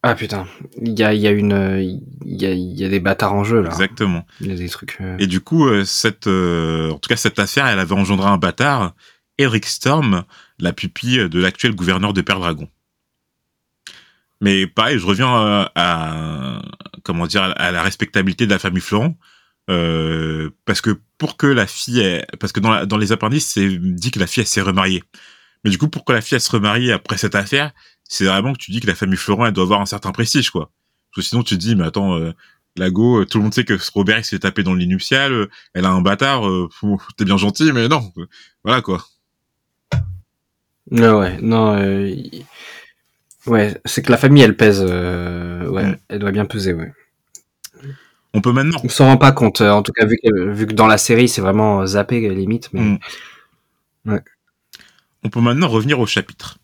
ah 0.04 0.16
putain, 0.16 0.48
il 0.80 0.98
y 0.98 1.04
a, 1.04 1.14
y 1.14 1.28
a 1.28 1.30
une, 1.30 2.00
il 2.26 2.42
y 2.42 2.46
a, 2.46 2.52
y 2.52 2.84
a 2.84 2.88
des 2.88 2.98
bâtards 2.98 3.34
en 3.34 3.44
jeu 3.44 3.62
là. 3.62 3.70
Exactement. 3.70 4.26
Il 4.40 4.48
y 4.48 4.52
a 4.52 4.56
des 4.56 4.68
trucs. 4.68 4.96
Euh. 5.00 5.16
Et 5.20 5.28
du 5.28 5.40
coup, 5.40 5.68
euh, 5.68 5.84
cette, 5.84 6.26
euh, 6.26 6.90
en 6.90 6.98
tout 6.98 7.08
cas 7.08 7.16
cette 7.16 7.38
affaire, 7.38 7.66
elle 7.68 7.78
avait 7.78 7.94
engendré 7.94 8.28
un 8.28 8.36
bâtard, 8.36 8.94
Eric 9.38 9.64
Storm, 9.64 10.24
la 10.58 10.72
pupille 10.72 11.28
de 11.28 11.40
l'actuel 11.40 11.76
gouverneur 11.76 12.12
de 12.12 12.20
Père 12.20 12.40
Dragon. 12.40 12.68
Mais 14.40 14.66
pareil, 14.66 14.98
je 14.98 15.06
reviens 15.06 15.70
à, 15.76 16.62
comment 17.04 17.28
dire, 17.28 17.54
à 17.56 17.70
la 17.70 17.82
respectabilité 17.82 18.44
de 18.44 18.50
la 18.50 18.58
famille 18.58 18.80
Florent, 18.80 19.16
parce 19.68 20.80
que 20.80 20.98
pour 21.16 21.36
que 21.36 21.46
la 21.46 21.68
fille, 21.68 22.24
parce 22.40 22.52
que 22.52 22.58
dans, 22.58 22.84
dans 22.86 22.96
les 22.96 23.12
appendices, 23.12 23.52
c'est 23.52 23.68
dit 23.68 24.10
que 24.10 24.18
la 24.18 24.26
fille 24.26 24.44
s'est 24.44 24.62
remariée. 24.62 25.04
Mais 25.64 25.70
du 25.70 25.78
coup, 25.78 25.86
pour 25.86 26.04
que 26.04 26.12
la 26.12 26.20
fille 26.20 26.34
elle 26.34 26.40
se 26.40 26.50
remarie 26.50 26.90
après 26.90 27.18
cette 27.18 27.36
affaire, 27.36 27.70
c'est 28.12 28.26
vraiment 28.26 28.52
que 28.52 28.58
tu 28.58 28.72
dis 28.72 28.80
que 28.80 28.86
la 28.86 28.94
famille 28.94 29.16
Florent, 29.16 29.46
elle 29.46 29.54
doit 29.54 29.64
avoir 29.64 29.80
un 29.80 29.86
certain 29.86 30.12
prestige, 30.12 30.50
quoi. 30.50 30.70
Parce 31.10 31.24
que 31.24 31.30
sinon, 31.30 31.42
tu 31.42 31.54
te 31.54 31.60
dis, 31.60 31.74
mais 31.74 31.84
attends, 31.84 32.14
euh, 32.18 32.32
la 32.76 32.90
go, 32.90 33.22
euh, 33.22 33.24
tout 33.24 33.38
le 33.38 33.44
monde 33.44 33.54
sait 33.54 33.64
que 33.64 33.78
Robert 33.94 34.22
s'est 34.22 34.40
tapé 34.40 34.62
dans 34.62 34.74
le 34.74 34.80
lit 34.80 34.86
nuptial, 34.86 35.32
euh, 35.32 35.50
elle 35.72 35.86
a 35.86 35.90
un 35.90 36.02
bâtard, 36.02 36.46
euh, 36.46 36.68
t'es 37.16 37.24
bien 37.24 37.38
gentil, 37.38 37.72
mais 37.72 37.88
non, 37.88 38.12
voilà 38.64 38.82
quoi. 38.82 39.02
Non, 40.90 41.20
ouais, 41.20 41.38
non, 41.40 41.74
ouais, 43.46 43.80
c'est 43.86 44.02
que 44.02 44.10
la 44.10 44.18
famille, 44.18 44.42
elle 44.42 44.58
pèse, 44.58 44.82
ouais, 44.82 45.86
mm. 45.86 45.96
elle 46.10 46.18
doit 46.18 46.32
bien 46.32 46.44
peser, 46.44 46.74
ouais. 46.74 46.92
On 48.34 48.42
peut 48.42 48.52
maintenant. 48.52 48.78
On 48.84 48.90
s'en 48.90 49.06
rend 49.06 49.16
pas 49.16 49.32
compte, 49.32 49.62
en 49.62 49.82
tout 49.82 49.92
cas 49.92 50.04
vu 50.04 50.18
que, 50.22 50.50
vu 50.50 50.66
que 50.66 50.74
dans 50.74 50.86
la 50.86 50.98
série 50.98 51.30
c'est 51.30 51.40
vraiment 51.40 51.86
zappé 51.86 52.28
limite, 52.28 52.68
mais. 52.74 52.82
Mm. 52.82 52.98
Ouais. 54.04 54.20
On 55.22 55.30
peut 55.30 55.40
maintenant 55.40 55.68
revenir 55.68 55.98
au 55.98 56.06
chapitre. 56.06 56.58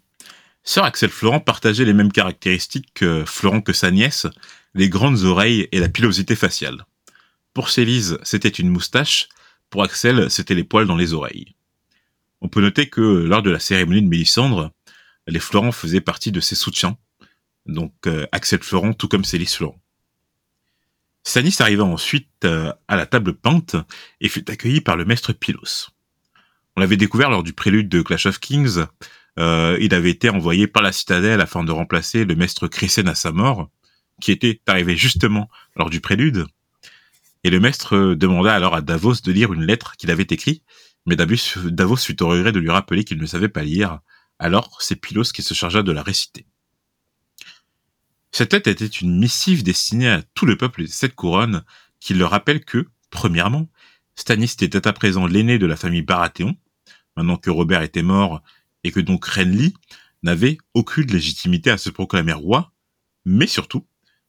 Sir 0.65 0.85
Axel 0.85 1.11
Florent 1.11 1.41
partageait 1.41 1.85
les 1.85 1.95
mêmes 1.95 2.13
caractéristiques 2.13 2.91
que 2.95 3.25
Florent 3.25 3.63
que 3.63 3.73
sa 3.73 3.91
nièce, 3.91 4.27
les 4.75 4.89
grandes 4.89 5.25
oreilles 5.25 5.69
et 5.73 5.81
la 5.81 5.89
pilosité 5.89 6.37
faciale. 6.37 6.85
Pour 7.55 7.71
Célise, 7.71 8.19
c'était 8.23 8.49
une 8.49 8.69
moustache, 8.69 9.29
pour 9.71 9.83
Axel, 9.83 10.31
c'était 10.31 10.55
les 10.55 10.65
poils 10.65 10.87
dans 10.87 10.97
les 10.97 11.15
oreilles. 11.15 11.55
On 12.41 12.49
peut 12.49 12.61
noter 12.61 12.89
que 12.89 13.01
lors 13.01 13.43
de 13.43 13.51
la 13.51 13.59
cérémonie 13.59 14.03
de 14.03 14.09
Mélissandre, 14.09 14.73
les 15.27 15.41
Florent 15.41 15.73
faisaient 15.73 16.01
partie 16.01 16.33
de 16.33 16.41
ses 16.41 16.55
soutiens, 16.55 16.97
donc 17.67 17.93
euh, 18.07 18.27
Axel 18.33 18.63
Florent 18.63 18.93
tout 18.93 19.09
comme 19.09 19.25
Célise 19.25 19.55
Florent. 19.55 19.81
Stanis 21.25 21.57
arriva 21.61 21.85
ensuite 21.85 22.31
euh, 22.45 22.73
à 22.87 22.97
la 22.97 23.05
table 23.07 23.35
peinte 23.35 23.77
et 24.21 24.29
fut 24.29 24.51
accueilli 24.51 24.81
par 24.81 24.97
le 24.97 25.05
maître 25.05 25.33
Pylos. 25.33 25.91
On 26.77 26.81
l'avait 26.81 26.97
découvert 26.97 27.29
lors 27.29 27.43
du 27.43 27.53
prélude 27.53 27.89
de 27.89 28.01
Clash 28.01 28.27
of 28.27 28.39
Kings, 28.39 28.87
euh, 29.39 29.79
il 29.81 29.95
avait 29.95 30.11
été 30.11 30.31
envoyé 30.31 30.67
par 30.67 30.83
la 30.83 30.93
citadelle 30.93 31.41
afin 31.41 31.65
de 31.65 31.71
remplacer 31.73 32.25
le 32.25 32.35
maître 32.35 32.67
Chrysen 32.67 33.09
à 33.09 33.15
sa 33.15 33.33
mort, 33.33 33.71
qui 34.21 34.33
était 34.33 34.61
arrivé 34.67 34.97
justement 34.97 35.49
lors 35.77 35.91
du 35.91 36.01
prélude. 36.01 36.47
Et 37.45 37.51
le 37.51 37.61
maître 37.61 38.15
demanda 38.15 38.55
alors 38.55 38.75
à 38.75 38.81
Davos 38.83 39.21
de 39.23 39.33
lire 39.33 39.53
une 39.53 39.65
lettre 39.65 39.97
qu'il 39.97 40.11
avait 40.11 40.27
écrite, 40.29 40.65
mais 41.07 41.15
Davos 41.15 41.97
fut 41.97 42.23
au 42.23 42.29
regret 42.29 42.53
de 42.53 42.59
lui 42.59 42.71
rappeler 42.71 43.05
qu'il 43.05 43.19
ne 43.19 43.27
savait 43.27 43.49
pas 43.49 43.63
lire, 43.63 44.01
alors 44.39 44.77
c'est 44.81 44.97
Pylos 44.97 45.33
qui 45.33 45.43
se 45.43 45.55
chargea 45.55 45.83
de 45.83 45.93
la 45.93 46.03
réciter. 46.03 46.47
Cette 48.33 48.53
lettre 48.53 48.69
était 48.69 48.87
une 48.87 49.19
missive 49.19 49.63
destinée 49.63 50.11
à 50.11 50.23
tout 50.35 50.47
le 50.47 50.57
peuple 50.57 50.83
des 50.83 50.91
sept 50.91 51.15
couronnes, 51.15 51.65
qui 52.01 52.15
leur 52.15 52.31
rappelle 52.31 52.65
que, 52.65 52.89
premièrement, 53.11 53.69
Stannis 54.17 54.57
était 54.61 54.87
à 54.87 54.93
présent 54.93 55.27
l'aîné 55.27 55.59
de 55.59 55.67
la 55.67 55.77
famille 55.77 56.03
Baratheon, 56.03 56.57
maintenant 57.17 57.37
que 57.37 57.51
Robert 57.51 57.83
était 57.83 58.03
mort 58.03 58.43
et 58.89 58.91
que 58.91 59.01
donc 59.01 59.27
Renly 59.27 59.75
n'avait 60.23 60.57
aucune 60.73 61.13
légitimité 61.13 61.71
à 61.71 61.77
se 61.77 61.91
proclamer 61.91 62.33
roi, 62.33 62.73
mais 63.27 63.47
surtout 63.47 63.87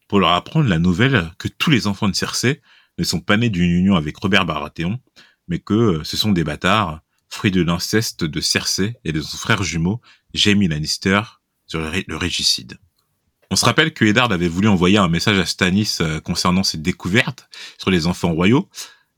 pour 0.10 0.20
leur 0.20 0.32
apprendre 0.32 0.68
la 0.68 0.80
nouvelle 0.80 1.32
que 1.40 1.48
tous 1.48 1.70
les 1.70 1.88
enfants 1.88 2.10
de 2.10 2.16
Cersei 2.16 2.62
ne 2.98 3.06
sont 3.06 3.22
pas 3.22 3.38
nés 3.38 3.50
d'une 3.50 3.72
union 3.72 3.96
avec 3.96 4.18
Robert 4.18 4.46
Baratheon, 4.46 5.00
mais 5.48 5.60
que 5.60 5.74
euh, 5.74 6.04
ce 6.04 6.18
sont 6.18 6.34
des 6.34 6.44
bâtards, 6.44 7.00
fruits 7.30 7.52
de 7.52 7.62
l'inceste 7.62 8.26
de 8.26 8.42
Cersei 8.42 8.98
et 9.06 9.14
de 9.14 9.22
son 9.22 9.38
frère 9.38 9.64
jumeau, 9.64 10.02
Jaime 10.34 10.68
Lannister, 10.68 11.22
sur 11.66 11.80
le, 11.80 12.18
régicide. 12.18 12.78
On 13.50 13.56
se 13.56 13.64
rappelle 13.64 13.94
que 13.94 14.04
Eddard 14.04 14.34
avait 14.34 14.50
voulu 14.50 14.68
envoyer 14.68 14.98
un 14.98 15.08
message 15.08 15.40
à 15.40 15.46
Stannis 15.46 16.00
euh, 16.02 16.20
concernant 16.20 16.64
ses 16.64 16.80
découvertes 16.80 17.48
sur 17.78 17.92
les 17.92 18.08
enfants 18.08 18.34
royaux, 18.34 18.70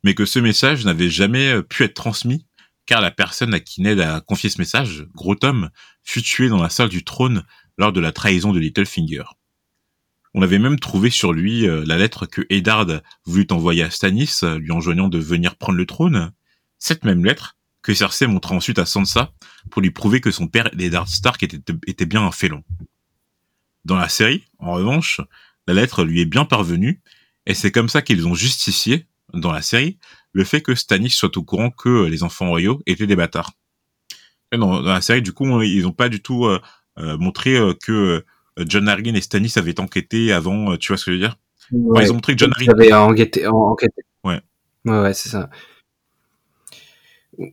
mais 0.04 0.14
que 0.14 0.26
ce 0.26 0.38
message 0.38 0.86
n'avait 0.86 1.10
jamais 1.10 1.52
euh, 1.52 1.62
pu 1.64 1.84
être 1.84 1.96
transmis 1.96 2.46
car 2.86 3.02
la 3.02 3.12
personne 3.12 3.54
à 3.54 3.60
qui 3.60 3.82
Ned 3.82 4.00
a 4.00 4.22
confié 4.22 4.50
ce 4.50 4.60
message, 4.60 5.06
Gros 5.14 5.36
Tom, 5.36 5.70
fut 6.04 6.22
tué 6.22 6.50
dans 6.50 6.62
la 6.62 6.70
salle 6.70 6.90
du 6.90 7.04
trône 7.04 7.44
lors 7.78 7.94
de 7.94 8.00
la 8.00 8.12
trahison 8.12 8.52
de 8.52 8.60
Littlefinger. 8.60 9.24
On 10.34 10.42
avait 10.42 10.60
même 10.60 10.80
trouvé 10.80 11.10
sur 11.10 11.34
lui 11.34 11.68
euh, 11.68 11.84
la 11.86 11.98
lettre 11.98 12.26
que 12.26 12.42
Eddard 12.50 12.88
voulut 13.26 13.48
envoyer 13.52 13.84
à 13.84 13.90
Stannis, 13.90 14.42
lui 14.58 14.72
enjoignant 14.72 15.10
de 15.10 15.20
venir 15.20 15.58
prendre 15.58 15.78
le 15.78 15.86
trône. 15.86 16.32
Cette 16.80 17.04
même 17.04 17.26
lettre 17.26 17.58
que 17.82 17.94
Cersei 17.94 18.28
montra 18.28 18.56
ensuite 18.56 18.80
à 18.80 18.86
Sansa 18.86 19.34
pour 19.70 19.82
lui 19.82 19.92
prouver 19.92 20.22
que 20.22 20.32
son 20.32 20.48
père 20.48 20.70
Eddard 20.78 21.08
Stark 21.08 21.44
était, 21.44 21.60
était 21.86 22.06
bien 22.06 22.22
un 22.22 22.32
félon. 22.32 22.64
Dans 23.84 23.98
la 23.98 24.10
série, 24.10 24.46
en 24.60 24.74
revanche, 24.74 25.22
la 25.68 25.74
lettre 25.74 26.04
lui 26.04 26.22
est 26.22 26.26
bien 26.26 26.46
parvenue, 26.46 27.02
et 27.46 27.54
c'est 27.54 27.72
comme 27.72 27.90
ça 27.90 28.02
qu'ils 28.02 28.28
ont 28.28 28.36
justifié, 28.36 29.08
dans 29.34 29.52
la 29.52 29.62
série, 29.62 29.98
le 30.34 30.44
fait 30.44 30.62
que 30.62 30.76
Stannis 30.76 31.10
soit 31.10 31.36
au 31.38 31.44
courant 31.44 31.70
que 31.70 32.06
les 32.06 32.24
enfants 32.24 32.48
royaux 32.50 32.82
étaient 32.86 33.08
des 33.08 33.16
bâtards. 33.16 33.52
dans, 34.52 34.82
la 34.82 35.02
série, 35.02 35.22
du 35.22 35.34
coup, 35.34 35.62
ils 35.62 35.84
n'ont 35.84 35.92
pas 35.92 36.10
du 36.10 36.22
tout 36.22 36.46
euh, 36.46 36.60
euh, 37.00 37.18
montré 37.18 37.58
euh, 37.58 37.74
que 37.74 38.24
John 38.60 38.88
Arryn 38.88 39.16
et 39.16 39.22
Stannis 39.22 39.54
avaient 39.58 39.80
enquêté 39.80 40.32
avant, 40.32 40.78
tu 40.78 40.90
vois 40.90 40.98
ce 40.98 41.06
que 41.06 41.12
je 41.12 41.16
veux 41.18 41.22
dire? 41.22 41.38
Ils 41.72 42.12
ont 42.12 42.16
montré 42.16 42.34
que 42.34 42.40
John 42.40 42.52
Arryn... 42.56 42.72
avait 42.72 42.94
enquêté, 42.94 43.48
enquêté. 43.48 44.02
Ouais. 44.24 44.42
Ouais, 44.86 45.02
ouais 45.02 45.14
c'est 45.14 45.30
ça. 45.30 45.50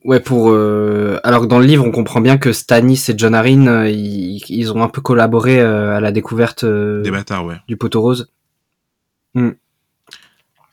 Ouais, 0.05 0.21
pour 0.21 0.49
alors 0.49 1.43
que 1.43 1.47
dans 1.47 1.61
le 1.61 1.65
livre, 1.65 1.85
on 1.85 1.93
comprend 1.93 2.21
bien 2.21 2.37
que 2.37 2.53
Stannis 2.53 3.05
et 3.09 3.15
John 3.17 3.35
Arryn, 3.35 3.87
ils, 3.87 4.73
ont 4.73 4.83
un 4.83 4.89
peu 4.89 5.01
collaboré 5.01 5.61
à 5.61 6.01
la 6.01 6.13
découverte 6.13 6.65
des 6.65 7.11
bâtards, 7.11 7.47
ouais. 7.47 7.57
du 7.69 7.77
poteau 7.77 8.03
rose. 8.03 8.33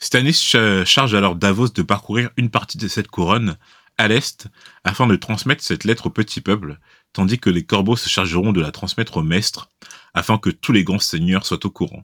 Hmm. 0.06 0.20
Stannis 0.20 0.86
charge 0.86 1.14
alors 1.16 1.36
Davos 1.36 1.70
de 1.70 1.82
parcourir 1.82 2.30
une 2.38 2.50
partie 2.50 2.78
de 2.78 2.88
cette 2.88 3.08
couronne 3.08 3.58
à 3.98 4.08
l'est 4.08 4.48
afin 4.84 5.08
de 5.08 5.16
transmettre 5.16 5.64
cette 5.64 5.84
lettre 5.84 6.08
au 6.08 6.10
petit 6.10 6.42
peuple, 6.42 6.80
tandis 7.14 7.40
que 7.40 7.50
les 7.50 7.64
corbeaux 7.64 7.96
se 7.96 8.10
chargeront 8.10 8.52
de 8.52 8.62
la 8.62 8.72
transmettre 8.72 9.18
au 9.18 9.24
maître 9.24 9.70
afin 10.14 10.38
que 10.38 10.50
tous 10.50 10.72
les 10.72 10.84
grands 10.84 11.00
seigneurs 11.00 11.46
soient 11.46 11.66
au 11.66 11.70
courant. 11.70 12.04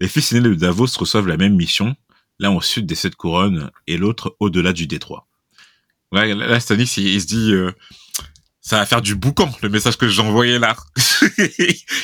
Les 0.00 0.08
fils 0.08 0.32
aînés 0.32 0.48
de 0.48 0.54
Davos 0.54 0.86
reçoivent 0.98 1.26
la 1.26 1.36
même 1.36 1.56
mission, 1.56 1.96
l'un 2.38 2.50
au 2.52 2.60
sud 2.60 2.86
des 2.86 2.94
sept 2.94 3.14
couronnes 3.16 3.70
et 3.86 3.96
l'autre 3.96 4.36
au-delà 4.40 4.72
du 4.72 4.86
détroit. 4.86 5.26
Là, 6.12 6.26
là 6.26 6.60
Stanis, 6.60 6.94
il, 6.98 7.08
il 7.08 7.20
se 7.20 7.26
dit, 7.26 7.52
euh, 7.52 7.72
ça 8.60 8.78
va 8.78 8.86
faire 8.86 9.02
du 9.02 9.14
boucan, 9.14 9.50
le 9.62 9.68
message 9.68 9.96
que 9.96 10.08
j'ai 10.08 10.22
envoyé 10.22 10.58
là. 10.58 10.76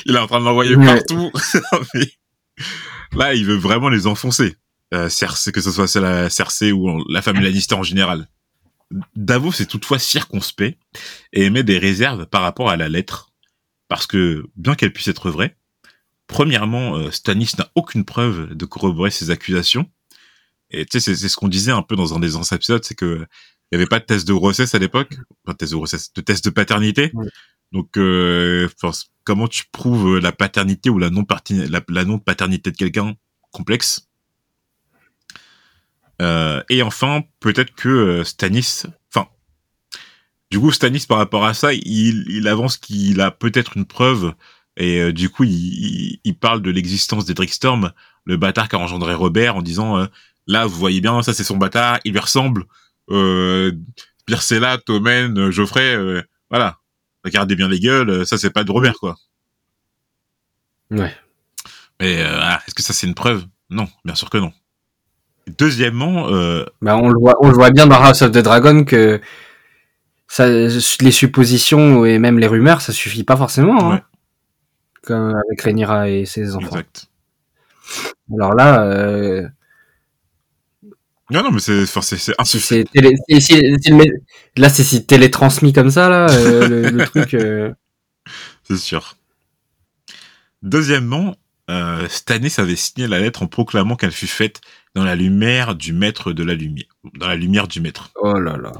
il 0.06 0.16
est 0.16 0.18
en 0.18 0.26
train 0.26 0.40
de 0.40 0.44
l'envoyer 0.44 0.74
Ouais. 0.74 0.86
partout. 0.86 1.30
Là, 3.14 3.34
il 3.34 3.44
veut 3.44 3.56
vraiment 3.56 3.88
les 3.90 4.06
enfoncer. 4.06 4.56
Euh, 4.92 5.08
que 5.08 5.60
ce 5.60 5.70
soit 5.70 5.86
celle 5.88 6.04
à 6.04 6.28
Cersei 6.28 6.72
ou 6.72 7.02
la 7.08 7.22
famille 7.22 7.42
Lannister 7.44 7.74
en 7.76 7.82
général. 7.82 8.28
Davos 9.16 9.52
est 9.60 9.70
toutefois 9.70 9.98
circonspect 9.98 10.78
et 11.32 11.44
émet 11.44 11.62
des 11.62 11.78
réserves 11.78 12.26
par 12.26 12.42
rapport 12.42 12.68
à 12.68 12.76
la 12.76 12.88
lettre. 12.88 13.30
Parce 13.88 14.06
que, 14.06 14.44
bien 14.56 14.74
qu'elle 14.74 14.92
puisse 14.92 15.08
être 15.08 15.30
vraie, 15.30 15.56
premièrement, 16.26 16.96
euh, 16.96 17.10
Stannis 17.10 17.52
n'a 17.58 17.70
aucune 17.74 18.04
preuve 18.04 18.54
de 18.54 18.64
corroborer 18.66 19.10
ses 19.10 19.30
accusations. 19.30 19.90
Et 20.70 20.84
tu 20.86 21.00
sais, 21.00 21.14
c'est- 21.14 21.28
ce 21.28 21.36
qu'on 21.36 21.48
disait 21.48 21.72
un 21.72 21.82
peu 21.82 21.96
dans 21.96 22.14
un 22.14 22.20
des 22.20 22.36
anciens 22.36 22.56
épisodes, 22.56 22.84
c'est 22.84 22.94
que 22.94 23.26
il 23.70 23.76
y 23.76 23.76
avait 23.76 23.86
pas 23.86 24.00
de 24.00 24.04
test 24.04 24.28
de 24.28 24.34
grossesse 24.34 24.74
à 24.74 24.78
l'époque, 24.78 25.14
pas 25.44 25.52
de 25.52 25.58
test 25.58 25.72
de 25.72 25.76
grossesse, 25.76 26.12
de 26.12 26.20
test 26.20 26.44
de 26.44 26.50
paternité. 26.50 27.12
Donc, 27.72 27.96
euh, 27.96 28.68
enfin, 28.82 28.98
comment 29.24 29.48
tu 29.48 29.64
prouves 29.72 30.18
la 30.18 30.32
paternité 30.32 30.90
ou 30.90 30.98
la 30.98 31.08
non 31.08 31.24
la, 31.50 31.80
la 31.88 32.04
non 32.04 32.18
paternité 32.18 32.70
de 32.70 32.76
quelqu'un 32.76 33.14
complexe? 33.50 34.08
Euh, 36.20 36.62
Et 36.68 36.82
enfin, 36.82 37.22
peut-être 37.40 37.74
que 37.74 37.88
euh, 37.88 38.24
Stanis, 38.24 38.84
enfin, 39.12 39.28
du 40.50 40.60
coup, 40.60 40.70
Stanis 40.70 41.06
par 41.08 41.18
rapport 41.18 41.44
à 41.44 41.54
ça, 41.54 41.72
il, 41.72 42.24
il 42.28 42.46
avance 42.48 42.76
qu'il 42.76 43.20
a 43.20 43.30
peut-être 43.30 43.76
une 43.76 43.86
preuve 43.86 44.34
et 44.76 45.00
euh, 45.00 45.12
du 45.12 45.30
coup, 45.30 45.44
il, 45.44 45.52
il, 45.52 46.20
il 46.24 46.36
parle 46.36 46.62
de 46.62 46.70
l'existence 46.70 47.24
d'Edric 47.24 47.52
Storm, 47.52 47.92
le 48.24 48.36
bâtard 48.36 48.68
qui 48.68 48.76
a 48.76 48.78
engendré 48.78 49.14
Robert, 49.14 49.56
en 49.56 49.62
disant 49.62 49.98
euh, 49.98 50.06
là, 50.46 50.66
vous 50.66 50.78
voyez 50.78 51.00
bien, 51.00 51.22
ça 51.22 51.34
c'est 51.34 51.44
son 51.44 51.56
bâtard, 51.56 51.98
il 52.04 52.12
lui 52.12 52.20
ressemble. 52.20 52.64
Euh, 53.10 53.72
Pyrcella, 54.26 54.78
Tommen, 54.78 55.50
Geoffrey, 55.50 55.96
euh, 55.96 56.22
voilà. 56.50 56.78
Regardez 57.24 57.56
bien 57.56 57.68
les 57.68 57.80
gueules, 57.80 58.10
euh, 58.10 58.24
ça 58.24 58.38
c'est 58.38 58.50
pas 58.50 58.64
de 58.64 58.70
Robert 58.72 58.94
quoi. 58.94 59.16
Ouais. 60.90 61.14
Mais 62.00 62.20
euh, 62.20 62.38
ah, 62.40 62.60
est-ce 62.66 62.74
que 62.74 62.82
ça 62.82 62.92
c'est 62.92 63.06
une 63.06 63.14
preuve? 63.14 63.46
Non, 63.70 63.88
bien 64.04 64.14
sûr 64.14 64.28
que 64.28 64.38
non. 64.38 64.52
Deuxièmement, 65.58 66.28
euh, 66.30 66.64
Bah, 66.80 66.96
on 66.96 67.08
le 67.08 67.18
voit, 67.18 67.34
on 67.40 67.48
le 67.48 67.54
voit 67.54 67.70
bien 67.70 67.86
dans 67.86 68.00
House 68.00 68.22
of 68.22 68.30
the 68.32 68.38
Dragon 68.38 68.84
que 68.84 69.20
ça, 70.28 70.46
les 70.48 71.10
suppositions 71.10 72.04
et 72.04 72.18
même 72.18 72.38
les 72.38 72.46
rumeurs, 72.46 72.80
ça 72.80 72.92
suffit 72.92 73.24
pas 73.24 73.36
forcément. 73.36 73.90
Hein, 73.90 73.94
Ouais. 73.96 74.02
Comme 75.04 75.34
avec 75.48 75.60
Rhaenyra 75.60 76.08
et 76.08 76.24
ses 76.26 76.54
enfants. 76.54 76.66
exact. 76.68 77.06
Alors 78.32 78.54
là, 78.54 78.84
euh, 78.84 79.46
Non, 81.30 81.42
non, 81.42 81.50
mais 81.50 81.58
c'est, 81.60 81.82
insuffisant. 82.38 82.84
télé, 82.92 83.14
là 84.56 84.68
c'est 84.68 84.84
si 84.84 85.04
télétransmis 85.04 85.72
comme 85.72 85.90
ça 85.90 86.08
là, 86.08 86.26
euh, 86.30 86.68
le, 86.68 86.82
le 86.90 87.04
truc. 87.04 87.34
euh, 87.34 87.72
C'est 88.62 88.76
sûr. 88.76 89.16
Deuxièmement, 90.62 91.34
euh, 91.70 92.08
Stannis 92.08 92.54
avait 92.58 92.76
signé 92.76 93.06
la 93.06 93.20
lettre 93.20 93.42
en 93.42 93.46
proclamant 93.46 93.96
qu'elle 93.96 94.12
fut 94.12 94.26
faite 94.26 94.60
dans 94.94 95.04
la 95.04 95.14
lumière 95.14 95.74
du 95.74 95.92
maître 95.92 96.32
de 96.32 96.42
la 96.42 96.54
lumière. 96.54 96.86
Dans 97.14 97.28
la 97.28 97.36
lumière 97.36 97.68
du 97.68 97.80
maître. 97.80 98.10
Oh 98.16 98.38
là 98.38 98.56
là, 98.56 98.72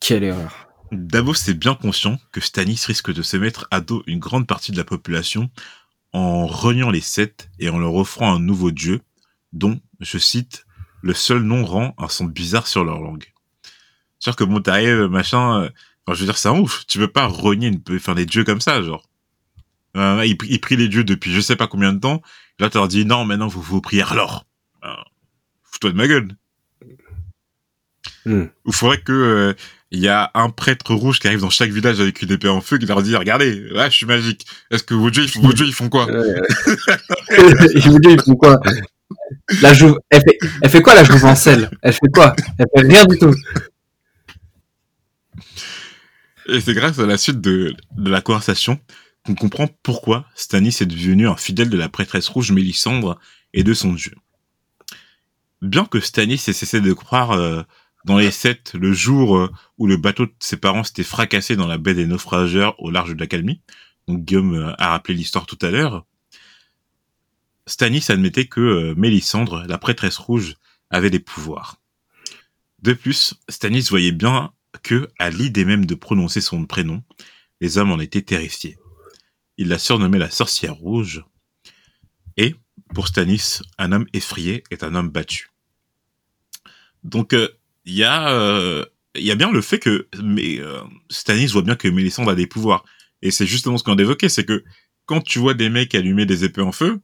quelle 0.00 0.24
erreur. 0.24 0.68
Davos 0.92 1.34
est 1.48 1.54
bien 1.54 1.74
conscient 1.74 2.18
que 2.32 2.40
Stannis 2.40 2.84
risque 2.86 3.12
de 3.12 3.22
se 3.22 3.36
mettre 3.36 3.66
à 3.70 3.80
dos 3.80 4.02
une 4.06 4.18
grande 4.18 4.46
partie 4.46 4.72
de 4.72 4.76
la 4.76 4.84
population 4.84 5.50
en 6.12 6.46
reniant 6.46 6.90
les 6.90 7.00
sept 7.00 7.48
et 7.58 7.70
en 7.70 7.78
leur 7.78 7.94
offrant 7.94 8.34
un 8.34 8.38
nouveau 8.38 8.70
dieu 8.70 9.00
dont, 9.52 9.80
je 10.00 10.18
cite, 10.18 10.66
le 11.00 11.14
seul 11.14 11.42
nom 11.42 11.64
rend 11.64 11.94
un 11.98 12.08
son 12.08 12.26
bizarre 12.26 12.66
sur 12.66 12.84
leur 12.84 13.00
langue. 13.00 13.32
C'est 14.18 14.30
sûr 14.30 14.36
que 14.36 14.58
t'arrives, 14.60 15.06
machin, 15.06 15.62
euh, 15.62 15.70
enfin, 16.06 16.14
je 16.14 16.20
veux 16.20 16.26
dire, 16.26 16.38
c'est 16.38 16.48
un 16.48 16.58
ouf. 16.58 16.86
Tu 16.86 16.98
peux 16.98 17.08
pas 17.08 17.26
renier 17.26 17.68
une, 17.68 17.82
enfin, 17.90 18.14
des 18.14 18.26
dieux 18.26 18.44
comme 18.44 18.60
ça, 18.60 18.82
genre. 18.82 19.08
Euh, 19.96 20.24
ils, 20.24 20.36
ils 20.48 20.60
prient 20.60 20.76
les 20.76 20.88
dieux 20.88 21.04
depuis 21.04 21.32
je 21.32 21.40
sais 21.40 21.56
pas 21.56 21.66
combien 21.66 21.92
de 21.92 22.00
temps. 22.00 22.22
Là, 22.58 22.70
tu 22.70 22.78
leur 22.78 22.88
dis, 22.88 23.04
non, 23.04 23.24
maintenant, 23.24 23.48
vous 23.48 23.60
vous 23.60 23.80
priez 23.80 24.02
alors. 24.02 24.46
Euh, 24.84 24.88
Fous-toi 25.64 25.90
de 25.90 25.96
ma 25.96 26.06
gueule. 26.06 26.28
Hmm. 28.24 28.44
Il 28.66 28.72
faudrait 28.72 29.00
que 29.00 29.12
euh, 29.12 29.54
il 29.90 30.00
y 30.00 30.08
a 30.08 30.30
un 30.34 30.48
prêtre 30.48 30.94
rouge 30.94 31.18
qui 31.18 31.26
arrive 31.26 31.40
dans 31.40 31.50
chaque 31.50 31.70
village 31.70 32.00
avec 32.00 32.22
une 32.22 32.30
épée 32.30 32.48
en 32.48 32.60
feu 32.60 32.78
qui 32.78 32.86
leur 32.86 33.02
dit 33.02 33.14
regardez 33.16 33.54
là 33.70 33.90
je 33.90 33.96
suis 33.96 34.06
magique 34.06 34.46
est-ce 34.70 34.84
que 34.84 34.94
vos 34.94 35.10
dieux 35.10 35.24
ils 35.24 35.28
font, 35.28 35.40
vos 35.40 35.52
dieux, 35.52 35.66
ils 35.66 35.74
font 35.74 35.88
quoi 35.88 36.08
Euh, 36.08 36.40
vous 37.30 37.98
disent, 37.98 38.12
ils 38.12 38.22
font 38.22 38.36
quoi? 38.36 38.60
La 39.60 39.74
jou... 39.74 39.96
elle, 40.10 40.20
fait... 40.22 40.38
elle 40.62 40.70
fait 40.70 40.82
quoi 40.82 40.94
la 40.94 41.02
jouvencelle? 41.04 41.68
Elle 41.82 41.92
fait 41.92 42.12
quoi? 42.14 42.34
Elle 42.58 42.66
fait 42.74 42.86
rien 42.86 43.04
du 43.04 43.18
tout. 43.18 43.34
et 46.46 46.60
c'est 46.60 46.74
grâce 46.74 46.98
à 46.98 47.06
la 47.06 47.18
suite 47.18 47.40
de, 47.40 47.74
de 47.96 48.10
la 48.10 48.20
conversation 48.20 48.78
qu'on 49.24 49.34
comprend 49.34 49.68
pourquoi 49.82 50.26
Stannis 50.34 50.78
est 50.80 50.86
devenu 50.86 51.28
un 51.28 51.36
fidèle 51.36 51.70
de 51.70 51.76
la 51.76 51.88
prêtresse 51.88 52.28
rouge 52.28 52.52
Mélisandre 52.52 53.18
et 53.52 53.62
de 53.62 53.74
son 53.74 53.92
dieu 53.92 54.14
bien 55.62 55.84
que 55.84 56.00
Stannis 56.00 56.42
ait 56.48 56.52
cessé 56.52 56.80
de 56.80 56.92
croire 56.92 57.32
euh, 57.32 57.62
dans 58.04 58.18
les 58.18 58.32
sept 58.32 58.74
le 58.74 58.92
jour 58.92 59.36
euh, 59.36 59.50
où 59.78 59.86
le 59.86 59.96
bateau 59.96 60.26
de 60.26 60.34
ses 60.40 60.56
parents 60.56 60.84
s'était 60.84 61.04
fracassé 61.04 61.56
dans 61.56 61.68
la 61.68 61.78
baie 61.78 61.94
des 61.94 62.06
naufrageurs 62.06 62.74
au 62.82 62.90
large 62.90 63.14
de 63.14 63.20
la 63.20 63.26
Calmie 63.28 63.60
donc 64.08 64.24
Guillaume 64.24 64.54
euh, 64.54 64.74
a 64.78 64.88
rappelé 64.88 65.14
l'histoire 65.14 65.46
tout 65.46 65.58
à 65.62 65.70
l'heure 65.70 66.04
Stannis 67.68 68.06
admettait 68.08 68.46
que 68.46 68.92
Mélisandre, 68.94 69.64
la 69.68 69.78
prêtresse 69.78 70.16
rouge, 70.16 70.56
avait 70.90 71.10
des 71.10 71.20
pouvoirs. 71.20 71.80
De 72.82 72.92
plus, 72.92 73.34
Stannis 73.48 73.86
voyait 73.88 74.10
bien 74.10 74.52
que, 74.82 75.08
à 75.20 75.30
l'idée 75.30 75.64
même 75.64 75.86
de 75.86 75.94
prononcer 75.94 76.40
son 76.40 76.66
prénom, 76.66 77.04
les 77.60 77.78
hommes 77.78 77.92
en 77.92 78.00
étaient 78.00 78.22
terrifiés. 78.22 78.76
Il 79.58 79.68
la 79.68 79.78
surnommait 79.78 80.18
la 80.18 80.30
sorcière 80.30 80.74
rouge. 80.74 81.24
Et, 82.36 82.54
pour 82.94 83.08
Stannis, 83.08 83.60
un 83.78 83.92
homme 83.92 84.06
effrayé 84.12 84.64
est 84.70 84.82
un 84.82 84.94
homme 84.94 85.10
battu. 85.10 85.50
Donc, 87.04 87.32
euh, 87.32 87.48
il 87.84 87.94
y 87.94 88.04
a, 88.04 88.30
euh, 88.30 88.84
il 89.14 89.24
y 89.24 89.30
a 89.30 89.34
bien 89.34 89.50
le 89.50 89.60
fait 89.60 89.78
que 89.78 90.08
mais, 90.22 90.58
euh, 90.58 90.80
Stannis 91.10 91.48
voit 91.48 91.62
bien 91.62 91.76
que 91.76 91.88
Mélisandre 91.88 92.30
a 92.30 92.34
des 92.34 92.46
pouvoirs. 92.46 92.84
Et 93.20 93.30
c'est 93.30 93.46
justement 93.46 93.78
ce 93.78 93.84
qu'on 93.84 93.96
a 93.96 94.00
évoqué, 94.00 94.28
c'est 94.28 94.44
que 94.44 94.64
quand 95.06 95.20
tu 95.20 95.38
vois 95.38 95.54
des 95.54 95.68
mecs 95.68 95.94
allumer 95.94 96.26
des 96.26 96.44
épées 96.44 96.62
en 96.62 96.72
feu, 96.72 97.00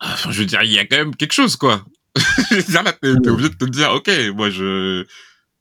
Enfin, 0.00 0.30
je 0.30 0.40
veux 0.40 0.46
dire, 0.46 0.62
il 0.62 0.72
y 0.72 0.78
a 0.78 0.86
quand 0.86 0.96
même 0.96 1.16
quelque 1.16 1.32
chose, 1.32 1.56
quoi. 1.56 1.84
je 2.50 2.56
veux 2.56 3.20
t'es, 3.22 3.30
obligé 3.30 3.48
de 3.48 3.54
te 3.54 3.64
dire, 3.64 3.92
ok, 3.92 4.10
moi, 4.34 4.50
je... 4.50 5.06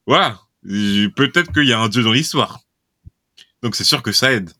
Voilà. 0.05 0.39
Peut-être 0.63 1.51
qu'il 1.53 1.65
y 1.65 1.73
a 1.73 1.79
un 1.79 1.89
dieu 1.89 2.03
dans 2.03 2.11
l'histoire. 2.11 2.59
Donc, 3.61 3.75
c'est 3.75 3.83
sûr 3.83 4.03
que 4.03 4.11
ça 4.11 4.33
aide. 4.33 4.51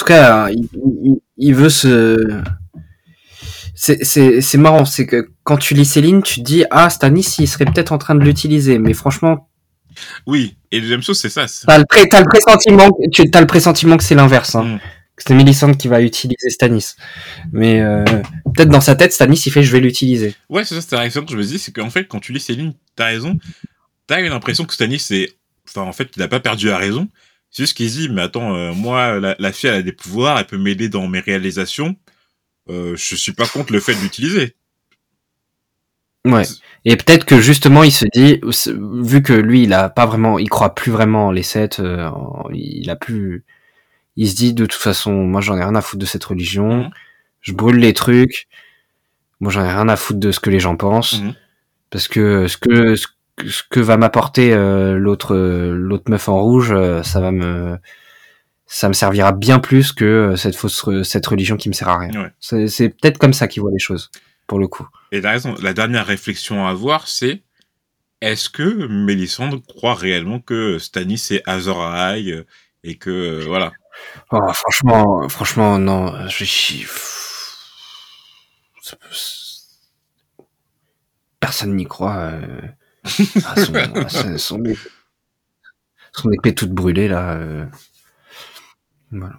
En 0.00 0.02
tout 0.02 0.06
cas, 0.08 0.48
il, 0.48 0.66
il- 1.04 1.20
il 1.36 1.54
veut 1.54 1.68
se. 1.68 2.40
C'est- 3.74 4.54
marrant, 4.56 4.84
c'est 4.86 5.04
que 5.06 5.30
quand 5.44 5.58
tu 5.58 5.74
lis 5.74 5.84
Céline, 5.84 6.22
tu 6.22 6.36
te 6.40 6.44
dis 6.44 6.64
ah 6.70 6.88
Stanis 6.88 7.36
il 7.38 7.46
serait 7.46 7.66
peut-être 7.66 7.92
en 7.92 7.98
train 7.98 8.14
de 8.14 8.24
l'utiliser, 8.24 8.78
mais 8.78 8.94
franchement 8.94 9.50
Oui. 10.26 10.56
Et 10.70 10.80
deuxième 10.80 11.02
chose, 11.02 11.18
c'est 11.18 11.28
ça. 11.28 11.44
t'as 11.66 11.78
le, 11.78 11.84
pré- 11.84 12.08
t'as 12.08 12.20
le 12.22 12.28
pressentiment, 12.28 12.88
tu 13.12 13.24
as 13.32 13.40
le 13.40 13.46
pressentiment 13.46 13.96
que 13.98 14.04
c'est 14.04 14.14
l'inverse, 14.14 14.54
hein. 14.54 14.64
Mm. 14.64 14.78
que 15.16 15.22
c'est 15.26 15.34
Mélissande 15.34 15.76
qui 15.76 15.88
va 15.88 16.00
utiliser 16.00 16.48
Stanis. 16.48 16.94
Mais 17.52 17.80
euh, 17.82 18.04
peut-être 18.54 18.70
dans 18.70 18.80
sa 18.80 18.96
tête 18.96 19.12
Stanis 19.12 19.42
il 19.46 19.52
fait 19.52 19.62
je 19.62 19.72
vais 19.72 19.80
l'utiliser. 19.80 20.34
Ouais, 20.48 20.64
c'est 20.64 20.74
ça, 20.76 20.80
c'est 20.80 20.92
la 20.94 21.00
réaction 21.00 21.24
que 21.26 21.32
je 21.32 21.36
me 21.36 21.42
dis, 21.42 21.58
c'est 21.58 21.72
qu'en 21.72 21.90
fait, 21.90 22.04
quand 22.06 22.20
tu 22.20 22.32
lis 22.32 22.40
ces 22.40 22.54
lignes, 22.54 22.72
t'as 22.96 23.06
raison. 23.06 23.36
T'as 24.06 24.20
l'impression 24.22 24.64
que 24.64 24.72
Stanis, 24.74 24.98
c'est... 25.00 25.28
Enfin, 25.68 25.82
en 25.82 25.92
fait, 25.92 26.08
il 26.16 26.22
a 26.22 26.28
pas 26.28 26.40
perdu 26.40 26.66
la 26.68 26.78
raison. 26.78 27.06
C'est 27.50 27.64
juste 27.64 27.76
qu'il 27.76 27.90
se 27.90 27.98
dit, 27.98 28.08
mais 28.08 28.22
attends, 28.22 28.54
euh, 28.54 28.72
moi, 28.72 29.18
la, 29.18 29.34
la 29.38 29.52
fille, 29.52 29.70
elle 29.70 29.76
a 29.76 29.82
des 29.82 29.92
pouvoirs, 29.92 30.38
elle 30.38 30.46
peut 30.46 30.58
m'aider 30.58 30.88
dans 30.88 31.06
mes 31.08 31.20
réalisations. 31.20 31.96
Euh, 32.68 32.94
je 32.96 33.16
suis 33.16 33.32
pas 33.32 33.46
contre 33.46 33.72
le 33.72 33.80
fait 33.80 33.94
de 33.94 34.00
l'utiliser. 34.00 34.54
Ouais. 36.26 36.42
Et 36.84 36.96
peut-être 36.96 37.24
que 37.24 37.40
justement 37.40 37.82
il 37.82 37.92
se 37.92 38.04
dit, 38.14 38.40
vu 39.02 39.22
que 39.22 39.32
lui 39.32 39.62
il 39.62 39.72
a 39.72 39.88
pas 39.88 40.04
vraiment, 40.04 40.38
il 40.38 40.50
croit 40.50 40.74
plus 40.74 40.92
vraiment 40.92 41.28
en 41.28 41.30
les 41.30 41.42
sept, 41.42 41.80
euh, 41.80 42.10
il 42.52 42.90
a 42.90 42.96
plus, 42.96 43.44
il 44.16 44.28
se 44.28 44.36
dit 44.36 44.52
de 44.52 44.66
toute 44.66 44.78
façon, 44.80 45.12
moi 45.12 45.40
j'en 45.40 45.56
ai 45.56 45.62
rien 45.64 45.74
à 45.74 45.80
foutre 45.80 46.00
de 46.00 46.06
cette 46.06 46.24
religion, 46.24 46.84
Mhm. 46.84 46.90
je 47.40 47.52
brûle 47.54 47.76
les 47.78 47.94
trucs, 47.94 48.48
moi 49.40 49.50
j'en 49.50 49.64
ai 49.64 49.72
rien 49.72 49.88
à 49.88 49.96
foutre 49.96 50.20
de 50.20 50.30
ce 50.30 50.40
que 50.40 50.50
les 50.50 50.60
gens 50.60 50.76
pensent, 50.76 51.20
Mhm. 51.22 51.34
parce 51.90 52.06
que 52.06 52.48
ce 52.48 52.58
que 52.58 52.96
ce, 52.96 53.06
que- 53.06 53.12
ce 53.48 53.62
que 53.68 53.80
va 53.80 53.96
m'apporter 53.96 54.52
euh, 54.52 54.98
l'autre 54.98 55.34
euh, 55.34 55.74
l'autre 55.74 56.10
meuf 56.10 56.28
en 56.28 56.40
rouge, 56.40 56.72
euh, 56.72 57.02
ça 57.02 57.20
va 57.20 57.30
me 57.30 57.78
ça 58.66 58.88
me 58.88 58.92
servira 58.94 59.32
bien 59.32 59.58
plus 59.58 59.92
que 59.92 60.34
cette 60.36 60.54
fausse 60.54 61.02
cette 61.02 61.26
religion 61.26 61.56
qui 61.56 61.68
me 61.68 61.74
sert 61.74 61.88
à 61.88 61.98
rien. 61.98 62.10
Ouais. 62.22 62.68
C'est 62.68 62.88
peut-être 62.88 63.18
comme 63.18 63.32
ça 63.32 63.48
qu'il 63.48 63.62
voit 63.62 63.72
les 63.72 63.78
choses 63.78 64.10
pour 64.46 64.58
le 64.58 64.68
coup. 64.68 64.88
Et 65.12 65.20
raison. 65.20 65.54
La 65.62 65.72
dernière 65.72 66.06
réflexion 66.06 66.66
à 66.66 66.70
avoir, 66.70 67.08
c'est 67.08 67.42
est-ce 68.20 68.50
que 68.50 68.86
Mélisandre 68.86 69.60
croit 69.66 69.94
réellement 69.94 70.40
que 70.40 70.78
Stannis 70.78 71.28
est 71.30 71.42
Azor 71.48 71.82
Ahai 71.82 72.44
et 72.84 72.96
que 72.96 73.10
euh, 73.10 73.44
voilà. 73.46 73.72
Oh, 74.30 74.52
franchement, 74.52 75.28
franchement, 75.28 75.78
non. 75.78 76.28
Je. 76.28 76.44
Personne 81.40 81.74
n'y 81.76 81.86
croit. 81.86 82.16
euh, 82.16 82.60
son, 84.36 84.62
épée 86.32 86.54
toute 86.54 86.70
brûlée 86.70 87.08
là. 87.08 87.32
euh. 87.34 87.64
Voilà. 89.10 89.34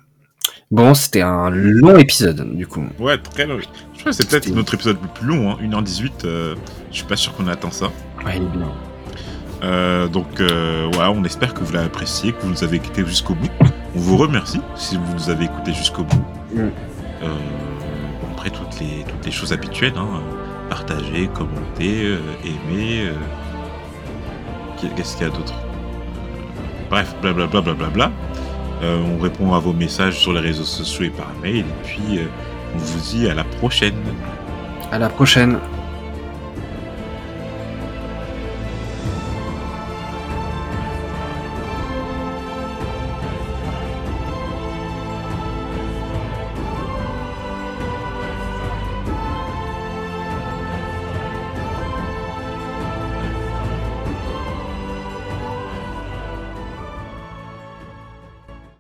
Bon, 0.72 0.94
c'était 0.94 1.22
un 1.22 1.50
long 1.50 1.98
épisode 1.98 2.56
du 2.56 2.66
coup. 2.66 2.86
Ouais, 2.98 3.18
très 3.18 3.46
long. 3.46 3.60
Je 3.60 4.00
crois 4.00 4.12
que 4.12 4.12
c'est 4.14 4.28
peut-être 4.28 4.50
notre 4.50 4.74
épisode 4.74 4.98
le 5.02 5.08
plus 5.10 5.28
long, 5.28 5.52
hein, 5.52 5.58
1h18. 5.62 6.26
euh, 6.26 6.56
je 6.92 6.98
suis 6.98 7.06
pas 7.06 7.16
sûr 7.16 7.34
qu'on 7.36 7.48
attend 7.48 7.72
ça. 7.72 7.88
Ouais, 8.26 8.38
il 8.38 8.44
est 8.44 8.58
bien. 8.58 8.72
Euh, 9.64 10.08
donc 10.08 10.42
voilà, 10.94 11.12
on 11.12 11.24
espère 11.24 11.54
que 11.54 11.64
vous 11.64 11.72
l'avez 11.74 11.86
apprécié, 11.86 12.34
que 12.34 12.42
vous 12.42 12.50
nous 12.50 12.64
avez 12.64 12.78
écouté 12.78 13.06
jusqu'au 13.06 13.36
bout. 13.36 13.50
On 13.96 14.00
vous 14.00 14.18
remercie 14.18 14.62
si 14.76 14.98
vous 14.98 15.14
nous 15.14 15.30
avez 15.30 15.46
écouté 15.46 15.74
jusqu'au 15.74 16.04
bout. 16.04 16.26
Mm. 16.56 16.70
Après 18.32 18.50
toutes 18.50 18.80
les 18.80 19.04
toutes 19.08 19.26
les 19.26 19.32
choses 19.32 19.54
habituelles, 19.54 19.94
hein, 19.98 20.22
partager, 20.70 21.28
commenter, 21.28 22.18
aimer. 22.44 23.12
Qu'est-ce 24.96 25.18
qu'il 25.18 25.28
y 25.28 25.30
a 25.30 25.34
d'autre 25.34 25.54
Bref, 26.90 27.16
blablabla, 27.22 27.62
blablabla. 27.62 28.12
Euh, 28.84 29.02
on 29.16 29.22
répond 29.22 29.54
à 29.54 29.60
vos 29.60 29.74
messages 29.74 30.20
sur 30.20 30.34
les 30.34 30.40
réseaux 30.40 30.64
sociaux 30.64 31.06
et 31.06 31.10
par 31.10 31.32
mail. 31.42 31.60
Et 31.60 31.86
puis 31.86 32.18
euh, 32.18 32.26
on 32.76 32.78
vous 32.80 33.00
dit 33.12 33.30
à 33.30 33.34
la 33.34 33.44
prochaine. 33.44 33.96
À 34.92 35.00
la 35.00 35.10
prochaine. 35.10 35.58